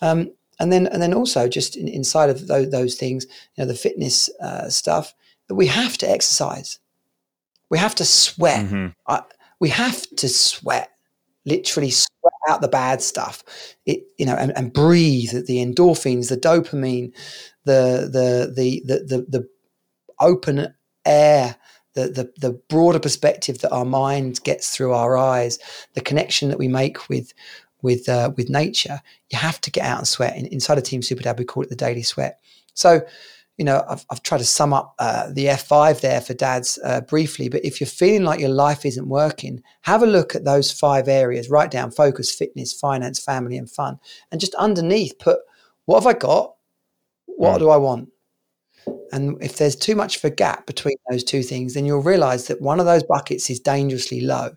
Um, 0.00 0.32
and 0.60 0.72
then, 0.72 0.86
and 0.86 1.02
then 1.02 1.12
also 1.12 1.48
just 1.48 1.76
in, 1.76 1.88
inside 1.88 2.30
of 2.30 2.46
those, 2.46 2.70
those, 2.70 2.94
things, 2.94 3.26
you 3.56 3.64
know, 3.64 3.66
the 3.66 3.74
fitness 3.74 4.30
uh, 4.40 4.68
stuff, 4.68 5.14
that 5.48 5.54
we 5.54 5.66
have 5.66 5.98
to 5.98 6.10
exercise. 6.10 6.78
We 7.70 7.78
have 7.78 7.94
to 7.96 8.04
sweat. 8.04 8.66
Mm-hmm. 8.66 8.86
I, 9.08 9.22
we 9.58 9.70
have 9.70 10.02
to 10.16 10.28
sweat, 10.28 10.90
literally 11.44 11.90
sweat 11.90 12.32
out 12.48 12.60
the 12.60 12.68
bad 12.68 13.02
stuff. 13.02 13.42
It, 13.84 14.04
you 14.18 14.26
know, 14.26 14.34
and, 14.34 14.56
and 14.56 14.72
breathe 14.72 15.46
the 15.46 15.58
endorphins, 15.64 16.28
the 16.28 16.36
dopamine, 16.36 17.12
the 17.64 18.08
the 18.12 18.52
the 18.54 18.82
the 18.84 19.04
the, 19.04 19.26
the 19.28 19.48
open 20.20 20.74
air 21.04 21.56
the, 21.96 22.08
the, 22.08 22.32
the 22.48 22.52
broader 22.68 23.00
perspective 23.00 23.58
that 23.58 23.72
our 23.72 23.84
mind 23.84 24.40
gets 24.44 24.70
through 24.70 24.92
our 24.92 25.16
eyes, 25.16 25.58
the 25.94 26.00
connection 26.00 26.50
that 26.50 26.58
we 26.58 26.68
make 26.68 27.08
with 27.08 27.32
with 27.82 28.08
uh, 28.08 28.32
with 28.36 28.48
nature, 28.48 29.00
you 29.30 29.38
have 29.38 29.60
to 29.62 29.70
get 29.70 29.84
out 29.84 29.98
and 29.98 30.08
sweat. 30.08 30.36
In, 30.36 30.46
inside 30.46 30.78
of 30.78 30.84
Team 30.84 31.02
Super 31.02 31.22
Dad, 31.22 31.38
we 31.38 31.44
call 31.44 31.62
it 31.62 31.68
the 31.68 31.76
daily 31.76 32.02
sweat. 32.02 32.40
So, 32.74 33.00
you 33.58 33.64
know, 33.64 33.84
I've, 33.88 34.04
I've 34.10 34.22
tried 34.22 34.38
to 34.38 34.44
sum 34.44 34.72
up 34.72 34.94
uh, 34.98 35.30
the 35.30 35.46
F5 35.46 36.00
there 36.00 36.20
for 36.20 36.34
dads 36.34 36.78
uh, 36.84 37.00
briefly, 37.02 37.48
but 37.48 37.64
if 37.64 37.80
you're 37.80 37.86
feeling 37.86 38.24
like 38.24 38.40
your 38.40 38.50
life 38.50 38.84
isn't 38.84 39.08
working, 39.08 39.62
have 39.82 40.02
a 40.02 40.06
look 40.06 40.34
at 40.34 40.44
those 40.44 40.72
five 40.72 41.08
areas. 41.08 41.48
Write 41.48 41.70
down 41.70 41.90
focus, 41.90 42.34
fitness, 42.34 42.72
finance, 42.72 43.22
family, 43.22 43.56
and 43.56 43.70
fun. 43.70 43.98
And 44.30 44.40
just 44.40 44.54
underneath, 44.56 45.18
put 45.18 45.38
what 45.84 46.02
have 46.02 46.06
I 46.06 46.18
got? 46.18 46.54
What 47.26 47.56
mm. 47.56 47.58
do 47.60 47.70
I 47.70 47.76
want? 47.76 48.10
And 49.12 49.42
if 49.42 49.56
there's 49.56 49.76
too 49.76 49.94
much 49.94 50.16
of 50.16 50.24
a 50.24 50.30
gap 50.30 50.66
between 50.66 50.96
those 51.08 51.24
two 51.24 51.42
things, 51.42 51.74
then 51.74 51.86
you'll 51.86 52.02
realize 52.02 52.48
that 52.48 52.60
one 52.60 52.80
of 52.80 52.86
those 52.86 53.02
buckets 53.02 53.48
is 53.48 53.60
dangerously 53.60 54.20
low. 54.20 54.50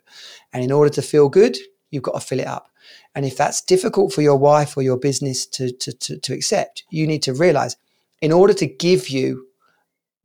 And 0.54 0.64
in 0.64 0.72
order 0.72 0.90
to 0.92 1.02
feel 1.02 1.30
good, 1.30 1.58
you've 1.92 2.04
got 2.04 2.20
to 2.20 2.26
fill 2.26 2.40
it 2.40 2.48
up. 2.48 2.70
And 3.16 3.26
if 3.26 3.38
that's 3.38 3.62
difficult 3.62 4.14
for 4.14 4.22
your 4.22 4.38
wife 4.38 4.76
or 4.78 4.82
your 4.82 4.98
business 4.98 5.46
to, 5.48 5.72
to, 5.72 5.94
to, 5.94 6.18
to 6.18 6.34
accept, 6.34 6.84
you 6.90 7.08
need 7.08 7.24
to 7.24 7.34
realize 7.34 7.76
in 8.22 8.32
order 8.32 8.54
to 8.54 8.68
give 8.68 9.10
you 9.10 9.48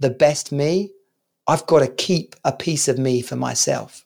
the 0.01 0.11
best 0.11 0.53
me, 0.53 0.91
I've 1.47 1.67
got 1.67 1.81
to 1.81 1.89
keep 1.89 2.35
a 2.45 2.53
piece 2.53 2.89
of 2.89 2.99
me 2.99 3.23
for 3.23 3.37
myself. 3.37 4.05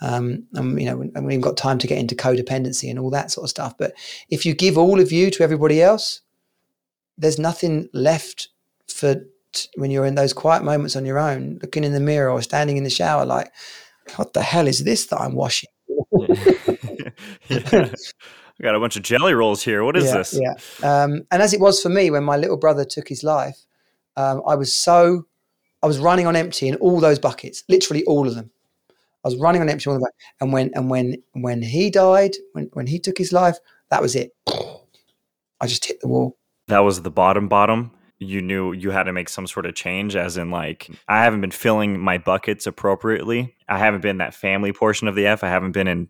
Um, 0.00 0.46
and 0.54 0.80
you 0.80 0.86
know, 0.86 0.96
we 0.96 1.10
haven't 1.14 1.30
even 1.30 1.40
got 1.40 1.56
time 1.56 1.78
to 1.78 1.86
get 1.86 1.98
into 1.98 2.16
codependency 2.16 2.90
and 2.90 2.98
all 2.98 3.10
that 3.10 3.30
sort 3.30 3.44
of 3.44 3.50
stuff. 3.50 3.74
But 3.78 3.94
if 4.30 4.44
you 4.44 4.54
give 4.54 4.76
all 4.76 4.98
of 4.98 5.12
you 5.12 5.30
to 5.30 5.42
everybody 5.42 5.80
else, 5.80 6.22
there's 7.16 7.38
nothing 7.38 7.88
left 7.92 8.48
for 8.92 9.24
when 9.76 9.90
you're 9.90 10.06
in 10.06 10.14
those 10.14 10.32
quiet 10.32 10.64
moments 10.64 10.96
on 10.96 11.04
your 11.04 11.18
own, 11.18 11.58
looking 11.62 11.84
in 11.84 11.92
the 11.92 12.00
mirror 12.00 12.30
or 12.30 12.42
standing 12.42 12.76
in 12.76 12.84
the 12.84 12.90
shower, 12.90 13.26
like, 13.26 13.52
what 14.16 14.32
the 14.32 14.42
hell 14.42 14.66
is 14.66 14.84
this 14.84 15.06
that 15.06 15.20
I'm 15.20 15.34
washing? 15.34 15.68
yeah. 17.48 17.88
I 18.60 18.62
got 18.62 18.74
a 18.74 18.80
bunch 18.80 18.96
of 18.96 19.02
jelly 19.02 19.34
rolls 19.34 19.62
here. 19.62 19.82
What 19.82 19.96
is 19.96 20.04
yeah, 20.04 20.16
this? 20.16 20.40
Yeah. 20.40 21.02
Um, 21.02 21.22
and 21.30 21.42
as 21.42 21.52
it 21.52 21.60
was 21.60 21.82
for 21.82 21.88
me 21.88 22.10
when 22.10 22.22
my 22.22 22.36
little 22.36 22.56
brother 22.56 22.84
took 22.84 23.08
his 23.08 23.24
life, 23.24 23.58
um, 24.16 24.42
I 24.46 24.54
was 24.54 24.72
so, 24.72 25.26
I 25.82 25.86
was 25.86 25.98
running 25.98 26.26
on 26.26 26.36
empty 26.36 26.68
in 26.68 26.76
all 26.76 27.00
those 27.00 27.18
buckets, 27.18 27.64
literally 27.68 28.04
all 28.04 28.28
of 28.28 28.34
them. 28.34 28.50
I 29.24 29.28
was 29.28 29.36
running 29.36 29.62
on 29.62 29.68
empty 29.68 29.88
all 29.88 29.96
of 29.96 30.02
them. 30.02 30.10
And 30.40 30.52
when, 30.52 30.70
and 30.74 30.90
when, 30.90 31.16
when 31.32 31.62
he 31.62 31.90
died, 31.90 32.36
when, 32.52 32.70
when 32.74 32.86
he 32.86 32.98
took 32.98 33.18
his 33.18 33.32
life, 33.32 33.56
that 33.90 34.02
was 34.02 34.14
it. 34.14 34.32
I 35.60 35.66
just 35.66 35.84
hit 35.84 36.00
the 36.00 36.08
wall. 36.08 36.36
That 36.68 36.80
was 36.80 37.02
the 37.02 37.10
bottom, 37.10 37.48
bottom 37.48 37.92
you 38.22 38.40
knew 38.40 38.72
you 38.72 38.90
had 38.90 39.04
to 39.04 39.12
make 39.12 39.28
some 39.28 39.46
sort 39.46 39.66
of 39.66 39.74
change 39.74 40.16
as 40.16 40.36
in 40.36 40.50
like 40.50 40.90
i 41.08 41.22
haven't 41.24 41.40
been 41.40 41.50
filling 41.50 42.00
my 42.00 42.18
buckets 42.18 42.66
appropriately. 42.66 43.54
I 43.68 43.78
haven't 43.78 44.02
been 44.02 44.18
that 44.18 44.34
family 44.34 44.72
portion 44.72 45.08
of 45.08 45.14
the 45.14 45.26
f. 45.26 45.42
I 45.42 45.48
haven't 45.48 45.72
been 45.72 45.88
in 45.88 46.08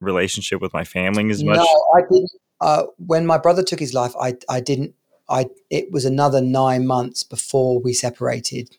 relationship 0.00 0.60
with 0.60 0.72
my 0.72 0.84
family 0.84 1.30
as 1.30 1.42
much. 1.42 1.56
No 1.56 1.84
i 1.96 2.00
didn't 2.10 2.30
uh, 2.60 2.84
when 2.98 3.26
my 3.26 3.38
brother 3.38 3.62
took 3.62 3.80
his 3.80 3.94
life 3.94 4.14
i 4.20 4.34
i 4.48 4.60
didn't 4.60 4.94
i 5.28 5.46
it 5.70 5.90
was 5.90 6.04
another 6.04 6.40
nine 6.40 6.86
months 6.86 7.24
before 7.24 7.80
we 7.80 7.92
separated 7.92 8.76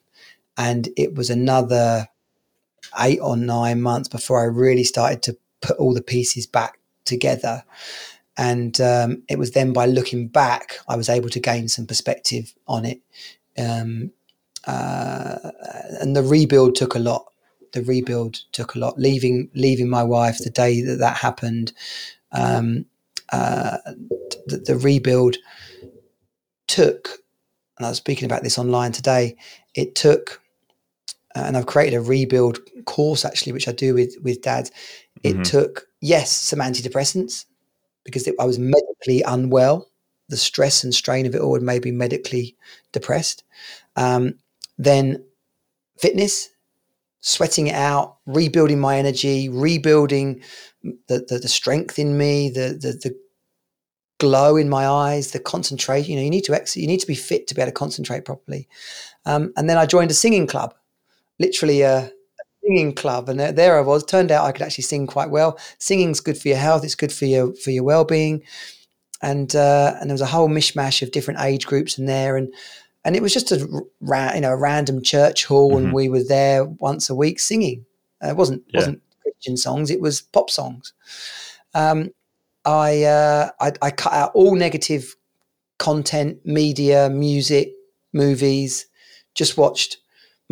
and 0.58 0.90
it 0.96 1.16
was 1.16 1.30
another 1.30 2.08
eight 3.00 3.20
or 3.20 3.36
nine 3.36 3.82
months 3.82 4.08
before 4.08 4.42
i 4.42 4.46
really 4.46 4.84
started 4.84 5.22
to 5.24 5.38
put 5.62 5.78
all 5.78 5.94
the 5.94 6.02
pieces 6.02 6.46
back 6.46 6.80
together 7.06 7.64
and 8.38 8.80
um, 8.82 9.24
it 9.30 9.38
was 9.38 9.52
then 9.52 9.74
by 9.74 9.86
looking 9.86 10.28
back 10.28 10.78
I 10.88 10.96
was 10.96 11.10
able 11.10 11.30
to 11.30 11.40
gain 11.40 11.68
some 11.68 11.86
perspective 11.86 12.54
on 12.68 12.86
it. 12.86 13.02
Um, 13.58 14.12
uh, 14.66 15.52
and 16.00 16.16
the 16.16 16.24
rebuild 16.24 16.76
took 16.76 16.96
a 16.96 17.00
lot. 17.00 17.26
The 17.74 17.84
rebuild 17.84 18.42
took 18.52 18.76
a 18.76 18.80
lot. 18.80 18.98
Leaving 18.98 19.50
leaving 19.54 19.90
my 19.90 20.04
wife 20.04 20.38
the 20.40 20.50
day 20.50 20.82
that 20.82 21.00
that 21.00 21.18
happened, 21.18 21.74
um, 22.32 22.86
uh, 23.32 23.78
the, 24.48 24.58
the 24.66 24.78
rebuild 24.78 25.38
took. 26.68 27.10
And 27.78 27.86
I 27.86 27.90
was 27.90 27.98
speaking 27.98 28.26
about 28.26 28.44
this 28.44 28.60
online 28.60 28.92
today. 28.92 29.36
It 29.74 29.96
took, 29.96 30.40
and 31.36 31.58
I've 31.58 31.66
created 31.66 31.98
a 31.98 32.02
rebuild 32.02 32.60
course 32.86 33.26
actually, 33.26 33.52
which 33.52 33.68
I 33.68 33.74
do 33.74 33.96
with 33.96 34.16
with 34.22 34.42
dads. 34.42 34.72
It 35.24 35.34
mm-hmm. 35.34 35.44
took 35.44 35.88
yes 36.00 36.32
some 36.32 36.60
antidepressants 36.60 37.46
because 38.04 38.28
it, 38.28 38.36
I 38.40 38.46
was 38.46 38.60
medically 38.60 39.22
unwell. 39.24 39.90
The 40.30 40.38
stress 40.38 40.84
and 40.84 40.94
strain 40.94 41.26
of 41.26 41.36
it 41.36 41.42
all 41.42 41.54
had 41.54 41.64
made 41.64 41.84
me 41.84 41.92
medically 41.92 42.56
depressed. 42.92 43.44
Um, 43.96 44.40
then 44.78 45.24
fitness, 45.98 46.50
sweating 47.22 47.68
it 47.68 47.76
out, 47.76 48.18
rebuilding 48.26 48.80
my 48.80 48.98
energy, 48.98 49.50
rebuilding 49.50 50.42
the, 51.08 51.26
the, 51.28 51.40
the 51.40 51.48
strength 51.48 52.00
in 52.00 52.18
me, 52.18 52.50
the, 52.50 52.78
the, 52.80 52.94
the 53.02 53.16
glow 54.20 54.56
in 54.56 54.70
my 54.70 54.88
eyes, 54.88 55.32
the 55.32 55.40
concentration. 55.40 56.12
You 56.12 56.18
know, 56.18 56.24
you 56.24 56.30
need 56.30 56.46
to 56.46 56.54
exit, 56.54 56.82
you 56.82 56.88
need 56.88 57.00
to 57.00 57.08
be 57.08 57.16
fit 57.16 57.48
to 57.48 57.56
be 57.56 57.62
able 57.62 57.72
to 57.72 57.74
concentrate 57.74 58.26
properly. 58.26 58.68
Um, 59.26 59.54
and 59.56 59.70
then 59.70 59.78
I 59.78 59.86
joined 59.86 60.12
a 60.12 60.16
singing 60.16 60.48
club, 60.48 60.74
literally 61.40 61.82
a, 61.82 62.12
singing 62.64 62.94
club, 62.94 63.30
and 63.30 63.40
there, 63.40 63.52
there, 63.52 63.78
I 63.78 63.82
was. 63.82 64.04
Turned 64.04 64.32
out 64.32 64.46
I 64.46 64.52
could 64.52 64.62
actually 64.62 64.84
sing 64.84 65.08
quite 65.08 65.30
well. 65.30 65.60
Singing's 65.78 66.20
good 66.20 66.38
for 66.38 66.48
your 66.48 66.58
health. 66.58 66.84
It's 66.84 66.96
good 66.96 67.12
for 67.12 67.26
your 67.26 67.54
for 67.56 67.72
your 67.72 67.84
well 67.84 68.06
being. 68.06 68.44
And 69.22 69.56
uh, 69.56 69.96
and 70.00 70.10
there 70.10 70.14
was 70.14 70.22
a 70.22 70.26
whole 70.26 70.50
mishmash 70.50 71.02
of 71.02 71.12
different 71.12 71.42
age 71.42 71.66
groups 71.66 71.98
in 71.98 72.06
there, 72.06 72.36
and 72.36 72.54
and 73.06 73.16
it 73.16 73.22
was 73.22 73.34
just 73.34 73.52
a 73.52 73.86
ra- 74.02 74.34
you 74.34 74.42
know 74.42 74.52
a 74.52 74.58
random 74.58 75.02
church 75.02 75.46
hall, 75.46 75.72
mm-hmm. 75.74 75.86
and 75.86 75.94
we 75.94 76.10
were 76.10 76.24
there 76.24 76.66
once 76.66 77.10
a 77.10 77.16
week 77.16 77.40
singing. 77.40 77.86
Uh, 78.24 78.30
it 78.30 78.38
wasn't 78.38 78.64
yeah. 78.68 78.80
wasn't 78.80 79.02
Christian 79.22 79.58
songs; 79.58 79.92
it 79.92 80.02
was 80.02 80.22
pop 80.22 80.50
songs. 80.50 80.94
Um, 81.74 82.12
I, 82.66 83.04
uh, 83.04 83.50
I 83.60 83.74
I 83.82 83.92
cut 83.92 84.14
out 84.14 84.32
all 84.34 84.56
negative 84.56 85.16
content, 85.80 86.46
media, 86.46 87.10
music, 87.10 87.74
movies. 88.14 88.86
Just 89.36 89.58
watched 89.58 89.98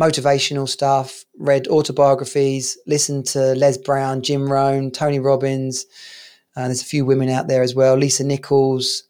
motivational 0.02 0.68
stuff, 0.68 1.24
read 1.38 1.68
autobiographies, 1.68 2.76
listened 2.86 3.24
to 3.26 3.54
Les 3.54 3.78
Brown, 3.78 4.22
Jim 4.22 4.50
Rohn, 4.50 4.90
Tony 4.90 5.20
Robbins. 5.20 5.86
Uh, 6.56 6.64
there's 6.64 6.82
a 6.82 6.86
few 6.86 7.04
women 7.04 7.28
out 7.28 7.46
there 7.46 7.62
as 7.62 7.74
well, 7.74 7.96
Lisa 7.96 8.24
Nichols. 8.24 9.04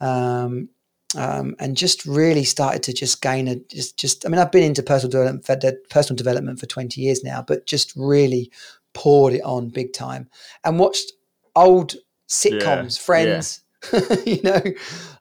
Um, 0.00 0.70
um, 1.16 1.56
and 1.58 1.76
just 1.76 2.06
really 2.06 2.44
started 2.44 2.82
to 2.84 2.92
just 2.92 3.20
gain 3.20 3.48
a 3.48 3.56
just 3.56 3.98
just 3.98 4.24
I 4.24 4.28
mean 4.28 4.38
I've 4.38 4.52
been 4.52 4.62
into 4.62 4.82
personal 4.82 5.10
development 5.10 5.44
for, 5.44 5.72
personal 5.90 6.16
development 6.16 6.60
for 6.60 6.66
20 6.66 7.00
years 7.00 7.24
now 7.24 7.42
but 7.44 7.66
just 7.66 7.92
really 7.96 8.52
poured 8.94 9.32
it 9.32 9.42
on 9.42 9.70
big 9.70 9.92
time 9.92 10.28
and 10.62 10.78
watched 10.78 11.12
old 11.56 11.96
sitcoms 12.28 12.96
yeah, 12.96 13.02
friends 13.02 13.60
yeah. 13.92 14.16
you 14.24 14.42
know 14.42 14.62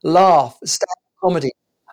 laugh 0.03 0.59
stand 0.63 0.87
comedy 1.23 1.49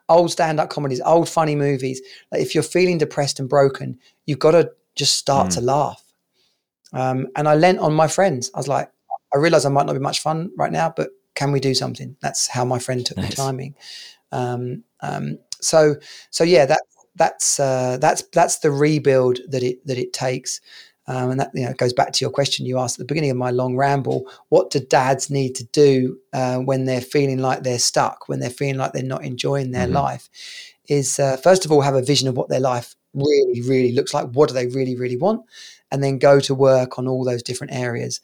old 0.08 0.30
stand-up 0.30 0.70
comedies 0.70 1.00
old 1.04 1.28
funny 1.28 1.56
movies 1.56 2.00
like 2.30 2.40
if 2.40 2.54
you're 2.54 2.62
feeling 2.62 2.98
depressed 2.98 3.40
and 3.40 3.48
broken 3.48 3.98
you've 4.24 4.38
got 4.38 4.52
to 4.52 4.70
just 4.94 5.14
start 5.16 5.48
mm. 5.48 5.54
to 5.54 5.60
laugh 5.60 6.02
um, 6.92 7.26
and 7.36 7.48
I 7.48 7.54
lent 7.54 7.78
on 7.80 7.92
my 7.92 8.08
friends 8.08 8.50
I 8.54 8.58
was 8.58 8.68
like 8.68 8.90
I 9.34 9.38
realize 9.38 9.66
I 9.66 9.70
might 9.70 9.86
not 9.86 9.94
be 9.94 9.98
much 9.98 10.20
fun 10.20 10.50
right 10.56 10.70
now 10.70 10.92
but 10.96 11.10
can 11.36 11.52
we 11.52 11.60
do 11.60 11.74
something? 11.74 12.16
That's 12.20 12.48
how 12.48 12.64
my 12.64 12.80
friend 12.80 13.06
took 13.06 13.18
nice. 13.18 13.30
the 13.30 13.36
timing. 13.36 13.76
Um, 14.32 14.82
um, 15.00 15.38
so 15.60 15.96
so 16.30 16.42
yeah, 16.42 16.66
that 16.66 16.80
that's 17.14 17.60
uh, 17.60 17.98
that's 18.00 18.22
that's 18.32 18.58
the 18.58 18.72
rebuild 18.72 19.38
that 19.48 19.62
it 19.62 19.86
that 19.86 19.98
it 19.98 20.12
takes. 20.12 20.60
Um, 21.08 21.30
and 21.30 21.40
that 21.40 21.52
you 21.54 21.64
know 21.64 21.72
goes 21.74 21.92
back 21.92 22.12
to 22.12 22.24
your 22.24 22.32
question 22.32 22.66
you 22.66 22.78
asked 22.78 22.96
at 22.96 22.98
the 22.98 23.04
beginning 23.04 23.30
of 23.30 23.36
my 23.36 23.50
long 23.50 23.76
ramble. 23.76 24.26
What 24.48 24.70
do 24.70 24.80
dads 24.80 25.30
need 25.30 25.54
to 25.56 25.64
do 25.64 26.18
uh, 26.32 26.58
when 26.58 26.84
they're 26.84 27.00
feeling 27.00 27.38
like 27.38 27.62
they're 27.62 27.78
stuck, 27.78 28.28
when 28.28 28.40
they're 28.40 28.50
feeling 28.50 28.76
like 28.76 28.92
they're 28.92 29.02
not 29.02 29.24
enjoying 29.24 29.70
their 29.70 29.84
mm-hmm. 29.84 29.96
life? 29.96 30.28
Is 30.88 31.18
uh, 31.18 31.36
first 31.36 31.64
of 31.64 31.72
all 31.72 31.80
have 31.80 31.94
a 31.94 32.02
vision 32.02 32.28
of 32.28 32.36
what 32.36 32.48
their 32.48 32.60
life 32.60 32.96
really, 33.14 33.62
really 33.62 33.92
looks 33.92 34.12
like. 34.12 34.30
What 34.32 34.48
do 34.48 34.54
they 34.54 34.66
really, 34.66 34.96
really 34.96 35.16
want? 35.16 35.44
And 35.92 36.02
then 36.02 36.18
go 36.18 36.40
to 36.40 36.54
work 36.54 36.98
on 36.98 37.06
all 37.06 37.24
those 37.24 37.42
different 37.42 37.72
areas. 37.72 38.20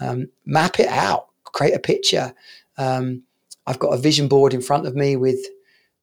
Um, 0.00 0.28
map 0.46 0.80
it 0.80 0.88
out 0.88 1.28
create 1.52 1.74
a 1.74 1.78
picture. 1.78 2.34
Um, 2.76 3.22
I've 3.66 3.78
got 3.78 3.90
a 3.90 3.98
vision 3.98 4.28
board 4.28 4.54
in 4.54 4.62
front 4.62 4.86
of 4.86 4.96
me 4.96 5.16
with 5.16 5.46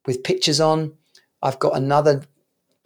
with 0.05 0.23
pictures 0.23 0.61
on. 0.61 0.93
I've 1.41 1.59
got 1.59 1.75
another 1.75 2.23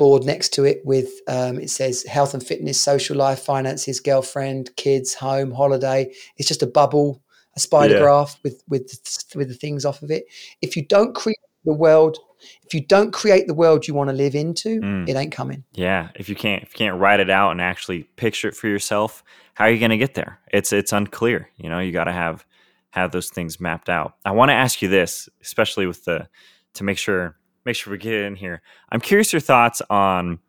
board 0.03 0.25
next 0.25 0.49
to 0.49 0.65
it 0.65 0.81
with 0.83 1.09
um, 1.29 1.57
it 1.57 1.69
says 1.69 2.03
health 2.03 2.33
and 2.33 2.45
fitness, 2.45 2.77
social 2.77 3.15
life, 3.15 3.39
finances, 3.39 4.01
girlfriend, 4.01 4.69
kids, 4.75 5.13
home, 5.13 5.49
holiday. 5.49 6.13
It's 6.35 6.49
just 6.49 6.61
a 6.61 6.67
bubble, 6.67 7.23
a 7.55 7.61
spider 7.61 7.93
yeah. 7.93 8.01
graph 8.01 8.37
with 8.43 8.61
with 8.67 8.99
with 9.33 9.47
the 9.47 9.53
things 9.53 9.85
off 9.85 10.01
of 10.03 10.11
it. 10.11 10.25
If 10.61 10.75
you 10.75 10.85
don't 10.85 11.15
create 11.15 11.37
the 11.63 11.73
world, 11.73 12.17
if 12.65 12.73
you 12.73 12.85
don't 12.85 13.13
create 13.13 13.47
the 13.47 13.53
world 13.53 13.87
you 13.87 13.93
want 13.93 14.09
to 14.09 14.15
live 14.15 14.35
into, 14.35 14.81
mm. 14.81 15.07
it 15.07 15.15
ain't 15.15 15.31
coming. 15.31 15.63
Yeah, 15.71 16.09
if 16.15 16.27
you 16.27 16.35
can't 16.35 16.63
if 16.63 16.73
you 16.73 16.77
can't 16.85 16.99
write 16.99 17.21
it 17.21 17.29
out 17.29 17.51
and 17.51 17.61
actually 17.61 18.03
picture 18.17 18.49
it 18.49 18.57
for 18.57 18.67
yourself, 18.67 19.23
how 19.53 19.63
are 19.63 19.71
you 19.71 19.79
going 19.79 19.91
to 19.91 19.97
get 19.97 20.15
there? 20.15 20.41
It's 20.51 20.73
it's 20.73 20.91
unclear. 20.91 21.49
You 21.55 21.69
know, 21.69 21.79
you 21.79 21.93
got 21.93 22.05
to 22.05 22.11
have 22.11 22.45
have 22.89 23.13
those 23.13 23.29
things 23.29 23.61
mapped 23.61 23.89
out. 23.89 24.17
I 24.25 24.31
want 24.31 24.49
to 24.49 24.53
ask 24.53 24.81
you 24.81 24.89
this, 24.89 25.29
especially 25.41 25.87
with 25.87 26.03
the 26.03 26.27
to 26.73 26.83
make 26.83 26.97
sure 26.97 27.37
make 27.65 27.75
sure 27.75 27.91
we 27.91 27.97
get 27.97 28.13
in 28.13 28.35
here. 28.35 28.61
I'm 28.91 29.01
curious 29.01 29.33
your 29.33 29.39
thoughts 29.39 29.81
on 29.89 30.39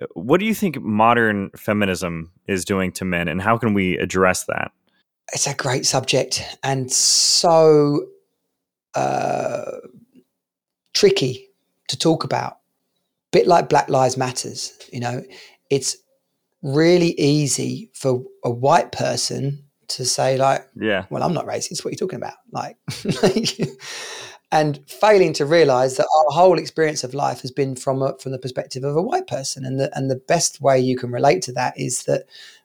uh, 0.00 0.06
what 0.14 0.40
do 0.40 0.46
you 0.46 0.54
think 0.54 0.80
modern 0.80 1.50
feminism 1.56 2.32
is 2.46 2.64
doing 2.64 2.92
to 2.92 3.04
men, 3.04 3.28
and 3.28 3.40
how 3.42 3.58
can 3.58 3.74
we 3.74 3.98
address 3.98 4.44
that? 4.44 4.72
It's 5.32 5.46
a 5.46 5.54
great 5.54 5.86
subject 5.86 6.42
and 6.64 6.90
so 6.90 8.06
uh, 8.94 9.70
tricky 10.92 11.48
to 11.88 11.98
talk 11.98 12.24
about. 12.24 12.58
Bit 13.32 13.46
like 13.46 13.68
Black 13.68 13.88
Lives 13.88 14.16
Matters, 14.16 14.76
you 14.92 14.98
know, 14.98 15.22
it's 15.70 15.96
really 16.62 17.12
easy 17.18 17.90
for 17.94 18.24
a 18.44 18.50
white 18.50 18.90
person 18.92 19.64
to 19.88 20.04
say 20.04 20.36
like, 20.36 20.66
yeah, 20.74 21.06
well, 21.10 21.22
I'm 21.22 21.32
not 21.32 21.46
racist. 21.46 21.84
What 21.84 21.90
are 21.90 21.92
you 21.92 21.96
talking 21.96 22.16
about? 22.16 22.34
Like, 22.50 22.76
and 24.52 24.80
failing 24.88 25.32
to 25.34 25.46
realize 25.46 25.96
that 25.96 26.08
our 26.16 26.34
whole 26.34 26.58
experience 26.58 27.04
of 27.04 27.14
life 27.14 27.40
has 27.42 27.50
been 27.50 27.76
from 27.76 28.02
a, 28.02 28.18
from 28.18 28.32
the 28.32 28.38
perspective 28.38 28.82
of 28.82 28.96
a 28.96 29.02
white 29.02 29.26
person, 29.26 29.64
and 29.64 29.78
the 29.78 29.96
and 29.96 30.10
the 30.10 30.16
best 30.16 30.60
way 30.60 30.78
you 30.78 30.96
can 30.96 31.10
relate 31.10 31.42
to 31.42 31.52
that 31.52 31.78
is 31.78 32.04
that 32.04 32.24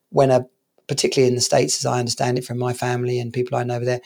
when 0.09 0.31
a 0.31 0.45
particularly 0.88 1.27
in 1.27 1.36
the 1.36 1.41
states, 1.41 1.79
as 1.79 1.86
I 1.86 1.99
understand 1.99 2.38
it 2.38 2.45
from 2.45 2.59
my 2.59 2.73
family 2.73 3.19
and 3.19 3.33
people 3.33 3.57
I 3.57 3.63
know 3.63 3.75
over 3.75 3.86
there, 3.86 4.01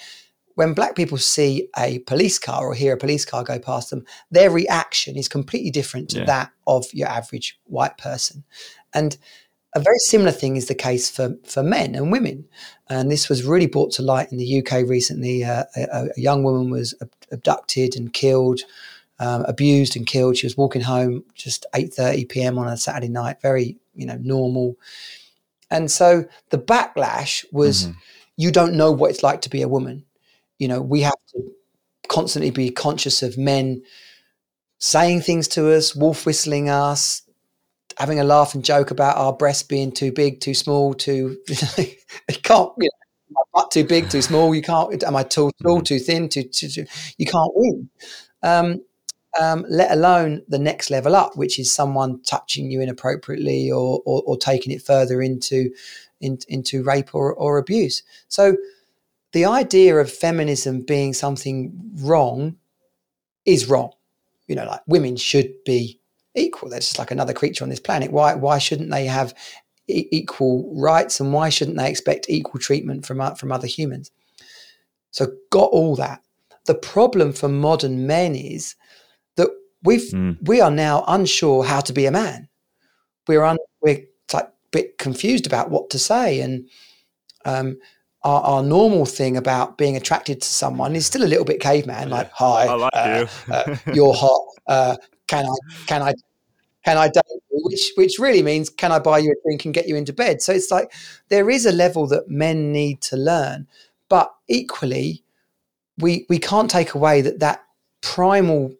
when 0.55 0.73
black 0.73 0.95
people 0.95 1.17
see 1.17 1.69
a 1.77 1.99
police 1.99 2.39
car 2.39 2.65
or 2.67 2.73
hear 2.73 2.93
a 2.93 2.97
police 2.97 3.25
car 3.25 3.43
go 3.43 3.59
past 3.59 3.89
them, 3.89 4.05
their 4.31 4.49
reaction 4.49 5.15
is 5.15 5.27
completely 5.29 5.71
different 5.71 6.09
to 6.09 6.19
yeah. 6.19 6.25
that 6.25 6.51
of 6.67 6.85
your 6.93 7.07
average 7.07 7.59
white 7.65 7.97
person, 7.97 8.43
and 8.93 9.17
a 9.73 9.79
very 9.79 9.99
similar 9.99 10.31
thing 10.31 10.55
is 10.55 10.67
the 10.67 10.75
case 10.75 11.09
for, 11.09 11.35
for 11.43 11.61
men 11.61 11.95
and 11.95 12.11
women. 12.11 12.45
And 12.89 13.11
this 13.11 13.29
was 13.29 13.43
really 13.43 13.67
brought 13.67 13.91
to 13.93 14.01
light 14.01 14.31
in 14.31 14.37
the 14.37 14.59
UK 14.59 14.87
recently. 14.87 15.43
Uh, 15.43 15.65
a, 15.75 15.81
a, 15.91 16.07
young 16.17 16.43
woman 16.43 16.71
was 16.71 16.95
abducted 17.31 17.95
and 17.95 18.11
killed, 18.11 18.61
um, 19.19 19.45
abused 19.45 19.95
and 19.95 20.07
killed. 20.07 20.37
She 20.37 20.47
was 20.47 20.57
walking 20.57 20.81
home 20.81 21.23
just 21.35 21.67
8.30 21.75 22.29
p.m. 22.29 22.57
on 22.57 22.67
a 22.67 22.77
Saturday 22.77 23.09
night, 23.09 23.41
very, 23.41 23.77
you 23.93 24.07
know, 24.07 24.17
normal. 24.19 24.75
And 25.69 25.91
so 25.91 26.25
the 26.49 26.57
backlash 26.57 27.45
was, 27.51 27.83
mm-hmm. 27.83 27.99
you 28.37 28.51
don't 28.51 28.73
know 28.73 28.91
what 28.91 29.11
it's 29.11 29.23
like 29.23 29.41
to 29.41 29.49
be 29.49 29.61
a 29.61 29.67
woman. 29.67 30.03
You 30.57 30.67
know, 30.67 30.81
we 30.81 31.01
have 31.01 31.13
to 31.33 31.51
constantly 32.07 32.49
be 32.49 32.71
conscious 32.71 33.21
of 33.21 33.37
men 33.37 33.83
saying 34.79 35.21
things 35.21 35.47
to 35.49 35.71
us, 35.71 35.95
wolf 35.95 36.25
whistling 36.25 36.69
us, 36.69 37.21
having 37.99 38.19
a 38.19 38.23
laugh 38.23 38.55
and 38.55 38.63
joke 38.63 38.91
about 38.91 39.17
our 39.17 39.33
breasts 39.33 39.63
being 39.63 39.91
too 39.91 40.11
big, 40.11 40.39
too 40.39 40.53
small, 40.53 40.93
too 40.93 41.37
you 41.77 42.39
can't 42.43 42.71
you 42.77 42.89
know, 42.89 43.31
my 43.31 43.41
butt 43.53 43.71
too 43.71 43.83
big, 43.83 44.09
too 44.09 44.21
small. 44.21 44.55
You 44.55 44.61
can't. 44.61 45.03
Am 45.03 45.15
I 45.15 45.23
too 45.23 45.51
tall, 45.61 45.81
too 45.81 45.99
thin, 45.99 46.29
too, 46.29 46.43
too, 46.43 46.69
too 46.69 46.85
You 47.17 47.25
can't 47.25 47.51
win. 47.53 47.89
Um, 48.41 48.81
um, 49.39 49.65
let 49.69 49.91
alone 49.91 50.41
the 50.47 50.57
next 50.57 50.89
level 50.89 51.15
up, 51.15 51.37
which 51.37 51.59
is 51.59 51.73
someone 51.73 52.21
touching 52.23 52.71
you 52.71 52.81
inappropriately 52.81 53.69
or, 53.71 54.01
or, 54.05 54.23
or 54.25 54.37
taking 54.37 54.73
it 54.73 54.81
further 54.81 55.21
into 55.21 55.69
in, 56.19 56.39
into 56.47 56.83
rape 56.83 57.13
or, 57.13 57.33
or 57.33 57.57
abuse. 57.57 58.01
So 58.27 58.57
the 59.33 59.45
idea 59.45 59.95
of 59.97 60.11
feminism 60.11 60.81
being 60.81 61.13
something 61.13 61.73
wrong 61.97 62.57
is 63.45 63.67
wrong. 63.67 63.91
You 64.47 64.55
know, 64.55 64.65
like 64.65 64.81
women 64.87 65.15
should 65.15 65.63
be 65.63 65.99
equal. 66.35 66.69
They're 66.69 66.79
just 66.79 66.99
like 66.99 67.11
another 67.11 67.33
creature 67.33 67.63
on 67.63 67.69
this 67.69 67.79
planet. 67.79 68.11
Why 68.11 68.35
why 68.35 68.57
shouldn't 68.57 68.91
they 68.91 69.05
have 69.05 69.33
e- 69.87 70.07
equal 70.11 70.71
rights 70.75 71.19
and 71.19 71.33
why 71.33 71.49
shouldn't 71.49 71.77
they 71.77 71.89
expect 71.89 72.29
equal 72.29 72.59
treatment 72.59 73.05
from 73.05 73.35
from 73.35 73.51
other 73.51 73.67
humans? 73.67 74.11
So 75.11 75.27
got 75.49 75.71
all 75.71 75.95
that. 75.95 76.21
The 76.65 76.75
problem 76.75 77.33
for 77.33 77.47
modern 77.49 78.05
men 78.05 78.35
is 78.35 78.75
that 79.35 79.49
we've 79.83 80.11
Mm. 80.11 80.37
we 80.47 80.61
are 80.61 80.71
now 80.71 81.03
unsure 81.07 81.63
how 81.63 81.79
to 81.81 81.93
be 81.93 82.05
a 82.05 82.11
man. 82.11 82.47
We're 83.27 83.43
un, 83.43 83.57
we're 83.81 84.05
like 84.33 84.45
a 84.45 84.51
bit 84.71 84.97
confused 84.97 85.47
about 85.47 85.71
what 85.71 85.89
to 85.91 85.99
say, 85.99 86.41
and 86.41 86.67
um, 87.45 87.77
our, 88.23 88.41
our 88.41 88.63
normal 88.63 89.05
thing 89.05 89.37
about 89.37 89.77
being 89.77 89.95
attracted 89.95 90.41
to 90.41 90.47
someone 90.47 90.95
is 90.95 91.05
still 91.05 91.23
a 91.23 91.27
little 91.29 91.45
bit 91.45 91.61
caveman, 91.61 92.09
like 92.09 92.29
hi, 92.31 92.65
I 92.67 92.73
like 92.73 92.91
uh, 92.93 93.25
you. 93.47 93.53
uh, 93.53 93.75
you're 93.93 94.13
hot. 94.13 94.45
Uh, 94.67 94.97
can 95.29 95.45
I 95.45 95.55
can 95.87 96.01
I 96.01 96.13
can 96.85 96.97
I 96.97 97.07
date 97.07 97.23
you? 97.51 97.61
Which 97.63 97.91
which 97.95 98.19
really 98.19 98.41
means 98.43 98.69
can 98.69 98.91
I 98.91 98.99
buy 98.99 99.19
you 99.19 99.31
a 99.31 99.41
drink 99.47 99.65
and 99.65 99.73
get 99.73 99.87
you 99.87 99.95
into 99.95 100.13
bed? 100.13 100.41
So 100.41 100.53
it's 100.53 100.71
like 100.71 100.91
there 101.29 101.49
is 101.49 101.65
a 101.65 101.71
level 101.71 102.07
that 102.07 102.29
men 102.29 102.71
need 102.71 103.01
to 103.03 103.17
learn, 103.17 103.67
but 104.09 104.33
equally, 104.47 105.23
we 105.97 106.25
we 106.29 106.39
can't 106.39 106.69
take 106.71 106.93
away 106.95 107.21
that 107.21 107.39
that 107.39 107.63
primal 108.01 108.73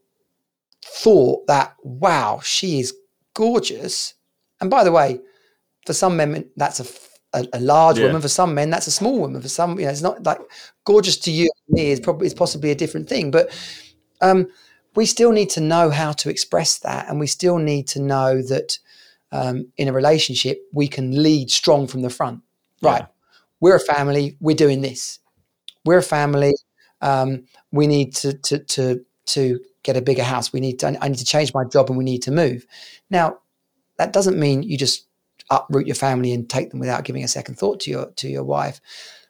thought 0.84 1.46
that 1.48 1.76
wow 1.84 2.40
she 2.44 2.80
is 2.80 2.94
gorgeous, 3.34 4.16
and 4.62 4.70
by 4.70 4.84
the 4.84 4.92
way, 4.92 5.20
for 5.86 5.94
some 5.94 6.18
men 6.18 6.50
that's 6.58 6.80
a 6.80 6.86
a 7.54 7.60
large 7.60 7.98
Yeah. 8.00 8.06
woman. 8.06 8.22
For 8.22 8.28
some 8.28 8.56
men, 8.56 8.72
that's 8.72 8.88
a 8.88 8.92
small 8.92 9.20
woman. 9.20 9.42
For 9.42 9.50
some, 9.50 9.80
you 9.80 9.86
know, 9.86 9.92
it's 9.92 10.02
not 10.02 10.24
like 10.24 10.40
gorgeous 10.84 11.18
to 11.18 11.32
you 11.32 11.48
and 11.68 11.76
me 11.76 11.92
is 11.92 12.00
probably 12.00 12.26
is 12.28 12.34
possibly 12.34 12.72
a 12.72 12.76
different 12.76 13.08
thing, 13.08 13.30
but 13.32 13.52
um, 14.22 14.48
we 15.00 15.06
still 15.06 15.32
need 15.32 15.50
to 15.50 15.62
know 15.62 15.90
how 15.90 16.12
to 16.12 16.30
express 16.30 16.80
that, 16.80 17.08
and 17.08 17.22
we 17.22 17.28
still 17.28 17.58
need 17.58 17.88
to 17.88 18.02
know 18.02 18.42
that 18.42 18.78
um, 19.32 19.58
in 19.78 19.88
a 19.88 19.94
relationship 19.94 20.58
we 20.74 20.90
can 20.90 21.24
lead 21.24 21.50
strong 21.50 21.88
from 21.88 22.02
the 22.02 22.10
front. 22.10 22.42
Right, 22.82 23.04
Yeah. 23.04 23.08
we're 23.62 23.78
a 23.78 23.80
family. 23.96 24.36
We're 24.42 24.58
doing 24.66 24.82
this. 24.82 25.20
We're 25.86 26.00
a 26.00 26.10
family. 26.18 26.54
Um, 27.00 27.46
we 27.72 27.88
need 27.88 28.14
to 28.22 28.34
to 28.48 28.56
to 28.76 28.84
to 29.28 29.42
get 29.84 29.96
a 29.96 30.02
bigger 30.02 30.26
house. 30.34 30.52
We 30.52 30.60
need 30.60 30.80
to. 30.80 30.88
I 31.02 31.08
need 31.08 31.20
to 31.20 31.32
change 31.36 31.54
my 31.54 31.64
job, 31.64 31.90
and 31.90 31.98
we 31.98 32.04
need 32.04 32.24
to 32.24 32.32
move. 32.32 32.66
Now, 33.10 33.38
that 34.00 34.12
doesn't 34.12 34.38
mean 34.38 34.64
you 34.64 34.78
just 34.78 35.08
uproot 35.50 35.88
your 35.88 35.96
family 36.08 36.34
and 36.34 36.50
take 36.50 36.68
them 36.72 36.80
without 36.82 37.06
giving 37.06 37.24
a 37.24 37.28
second 37.38 37.56
thought 37.56 37.80
to 37.82 37.90
your 37.90 38.06
to 38.20 38.28
your 38.28 38.44
wife. 38.44 38.82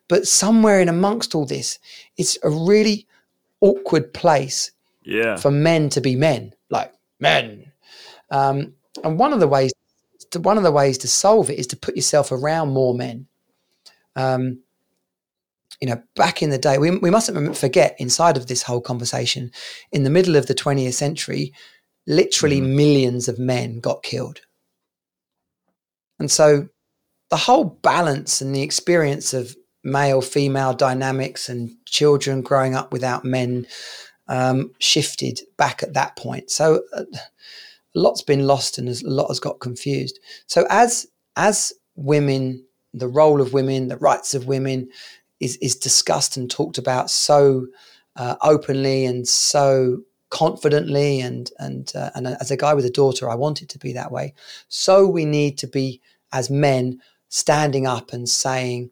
But 0.07 0.27
somewhere 0.27 0.79
in 0.81 0.89
amongst 0.89 1.35
all 1.35 1.45
this, 1.45 1.77
it's 2.17 2.39
a 2.43 2.49
really 2.49 3.05
awkward 3.61 4.13
place 4.13 4.71
Yeah. 5.09 5.35
for 5.37 5.51
men 5.51 5.89
to 5.89 6.01
be 6.01 6.15
men, 6.15 6.53
like 6.69 6.93
men. 7.19 7.71
Um, 8.31 8.73
and 9.03 9.17
one 9.17 9.33
of 9.33 9.39
the 9.39 9.47
ways, 9.47 9.71
to, 10.31 10.39
one 10.39 10.57
of 10.57 10.63
the 10.63 10.71
ways 10.71 10.97
to 10.99 11.07
solve 11.07 11.49
it 11.49 11.59
is 11.59 11.67
to 11.67 11.77
put 11.77 11.95
yourself 11.95 12.31
around 12.31 12.69
more 12.69 12.93
men. 12.93 13.27
Um, 14.15 14.59
you 15.81 15.87
know, 15.87 16.01
back 16.15 16.43
in 16.43 16.49
the 16.49 16.57
day, 16.57 16.77
we, 16.77 16.91
we 16.91 17.09
mustn't 17.09 17.55
forget 17.57 17.95
inside 17.99 18.37
of 18.37 18.47
this 18.47 18.63
whole 18.63 18.81
conversation, 18.81 19.51
in 19.91 20.03
the 20.03 20.09
middle 20.09 20.35
of 20.35 20.47
the 20.47 20.53
20th 20.55 20.93
century, 20.93 21.53
literally 22.05 22.59
Mhm. 22.59 22.75
millions 22.75 23.27
of 23.27 23.39
men 23.39 23.79
got 23.79 24.03
killed. 24.03 24.41
And 26.19 26.29
so 26.29 26.67
the 27.29 27.37
whole 27.37 27.63
balance 27.63 28.41
and 28.41 28.53
the 28.53 28.61
experience 28.61 29.33
of 29.33 29.55
male 29.83 30.21
female 30.21 30.73
dynamics 30.73 31.47
and 31.47 31.71
children 31.85 32.41
growing 32.41 32.75
up 32.75 32.91
without 32.91 33.23
men 33.23 33.65
um, 34.29 34.71
shifted 34.79 35.41
back 35.57 35.83
at 35.83 35.93
that 35.95 36.15
point. 36.15 36.49
So 36.49 36.83
uh, 36.93 37.03
a 37.13 37.99
lot's 37.99 38.21
been 38.21 38.47
lost 38.47 38.77
and 38.77 38.87
a 38.87 38.95
lot 39.03 39.27
has 39.27 39.39
got 39.39 39.59
confused. 39.59 40.19
So 40.47 40.65
as 40.69 41.07
as 41.35 41.73
women, 41.95 42.63
the 42.93 43.07
role 43.07 43.41
of 43.41 43.51
women, 43.53 43.87
the 43.89 43.97
rights 43.97 44.33
of 44.33 44.47
women 44.47 44.89
is 45.39 45.57
is 45.57 45.75
discussed 45.75 46.37
and 46.37 46.49
talked 46.49 46.77
about 46.77 47.09
so 47.09 47.67
uh, 48.15 48.35
openly 48.41 49.05
and 49.05 49.27
so 49.27 50.03
confidently 50.29 51.19
and 51.21 51.51
and 51.57 51.91
uh, 51.95 52.11
and 52.15 52.27
as 52.27 52.51
a 52.51 52.57
guy 52.57 52.73
with 52.73 52.85
a 52.85 52.91
daughter, 52.91 53.29
I 53.29 53.35
want 53.35 53.61
it 53.61 53.69
to 53.69 53.79
be 53.79 53.93
that 53.93 54.11
way. 54.11 54.33
So 54.67 55.07
we 55.07 55.25
need 55.25 55.57
to 55.59 55.67
be 55.67 56.01
as 56.31 56.49
men 56.49 57.01
standing 57.29 57.87
up 57.87 58.13
and 58.13 58.29
saying, 58.29 58.91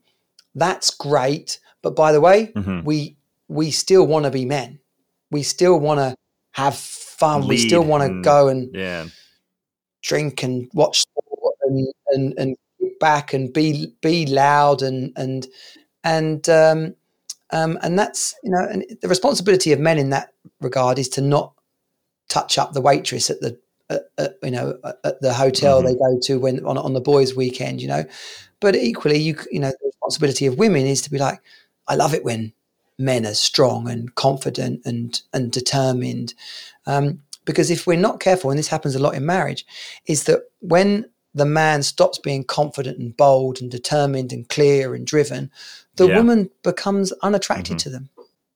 "That's 0.55 0.89
great," 0.89 1.59
but 1.83 1.95
by 1.95 2.11
the 2.11 2.21
way, 2.21 2.51
Mhm. 2.55 2.83
we 2.83 3.17
we 3.47 3.71
still 3.71 4.05
want 4.07 4.25
to 4.25 4.31
be 4.31 4.45
men. 4.45 4.79
We 5.32 5.43
still 5.43 5.80
want 5.80 5.99
to 5.99 6.15
have 6.53 6.75
fun. 6.75 7.47
we 7.47 7.57
still 7.57 7.84
want 7.84 8.03
to 8.03 8.21
go 8.21 8.47
and 8.47 8.69
Yeah. 8.75 9.07
drink 10.03 10.43
and 10.43 10.69
watch 10.73 11.01
sport 11.01 11.55
and 11.63 11.88
and 12.07 12.34
and 12.38 12.57
back 12.99 13.34
and 13.34 13.51
be 13.53 13.93
be 14.01 14.25
loud 14.25 14.82
and 14.82 15.11
and 15.15 15.47
and 16.03 16.47
um, 16.49 16.95
um, 17.51 17.78
and 17.82 17.97
that's 17.97 18.36
you 18.43 18.51
know 18.51 18.65
and 18.69 18.86
the 19.01 19.07
responsibility 19.07 19.71
of 19.71 19.80
men 19.80 19.97
in 19.97 20.09
that 20.11 20.34
regard 20.61 20.97
is 20.99 21.09
to 21.09 21.21
not 21.21 21.53
touch 22.30 22.57
up 22.57 22.73
the 22.73 22.82
waitress 22.82 23.30
at 23.30 23.39
the 23.41 23.59
at, 23.89 24.03
at, 24.17 24.36
you 24.43 24.51
know 24.51 24.78
at- 25.03 25.21
the 25.21 25.34
hotel 25.34 25.82
they 25.82 25.95
go 25.95 26.19
to 26.21 26.39
when 26.39 26.63
on 26.65 26.78
on 26.78 26.93
the 26.93 27.01
boys' 27.01 27.36
weekend 27.36 27.82
you 27.82 27.88
know, 27.88 28.03
but 28.59 28.75
equally 28.75 29.17
you 29.17 29.36
you 29.51 29.59
know 29.59 29.69
the 29.69 29.86
responsibility 29.86 30.45
of 30.45 30.57
women 30.57 30.86
is 30.86 31.01
to 31.01 31.11
be 31.11 31.17
like 31.17 31.41
I 31.88 31.95
love 31.95 32.13
it 32.13 32.23
when 32.23 32.53
men 32.97 33.25
are 33.25 33.33
strong 33.33 33.89
and 33.89 34.13
confident 34.15 34.81
and 34.85 35.21
and 35.33 35.51
determined. 35.51 36.33
Um, 36.85 37.21
because 37.45 37.71
if 37.71 37.87
we're 37.87 37.97
not 37.97 38.19
careful, 38.19 38.49
and 38.49 38.59
this 38.59 38.67
happens 38.67 38.95
a 38.95 38.99
lot 38.99 39.15
in 39.15 39.25
marriage, 39.25 39.65
is 40.05 40.25
that 40.25 40.41
when 40.59 41.05
the 41.33 41.45
man 41.45 41.83
stops 41.83 42.17
being 42.19 42.43
confident 42.43 42.97
and 42.97 43.15
bold 43.15 43.61
and 43.61 43.69
determined 43.71 44.33
and 44.33 44.49
clear 44.49 44.95
and 44.95 45.05
driven, 45.07 45.51
the 45.95 46.07
Yeah. 46.07 46.17
woman 46.17 46.49
becomes 46.63 47.11
unattracted 47.23 47.77
Mhm. 47.77 47.83
to 47.83 47.89
them. 47.89 48.09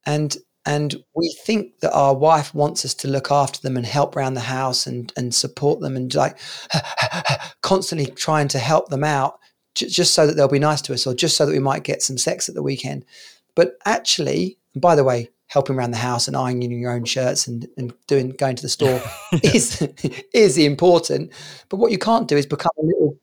And 0.06 0.38
and 0.64 1.04
we 1.16 1.36
think 1.44 1.80
that 1.80 1.92
our 1.92 2.14
wife 2.14 2.54
wants 2.54 2.86
us 2.86 2.94
to 2.94 3.08
look 3.08 3.32
after 3.32 3.60
them 3.62 3.78
and 3.78 3.86
help 3.86 4.16
around 4.16 4.34
the 4.36 4.42
house 4.42 4.86
and 4.86 5.12
and 5.18 5.34
support 5.34 5.80
them 5.80 5.96
and 5.96 6.14
like 6.14 6.38
constantly 7.62 8.08
trying 8.08 8.48
to 8.50 8.60
help 8.60 8.90
them 8.90 9.04
out 9.04 9.40
j- 9.76 9.88
just 9.88 10.14
so 10.14 10.28
that 10.28 10.36
they'll 10.36 10.48
be 10.48 10.60
nice 10.60 10.82
to 10.84 10.94
us 10.94 11.08
or 11.08 11.14
just 11.14 11.38
so 11.38 11.46
that 11.46 11.52
we 11.52 11.60
might 11.60 11.84
get 11.84 12.02
some 12.02 12.18
sex 12.18 12.48
at 12.50 12.56
the 12.56 12.64
weekend. 12.64 13.06
But 13.56 13.78
actually, 13.86 14.58
and 14.74 14.82
by 14.82 14.96
the 14.96 15.04
way, 15.04 15.30
helping 15.48 15.76
around 15.76 15.92
the 15.92 15.98
house 15.98 16.30
and 16.30 16.38
ironing 16.38 16.72
your 16.72 16.94
own 16.94 17.04
shirts 17.04 17.46
and, 17.46 17.68
and 17.76 17.94
doing 18.08 18.30
going 18.30 18.56
to 18.56 18.62
the 18.62 18.70
store 18.70 19.02
is 19.44 19.86
is 20.34 20.58
important. 20.58 21.32
But 21.70 21.78
what 21.78 21.92
you 21.92 21.98
can't 21.98 22.28
do 22.28 22.38
is 22.38 22.46
become 22.46 22.72
a 22.78 22.86
little. 22.86 23.18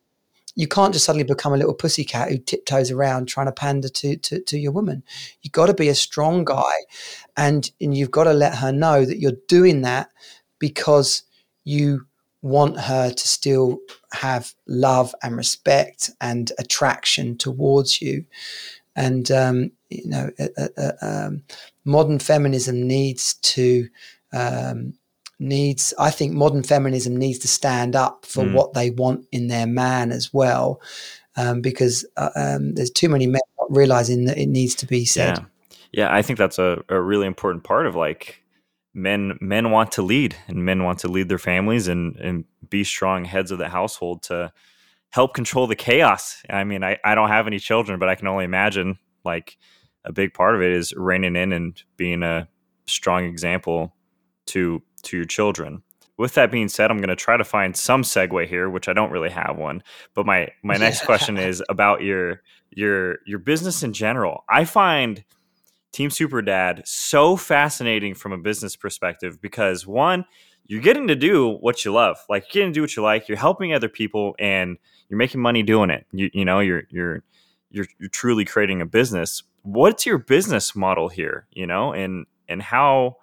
You 0.55 0.67
can't 0.67 0.93
just 0.93 1.05
suddenly 1.05 1.25
become 1.25 1.53
a 1.53 1.57
little 1.57 1.73
pussycat 1.73 2.31
who 2.31 2.39
tiptoes 2.39 2.91
around 2.91 3.29
trying 3.29 3.47
to 3.47 3.53
pander 3.53 3.89
to 3.89 4.17
to, 4.17 4.43
to 4.43 4.59
your 4.59 4.73
woman. 4.73 5.05
You've 5.41 5.53
got 5.53 5.67
to 5.67 5.75
be 5.75 5.89
a 5.89 5.95
strong 5.95 6.45
guy, 6.45 6.75
and 7.37 7.71
and 7.81 7.97
you've 7.97 8.11
got 8.11 8.25
to 8.25 8.33
let 8.33 8.57
her 8.57 8.73
know 8.73 9.05
that 9.05 9.19
you're 9.19 9.41
doing 9.47 9.83
that 9.83 10.11
because 10.59 11.23
you 11.65 12.07
want 12.43 12.79
her 12.79 13.11
to 13.11 13.29
still 13.29 13.79
have 14.13 14.55
love 14.67 15.15
and 15.23 15.37
respect 15.37 16.11
and 16.21 16.53
attraction 16.59 17.37
towards 17.37 18.01
you. 18.01 18.25
And 18.99 19.31
um, 19.31 19.71
you 19.91 20.09
know, 20.09 20.31
uh, 20.39 20.69
uh, 20.77 20.93
um, 21.01 21.43
modern 21.85 22.19
feminism 22.19 22.87
needs 22.87 23.35
to 23.55 23.89
um, 24.33 24.95
needs. 25.39 25.95
I 25.99 26.11
think 26.11 26.33
modern 26.33 26.65
feminism 26.65 27.17
needs 27.17 27.39
to 27.41 27.49
stand 27.49 27.95
up 27.95 28.27
for 28.27 28.45
Mm. 28.45 28.53
what 28.55 28.73
they 28.73 28.91
want 28.91 29.27
in 29.31 29.47
their 29.47 29.67
man 29.67 30.11
as 30.11 30.35
well, 30.35 30.81
um, 31.37 31.61
because 31.61 32.05
uh, 32.17 32.31
um, 32.35 32.75
there's 32.75 32.91
too 32.91 33.09
many 33.09 33.27
men 33.27 33.41
not 33.59 33.77
realizing 33.77 34.25
that 34.27 34.39
it 34.39 34.49
needs 34.49 34.75
to 34.77 34.87
be 34.87 35.05
said. 35.05 35.39
Yeah. 35.39 35.45
Yeah, 35.91 36.15
I 36.15 36.23
think 36.23 36.39
that's 36.39 36.59
a, 36.59 36.83
a 36.89 37.01
really 37.01 37.27
important 37.27 37.65
part 37.65 37.87
of 37.87 37.95
like 37.95 38.43
men 38.93 39.39
men 39.41 39.71
want 39.71 39.93
to 39.93 40.03
lead 40.03 40.35
and 40.49 40.65
men 40.65 40.83
want 40.83 40.99
to 40.99 41.09
lead 41.09 41.29
their 41.29 41.39
families 41.39 41.89
and 41.89 42.17
and 42.17 42.45
be 42.69 42.85
strong 42.85 43.25
heads 43.25 43.51
of 43.51 43.59
the 43.59 43.69
household 43.69 44.23
to 44.25 44.53
help 45.11 45.35
control 45.35 45.67
the 45.67 45.77
chaos. 45.77 46.43
I 46.51 46.65
mean, 46.65 46.85
I, 46.85 46.99
I 47.05 47.15
don't 47.15 47.29
have 47.29 47.47
any 47.47 47.59
children, 47.59 47.99
but 47.99 48.09
I 48.09 48.15
can 48.15 48.27
only 48.27 48.45
imagine 48.45 48.99
like 49.25 49.57
a 50.05 50.13
big 50.13 50.35
part 50.35 50.55
of 50.55 50.63
it 50.63 50.71
is 50.71 50.93
reining 50.97 51.37
in 51.37 51.53
and 51.53 51.81
being 51.97 52.23
a 52.23 52.49
strong 52.87 53.25
example 53.25 53.95
to 54.47 54.83
to 55.05 55.17
your 55.17 55.27
children. 55.27 55.83
With 56.17 56.35
that 56.35 56.51
being 56.51 56.69
said, 56.69 56.91
I'm 56.91 56.99
going 56.99 57.11
to 57.11 57.17
try 57.17 57.37
to 57.37 57.45
find 57.45 57.77
some 57.77 58.03
segue 58.03 58.49
here, 58.49 58.69
which 58.69 58.89
I 58.89 58.93
don't 58.93 59.13
really 59.13 59.31
have 59.31 59.57
one. 59.57 59.83
But 60.15 60.27
my 60.27 60.49
my 60.63 60.77
next 60.77 61.05
question 61.05 61.37
is 61.39 61.63
about 61.69 62.03
your 62.03 62.43
your 62.71 63.19
your 63.27 63.39
business 63.39 63.83
in 63.83 63.93
general. 63.93 64.45
I 64.49 64.65
find 64.65 65.25
Team 65.93 66.11
Super 66.11 66.43
Dad 66.43 66.83
so 66.85 67.37
fascinating 67.37 68.15
from 68.15 68.33
a 68.33 68.39
business 68.39 68.77
perspective 68.77 69.41
because 69.41 69.87
one, 69.87 70.25
you're 70.69 70.83
getting 70.83 71.09
to 71.09 71.17
do 71.17 71.57
what 71.61 71.85
you 71.85 71.93
love. 71.93 72.19
Like 72.29 72.45
you're 72.45 72.63
getting 72.63 72.73
to 72.73 72.79
do 72.79 72.83
what 72.83 72.95
you 72.95 73.03
like. 73.03 73.27
You're 73.27 73.39
helping 73.39 73.73
other 73.73 73.89
people 73.89 74.37
and 74.39 74.77
you're 75.09 75.19
making 75.19 75.41
money 75.41 75.63
doing 75.63 75.91
it. 75.91 76.07
You 76.13 76.31
you 76.33 76.45
know, 76.45 76.61
you're 76.61 76.85
you're 76.91 77.23
you're 77.71 77.87
you're 77.99 78.11
truly 78.11 78.45
creating 78.45 78.81
a 78.83 78.87
business. 78.87 79.43
What's 79.63 80.07
your 80.07 80.19
business 80.19 80.77
model 80.77 81.09
here, 81.09 81.47
you 81.53 81.67
know? 81.67 81.93
And 81.93 82.27
and 82.49 82.63
how 82.63 83.17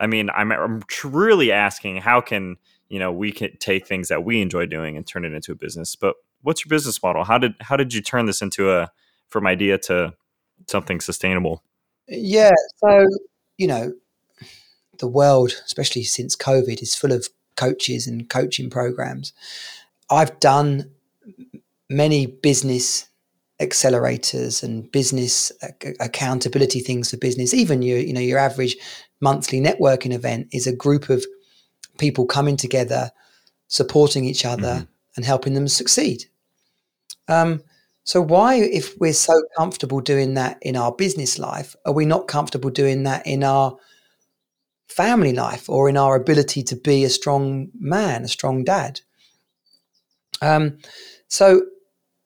I 0.00 0.06
mean, 0.06 0.30
I'm 0.30 0.50
I'm 0.50 0.82
truly 0.88 1.52
asking 1.52 1.98
how 1.98 2.22
can, 2.22 2.56
you 2.88 2.98
know, 2.98 3.12
we 3.12 3.32
can 3.32 3.56
take 3.58 3.86
things 3.86 4.08
that 4.08 4.24
we 4.24 4.40
enjoy 4.40 4.64
doing 4.66 4.96
and 4.96 5.06
turn 5.06 5.26
it 5.26 5.32
into 5.32 5.52
a 5.52 5.56
business. 5.56 5.94
But 5.94 6.16
what's 6.40 6.64
your 6.64 6.70
business 6.70 7.02
model? 7.02 7.22
How 7.24 7.36
did 7.36 7.52
how 7.60 7.76
did 7.76 7.92
you 7.92 8.00
turn 8.00 8.24
this 8.24 8.40
into 8.40 8.72
a 8.72 8.90
from 9.28 9.46
idea 9.46 9.76
to 9.78 10.14
something 10.66 11.00
sustainable? 11.00 11.62
Yeah. 12.06 12.52
So, 12.76 13.06
you 13.58 13.66
know, 13.66 13.92
the 14.98 15.08
world, 15.08 15.52
especially 15.64 16.04
since 16.04 16.36
COVID, 16.36 16.82
is 16.82 16.94
full 16.94 17.12
of 17.12 17.28
coaches 17.56 18.06
and 18.06 18.28
coaching 18.28 18.70
programs. 18.70 19.32
I've 20.10 20.38
done 20.40 20.90
many 21.90 22.26
business 22.26 23.08
accelerators 23.60 24.62
and 24.62 24.90
business 24.92 25.50
accountability 26.00 26.80
things 26.80 27.10
for 27.10 27.16
business. 27.16 27.52
Even 27.52 27.82
your, 27.82 27.98
you 27.98 28.12
know, 28.12 28.20
your 28.20 28.38
average 28.38 28.76
monthly 29.20 29.60
networking 29.60 30.12
event 30.12 30.48
is 30.52 30.66
a 30.66 30.76
group 30.76 31.10
of 31.10 31.24
people 31.98 32.24
coming 32.24 32.56
together, 32.56 33.10
supporting 33.66 34.24
each 34.24 34.44
other, 34.44 34.74
mm-hmm. 34.74 34.84
and 35.16 35.24
helping 35.24 35.54
them 35.54 35.66
succeed. 35.66 36.26
Um, 37.26 37.62
so 38.04 38.22
why, 38.22 38.54
if 38.54 38.96
we're 38.98 39.12
so 39.12 39.42
comfortable 39.56 40.00
doing 40.00 40.34
that 40.34 40.58
in 40.62 40.76
our 40.76 40.92
business 40.92 41.38
life, 41.38 41.76
are 41.84 41.92
we 41.92 42.06
not 42.06 42.28
comfortable 42.28 42.70
doing 42.70 43.02
that 43.02 43.26
in 43.26 43.44
our 43.44 43.76
family 44.88 45.32
life 45.32 45.68
or 45.68 45.88
in 45.88 45.96
our 45.96 46.16
ability 46.16 46.62
to 46.64 46.76
be 46.76 47.04
a 47.04 47.10
strong 47.10 47.68
man, 47.78 48.24
a 48.24 48.28
strong 48.28 48.64
dad? 48.64 49.00
Um, 50.40 50.78
so 51.28 51.62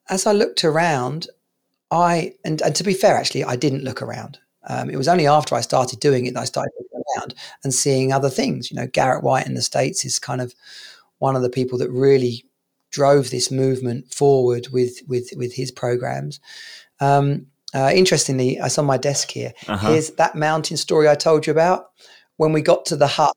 as 0.09 0.25
I 0.25 0.31
looked 0.31 0.63
around, 0.63 1.27
I 1.91 2.33
and, 2.43 2.61
and 2.61 2.75
to 2.75 2.83
be 2.83 2.93
fair, 2.93 3.15
actually, 3.15 3.43
I 3.43 3.55
didn't 3.55 3.83
look 3.83 4.01
around. 4.01 4.39
Um, 4.67 4.89
it 4.89 4.97
was 4.97 5.07
only 5.07 5.27
after 5.27 5.55
I 5.55 5.61
started 5.61 5.99
doing 5.99 6.25
it 6.25 6.33
that 6.33 6.41
I 6.41 6.45
started 6.45 6.71
looking 6.79 7.03
around 7.17 7.35
and 7.63 7.73
seeing 7.73 8.11
other 8.11 8.29
things. 8.29 8.71
You 8.71 8.77
know, 8.77 8.87
Garrett 8.87 9.23
White 9.23 9.45
in 9.45 9.55
the 9.55 9.61
States 9.61 10.05
is 10.05 10.19
kind 10.19 10.41
of 10.41 10.55
one 11.19 11.35
of 11.35 11.41
the 11.41 11.49
people 11.49 11.77
that 11.79 11.91
really 11.91 12.45
drove 12.91 13.29
this 13.29 13.51
movement 13.51 14.13
forward 14.13 14.67
with 14.71 15.01
with 15.07 15.29
with 15.35 15.53
his 15.53 15.71
programs. 15.71 16.39
Um, 16.99 17.47
uh, 17.73 17.91
interestingly, 17.93 18.59
I 18.59 18.67
saw 18.67 18.83
my 18.83 18.97
desk 18.97 19.31
here. 19.31 19.53
Uh-huh. 19.67 19.91
Here's 19.91 20.11
that 20.11 20.35
mountain 20.35 20.77
story 20.77 21.09
I 21.09 21.15
told 21.15 21.47
you 21.47 21.51
about. 21.51 21.91
When 22.37 22.53
we 22.53 22.61
got 22.61 22.85
to 22.87 22.95
the 22.95 23.07
hut, 23.07 23.33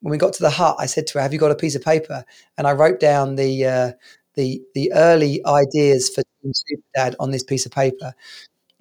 when 0.00 0.10
we 0.10 0.18
got 0.18 0.34
to 0.34 0.42
the 0.42 0.50
hut, 0.50 0.76
I 0.78 0.86
said 0.86 1.06
to 1.08 1.14
her, 1.14 1.22
"Have 1.22 1.32
you 1.32 1.38
got 1.38 1.50
a 1.50 1.56
piece 1.56 1.74
of 1.74 1.82
paper?" 1.82 2.24
And 2.58 2.66
I 2.66 2.72
wrote 2.72 3.00
down 3.00 3.36
the 3.36 3.64
uh, 3.66 3.92
the 4.34 4.62
the 4.74 4.92
early 4.92 5.44
ideas 5.44 6.08
for 6.08 6.22
Team 6.42 6.52
Superdad 6.52 7.14
on 7.18 7.30
this 7.30 7.42
piece 7.42 7.66
of 7.66 7.72
paper. 7.72 8.14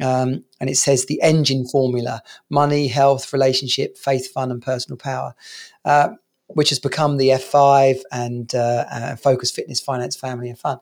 Um, 0.01 0.43
and 0.59 0.69
it 0.69 0.77
says 0.77 1.05
the 1.05 1.21
engine 1.21 1.67
formula: 1.67 2.21
money, 2.49 2.87
health, 2.87 3.33
relationship, 3.33 3.97
faith, 3.97 4.31
fun, 4.31 4.51
and 4.51 4.61
personal 4.61 4.97
power. 4.97 5.35
Uh, 5.83 6.09
which 6.47 6.69
has 6.69 6.79
become 6.79 7.17
the 7.17 7.29
F5 7.29 8.01
and 8.11 8.53
uh, 8.53 8.85
uh, 8.91 9.15
Focus 9.15 9.51
Fitness, 9.51 9.79
Finance, 9.79 10.15
Family, 10.15 10.49
and 10.49 10.59
Fun. 10.59 10.79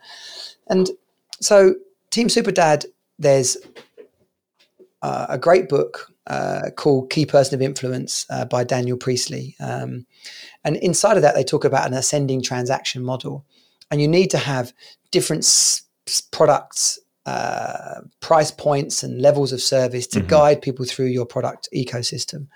And 0.67 0.89
so, 1.41 1.75
Team 2.09 2.29
Super 2.29 2.51
Dad, 2.51 2.85
there's 3.17 3.57
uh, 5.01 5.27
a 5.29 5.37
great 5.37 5.69
book 5.69 6.12
uh, 6.27 6.69
called 6.75 7.09
Key 7.09 7.25
Person 7.25 7.55
of 7.55 7.61
Influence 7.61 8.25
uh, 8.29 8.45
by 8.45 8.63
Daniel 8.63 8.97
Priestley. 8.97 9.55
Um, 9.59 10.05
and 10.63 10.77
inside 10.77 11.17
of 11.17 11.23
that, 11.23 11.35
they 11.35 11.43
talk 11.43 11.65
about 11.65 11.87
an 11.87 11.93
ascending 11.93 12.41
transaction 12.41 13.03
model. 13.03 13.45
And 13.91 14.01
you 14.01 14.07
need 14.07 14.29
to 14.31 14.37
have 14.37 14.73
different 15.11 15.43
s- 15.43 15.83
products, 16.31 16.99
uh, 17.25 18.01
price 18.21 18.51
points, 18.51 19.03
and 19.03 19.21
levels 19.21 19.51
of 19.51 19.61
service 19.61 20.07
to 20.07 20.19
mm-hmm. 20.19 20.29
guide 20.29 20.61
people 20.61 20.85
through 20.85 21.07
your 21.07 21.25
product 21.25 21.67
ecosystem. 21.75 22.47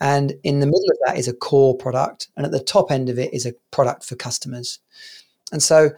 And 0.00 0.34
in 0.42 0.60
the 0.60 0.66
middle 0.66 0.90
of 0.90 0.98
that 1.06 1.18
is 1.18 1.28
a 1.28 1.32
core 1.32 1.76
product. 1.76 2.28
And 2.36 2.44
at 2.44 2.52
the 2.52 2.60
top 2.60 2.90
end 2.90 3.08
of 3.08 3.18
it 3.18 3.32
is 3.32 3.46
a 3.46 3.54
product 3.70 4.04
for 4.04 4.16
customers. 4.16 4.80
And 5.52 5.62
so 5.62 5.90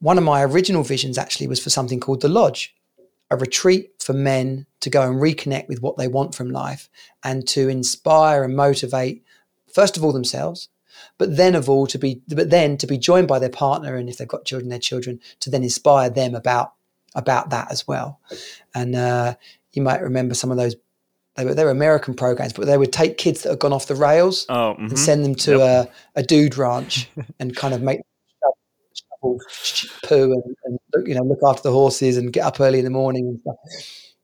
one 0.00 0.18
of 0.18 0.24
my 0.24 0.44
original 0.44 0.82
visions 0.82 1.18
actually 1.18 1.46
was 1.46 1.62
for 1.62 1.70
something 1.70 1.98
called 1.98 2.20
The 2.20 2.28
Lodge, 2.28 2.74
a 3.32 3.36
retreat 3.36 3.90
for 4.00 4.12
men 4.12 4.66
to 4.80 4.90
go 4.90 5.02
and 5.02 5.20
reconnect 5.20 5.68
with 5.68 5.80
what 5.80 5.96
they 5.96 6.08
want 6.08 6.34
from 6.34 6.50
life 6.50 6.88
and 7.24 7.46
to 7.48 7.68
inspire 7.68 8.44
and 8.44 8.56
motivate, 8.56 9.24
first 9.72 9.96
of 9.96 10.04
all, 10.04 10.12
themselves, 10.12 10.68
but 11.18 11.36
then 11.36 11.54
of 11.54 11.68
all 11.68 11.86
to 11.86 11.98
be 11.98 12.22
but 12.28 12.50
then 12.50 12.76
to 12.76 12.86
be 12.86 12.98
joined 12.98 13.28
by 13.28 13.38
their 13.38 13.48
partner 13.48 13.96
and 13.96 14.08
if 14.08 14.18
they've 14.18 14.28
got 14.28 14.44
children 14.44 14.68
their 14.68 14.78
children 14.78 15.18
to 15.40 15.50
then 15.50 15.62
inspire 15.62 16.10
them 16.10 16.34
about 16.34 16.74
about 17.14 17.50
that 17.50 17.70
as 17.72 17.88
well 17.88 18.20
and 18.74 18.94
uh, 18.94 19.34
you 19.72 19.82
might 19.82 20.02
remember 20.02 20.34
some 20.34 20.50
of 20.50 20.58
those 20.58 20.76
they 21.36 21.44
were 21.44 21.54
they 21.54 21.64
were 21.64 21.70
American 21.70 22.14
programs, 22.14 22.52
but 22.52 22.66
they 22.66 22.76
would 22.76 22.92
take 22.92 23.16
kids 23.16 23.42
that 23.42 23.50
had 23.50 23.58
gone 23.58 23.72
off 23.72 23.86
the 23.86 23.94
rails 23.94 24.44
oh, 24.48 24.74
mm-hmm. 24.74 24.86
and 24.86 24.98
send 24.98 25.24
them 25.24 25.34
to 25.36 25.58
yep. 25.58 25.92
a, 26.14 26.20
a 26.20 26.22
dude 26.22 26.58
ranch 26.58 27.08
and 27.38 27.56
kind 27.56 27.72
of 27.72 27.80
make 27.82 28.00
shovel, 29.22 29.40
poo 30.04 30.32
and, 30.32 30.78
and, 30.92 31.08
you 31.08 31.14
know 31.14 31.22
look 31.22 31.40
after 31.44 31.62
the 31.62 31.72
horses 31.72 32.16
and 32.16 32.32
get 32.32 32.44
up 32.44 32.60
early 32.60 32.78
in 32.78 32.84
the 32.84 32.90
morning 32.90 33.26
and 33.26 33.40
stuff. 33.40 33.56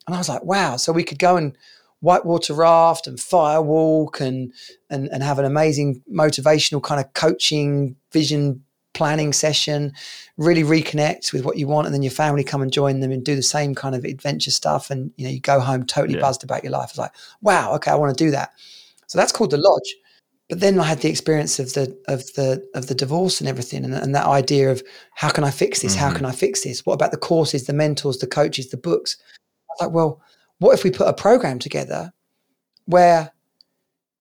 And 0.06 0.14
I 0.14 0.18
was 0.18 0.28
like, 0.28 0.44
wow! 0.44 0.76
So 0.76 0.92
we 0.92 1.04
could 1.04 1.18
go 1.18 1.36
and 1.36 1.56
whitewater 2.00 2.54
raft 2.54 3.06
and 3.06 3.18
firewalk 3.18 4.20
and 4.20 4.52
and 4.90 5.08
and 5.08 5.22
have 5.22 5.38
an 5.38 5.44
amazing 5.44 6.02
motivational 6.12 6.82
kind 6.82 7.00
of 7.00 7.12
coaching 7.14 7.96
vision 8.12 8.64
planning 8.94 9.32
session, 9.32 9.92
really 10.36 10.64
reconnect 10.64 11.32
with 11.32 11.44
what 11.44 11.56
you 11.56 11.68
want, 11.68 11.86
and 11.86 11.94
then 11.94 12.02
your 12.02 12.10
family 12.10 12.42
come 12.42 12.62
and 12.62 12.72
join 12.72 12.98
them 12.98 13.12
and 13.12 13.24
do 13.24 13.36
the 13.36 13.42
same 13.42 13.74
kind 13.74 13.94
of 13.94 14.04
adventure 14.04 14.50
stuff. 14.50 14.90
And 14.90 15.12
you 15.16 15.24
know, 15.24 15.30
you 15.30 15.40
go 15.40 15.60
home 15.60 15.86
totally 15.86 16.16
yeah. 16.16 16.20
buzzed 16.20 16.42
about 16.42 16.64
your 16.64 16.72
life. 16.72 16.90
It's 16.90 16.98
like, 16.98 17.12
wow, 17.40 17.74
okay, 17.74 17.92
I 17.92 17.94
want 17.94 18.16
to 18.16 18.24
do 18.24 18.32
that. 18.32 18.52
So 19.06 19.18
that's 19.18 19.32
called 19.32 19.50
the 19.50 19.58
lodge. 19.58 19.94
But 20.48 20.60
then 20.60 20.80
I 20.80 20.84
had 20.84 21.00
the 21.00 21.10
experience 21.10 21.58
of 21.58 21.74
the 21.74 21.96
of 22.08 22.32
the 22.34 22.66
of 22.74 22.86
the 22.86 22.94
divorce 22.94 23.40
and 23.40 23.48
everything, 23.48 23.84
and, 23.84 23.94
and 23.94 24.14
that 24.14 24.26
idea 24.26 24.70
of 24.70 24.82
how 25.14 25.28
can 25.30 25.44
I 25.44 25.50
fix 25.50 25.82
this? 25.82 25.94
Mm-hmm. 25.94 26.04
How 26.04 26.14
can 26.14 26.24
I 26.24 26.32
fix 26.32 26.62
this? 26.62 26.86
What 26.86 26.94
about 26.94 27.10
the 27.10 27.18
courses, 27.18 27.66
the 27.66 27.74
mentors, 27.74 28.18
the 28.18 28.26
coaches, 28.26 28.70
the 28.70 28.78
books? 28.78 29.16
I 29.20 29.72
was 29.72 29.86
like, 29.86 29.94
well, 29.94 30.22
what 30.58 30.72
if 30.72 30.84
we 30.84 30.90
put 30.90 31.08
a 31.08 31.12
program 31.12 31.58
together 31.58 32.12
where 32.86 33.32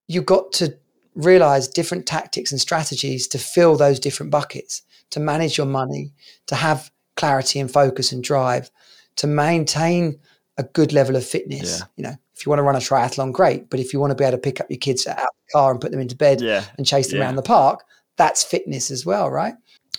you 0.07 0.21
got 0.21 0.51
to 0.53 0.77
realize 1.15 1.67
different 1.67 2.05
tactics 2.05 2.51
and 2.51 2.61
strategies 2.61 3.27
to 3.29 3.37
fill 3.37 3.75
those 3.75 3.99
different 3.99 4.31
buckets, 4.31 4.81
to 5.11 5.19
manage 5.19 5.57
your 5.57 5.65
money, 5.65 6.13
to 6.45 6.55
have 6.55 6.91
clarity 7.15 7.59
and 7.59 7.71
focus 7.71 8.11
and 8.11 8.23
drive, 8.23 8.69
to 9.15 9.27
maintain 9.27 10.19
a 10.57 10.63
good 10.63 10.93
level 10.93 11.15
of 11.15 11.25
fitness. 11.25 11.79
Yeah. 11.79 11.85
You 11.95 12.03
know, 12.03 12.15
if 12.37 12.45
you 12.45 12.49
want 12.49 12.59
to 12.59 12.63
run 12.63 12.75
a 12.75 12.79
triathlon, 12.79 13.31
great. 13.31 13.69
But 13.69 13.79
if 13.79 13.93
you 13.93 13.99
want 13.99 14.11
to 14.11 14.15
be 14.15 14.23
able 14.23 14.37
to 14.37 14.41
pick 14.41 14.61
up 14.61 14.67
your 14.69 14.77
kids 14.77 15.07
out 15.07 15.17
of 15.17 15.25
the 15.25 15.51
car 15.53 15.71
and 15.71 15.81
put 15.81 15.91
them 15.91 15.99
into 15.99 16.15
bed 16.15 16.39
yeah. 16.41 16.65
and 16.77 16.85
chase 16.85 17.09
them 17.09 17.17
yeah. 17.17 17.25
around 17.25 17.35
the 17.35 17.41
park, 17.41 17.83
that's 18.15 18.43
fitness 18.43 18.91
as 18.91 19.05
well, 19.05 19.29
right? 19.29 19.55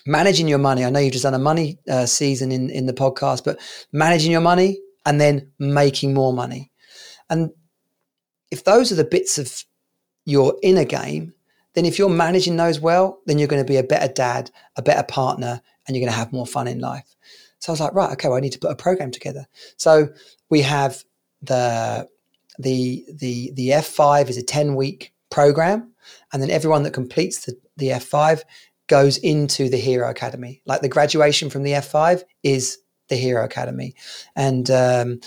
Managing 0.07 0.49
your 0.49 0.59
money. 0.59 0.85
I 0.85 0.91
know 0.91 1.01
you've 1.01 1.13
just 1.13 1.25
done 1.25 1.35
a 1.35 1.39
money 1.39 1.79
uh, 1.89 2.07
season 2.07 2.53
in, 2.53 2.71
in 2.71 2.87
the 2.87 2.93
podcast, 2.93 3.45
but 3.45 3.59
managing 3.93 4.31
your 4.31 4.41
money 4.41 4.79
and 5.05 5.21
then 5.21 5.51
making 5.59 6.15
more 6.15 6.33
money. 6.33 6.71
And 7.29 7.51
if 8.51 8.65
those 8.65 8.93
are 8.93 8.97
the 8.97 9.05
bits 9.05 9.39
of 9.39 9.65
your 10.25 10.57
inner 10.63 10.85
game, 10.85 11.35
then 11.75 11.85
if 11.85 11.99
you're 11.99 12.09
managing 12.09 12.57
those 12.57 12.81
well, 12.81 13.21
then 13.27 13.39
you're 13.39 13.49
going 13.49 13.65
to 13.65 13.71
be 13.71 13.77
a 13.77 13.83
better 13.83 14.13
dad, 14.13 14.51
a 14.77 14.83
better 14.83 15.03
partner, 15.03 15.61
and 15.87 15.97
you're 15.97 16.05
going 16.05 16.13
to 16.13 16.19
have 16.19 16.33
more 16.33 16.47
fun 16.47 16.69
in 16.69 16.79
life. 16.81 17.17
So 17.59 17.71
I 17.71 17.73
was 17.73 17.81
like, 17.81 17.95
right, 17.95 18.13
okay, 18.13 18.29
well, 18.29 18.37
I 18.37 18.41
need 18.41 18.53
to 18.53 18.59
put 18.59 18.71
a 18.71 18.77
program 18.77 19.11
together. 19.11 19.47
So 19.77 20.09
we 20.49 20.63
have 20.63 21.03
the 21.43 22.09
the 22.59 23.05
the 23.13 23.53
the 23.55 23.69
F5 23.69 24.29
is 24.29 24.37
a 24.37 24.43
10 24.43 24.75
week 24.75 25.13
program, 25.31 25.93
and 26.33 26.43
then 26.43 26.51
everyone 26.51 26.83
that 26.83 26.93
completes 26.93 27.45
the, 27.45 27.57
the 27.77 27.89
F5 27.89 28.43
goes 28.89 29.19
into 29.19 29.69
the 29.69 29.77
Hero 29.77 30.11
Academy. 30.11 30.63
Like 30.67 30.81
the 30.81 30.89
graduation 30.89 31.51
from 31.51 31.63
the 31.63 31.73
F5 31.73 32.23
is 32.43 32.79
the 33.09 33.17
Hero 33.17 33.45
Academy, 33.45 33.95
and 34.35 34.71
um, 34.71 35.21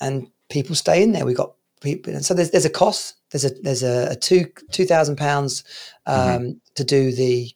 and 0.00 0.28
people 0.48 0.74
stay 0.74 1.02
in 1.02 1.12
there. 1.12 1.26
We 1.26 1.34
got 1.34 1.54
people, 1.80 2.12
and 2.12 2.24
so 2.24 2.34
there's 2.34 2.50
there's 2.50 2.64
a 2.64 2.70
cost 2.70 3.16
there's 3.30 3.44
a 3.44 3.50
there's 3.62 3.82
a, 3.82 4.08
a 4.10 4.16
two 4.16 4.46
two 4.70 4.84
thousand 4.84 5.16
pounds 5.16 5.64
um, 6.06 6.16
mm-hmm. 6.16 6.50
to 6.74 6.84
do 6.84 7.12
the 7.12 7.50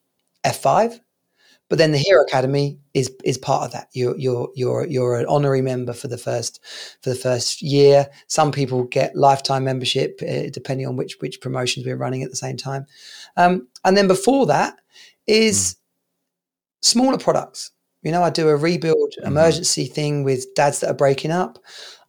F 0.45 0.61
five, 0.61 1.01
but 1.68 1.78
then 1.78 1.92
the 1.92 1.98
Hero 1.98 2.22
Academy 2.22 2.78
is 2.92 3.10
is 3.24 3.38
part 3.38 3.64
of 3.64 3.72
that. 3.72 3.88
You're 3.92 4.16
you're 4.18 4.50
you're 4.54 4.86
you're 4.86 5.18
an 5.18 5.26
honorary 5.26 5.62
member 5.62 5.92
for 5.92 6.08
the 6.08 6.18
first 6.18 6.60
for 7.00 7.10
the 7.10 7.16
first 7.16 7.62
year. 7.62 8.08
Some 8.26 8.52
people 8.52 8.84
get 8.84 9.16
lifetime 9.16 9.64
membership 9.64 10.20
uh, 10.22 10.50
depending 10.52 10.86
on 10.86 10.96
which 10.96 11.16
which 11.20 11.40
promotions 11.40 11.86
we're 11.86 11.96
running 11.96 12.22
at 12.22 12.30
the 12.30 12.36
same 12.36 12.56
time. 12.56 12.86
Um, 13.36 13.68
and 13.84 13.96
then 13.96 14.08
before 14.08 14.46
that 14.46 14.80
is 15.26 15.74
mm. 15.74 15.76
smaller 16.82 17.18
products. 17.18 17.70
You 18.02 18.12
know, 18.12 18.22
I 18.22 18.28
do 18.28 18.48
a 18.50 18.56
rebuild 18.56 19.14
mm-hmm. 19.18 19.26
emergency 19.26 19.86
thing 19.86 20.24
with 20.24 20.54
dads 20.54 20.80
that 20.80 20.90
are 20.90 20.94
breaking 20.94 21.30
up. 21.30 21.58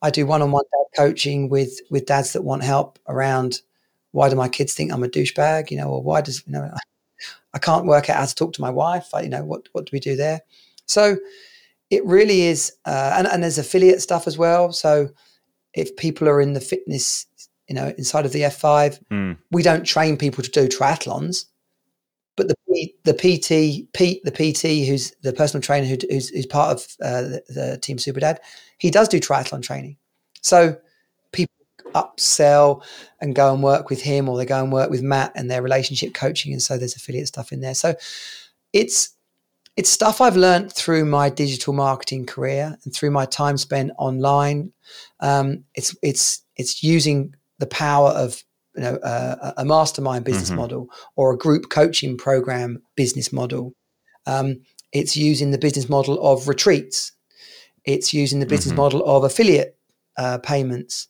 I 0.01 0.09
do 0.09 0.25
one-on-one 0.25 0.63
dad 0.63 1.01
coaching 1.01 1.49
with 1.49 1.79
with 1.89 2.05
dads 2.05 2.33
that 2.33 2.43
want 2.43 2.63
help 2.63 2.99
around 3.07 3.61
why 4.11 4.29
do 4.29 4.35
my 4.35 4.49
kids 4.49 4.73
think 4.73 4.91
I'm 4.91 5.03
a 5.03 5.07
douchebag, 5.07 5.71
you 5.71 5.77
know, 5.77 5.89
or 5.89 6.03
why 6.03 6.21
does 6.21 6.43
you 6.45 6.51
know 6.51 6.69
I 7.55 7.59
can't 7.59 7.85
work 7.85 8.09
out 8.09 8.17
how 8.17 8.25
to 8.25 8.35
talk 8.35 8.53
to 8.53 8.61
my 8.61 8.69
wife. 8.69 9.07
I, 9.13 9.21
you 9.21 9.29
know, 9.29 9.43
what 9.43 9.69
what 9.71 9.85
do 9.85 9.91
we 9.93 9.99
do 9.99 10.15
there? 10.15 10.41
So 10.85 11.17
it 11.89 12.05
really 12.05 12.41
is, 12.41 12.73
uh, 12.85 13.15
and 13.17 13.27
and 13.27 13.41
there's 13.41 13.57
affiliate 13.57 14.01
stuff 14.01 14.27
as 14.27 14.37
well. 14.37 14.71
So 14.71 15.09
if 15.73 15.95
people 15.95 16.29
are 16.29 16.41
in 16.41 16.53
the 16.53 16.61
fitness, 16.61 17.25
you 17.67 17.75
know, 17.75 17.93
inside 17.97 18.25
of 18.25 18.33
the 18.33 18.41
F5, 18.41 18.99
mm. 19.11 19.37
we 19.51 19.63
don't 19.63 19.85
train 19.85 20.17
people 20.17 20.43
to 20.43 20.51
do 20.51 20.67
triathlons 20.67 21.45
but 22.35 22.47
the 22.47 22.55
the 23.03 23.13
PT 23.13 23.91
Pete 23.93 24.23
the 24.23 24.31
PT 24.31 24.87
who's 24.87 25.11
the 25.21 25.33
personal 25.33 25.61
trainer 25.61 25.87
who, 25.87 25.97
who's, 26.09 26.29
who's 26.29 26.45
part 26.45 26.77
of 26.77 26.87
uh, 27.01 27.21
the, 27.21 27.43
the, 27.49 27.77
team 27.81 27.97
Super 27.97 28.19
Dad, 28.19 28.39
he 28.77 28.91
does 28.91 29.07
do 29.07 29.19
triathlon 29.19 29.63
training. 29.63 29.97
So 30.41 30.77
upsell 31.95 32.83
and 33.21 33.33
go 33.33 33.53
and 33.53 33.63
work 33.63 33.89
with 33.89 34.01
him 34.01 34.29
or 34.29 34.37
they 34.37 34.45
go 34.45 34.61
and 34.61 34.71
work 34.71 34.89
with 34.89 35.01
Matt 35.01 35.31
and 35.35 35.49
their 35.49 35.61
relationship 35.61 36.13
coaching. 36.13 36.51
And 36.51 36.61
so 36.61 36.77
there's 36.77 36.95
affiliate 36.95 37.27
stuff 37.27 37.51
in 37.51 37.61
there. 37.61 37.73
So 37.73 37.95
it's 38.73 39.15
it's 39.77 39.89
stuff 39.89 40.21
I've 40.21 40.37
learned 40.37 40.71
through 40.71 41.05
my 41.05 41.29
digital 41.29 41.73
marketing 41.73 42.25
career 42.25 42.77
and 42.83 42.93
through 42.93 43.11
my 43.11 43.25
time 43.25 43.57
spent 43.57 43.91
online. 43.97 44.71
Um, 45.19 45.65
it's 45.73 45.95
it's 46.01 46.43
it's 46.55 46.83
using 46.83 47.35
the 47.59 47.67
power 47.67 48.09
of 48.09 48.43
you 48.75 48.83
know 48.83 48.95
uh, 48.97 49.53
a 49.57 49.65
mastermind 49.65 50.25
business 50.25 50.49
mm-hmm. 50.49 50.59
model 50.59 50.89
or 51.15 51.33
a 51.33 51.37
group 51.37 51.69
coaching 51.69 52.17
program 52.17 52.81
business 52.95 53.33
model. 53.33 53.73
Um, 54.25 54.61
it's 54.93 55.17
using 55.17 55.51
the 55.51 55.57
business 55.57 55.89
model 55.89 56.25
of 56.25 56.47
retreats. 56.47 57.11
It's 57.83 58.13
using 58.13 58.39
the 58.39 58.45
business 58.45 58.71
mm-hmm. 58.71 58.81
model 58.81 59.05
of 59.05 59.23
affiliate 59.23 59.77
uh, 60.17 60.37
payments, 60.39 61.07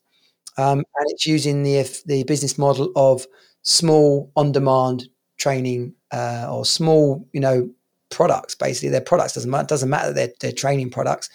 um, 0.57 0.79
and 0.79 1.09
it's 1.09 1.25
using 1.25 1.63
the 1.63 1.83
the 2.05 2.23
business 2.23 2.57
model 2.57 2.91
of 2.95 3.25
small 3.61 4.31
on 4.35 4.51
demand 4.51 5.09
training 5.37 5.93
uh, 6.11 6.47
or 6.49 6.65
small 6.65 7.27
you 7.33 7.39
know 7.39 7.69
products. 8.09 8.55
Basically, 8.55 8.89
their 8.89 9.01
products 9.01 9.33
doesn't 9.33 9.49
matter, 9.49 9.67
doesn't 9.67 9.89
matter 9.89 10.13
they're, 10.13 10.33
they're 10.39 10.51
training 10.51 10.89
products. 10.89 11.29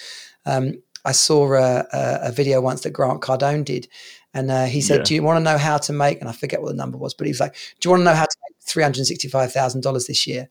Um, 0.46 0.82
I 1.04 1.12
saw 1.12 1.52
a, 1.54 1.86
a, 1.92 2.18
a, 2.28 2.32
video 2.32 2.60
once 2.60 2.82
that 2.82 2.90
Grant 2.90 3.22
Cardone 3.22 3.64
did, 3.64 3.88
and 4.34 4.50
uh, 4.50 4.66
he 4.66 4.80
said, 4.80 4.98
yeah. 4.98 5.04
"Do 5.04 5.14
you 5.14 5.22
want 5.22 5.38
to 5.38 5.44
know 5.44 5.58
how 5.58 5.78
to 5.78 5.92
make?" 5.92 6.20
And 6.20 6.28
I 6.28 6.32
forget 6.32 6.60
what 6.60 6.68
the 6.68 6.74
number 6.74 6.98
was, 6.98 7.14
but 7.14 7.26
he 7.26 7.30
was 7.30 7.40
like, 7.40 7.54
"Do 7.80 7.88
you 7.88 7.90
want 7.90 8.00
to 8.00 8.04
know 8.04 8.14
how 8.14 8.24
to 8.24 8.36
make 8.48 8.56
three 8.62 8.82
hundred 8.82 9.06
sixty-five 9.06 9.52
thousand 9.52 9.82
dollars 9.82 10.06
this 10.06 10.26
year?" 10.26 10.48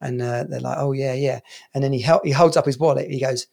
And 0.00 0.20
uh, 0.20 0.44
they're 0.44 0.60
like, 0.60 0.78
"Oh 0.78 0.92
yeah, 0.92 1.14
yeah." 1.14 1.40
And 1.74 1.84
then 1.84 1.92
he 1.92 2.06
he 2.24 2.30
holds 2.30 2.56
up 2.56 2.66
his 2.66 2.78
wallet. 2.78 3.10
He 3.10 3.20
goes, 3.20 3.46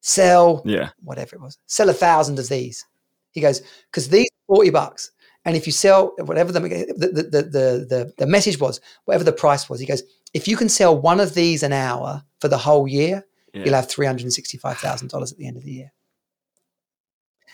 "Sell, 0.00 0.62
yeah, 0.64 0.90
whatever 1.02 1.36
it 1.36 1.42
was, 1.42 1.58
sell 1.66 1.88
a 1.88 1.94
thousand 1.94 2.38
of 2.38 2.48
these." 2.48 2.84
He 3.32 3.40
goes, 3.40 3.62
"Because 3.90 4.08
these 4.08 4.28
forty 4.46 4.70
bucks." 4.70 5.10
And 5.44 5.56
if 5.56 5.66
you 5.66 5.72
sell 5.72 6.12
whatever 6.18 6.52
the, 6.52 6.60
the, 6.60 6.68
the, 6.96 7.22
the, 7.22 7.42
the, 7.88 8.12
the 8.18 8.26
message 8.26 8.60
was, 8.60 8.82
whatever 9.06 9.24
the 9.24 9.32
price 9.32 9.70
was, 9.70 9.80
he 9.80 9.86
goes, 9.86 10.02
if 10.34 10.46
you 10.46 10.56
can 10.56 10.68
sell 10.68 10.98
one 10.98 11.20
of 11.20 11.34
these 11.34 11.62
an 11.62 11.72
hour 11.72 12.22
for 12.40 12.48
the 12.48 12.58
whole 12.58 12.86
year, 12.86 13.24
yeah. 13.54 13.64
you'll 13.64 13.74
have 13.74 13.88
$365,000 13.88 15.32
at 15.32 15.38
the 15.38 15.46
end 15.46 15.56
of 15.56 15.64
the 15.64 15.72
year. 15.72 15.92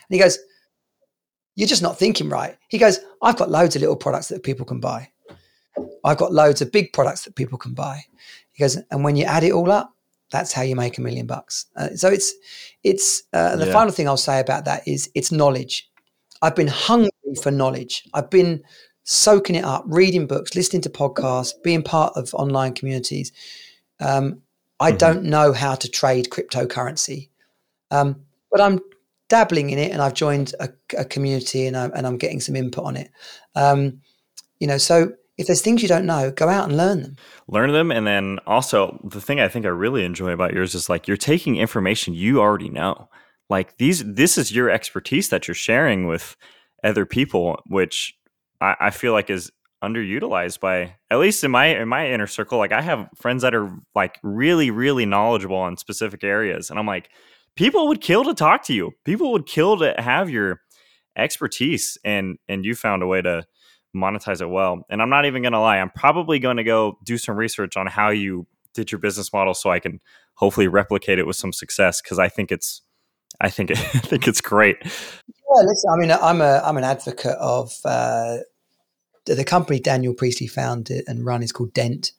And 0.09 0.15
he 0.15 0.19
goes, 0.19 0.37
You're 1.55 1.67
just 1.67 1.81
not 1.81 1.97
thinking 1.97 2.29
right. 2.29 2.57
He 2.69 2.77
goes, 2.77 2.99
I've 3.21 3.37
got 3.37 3.49
loads 3.49 3.75
of 3.75 3.81
little 3.81 3.95
products 3.95 4.27
that 4.27 4.43
people 4.43 4.65
can 4.65 4.79
buy. 4.79 5.09
I've 6.03 6.17
got 6.17 6.33
loads 6.33 6.61
of 6.61 6.71
big 6.71 6.93
products 6.93 7.23
that 7.23 7.35
people 7.35 7.57
can 7.57 7.73
buy. 7.73 8.03
He 8.51 8.63
goes, 8.63 8.77
And 8.91 9.03
when 9.03 9.15
you 9.15 9.25
add 9.25 9.43
it 9.43 9.53
all 9.53 9.71
up, 9.71 9.94
that's 10.35 10.53
how 10.53 10.61
you 10.61 10.75
make 10.75 10.97
a 10.97 11.01
million 11.01 11.25
bucks. 11.25 11.65
Uh, 11.75 11.89
so 11.95 12.09
it's, 12.09 12.33
it's, 12.83 13.23
uh, 13.33 13.55
the 13.55 13.65
yeah. 13.65 13.71
final 13.71 13.91
thing 13.91 14.07
I'll 14.07 14.17
say 14.17 14.39
about 14.39 14.65
that 14.65 14.87
is 14.87 15.09
it's 15.15 15.31
knowledge. 15.31 15.89
I've 16.41 16.55
been 16.55 16.67
hungry 16.67 17.09
for 17.41 17.51
knowledge. 17.51 18.03
I've 18.13 18.29
been 18.29 18.61
soaking 19.03 19.55
it 19.55 19.63
up, 19.63 19.83
reading 19.87 20.27
books, 20.27 20.55
listening 20.55 20.81
to 20.81 20.89
podcasts, 20.89 21.53
being 21.63 21.83
part 21.83 22.13
of 22.15 22.33
online 22.33 22.73
communities. 22.73 23.31
Um, 23.99 24.41
I 24.79 24.89
mm-hmm. 24.89 24.97
don't 24.97 25.23
know 25.23 25.53
how 25.53 25.75
to 25.75 25.89
trade 25.89 26.29
cryptocurrency, 26.29 27.29
um, 27.91 28.25
but 28.51 28.59
I'm 28.61 28.79
dabbling 29.29 29.69
in 29.69 29.79
it, 29.79 29.91
and 29.91 30.01
I've 30.01 30.13
joined 30.13 30.53
a, 30.59 30.69
a 30.97 31.05
community, 31.05 31.67
and 31.67 31.77
I'm, 31.77 31.91
and 31.93 32.05
I'm 32.05 32.17
getting 32.17 32.41
some 32.41 32.55
input 32.55 32.83
on 32.83 32.97
it. 32.97 33.09
Um, 33.55 34.01
you 34.59 34.67
know, 34.67 34.77
so 34.77 35.13
if 35.37 35.47
there's 35.47 35.61
things 35.61 35.81
you 35.81 35.87
don't 35.87 36.05
know, 36.05 36.31
go 36.31 36.47
out 36.47 36.67
and 36.67 36.77
learn 36.77 37.01
them. 37.01 37.15
Learn 37.47 37.71
them, 37.73 37.91
and 37.91 38.07
then 38.07 38.39
also 38.47 38.99
the 39.03 39.21
thing 39.21 39.39
I 39.39 39.47
think 39.47 39.65
I 39.65 39.69
really 39.69 40.05
enjoy 40.05 40.31
about 40.31 40.53
yours 40.53 40.75
is 40.75 40.89
like 40.89 41.07
you're 41.07 41.17
taking 41.17 41.57
information 41.57 42.13
you 42.13 42.39
already 42.39 42.69
know. 42.69 43.09
Like 43.49 43.77
these, 43.77 44.03
this 44.03 44.37
is 44.37 44.55
your 44.55 44.69
expertise 44.69 45.29
that 45.29 45.47
you're 45.47 45.55
sharing 45.55 46.07
with 46.07 46.35
other 46.83 47.05
people, 47.05 47.61
which 47.67 48.15
I, 48.61 48.75
I 48.79 48.89
feel 48.91 49.13
like 49.13 49.29
is 49.29 49.51
underutilized 49.83 50.59
by 50.59 50.95
at 51.11 51.19
least 51.19 51.43
in 51.43 51.51
my 51.51 51.67
in 51.67 51.87
my 51.87 52.09
inner 52.09 52.25
circle 52.25 52.57
like 52.57 52.71
i 52.71 52.81
have 52.81 53.07
friends 53.13 53.43
that 53.43 53.53
are 53.53 53.69
like 53.93 54.17
really 54.23 54.71
really 54.71 55.05
knowledgeable 55.05 55.57
on 55.57 55.77
specific 55.77 56.23
areas 56.23 56.69
and 56.69 56.79
i'm 56.79 56.87
like 56.87 57.09
people 57.55 57.87
would 57.87 58.01
kill 58.01 58.23
to 58.23 58.33
talk 58.33 58.63
to 58.63 58.73
you 58.73 58.91
people 59.03 59.31
would 59.31 59.45
kill 59.45 59.77
to 59.77 59.93
have 59.99 60.29
your 60.29 60.61
expertise 61.17 61.97
and 62.03 62.37
and 62.47 62.65
you 62.65 62.73
found 62.73 63.03
a 63.03 63.07
way 63.07 63.21
to 63.21 63.43
monetize 63.95 64.41
it 64.41 64.47
well. 64.47 64.85
And 64.89 65.01
i'm 65.01 65.09
not 65.09 65.25
even 65.25 65.41
going 65.41 65.53
to 65.53 65.59
lie 65.59 65.77
i'm 65.77 65.89
probably 65.91 66.39
going 66.39 66.57
to 66.57 66.63
go 66.63 66.97
do 67.03 67.17
some 67.17 67.35
research 67.35 67.77
on 67.77 67.87
how 67.87 68.09
you 68.09 68.47
did 68.73 68.91
your 68.91 68.99
business 68.99 69.31
model 69.31 69.53
so 69.53 69.69
i 69.71 69.79
can 69.79 69.99
hopefully 70.35 70.67
replicate 70.67 71.17
it 71.17 71.25
with 71.25 71.35
some 71.35 71.53
success 71.53 72.01
because 72.01 72.19
i 72.19 72.27
think 72.27 72.51
it's 72.51 72.81
i 73.41 73.49
think 73.49 73.71
it, 73.71 73.77
i 73.95 73.99
think 73.99 74.27
it's 74.27 74.41
great. 74.41 74.77
Yeah 74.83 75.61
listen 75.63 75.89
i 75.93 75.97
mean 75.97 76.11
i'm 76.11 76.41
a 76.41 76.61
i'm 76.65 76.77
an 76.77 76.83
advocate 76.83 77.37
of 77.39 77.71
uh 77.85 78.37
the 79.25 79.43
company 79.43 79.79
Daniel 79.79 80.13
Priestley 80.13 80.47
founded 80.47 81.03
and 81.07 81.25
run 81.25 81.41
is 81.41 81.51
called 81.51 81.73
Dent, 81.73 82.11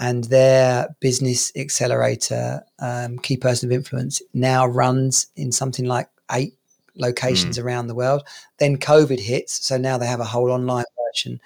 and 0.00 0.24
their 0.24 0.88
business 1.00 1.52
accelerator, 1.56 2.62
um, 2.80 3.18
key 3.18 3.36
person 3.36 3.68
of 3.68 3.72
influence, 3.72 4.20
now 4.34 4.66
runs 4.66 5.28
in 5.36 5.52
something 5.52 5.84
like 5.84 6.08
eight 6.32 6.57
locations 6.98 7.58
mm. 7.58 7.64
around 7.64 7.86
the 7.86 7.94
world. 7.94 8.26
Then 8.58 8.76
COVID 8.76 9.20
hits, 9.20 9.66
so 9.66 9.76
now 9.76 9.98
they 9.98 10.06
have 10.06 10.20
a 10.20 10.24
whole 10.24 10.50
online 10.50 10.84
version. 11.06 11.40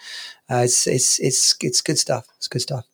Uh, 0.51 0.63
it's 0.65 0.87
it's 0.87 1.19
it's 1.21 1.55
it's 1.61 1.81
good 1.81 1.99
stuff. 1.99 2.27
It's 2.37 2.49
good 2.49 2.63
stuff. 2.63 2.87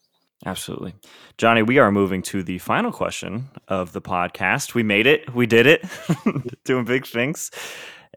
Absolutely. 0.47 0.95
Jonnie, 1.37 1.67
we 1.67 1.79
are 1.79 1.91
moving 1.91 2.23
to 2.23 2.43
the 2.43 2.59
final 2.59 2.93
question 2.93 3.49
of 3.67 3.93
the 3.93 4.01
podcast. 4.01 4.75
We 4.75 4.83
made 4.85 5.07
it. 5.07 5.35
We 5.35 5.47
did 5.47 5.67
it. 5.67 5.85
Doing 6.65 6.85
big 6.85 7.07
things. 7.07 7.51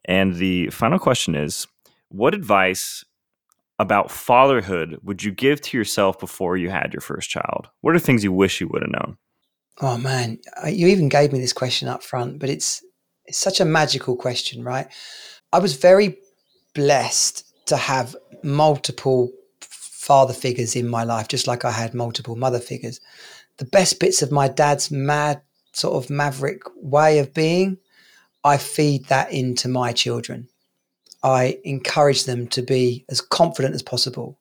And 0.06 0.36
the 0.36 0.70
final 0.70 1.00
question 1.00 1.36
is 1.36 1.68
what 2.10 2.36
advice 2.36 3.04
about 3.80 4.12
fatherhood 4.12 5.00
would 5.02 5.24
you 5.24 5.32
give 5.32 5.60
to 5.62 5.78
yourself 5.78 6.20
before 6.20 6.58
you 6.58 6.70
had 6.70 6.94
your 6.94 7.02
first 7.02 7.30
child? 7.30 7.70
What 7.82 7.96
are 7.96 8.00
things 8.00 8.24
you 8.24 8.32
wish 8.32 8.62
you 8.62 8.68
would 8.68 8.84
have 8.84 8.92
known? 8.92 9.18
Oh 9.82 9.98
man, 9.98 10.38
you 10.68 10.88
even 10.88 11.10
gave 11.10 11.32
me 11.32 11.40
this 11.40 11.54
question 11.54 11.88
up 11.88 12.04
front, 12.04 12.38
but 12.38 12.50
it's 12.50 12.84
it's 13.26 13.38
such 13.38 13.60
a 13.60 13.66
magical 13.66 14.16
question, 14.16 14.64
right? 14.64 14.88
I 15.54 15.60
was 15.60 15.76
very 15.76 16.18
blessed 16.74 17.46
to 17.68 17.78
have 17.78 18.16
multiple 18.44 19.32
father 19.60 20.34
figures 20.34 20.76
in 20.76 20.88
my 20.88 21.04
life, 21.04 21.28
just 21.28 21.48
like 21.48 21.64
I 21.64 21.72
had 21.72 21.94
multiple 21.94 22.36
mother 22.36 22.60
figures. 22.60 23.00
The 23.58 23.66
best 23.66 24.00
bits 24.00 24.22
of 24.22 24.32
my 24.32 24.48
dad's 24.48 24.92
mad 24.92 25.42
sort 25.74 26.04
of 26.04 26.10
maverick 26.10 26.64
way 26.76 27.20
of 27.20 27.34
being, 27.34 27.78
I 28.44 28.58
feed 28.58 29.06
that 29.06 29.32
into 29.32 29.68
my 29.68 29.94
children. 29.94 30.48
I 31.24 31.60
encourage 31.64 32.26
them 32.26 32.48
to 32.48 32.62
be 32.62 33.06
as 33.10 33.22
confident 33.22 33.76
as 33.76 33.84
possible. 33.84 34.40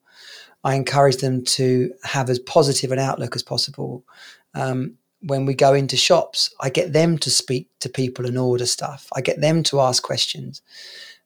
I 0.64 0.74
encourage 0.74 1.18
them 1.18 1.44
to 1.44 1.92
have 2.02 2.30
as 2.30 2.38
positive 2.38 2.92
an 2.92 2.98
outlook 2.98 3.36
as 3.36 3.42
possible. 3.42 4.04
Um, 4.54 4.96
when 5.22 5.46
we 5.46 5.54
go 5.54 5.74
into 5.74 5.96
shops, 5.96 6.54
I 6.60 6.70
get 6.70 6.92
them 6.92 7.18
to 7.18 7.30
speak 7.30 7.68
to 7.80 7.88
people 7.88 8.26
and 8.26 8.38
order 8.38 8.66
stuff. 8.66 9.08
I 9.14 9.20
get 9.20 9.40
them 9.40 9.62
to 9.64 9.80
ask 9.80 10.02
questions. 10.02 10.62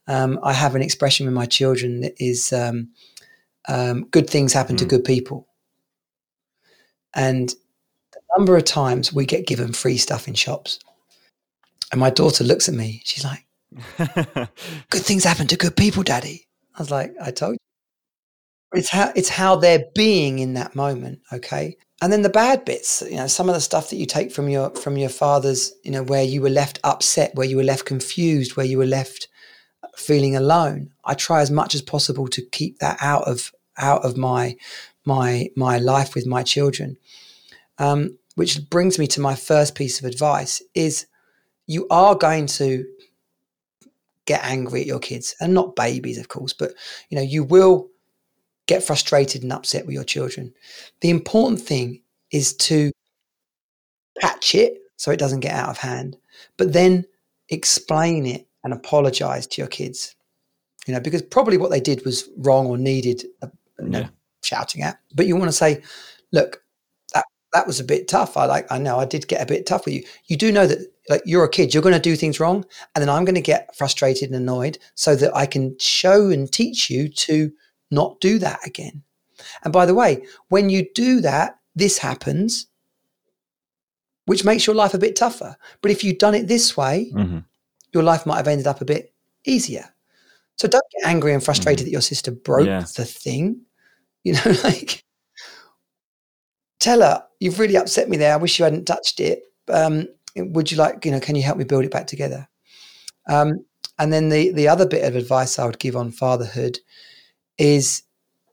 Um, 0.07 0.39
I 0.43 0.53
have 0.53 0.75
an 0.75 0.83
expression 0.83 1.27
with 1.27 1.35
my 1.35 1.47
children 1.47 2.01
that 2.01 2.15
is 2.19 2.53
um, 2.53 2.91
um 3.69 4.05
good 4.11 4.29
things 4.29 4.53
happen 4.53 4.77
mm. 4.77 4.81
to 4.81 4.85
hmm. 4.85 4.91
good 4.91 5.05
people. 5.05 5.49
And 7.15 7.49
the 8.13 8.21
number 8.37 8.57
of 8.57 8.65
times 8.65 9.13
we 9.13 9.25
get 9.25 9.47
given 9.47 9.73
free 9.73 9.97
stuff 9.97 10.29
in 10.29 10.35
shops. 10.35 10.79
And 11.93 12.01
my 12.01 12.11
daughter 12.11 12.45
looks 12.45 12.69
at 12.69 12.75
me, 12.75 13.03
she's 13.05 13.25
like, 13.25 13.47
good 14.91 15.03
things 15.03 15.25
happen 15.25 15.47
to 15.49 15.57
good 15.57 15.77
people, 15.77 16.03
Daddy. 16.03 16.47
I 16.75 16.83
was 16.83 16.91
like, 16.91 17.15
I 17.23 17.31
told 17.31 17.53
you. 17.53 18.79
It's 18.79 18.91
how 18.91 19.13
it's 19.15 19.29
how 19.29 19.57
they're 19.57 19.85
being 19.95 20.41
in 20.41 20.55
that 20.55 20.75
moment, 20.75 21.21
okay? 21.33 21.77
And 22.03 22.13
then 22.13 22.23
the 22.23 22.29
bad 22.29 22.65
bits, 22.65 23.03
you 23.09 23.17
know, 23.17 23.27
some 23.29 23.49
of 23.49 23.55
the 23.55 23.61
stuff 23.61 23.91
that 23.91 23.97
you 23.97 24.07
take 24.07 24.33
from 24.33 24.49
your 24.49 24.71
from 24.71 24.97
your 24.97 25.09
father's, 25.09 25.73
you 25.85 25.91
know, 25.91 26.03
where 26.03 26.25
you 26.25 26.43
were 26.43 26.51
left 26.51 26.81
upset, 26.85 27.35
where 27.35 27.47
you 27.47 27.57
were 27.57 27.63
left 27.63 27.87
confused, 27.87 28.57
where 28.57 28.67
you 28.67 28.79
were 28.79 28.87
left 28.87 29.29
feeling 29.97 30.37
alone. 30.37 30.91
I 31.05 31.15
try 31.15 31.41
as 31.41 31.51
much 31.51 31.75
as 31.75 31.83
possible 31.83 32.29
to 32.29 32.43
keep 32.43 32.79
that 32.81 32.99
out 33.01 33.29
of 33.29 33.53
out 33.79 34.05
of 34.05 34.17
my 34.17 34.57
my 35.05 35.49
my 35.57 35.79
life 35.79 36.15
with 36.15 36.27
my 36.27 36.43
children. 36.43 36.97
Um, 37.79 38.19
which 38.35 38.69
brings 38.69 38.99
me 38.99 39.07
to 39.09 39.21
my 39.21 39.35
first 39.35 39.75
piece 39.75 39.99
of 39.99 40.05
advice 40.05 40.63
is 40.75 41.07
you 41.67 41.87
are 41.91 42.15
going 42.15 42.47
to 42.47 42.85
get 44.27 44.45
angry 44.45 44.81
at 44.81 44.87
your 44.87 44.99
kids 44.99 45.35
and 45.41 45.53
not 45.53 45.77
babies 45.77 46.19
of 46.19 46.29
course 46.29 46.53
but 46.53 46.73
you 47.11 47.17
know 47.17 47.23
you 47.23 47.45
will 47.45 47.91
get 48.67 48.83
frustrated 48.83 49.43
and 49.43 49.53
upset 49.53 49.87
with 49.87 49.95
your 49.95 50.05
children 50.05 50.53
the 51.01 51.11
important 51.11 51.61
thing 51.61 52.01
is 52.31 52.55
to 52.55 52.91
patch 54.21 54.55
it 54.55 54.79
so 54.97 55.11
it 55.11 55.19
doesn't 55.19 55.41
get 55.41 55.55
out 55.55 55.69
of 55.69 55.79
hand 55.79 56.17
but 56.57 56.73
then 56.73 57.05
explain 57.49 58.27
it 58.27 58.47
and 58.63 58.73
apologize 58.73 59.47
to 59.47 59.61
your 59.61 59.69
kids 59.69 60.17
you 60.87 60.95
know 60.95 61.01
because 61.01 61.23
probably 61.23 61.57
what 61.57 61.71
they 61.71 61.81
did 61.81 62.05
was 62.05 62.29
wrong 62.39 62.67
or 62.67 62.79
needed 62.79 63.27
uh, 63.43 63.49
you 63.81 63.89
know, 63.89 64.01
yeah. 64.01 64.09
shouting 64.43 64.83
at 64.83 64.99
but 65.15 65.27
you 65.27 65.37
want 65.37 65.49
to 65.49 65.53
say 65.53 65.83
look 66.33 66.63
that 67.13 67.25
that 67.55 67.67
was 67.67 67.81
a 67.81 67.85
bit 67.85 68.09
tough. 68.09 68.37
I 68.37 68.45
like, 68.45 68.71
I 68.71 68.79
know 68.79 68.99
I 68.99 69.07
did 69.07 69.29
get 69.29 69.41
a 69.41 69.47
bit 69.47 69.65
tough 69.65 69.87
with 69.87 69.95
you. 69.95 70.05
You 70.27 70.37
do 70.37 70.53
know 70.53 70.67
that 70.67 70.79
like 71.09 71.23
you're 71.25 71.45
a 71.45 71.49
kid, 71.49 71.73
you're 71.73 71.83
going 71.83 71.95
to 71.95 72.01
do 72.01 72.17
things 72.17 72.41
wrong. 72.41 72.65
And 72.95 73.03
then 73.03 73.09
I'm 73.09 73.25
going 73.25 73.37
to 73.37 73.41
get 73.41 73.75
frustrated 73.77 74.31
and 74.31 74.37
annoyed 74.37 74.79
so 74.95 75.15
that 75.17 75.35
I 75.35 75.47
can 75.47 75.79
show 75.79 76.31
and 76.31 76.53
teach 76.53 76.91
you 76.91 77.09
to 77.09 77.53
not 77.91 78.21
do 78.21 78.39
that 78.39 78.61
again. 78.67 79.03
And 79.63 79.73
by 79.73 79.87
the 79.87 79.95
way, 79.95 80.27
when 80.49 80.71
you 80.71 80.87
do 80.95 81.21
that, 81.21 81.59
this 81.75 81.99
happens, 81.99 82.67
which 84.27 84.45
makes 84.45 84.67
your 84.67 84.77
life 84.77 84.95
a 84.95 84.99
bit 84.99 85.17
tougher. 85.17 85.57
But 85.81 85.91
if 85.91 86.05
you'd 86.05 86.19
done 86.19 86.35
it 86.35 86.47
this 86.47 86.77
way, 86.77 87.11
mm-hmm. 87.15 87.39
your 87.93 88.03
life 88.03 88.27
might 88.27 88.37
have 88.37 88.49
ended 88.49 88.67
up 88.67 88.81
a 88.81 88.87
bit 88.87 89.13
easier. 89.45 89.89
So 90.57 90.69
don't 90.69 90.85
get 90.93 91.09
angry 91.09 91.35
and 91.35 91.43
frustrated 91.43 91.81
mm-hmm. 91.81 91.87
that 91.87 91.93
your 91.93 92.01
sister 92.01 92.31
broke 92.31 92.67
yeah. 92.67 92.85
the 92.97 93.05
thing. 93.05 93.63
You 94.23 94.35
know, 94.35 94.55
like 94.65 95.05
tell 96.79 97.01
her, 97.01 97.25
you've 97.41 97.59
really 97.59 97.77
upset 97.77 98.09
me 98.09 98.17
there. 98.17 98.35
I 98.35 98.37
wish 98.37 98.59
you 98.59 98.65
hadn't 98.65 98.87
touched 98.87 99.21
it. 99.21 99.43
Um, 99.69 100.09
would 100.37 100.71
you 100.71 100.79
like, 100.79 101.05
you 101.05 101.11
know, 101.11 101.21
can 101.21 101.37
you 101.37 101.43
help 101.43 101.59
me 101.59 101.65
build 101.65 101.85
it 101.85 101.91
back 101.91 102.07
together? 102.07 102.49
Um, 103.29 103.65
and 103.99 104.13
then 104.13 104.29
the 104.29 104.51
the 104.53 104.69
other 104.69 104.87
bit 104.87 105.05
of 105.05 105.17
advice 105.17 105.59
I 105.59 105.67
would 105.67 105.79
give 105.79 105.97
on 105.97 106.11
fatherhood 106.11 106.79
is 107.59 108.03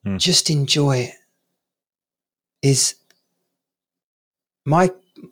mm. 0.06 0.20
just 0.20 0.50
enjoy 0.50 0.98
it. 0.98 1.16
Is 2.62 2.96
my 4.66 4.92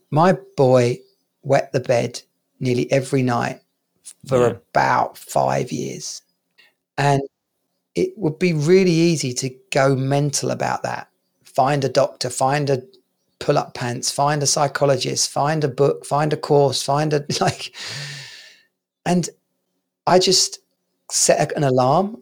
my 0.10 0.38
boy 0.58 1.00
wet 1.44 1.72
the 1.72 1.80
bed 1.80 2.22
nearly 2.60 2.92
every 2.92 3.24
night 3.24 3.62
for 4.28 4.40
yeah. 4.40 4.48
about 4.48 5.18
five 5.18 5.72
years. 5.72 6.22
And 6.98 7.22
it 7.96 8.18
would 8.18 8.40
be 8.40 8.54
really 8.54 8.92
easy 8.92 9.34
to 9.36 9.50
go 9.72 9.96
mental 9.96 10.52
about 10.52 10.84
that. 10.84 11.10
Find 11.44 11.84
a 11.84 11.90
doctor, 11.90 12.30
find 12.30 12.70
a 12.70 12.84
pull 13.40 13.58
up 13.58 13.74
pants, 13.74 14.12
find 14.12 14.44
a 14.44 14.48
psychologist, 14.48 15.30
find 15.30 15.64
a 15.64 15.68
book, 15.68 16.06
find 16.06 16.34
a 16.34 16.38
course, 16.38 16.84
find 16.84 17.14
a 17.14 17.26
like. 17.42 17.74
And 19.06 19.30
I 20.06 20.20
just 20.20 20.60
set 21.12 21.52
an 21.56 21.64
alarm 21.64 22.22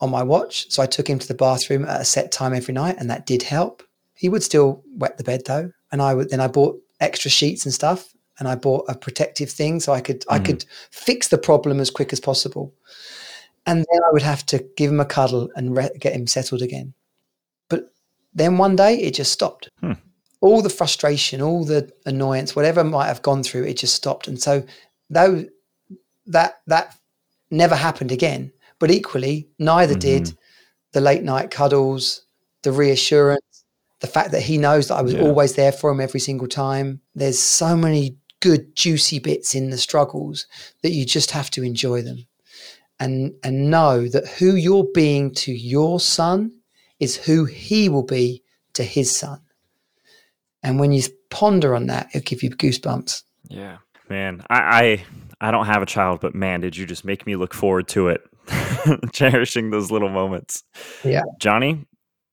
on 0.00 0.10
my 0.10 0.22
watch. 0.22 0.70
So 0.70 0.82
I 0.82 0.86
took 0.86 1.08
him 1.08 1.18
to 1.18 1.28
the 1.28 1.34
bathroom 1.34 1.84
at 1.84 2.00
a 2.00 2.04
set 2.04 2.32
time 2.32 2.54
every 2.54 2.74
night, 2.74 2.96
and 2.98 3.10
that 3.10 3.26
did 3.26 3.42
help. 3.42 3.82
He 4.14 4.28
would 4.28 4.42
still 4.42 4.82
wet 4.96 5.18
the 5.18 5.24
bed 5.24 5.42
though, 5.46 5.72
and 5.92 6.02
I 6.02 6.14
would 6.14 6.30
then 6.30 6.40
I 6.40 6.48
bought 6.48 6.80
extra 7.00 7.30
sheets 7.30 7.64
and 7.64 7.74
stuff, 7.74 8.14
and 8.38 8.48
I 8.48 8.54
bought 8.54 8.84
a 8.88 8.96
protective 8.96 9.50
thing 9.50 9.80
so 9.80 9.92
I 9.92 10.00
could 10.00 10.20
mm. 10.22 10.34
I 10.34 10.38
could 10.38 10.64
fix 10.90 11.28
the 11.28 11.38
problem 11.38 11.80
as 11.80 11.90
quick 11.90 12.12
as 12.12 12.20
possible. 12.20 12.74
And 13.66 13.78
then 13.78 14.00
I 14.02 14.12
would 14.12 14.22
have 14.22 14.46
to 14.46 14.64
give 14.76 14.90
him 14.90 15.00
a 15.00 15.04
cuddle 15.04 15.50
and 15.54 15.76
re- 15.76 15.90
get 15.98 16.14
him 16.14 16.26
settled 16.26 16.62
again. 16.62 16.94
But 17.68 17.90
then 18.32 18.56
one 18.56 18.74
day 18.74 18.98
it 18.98 19.14
just 19.14 19.32
stopped. 19.32 19.68
Hmm 19.80 19.92
all 20.40 20.62
the 20.62 20.70
frustration, 20.70 21.42
all 21.42 21.64
the 21.64 21.90
annoyance, 22.06 22.56
whatever 22.56 22.82
might 22.82 23.06
have 23.06 23.22
gone 23.22 23.42
through, 23.42 23.64
it 23.64 23.76
just 23.76 23.94
stopped. 23.94 24.26
And 24.26 24.40
so 24.40 24.64
though 25.10 25.44
that 26.26 26.60
that 26.66 26.96
never 27.50 27.74
happened 27.74 28.12
again, 28.12 28.52
but 28.80 28.90
equally 28.90 29.48
neither 29.60 29.92
mm-hmm. 29.92 30.24
did 30.24 30.36
the 30.92 31.00
late 31.00 31.22
night 31.22 31.52
cuddles, 31.52 32.26
the 32.64 32.72
reassurance, 32.72 33.64
the 34.00 34.08
fact 34.08 34.32
that 34.32 34.42
he 34.42 34.58
knows 34.58 34.88
that 34.88 34.96
I 34.96 35.02
was 35.02 35.14
yeah. 35.14 35.20
always 35.20 35.54
there 35.54 35.70
for 35.70 35.90
him 35.90 36.00
every 36.00 36.18
single 36.18 36.48
time. 36.48 37.00
There's 37.14 37.38
so 37.38 37.76
many 37.76 38.16
good 38.40 38.74
juicy 38.74 39.18
bits 39.18 39.54
in 39.54 39.70
the 39.70 39.78
struggles 39.78 40.46
that 40.82 40.90
you 40.90 41.04
just 41.04 41.30
have 41.30 41.50
to 41.50 41.62
enjoy 41.62 42.02
them. 42.02 42.26
And 42.98 43.34
and 43.42 43.70
know 43.70 44.08
that 44.08 44.26
who 44.26 44.56
you're 44.56 44.88
being 44.92 45.32
to 45.36 45.52
your 45.52 46.00
son 46.00 46.52
is 46.98 47.16
who 47.16 47.46
he 47.46 47.88
will 47.88 48.02
be 48.02 48.42
to 48.74 48.82
his 48.82 49.16
son. 49.16 49.40
And 50.62 50.78
when 50.78 50.92
you 50.92 51.02
ponder 51.30 51.74
on 51.74 51.86
that, 51.86 52.08
it'll 52.12 52.24
give 52.24 52.42
you 52.42 52.50
goosebumps. 52.50 53.22
Yeah, 53.48 53.78
man. 54.10 54.42
I, 54.50 54.58
I 54.58 55.04
I 55.40 55.50
don't 55.50 55.66
have 55.66 55.82
a 55.82 55.86
child, 55.86 56.20
but 56.20 56.34
man, 56.34 56.60
did 56.60 56.76
you 56.76 56.86
just 56.86 57.04
make 57.04 57.26
me 57.26 57.36
look 57.36 57.54
forward 57.54 57.88
to 57.88 58.08
it, 58.08 58.22
cherishing 59.12 59.70
those 59.70 59.90
little 59.90 60.10
moments. 60.10 60.64
Yeah, 61.04 61.22
Jonnie, 61.40 61.86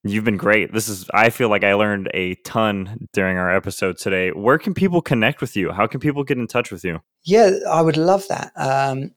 you've 0.03 0.23
been 0.23 0.37
great. 0.37 0.73
This 0.73 0.87
is 0.87 1.09
I 1.13 1.29
feel 1.29 1.49
like 1.49 1.63
I 1.63 1.73
learned 1.73 2.09
a 2.13 2.35
ton 2.45 3.07
during 3.13 3.37
our 3.37 3.53
episode 3.53 3.97
today. 3.97 4.31
Where 4.31 4.57
can 4.57 4.73
people 4.73 5.01
connect 5.01 5.41
with 5.41 5.55
you? 5.55 5.71
How 5.71 5.87
can 5.87 5.99
people 5.99 6.23
get 6.23 6.37
in 6.37 6.47
touch 6.47 6.71
with 6.71 6.83
you? 6.83 6.99
Yeah, 7.23 7.51
I 7.69 7.81
would 7.81 7.97
love 7.97 8.25
that. 8.29 8.51
Um, 8.55 9.11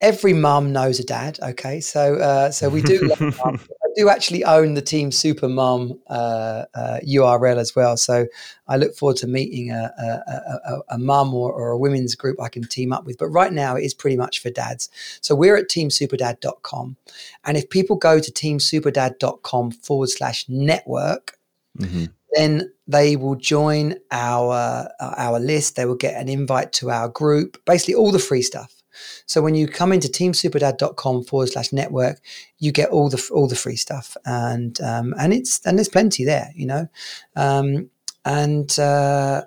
every 0.00 0.32
mum 0.32 0.72
knows 0.72 1.00
a 1.00 1.04
dad. 1.04 1.38
Okay, 1.42 1.80
so 1.80 2.16
uh, 2.16 2.50
so 2.50 2.68
we 2.68 2.82
do. 2.82 3.10
I 3.20 3.90
do 3.96 4.08
actually 4.08 4.44
own 4.44 4.74
the 4.74 4.82
Team 4.82 5.10
Super 5.10 5.48
Mum 5.48 5.98
uh, 6.08 6.64
uh, 6.74 6.98
URL 7.00 7.56
as 7.56 7.74
well. 7.74 7.96
So 7.96 8.26
I 8.68 8.76
look 8.76 8.94
forward 8.94 9.16
to 9.18 9.26
meeting 9.26 9.70
a, 9.70 9.92
a, 9.98 10.72
a, 10.72 10.80
a 10.90 10.98
mum 10.98 11.34
or, 11.34 11.52
or, 11.52 11.70
a 11.70 11.78
women's 11.78 12.14
group 12.14 12.40
I 12.40 12.48
can 12.48 12.64
team 12.64 12.92
up 12.92 13.06
with. 13.06 13.18
But 13.18 13.28
right 13.28 13.52
now 13.52 13.76
it 13.76 13.84
is 13.84 13.94
pretty 13.94 14.16
much 14.16 14.40
for 14.40 14.50
dads. 14.50 14.90
So 15.20 15.34
we're 15.34 15.56
at 15.56 15.68
teamsuperdad.com, 15.68 16.96
and 17.44 17.56
if 17.56 17.70
people 17.70 17.96
go 17.96 18.20
to 18.20 18.30
teamsuperdad.com 18.30 19.70
forward 19.72 20.10
slash 20.10 20.48
network. 20.48 21.36
Mm-hmm 21.78 22.06
then 22.36 22.70
they 22.86 23.16
will 23.16 23.36
join 23.36 23.94
our 24.10 24.52
uh, 25.00 25.14
our 25.16 25.40
list. 25.40 25.76
They 25.76 25.86
will 25.86 25.94
get 25.94 26.20
an 26.20 26.28
invite 26.28 26.74
to 26.74 26.90
our 26.90 27.08
group, 27.08 27.56
basically 27.64 27.94
all 27.94 28.12
the 28.12 28.18
free 28.18 28.42
stuff. 28.42 28.77
So 29.26 29.42
when 29.42 29.54
you 29.54 29.66
come 29.66 29.92
into 29.92 30.08
teamsuperdad.com 30.08 31.24
forward 31.24 31.50
slash 31.50 31.72
network, 31.72 32.20
you 32.58 32.72
get 32.72 32.90
all 32.90 33.08
the 33.08 33.22
all 33.32 33.46
the 33.46 33.56
free 33.56 33.76
stuff, 33.76 34.16
and 34.24 34.80
um, 34.80 35.14
and 35.18 35.32
it's 35.32 35.64
and 35.66 35.78
there's 35.78 35.88
plenty 35.88 36.24
there, 36.24 36.50
you 36.54 36.66
know, 36.66 36.88
um, 37.36 37.90
and 38.24 38.78
uh, 38.78 39.42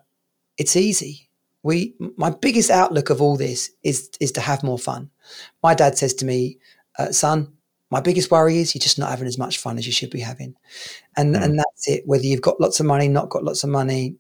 it's 0.58 0.76
easy. 0.76 1.30
We 1.64 1.96
my 2.18 2.30
biggest 2.30 2.70
outlook 2.70 3.10
of 3.10 3.22
all 3.22 3.38
this 3.38 3.72
is 3.84 4.10
is 4.20 4.32
to 4.34 4.42
have 4.42 4.64
more 4.64 4.80
fun. 4.80 5.10
My 5.64 5.74
dad 5.74 5.98
says 5.98 6.14
to 6.16 6.26
me, 6.26 6.58
uh, 6.98 7.12
"Son, 7.12 7.52
my 7.90 8.02
biggest 8.02 8.32
worry 8.32 8.60
is 8.60 8.74
you're 8.74 8.80
just 8.82 9.00
not 9.00 9.10
having 9.10 9.28
as 9.28 9.38
much 9.38 9.58
fun 9.58 9.78
as 9.78 9.86
you 9.86 9.94
should 9.94 10.10
be 10.10 10.22
having, 10.22 10.56
and 11.18 11.36
mm. 11.36 11.44
and 11.44 11.60
that's 11.60 11.88
it. 11.88 12.04
Whether 12.06 12.26
you've 12.26 12.42
got 12.42 12.62
lots 12.62 12.80
of 12.80 12.86
money, 12.86 13.08
not 13.08 13.30
got 13.30 13.44
lots 13.44 13.64
of 13.64 13.70
money." 13.70 14.16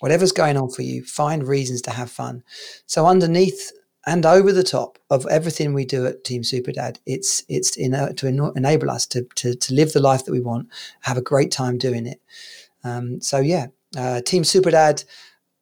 Whatever's 0.00 0.32
going 0.32 0.56
on 0.56 0.68
for 0.68 0.82
you, 0.82 1.04
find 1.04 1.46
reasons 1.46 1.80
to 1.82 1.92
have 1.92 2.10
fun. 2.10 2.42
So 2.86 3.06
underneath 3.06 3.70
and 4.06 4.26
over 4.26 4.52
the 4.52 4.62
top 4.62 4.98
of 5.10 5.26
everything 5.26 5.74
we 5.74 5.84
do 5.84 6.06
at 6.06 6.24
Team 6.24 6.42
Superdad. 6.42 6.98
It's 7.06 7.44
it's 7.48 7.76
in, 7.76 7.94
uh, 7.94 8.12
to 8.14 8.26
en- 8.26 8.52
enable 8.56 8.90
us 8.90 9.06
to, 9.06 9.22
to, 9.36 9.54
to 9.54 9.74
live 9.74 9.92
the 9.92 10.00
life 10.00 10.24
that 10.24 10.32
we 10.32 10.40
want, 10.40 10.68
have 11.02 11.16
a 11.16 11.22
great 11.22 11.50
time 11.50 11.78
doing 11.78 12.06
it. 12.06 12.20
Um, 12.84 13.20
so 13.20 13.38
yeah, 13.38 13.66
uh, 13.96 14.20
Team 14.22 14.42
Superdad 14.42 15.04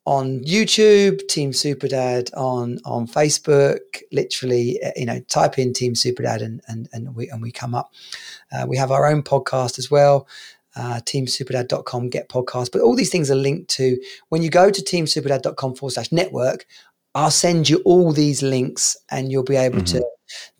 on 0.06 0.40
YouTube, 0.40 1.26
Team 1.28 1.52
Superdad 1.52 2.30
on 2.36 2.78
on 2.84 3.06
Facebook. 3.06 3.78
Literally, 4.10 4.82
uh, 4.82 4.92
you 4.96 5.06
know, 5.06 5.20
type 5.20 5.58
in 5.58 5.72
Team 5.72 5.94
Superdad 5.94 6.42
and 6.42 6.62
and 6.66 6.88
and 6.92 7.14
we 7.14 7.28
and 7.28 7.42
we 7.42 7.52
come 7.52 7.74
up. 7.74 7.92
Uh, 8.50 8.64
we 8.66 8.76
have 8.78 8.90
our 8.90 9.06
own 9.06 9.22
podcast 9.22 9.78
as 9.78 9.90
well. 9.90 10.26
Uh, 10.76 11.00
teamsuperdad.com 11.00 12.08
get 12.08 12.28
podcast 12.28 12.70
but 12.70 12.80
all 12.80 12.94
these 12.94 13.10
things 13.10 13.28
are 13.28 13.34
linked 13.34 13.68
to 13.68 14.00
when 14.28 14.40
you 14.40 14.48
go 14.48 14.70
to 14.70 14.80
teamsuperdad.com 14.80 15.74
forward 15.74 15.92
slash 15.92 16.12
network 16.12 16.64
I'll 17.14 17.30
send 17.30 17.68
you 17.68 17.82
all 17.84 18.12
these 18.12 18.42
links, 18.42 18.96
and 19.10 19.30
you'll 19.30 19.42
be 19.42 19.56
able 19.56 19.78
mm-hmm. 19.78 19.98
to 19.98 20.06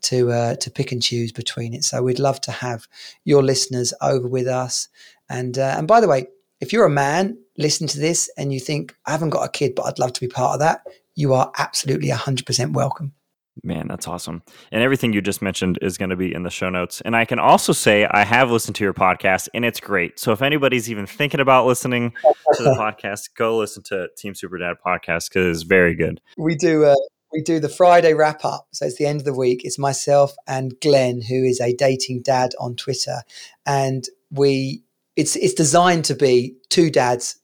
to 0.02 0.30
uh, 0.30 0.54
to 0.56 0.70
pick 0.70 0.92
and 0.92 1.02
choose 1.02 1.32
between 1.32 1.74
it. 1.74 1.84
So 1.84 2.02
we'd 2.02 2.18
love 2.18 2.40
to 2.42 2.52
have 2.52 2.86
your 3.24 3.42
listeners 3.42 3.94
over 4.00 4.26
with 4.26 4.46
us. 4.46 4.88
And 5.28 5.58
uh, 5.58 5.74
and 5.78 5.86
by 5.86 6.00
the 6.00 6.08
way, 6.08 6.26
if 6.60 6.72
you're 6.72 6.86
a 6.86 6.90
man 6.90 7.38
listening 7.56 7.88
to 7.88 8.00
this 8.00 8.30
and 8.36 8.52
you 8.52 8.60
think 8.60 8.94
I 9.06 9.12
haven't 9.12 9.30
got 9.30 9.44
a 9.44 9.50
kid, 9.50 9.74
but 9.74 9.86
I'd 9.86 9.98
love 9.98 10.12
to 10.14 10.20
be 10.20 10.28
part 10.28 10.54
of 10.54 10.60
that, 10.60 10.82
you 11.14 11.34
are 11.34 11.52
absolutely 11.58 12.08
hundred 12.10 12.46
percent 12.46 12.72
welcome. 12.72 13.12
Man, 13.62 13.88
that's 13.88 14.08
awesome. 14.08 14.42
And 14.72 14.82
everything 14.82 15.12
you 15.12 15.20
just 15.20 15.42
mentioned 15.42 15.78
is 15.82 15.98
going 15.98 16.10
to 16.10 16.16
be 16.16 16.34
in 16.34 16.42
the 16.42 16.50
show 16.50 16.70
notes. 16.70 17.00
And 17.02 17.14
I 17.14 17.24
can 17.24 17.38
also 17.38 17.72
say 17.72 18.06
I 18.06 18.24
have 18.24 18.50
listened 18.50 18.76
to 18.76 18.84
your 18.84 18.94
podcast 18.94 19.48
and 19.54 19.64
it's 19.64 19.80
great. 19.80 20.18
So 20.18 20.32
if 20.32 20.42
anybody's 20.42 20.90
even 20.90 21.06
thinking 21.06 21.40
about 21.40 21.66
listening 21.66 22.12
to 22.54 22.62
the 22.62 22.70
podcast, 22.78 23.34
go 23.34 23.58
listen 23.58 23.82
to 23.84 24.08
Team 24.16 24.34
Super 24.34 24.58
Dad 24.58 24.76
podcast 24.84 25.28
because 25.28 25.56
it's 25.56 25.62
very 25.62 25.94
good. 25.94 26.20
We 26.38 26.54
do 26.54 26.84
uh, 26.84 26.94
we 27.32 27.42
do 27.42 27.60
the 27.60 27.68
Friday 27.68 28.14
wrap 28.14 28.44
up. 28.44 28.68
So 28.72 28.86
it's 28.86 28.96
the 28.96 29.06
end 29.06 29.20
of 29.20 29.24
the 29.24 29.34
week. 29.34 29.62
It's 29.64 29.78
myself 29.78 30.34
and 30.46 30.78
Glenn, 30.80 31.20
who 31.22 31.44
is 31.44 31.60
a 31.60 31.74
dating 31.74 32.22
dad 32.22 32.52
on 32.58 32.76
Twitter. 32.76 33.22
And 33.66 34.04
we 34.30 34.82
it's 35.16 35.36
it's 35.36 35.54
designed 35.54 36.04
to 36.06 36.14
be 36.14 36.56
two 36.68 36.90
dads 36.90 37.36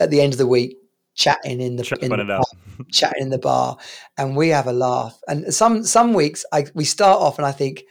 at 0.00 0.10
the 0.10 0.20
end 0.20 0.34
of 0.34 0.38
the 0.38 0.46
week 0.46 0.76
chatting 1.14 1.60
in 1.60 1.76
the, 1.76 1.98
in 2.00 2.10
the 2.10 2.44
chatting 2.90 3.22
in 3.22 3.30
the 3.30 3.38
bar, 3.38 3.76
and 4.16 4.36
we 4.36 4.48
have 4.48 4.66
a 4.66 4.72
laugh. 4.72 5.18
And 5.28 5.52
some 5.52 5.84
some 5.84 6.14
weeks 6.14 6.44
I, 6.52 6.66
we 6.74 6.84
start 6.84 7.20
off 7.20 7.38
and 7.38 7.46
I 7.46 7.52
think, 7.52 7.84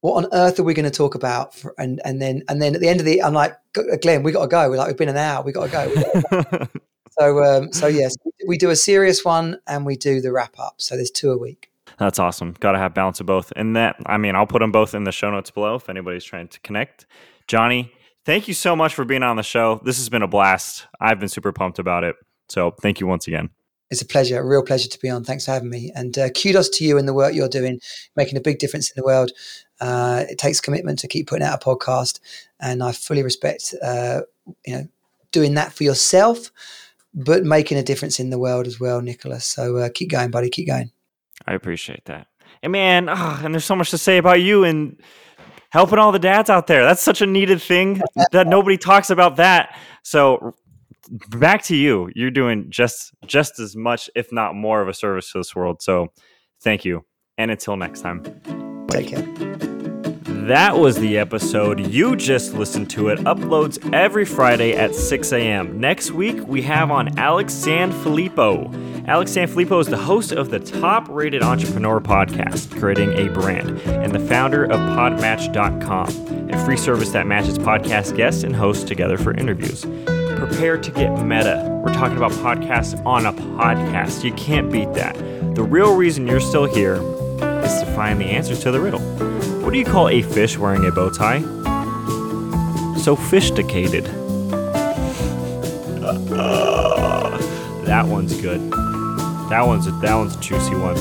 what 0.00 0.24
on 0.24 0.30
earth 0.32 0.58
are 0.58 0.64
we 0.64 0.74
going 0.74 0.84
to 0.84 0.90
talk 0.90 1.14
about? 1.14 1.54
For, 1.54 1.74
and 1.78 2.00
and 2.04 2.20
then 2.20 2.42
and 2.48 2.60
then 2.60 2.74
at 2.74 2.80
the 2.80 2.88
end 2.88 3.00
of 3.00 3.06
the, 3.06 3.22
I'm 3.22 3.34
like, 3.34 3.56
Glenn, 4.02 4.22
we 4.22 4.32
got 4.32 4.42
to 4.42 4.48
go. 4.48 4.68
We're 4.68 4.76
like, 4.76 4.88
we've 4.88 4.96
been 4.96 5.08
an 5.08 5.16
hour. 5.16 5.42
We 5.42 5.52
got 5.52 5.70
to 5.70 6.26
go. 6.30 6.66
so 7.18 7.44
um, 7.44 7.72
so 7.72 7.86
yes, 7.86 8.14
we 8.46 8.56
do 8.58 8.70
a 8.70 8.76
serious 8.76 9.24
one 9.24 9.58
and 9.66 9.84
we 9.84 9.96
do 9.96 10.20
the 10.20 10.32
wrap 10.32 10.58
up. 10.58 10.74
So 10.78 10.96
there's 10.96 11.10
two 11.10 11.30
a 11.30 11.38
week. 11.38 11.70
That's 11.98 12.18
awesome. 12.18 12.54
Got 12.60 12.72
to 12.72 12.78
have 12.78 12.94
balance 12.94 13.20
of 13.20 13.26
both. 13.26 13.52
And 13.56 13.76
that, 13.76 13.96
I 14.06 14.16
mean, 14.16 14.34
I'll 14.34 14.46
put 14.46 14.60
them 14.60 14.72
both 14.72 14.94
in 14.94 15.04
the 15.04 15.12
show 15.12 15.30
notes 15.30 15.50
below 15.50 15.74
if 15.74 15.90
anybody's 15.90 16.24
trying 16.24 16.48
to 16.48 16.60
connect. 16.60 17.06
Jonnie, 17.46 17.90
thank 18.24 18.48
you 18.48 18.54
so 18.54 18.74
much 18.74 18.94
for 18.94 19.04
being 19.04 19.22
on 19.22 19.36
the 19.36 19.42
show. 19.42 19.82
This 19.84 19.98
has 19.98 20.08
been 20.08 20.22
a 20.22 20.28
blast. 20.28 20.86
I've 20.98 21.20
been 21.20 21.28
super 21.28 21.52
pumped 21.52 21.78
about 21.78 22.04
it. 22.04 22.16
So 22.48 22.70
thank 22.80 23.00
you 23.00 23.06
once 23.06 23.26
again. 23.26 23.50
It's 23.90 24.02
a 24.02 24.06
pleasure, 24.06 24.40
a 24.40 24.44
real 24.44 24.62
pleasure 24.62 24.88
to 24.88 24.98
be 25.00 25.08
on. 25.08 25.24
Thanks 25.24 25.44
for 25.44 25.50
having 25.52 25.70
me. 25.70 25.90
And 25.94 26.16
uh, 26.16 26.30
kudos 26.30 26.68
to 26.70 26.84
you 26.84 26.96
and 26.96 27.08
the 27.08 27.14
work 27.14 27.34
you're 27.34 27.48
doing, 27.48 27.80
making 28.16 28.38
a 28.38 28.40
big 28.40 28.58
difference 28.58 28.90
in 28.90 28.94
the 28.96 29.04
world. 29.04 29.32
Uh, 29.80 30.24
it 30.28 30.38
takes 30.38 30.60
commitment 30.60 30.98
to 31.00 31.08
keep 31.08 31.28
putting 31.28 31.46
out 31.46 31.62
a 31.62 31.64
podcast, 31.64 32.20
and 32.60 32.82
I 32.82 32.92
fully 32.92 33.22
respect 33.22 33.74
uh, 33.82 34.20
you 34.66 34.74
know 34.74 34.88
doing 35.32 35.54
that 35.54 35.72
for 35.72 35.84
yourself, 35.84 36.50
but 37.14 37.44
making 37.44 37.78
a 37.78 37.82
difference 37.82 38.20
in 38.20 38.30
the 38.30 38.38
world 38.38 38.66
as 38.66 38.78
well, 38.78 39.00
Nickolas. 39.00 39.42
So 39.42 39.78
uh, 39.78 39.88
keep 39.92 40.10
going, 40.10 40.30
buddy. 40.30 40.50
Keep 40.50 40.68
going. 40.68 40.90
I 41.46 41.54
appreciate 41.54 42.04
that. 42.04 42.26
And 42.62 42.72
man, 42.72 43.08
oh, 43.08 43.40
and 43.42 43.54
there's 43.54 43.64
so 43.64 43.76
much 43.76 43.90
to 43.90 43.98
say 43.98 44.18
about 44.18 44.42
you 44.42 44.64
and 44.64 45.00
helping 45.70 45.98
all 45.98 46.12
the 46.12 46.18
dads 46.18 46.50
out 46.50 46.66
there. 46.66 46.84
That's 46.84 47.02
such 47.02 47.22
a 47.22 47.26
needed 47.26 47.62
thing 47.62 48.02
that 48.32 48.46
nobody 48.46 48.76
talks 48.76 49.08
about 49.10 49.36
that. 49.36 49.76
So 50.02 50.54
back 51.28 51.62
to 51.64 51.76
you. 51.76 52.10
You're 52.14 52.30
doing 52.30 52.66
just 52.70 53.12
just 53.26 53.58
as 53.58 53.76
much, 53.76 54.10
if 54.14 54.32
not 54.32 54.54
more, 54.54 54.80
of 54.80 54.88
a 54.88 54.94
service 54.94 55.32
to 55.32 55.38
this 55.38 55.54
world. 55.54 55.82
So 55.82 56.08
thank 56.62 56.84
you. 56.84 57.04
And 57.38 57.50
until 57.50 57.76
next 57.76 58.00
time. 58.00 58.22
Take 58.88 59.08
care. 59.08 59.50
That 60.46 60.78
was 60.78 60.96
the 60.96 61.16
episode. 61.16 61.86
You 61.86 62.16
just 62.16 62.54
listened 62.54 62.90
to 62.90 63.08
it. 63.08 63.20
Uploads 63.20 63.92
every 63.94 64.24
Friday 64.24 64.72
at 64.72 64.94
6 64.94 65.32
a.m. 65.32 65.78
Next 65.78 66.10
week, 66.10 66.44
we 66.46 66.60
have 66.62 66.90
on 66.90 67.16
Alex 67.18 67.54
Sanfilippo. 67.54 69.06
Alex 69.06 69.32
Sanfilippo 69.32 69.80
is 69.80 69.86
the 69.86 69.96
host 69.96 70.32
of 70.32 70.50
the 70.50 70.58
top 70.58 71.06
rated 71.08 71.42
entrepreneur 71.42 72.00
podcast, 72.00 72.76
Creating 72.80 73.12
a 73.12 73.32
Brand, 73.32 73.78
and 73.82 74.12
the 74.12 74.18
founder 74.18 74.64
of 74.64 74.80
Podmatch.com, 74.80 76.50
a 76.50 76.64
free 76.64 76.76
service 76.76 77.10
that 77.10 77.26
matches 77.26 77.58
podcast 77.58 78.16
guests 78.16 78.42
and 78.42 78.56
hosts 78.56 78.84
together 78.84 79.18
for 79.18 79.32
interviews. 79.34 79.84
Prepare 80.40 80.78
to 80.78 80.90
get 80.90 81.10
meta. 81.22 81.68
We're 81.84 81.92
talking 81.92 82.16
about 82.16 82.32
podcasts 82.32 83.04
on 83.04 83.26
a 83.26 83.32
podcast. 83.34 84.24
You 84.24 84.32
can't 84.32 84.72
beat 84.72 84.90
that. 84.94 85.14
The 85.54 85.62
real 85.62 85.94
reason 85.94 86.26
you're 86.26 86.40
still 86.40 86.64
here 86.64 86.94
is 86.94 87.80
to 87.80 87.92
find 87.94 88.18
the 88.18 88.24
answers 88.24 88.60
to 88.60 88.70
the 88.70 88.80
riddle. 88.80 89.00
What 89.60 89.74
do 89.74 89.78
you 89.78 89.84
call 89.84 90.08
a 90.08 90.22
fish 90.22 90.56
wearing 90.56 90.86
a 90.86 90.92
bow 90.92 91.10
tie? 91.10 91.42
Sophisticated. 92.96 94.04
that 97.84 98.06
one's 98.06 98.40
good. 98.40 98.70
That 99.50 99.66
one's 99.66 99.88
a, 99.88 99.90
that 99.90 100.14
one's 100.14 100.36
a 100.36 100.40
juicy 100.40 100.74
one. 100.74 100.96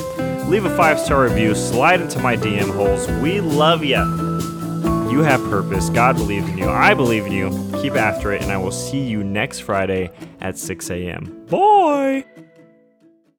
Leave 0.49 0.65
a 0.65 0.75
five 0.75 0.99
star 0.99 1.23
review. 1.23 1.55
Slide 1.55 2.01
into 2.01 2.19
my 2.19 2.35
DM 2.35 2.75
holes. 2.75 3.07
We 3.21 3.39
love 3.39 3.85
ya. 3.85 4.03
You 5.09 5.23
have 5.23 5.41
purpose. 5.49 5.89
God 5.89 6.15
believes 6.17 6.47
in 6.49 6.57
you. 6.57 6.69
I 6.69 6.93
believe 6.93 7.25
in 7.25 7.31
you. 7.31 7.49
Keep 7.81 7.93
after 7.93 8.31
it, 8.31 8.41
and 8.41 8.51
I 8.51 8.57
will 8.57 8.71
see 8.71 9.01
you 9.01 9.23
next 9.23 9.59
Friday 9.59 10.11
at 10.39 10.57
6 10.57 10.89
a.m. 10.89 11.45
Bye. 11.49 12.25